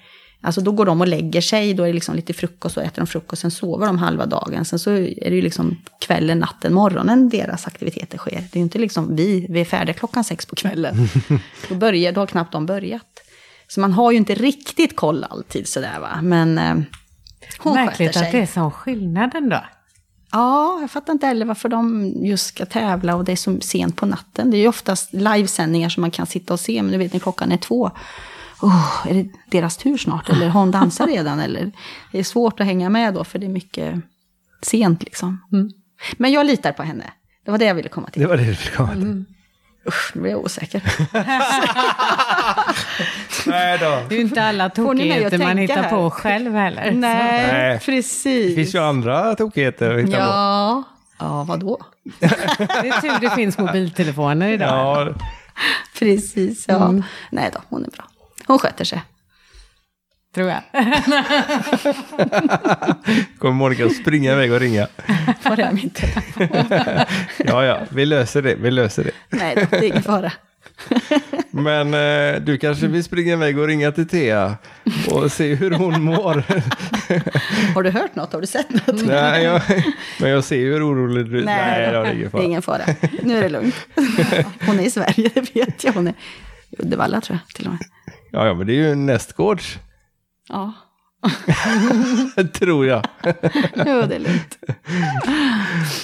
Alltså 0.46 0.62
då 0.62 0.72
går 0.72 0.86
de 0.86 1.02
och 1.02 1.08
lägger 1.08 1.42
sig, 1.42 1.74
då 1.74 1.84
är 1.84 1.88
det 1.88 1.94
liksom 1.94 2.16
lite 2.16 2.34
frukost 2.34 2.78
och 2.78 2.84
äter 2.84 3.02
de 3.02 3.08
frukost, 3.08 3.42
sen 3.42 3.52
sover 3.52 3.86
de 3.86 3.98
halva 3.98 4.26
dagen. 4.26 4.66
Sen 4.66 4.80
så 4.80 4.92
är 4.92 5.30
det 5.30 5.36
ju 5.36 5.42
liksom 5.42 5.78
kvällen, 6.00 6.40
natten, 6.40 6.74
morgonen 6.74 7.30
deras 7.30 7.68
aktiviteter 7.68 8.18
sker. 8.18 8.32
Det 8.32 8.54
är 8.54 8.58
ju 8.58 8.62
inte 8.62 8.80
liksom 8.80 9.16
vi, 9.16 9.46
vi 9.50 9.62
är 9.62 9.66
färdiga 9.66 9.94
klockan 9.94 10.24
sex 10.24 10.46
på 10.46 10.56
kvällen. 10.56 10.96
då, 11.70 11.76
börjar, 11.76 12.12
då 12.12 12.22
har 12.22 12.28
knappt 12.28 12.52
de 12.52 12.66
börjat. 12.66 13.22
Så 13.68 13.80
man 13.80 13.94
har 13.94 14.12
ju 14.12 14.18
inte 14.18 14.36
riktigt 14.36 14.96
koll 14.96 15.24
alltid 15.30 15.68
sådär 15.68 16.00
va. 16.00 16.20
Men 16.22 16.58
eh, 16.58 16.76
hon 17.60 17.74
Märkligt 17.74 18.14
sig. 18.14 18.26
att 18.26 18.32
det 18.32 18.40
är 18.40 18.46
sån 18.46 18.72
skillnad 18.72 19.36
ändå. 19.36 19.64
Ja, 20.32 20.78
jag 20.82 20.92
fattar 20.92 21.14
inte 21.14 21.28
heller 21.28 21.46
varför 21.46 21.70
de 21.70 22.14
just 22.26 22.46
ska 22.46 22.66
tävla 22.66 23.16
och 23.16 23.26
det 23.26 23.32
är 23.32 23.36
så 23.36 23.60
sent 23.62 23.96
på 23.96 24.06
natten. 24.06 24.52
Det 24.52 24.58
är 24.58 24.62
ju 24.62 24.68
oftast 24.68 25.14
livesändningar 25.14 25.90
som 25.90 26.02
man 26.02 26.12
kan 26.12 26.26
sitta 26.26 26.54
och 26.54 26.60
se, 26.60 26.82
men 26.82 26.92
nu 26.92 26.98
vet 26.98 27.14
ni 27.14 27.20
klockan 27.20 27.52
är 27.52 27.58
två 27.58 27.92
oh, 28.62 29.08
är 29.10 29.14
det 29.14 29.30
deras 29.52 29.78
tur 29.78 29.98
snart? 29.98 30.30
Eller 30.30 30.48
har 30.48 30.60
hon 30.60 30.72
dansat 30.72 31.08
redan? 31.08 31.40
Eller, 31.40 31.72
det 32.12 32.20
är 32.20 32.24
svårt 32.24 32.60
att 32.60 32.66
hänga 32.66 32.90
med 32.90 33.14
då, 33.14 33.24
för 33.24 33.40
det 33.40 33.46
är 33.46 33.50
mycket 33.50 33.96
sent 34.62 35.04
liksom. 35.04 35.42
Mm. 35.52 35.72
Men 36.18 36.32
jag 36.32 36.46
litar 36.46 36.72
på 36.72 36.84
henne. 36.84 37.12
Det 37.46 37.52
var 37.52 37.58
det 37.58 37.66
jag 37.66 37.76
ville 37.76 37.90
komma 37.90 38.10
till. 38.10 38.22
Det 38.22 38.28
var 38.28 38.38
det 38.38 38.44
du 38.44 38.50
ville 38.50 38.72
komma 38.76 38.90
till. 38.90 39.02
Mm. 39.02 39.26
Usch, 39.88 40.12
nu 40.16 40.22
blir 40.22 40.32
jag 40.32 40.46
osäker. 40.46 40.84
Nej 43.50 43.78
då. 43.78 44.02
Det 44.10 44.16
är 44.16 44.22
inte 44.22 44.44
alla 44.44 44.70
tokigheter 44.70 45.38
man 45.38 45.58
hittar 45.58 45.84
här. 45.84 45.90
på 45.90 46.10
själv 46.10 46.56
heller. 46.56 46.92
Nej, 46.92 47.48
Nej, 47.52 47.80
precis. 47.80 48.50
Det 48.50 48.56
finns 48.56 48.76
ju 48.76 48.80
andra 48.80 49.36
tokigheter 49.36 49.96
att 49.96 50.02
hitta 50.02 50.18
ja. 50.18 50.84
på. 51.18 51.26
Ja, 51.26 51.44
vadå? 51.44 51.80
det 52.20 52.88
är 52.88 53.02
tur 53.02 53.20
det 53.22 53.36
finns 53.36 53.58
mobiltelefoner 53.58 54.54
idag. 54.54 55.08
Ja. 55.08 55.14
Precis, 56.00 56.66
ja. 56.68 56.90
Mm. 56.90 57.04
Nej 57.30 57.50
då, 57.54 57.60
hon 57.70 57.86
är 57.86 57.90
bra. 57.90 58.06
Hon 58.48 58.60
sköter 58.60 58.86
sig. 58.86 59.04
Tror 60.36 60.50
jag. 60.50 60.62
Kommer 63.40 63.54
Monica 63.54 63.90
springa 63.90 64.32
iväg 64.32 64.52
och 64.52 64.60
ringa? 64.60 64.88
Var 65.44 65.60
är 65.60 65.72
min 65.72 65.90
telefon? 65.90 66.48
ja, 67.38 67.66
ja, 67.66 67.80
vi 67.90 68.06
löser 68.06 68.42
det. 68.42 68.56
Vi 68.56 68.72
löser 68.72 69.04
det. 69.04 69.12
Nej, 69.30 69.68
det 69.70 69.78
är 69.78 69.84
ingen 69.84 70.04
fara. 70.04 70.32
Men 71.52 71.94
eh, 71.94 72.42
du 72.42 72.58
kanske 72.58 72.88
vill 72.88 73.04
springa 73.04 73.34
iväg 73.34 73.60
och 73.60 73.68
ringa 73.68 73.92
till 73.92 74.08
Thea 74.08 74.58
och 75.12 75.32
se 75.32 75.56
hur 75.56 75.72
hon 75.72 76.04
mår. 76.04 76.44
Har 77.74 77.84
du 77.84 77.90
hört 77.90 78.16
något? 78.16 78.34
Har 78.34 78.42
du 78.42 78.48
sett 78.48 78.70
något? 78.70 79.06
Nej, 79.06 79.44
jag, 79.44 79.62
men 80.20 80.30
jag 80.30 80.44
ser 80.44 80.58
hur 80.58 80.88
orolig 80.92 81.26
du 81.26 81.42
är. 81.42 81.46
Nej, 81.46 81.80
det 81.82 81.86
är 81.98 82.04
det 82.04 82.14
ingen 82.14 82.26
är 82.26 82.30
fara. 82.30 82.44
ingen 82.44 82.62
fara. 82.62 82.84
Nu 83.24 83.38
är 83.38 83.42
det 83.42 83.50
lugnt. 83.50 83.76
Hon 84.66 84.80
är 84.80 84.84
i 84.84 84.92
Sverige, 84.92 85.30
det 85.34 85.56
vet 85.56 85.84
jag. 85.84 85.94
Hon 85.94 86.08
är 86.08 86.14
i 86.70 86.82
Uddevalla 86.82 87.22
tror 87.22 87.40
jag 87.46 87.56
till 87.56 87.66
och 87.66 87.72
med. 87.74 87.82
Ja, 88.36 88.48
ja, 88.48 88.54
men 88.54 88.68
det 88.68 88.74
är 88.74 88.90
ju 88.90 88.96
nästgårds, 88.96 89.80
Ja, 90.50 90.74
tror 92.54 92.86
jag. 92.86 93.08
jo, 93.76 94.02
det 94.08 94.16
är 94.16 94.20
lugnt. 94.20 94.60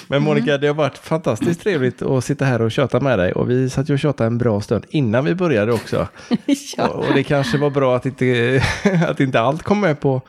Men 0.08 0.24
Monica, 0.24 0.58
det 0.58 0.68
har 0.68 0.74
varit 0.74 0.98
fantastiskt 0.98 1.62
trevligt 1.62 2.02
att 2.02 2.24
sitta 2.24 2.46
här 2.46 2.62
och 2.62 2.72
köta 2.72 3.00
med 3.00 3.20
dig. 3.20 3.32
Och 3.34 3.50
vi 3.50 3.70
satt 3.70 3.90
ju 3.90 3.94
och 3.94 4.00
tjatade 4.00 4.28
en 4.28 4.38
bra 4.38 4.62
stund 4.62 4.86
innan 4.90 5.26
vi 5.26 5.36
började 5.36 5.74
också. 5.74 6.08
Ja. 6.78 6.88
Och, 6.88 7.08
och 7.08 7.14
det 7.14 7.24
kanske 7.24 7.58
var 7.58 7.70
bra 7.70 7.96
att 7.96 8.06
inte, 8.06 8.62
att 9.08 9.20
inte 9.20 9.40
allt 9.40 9.64
kom 9.64 9.80
med 9.80 10.00
på, 10.00 10.22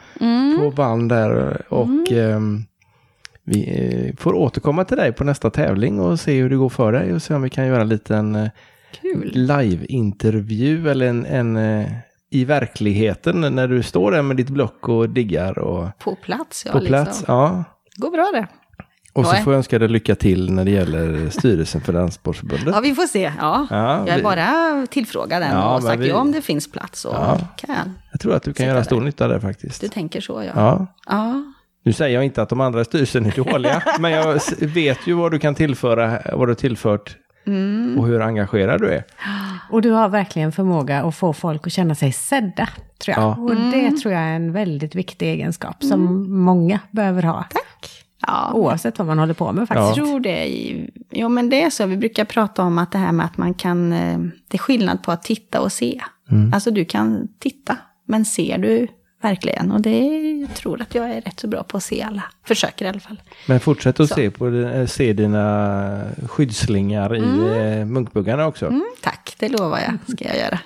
på 0.58 0.70
band 0.70 1.08
där. 1.08 1.62
Och 1.68 2.12
ehm, 2.12 2.64
vi 3.44 3.60
eh, 3.78 4.16
får 4.16 4.34
återkomma 4.34 4.84
till 4.84 4.96
dig 4.96 5.12
på 5.12 5.24
nästa 5.24 5.50
tävling 5.50 6.00
och 6.00 6.20
se 6.20 6.40
hur 6.40 6.50
det 6.50 6.56
går 6.56 6.68
för 6.68 6.92
dig. 6.92 7.14
Och 7.14 7.22
se 7.22 7.34
om 7.34 7.42
vi 7.42 7.50
kan 7.50 7.66
göra 7.66 7.80
en 7.80 7.88
liten 7.88 8.34
eh. 8.34 8.48
Live-intervju 9.72 10.88
eller 10.90 11.06
en, 11.06 11.26
en 11.26 11.56
eh, 11.56 11.86
i 12.30 12.44
verkligheten 12.44 13.40
när 13.40 13.68
du 13.68 13.82
står 13.82 14.12
där 14.12 14.22
med 14.22 14.36
ditt 14.36 14.48
block 14.50 14.88
och 14.88 15.08
diggar 15.08 15.58
och 15.58 15.98
På 15.98 16.14
plats, 16.14 16.62
ja. 16.66 16.72
på 16.72 16.80
plats. 16.80 17.18
Liksom. 17.20 17.34
Ja. 17.34 17.64
Går 17.96 18.10
bra 18.10 18.30
det. 18.34 18.46
Och 19.14 19.26
så 19.26 19.34
Ja. 19.36 19.42
får 19.42 19.52
jag 19.52 19.58
önska 19.58 19.78
dig 19.78 19.88
lycka 19.88 20.14
till 20.14 20.52
när 20.52 20.64
det 20.64 20.70
gäller 20.70 21.30
styrelsen 21.30 21.80
för 21.80 21.92
Danssportförbundet. 21.92 22.74
Ja, 22.74 22.80
vi 22.80 22.94
får 22.94 23.06
se. 23.06 23.32
Ja. 23.40 23.66
Ja, 23.70 23.98
jag 23.98 24.08
är 24.08 24.16
vi- 24.16 24.22
bara 24.22 24.86
tillfrågad 24.90 25.42
än 25.42 25.50
Ja, 25.52 25.76
och 25.76 25.82
sagt 25.82 26.00
vi- 26.00 26.08
ja 26.08 26.16
om 26.16 26.32
det 26.32 26.42
finns 26.42 26.72
plats. 26.72 27.04
Och 27.04 27.14
Ja. 27.14 27.38
kan 27.56 27.74
jag. 27.74 27.84
Jag 28.12 28.20
tror 28.20 28.34
att 28.34 28.42
du 28.42 28.52
kan 28.52 28.66
göra 28.66 28.84
stor 28.84 28.96
där. 28.96 29.04
nytta 29.04 29.28
där 29.28 29.38
faktiskt. 29.40 29.80
Du 29.80 29.88
tänker 29.88 30.20
så, 30.20 30.42
ja. 30.46 30.52
Ja. 30.54 30.86
Ja, 31.06 31.42
Nu 31.84 31.92
säger 31.92 32.14
jag 32.14 32.24
inte 32.24 32.42
att 32.42 32.48
de 32.48 32.60
andra 32.60 32.80
i 32.80 32.84
styrelsen 32.84 33.26
är 33.26 33.30
dåliga, 33.44 33.82
men 34.00 34.10
jag 34.12 34.40
vet 34.60 34.98
ju 35.06 35.12
vad 35.14 35.30
du 35.32 35.38
kan 35.38 35.54
tillföra, 35.54 36.18
vad 36.32 36.48
du 36.48 36.54
tillfört 36.54 37.16
Mm. 37.46 37.98
och 37.98 38.06
hur 38.06 38.20
engagerad 38.22 38.80
du 38.80 38.88
är. 38.90 39.04
Och 39.70 39.82
du 39.82 39.90
har 39.90 40.08
verkligen 40.08 40.52
förmåga 40.52 41.02
att 41.02 41.14
få 41.14 41.32
folk 41.32 41.66
att 41.66 41.72
känna 41.72 41.94
sig 41.94 42.12
sedda, 42.12 42.68
tror 43.04 43.16
jag. 43.16 43.22
Ja. 43.24 43.36
Och 43.36 43.54
det 43.56 43.90
tror 43.90 44.14
jag 44.14 44.22
är 44.22 44.36
en 44.36 44.52
väldigt 44.52 44.94
viktig 44.94 45.28
egenskap 45.28 45.84
som 45.84 46.30
många 46.44 46.78
behöver 46.90 47.22
ha. 47.22 47.42
tack. 47.50 47.88
Ja, 48.26 48.52
Oavsett 48.54 48.98
vad 48.98 49.06
man 49.08 49.18
håller 49.18 49.34
på 49.34 49.52
med 49.52 49.68
faktiskt. 49.68 49.96
Jag 49.96 50.06
tror 50.06 50.20
det. 50.20 50.46
Jo, 51.10 51.28
men 51.28 51.50
det 51.50 51.62
är 51.62 51.70
så. 51.70 51.86
Vi 51.86 51.96
brukar 51.96 52.24
prata 52.24 52.62
om 52.62 52.78
att 52.78 52.92
det 52.92 52.98
här 52.98 53.12
med 53.12 53.26
att 53.26 53.36
man 53.38 53.54
kan... 53.54 53.92
eh, 53.92 54.18
Det 54.48 54.56
är 54.56 54.58
skillnad 54.58 55.02
på 55.02 55.12
att 55.12 55.22
titta 55.22 55.60
och 55.60 55.72
se. 55.72 56.00
Alltså 56.54 56.70
du 56.70 56.84
kan 56.84 57.28
titta, 57.38 57.76
men 58.06 58.24
ser 58.24 58.58
du 58.58 58.88
verkligen? 59.22 59.72
Och 59.72 59.80
det 59.80 59.98
jag 60.40 60.54
tror 60.54 60.82
att 60.82 60.94
jag 60.94 61.10
är 61.10 61.20
rätt 61.20 61.40
så 61.40 61.48
bra 61.48 61.62
på 61.62 61.76
att 61.76 61.82
se 61.82 62.02
alla. 62.02 62.22
Försöker 62.44 62.84
i 62.84 62.88
alla 62.88 63.00
fall. 63.00 63.20
Men 63.46 63.60
fortsätt 63.60 64.00
att 64.00 64.08
Så. 64.08 64.14
se, 64.14 64.30
på, 64.30 64.48
eh, 64.48 64.86
se 64.86 65.12
dina 65.12 66.00
skyddslingar 66.28 67.16
i 67.16 67.78
eh, 67.80 67.84
munkbuggarna 67.86 68.46
också. 68.46 68.66
Mm, 68.66 68.84
tack, 69.02 69.34
det 69.38 69.48
lovar 69.48 69.78
jag. 69.78 70.16
ska 70.16 70.24
jag 70.24 70.36
göra. 70.38 70.58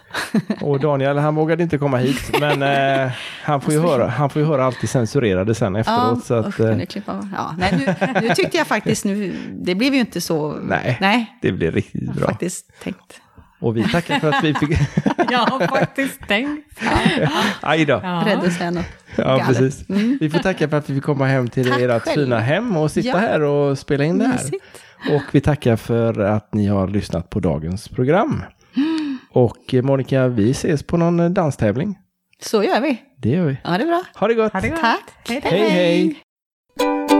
Och 0.66 0.80
Daniel, 0.80 1.18
han 1.18 1.34
vågade 1.34 1.62
inte 1.62 1.78
komma 1.78 1.96
hit, 1.98 2.40
men 2.40 2.62
eh, 2.62 3.12
han, 3.42 3.60
får 3.60 3.72
ju 3.74 3.80
höra, 3.80 4.06
han 4.08 4.30
får 4.30 4.42
ju 4.42 4.48
höra 4.48 4.64
allt 4.64 4.80
det 4.80 4.86
censurerade 4.86 5.54
sen 5.54 5.76
efteråt. 5.76 6.24
så 6.24 6.34
att, 6.34 6.46
usch, 6.46 6.60
eh, 6.60 6.68
kan 6.70 6.78
du 6.78 6.86
klippa 6.86 7.28
ja, 7.36 7.54
nej, 7.58 7.74
nu, 7.86 7.94
nu 8.28 8.34
tyckte 8.34 8.56
jag 8.56 8.66
faktiskt, 8.66 9.04
nu, 9.04 9.36
det 9.52 9.74
blev 9.74 9.94
ju 9.94 10.00
inte 10.00 10.20
så... 10.20 10.52
nej, 10.62 10.98
Nej, 11.00 11.38
det 11.42 11.52
blir 11.52 11.72
riktigt 11.72 12.02
jag 12.02 12.12
har 12.12 12.18
bra. 12.20 12.26
faktiskt 12.28 12.82
tänkt. 12.82 13.20
Och 13.60 13.76
vi 13.76 13.88
tackar 13.88 14.18
för 14.20 14.28
att 14.32 14.44
vi 14.44 14.54
fick... 14.54 14.70
Jag 15.30 15.38
har 15.38 15.66
faktiskt 15.66 16.28
tänkt. 16.28 16.80
Aj 17.60 17.84
då. 17.84 18.00
Ja. 18.02 18.22
Rädd 18.26 18.38
att 18.38 18.52
säga 18.52 18.70
något 18.70 18.84
Ja, 19.16 19.42
precis. 19.46 19.84
Vi 20.20 20.30
får 20.30 20.38
tacka 20.38 20.68
för 20.68 20.76
att 20.76 20.90
vi 20.90 20.94
fick 20.94 21.04
komma 21.04 21.26
hem 21.26 21.48
till 21.48 21.68
Tack 21.70 21.80
ert 21.80 22.02
själv. 22.02 22.14
fina 22.24 22.38
hem 22.38 22.76
och 22.76 22.90
sitta 22.90 23.08
Ja. 23.08 23.16
här 23.16 23.40
och 23.42 23.78
spela 23.78 24.04
in 24.04 24.18
det 24.18 24.24
här. 24.26 24.32
Mysigt. 24.32 24.64
Och 25.10 25.22
vi 25.32 25.40
tackar 25.40 25.76
för 25.76 26.18
att 26.20 26.54
ni 26.54 26.66
har 26.66 26.88
lyssnat 26.88 27.30
på 27.30 27.40
dagens 27.40 27.88
program. 27.88 28.42
Och 29.32 29.74
eh, 29.74 29.82
Monica, 29.82 30.28
vi 30.28 30.50
ses 30.50 30.82
på 30.82 30.96
någon 30.96 31.20
eh, 31.20 31.30
danstävling. 31.30 31.98
Så 32.42 32.62
gör 32.64 32.80
vi. 32.80 33.02
Det 33.18 33.28
gör 33.28 33.44
vi. 33.46 33.56
Ja, 33.64 33.70
det 33.70 33.82
är 33.84 33.86
bra. 33.86 34.02
Ha 34.14 34.28
det 34.28 34.34
gott! 34.34 34.52
Ha 34.52 34.60
det 34.60 34.68
gott. 34.68 34.80
Tack. 34.80 35.02
Hej 35.28 35.40
då. 35.42 35.48
Hej, 35.48 35.70
hej. 36.78 37.15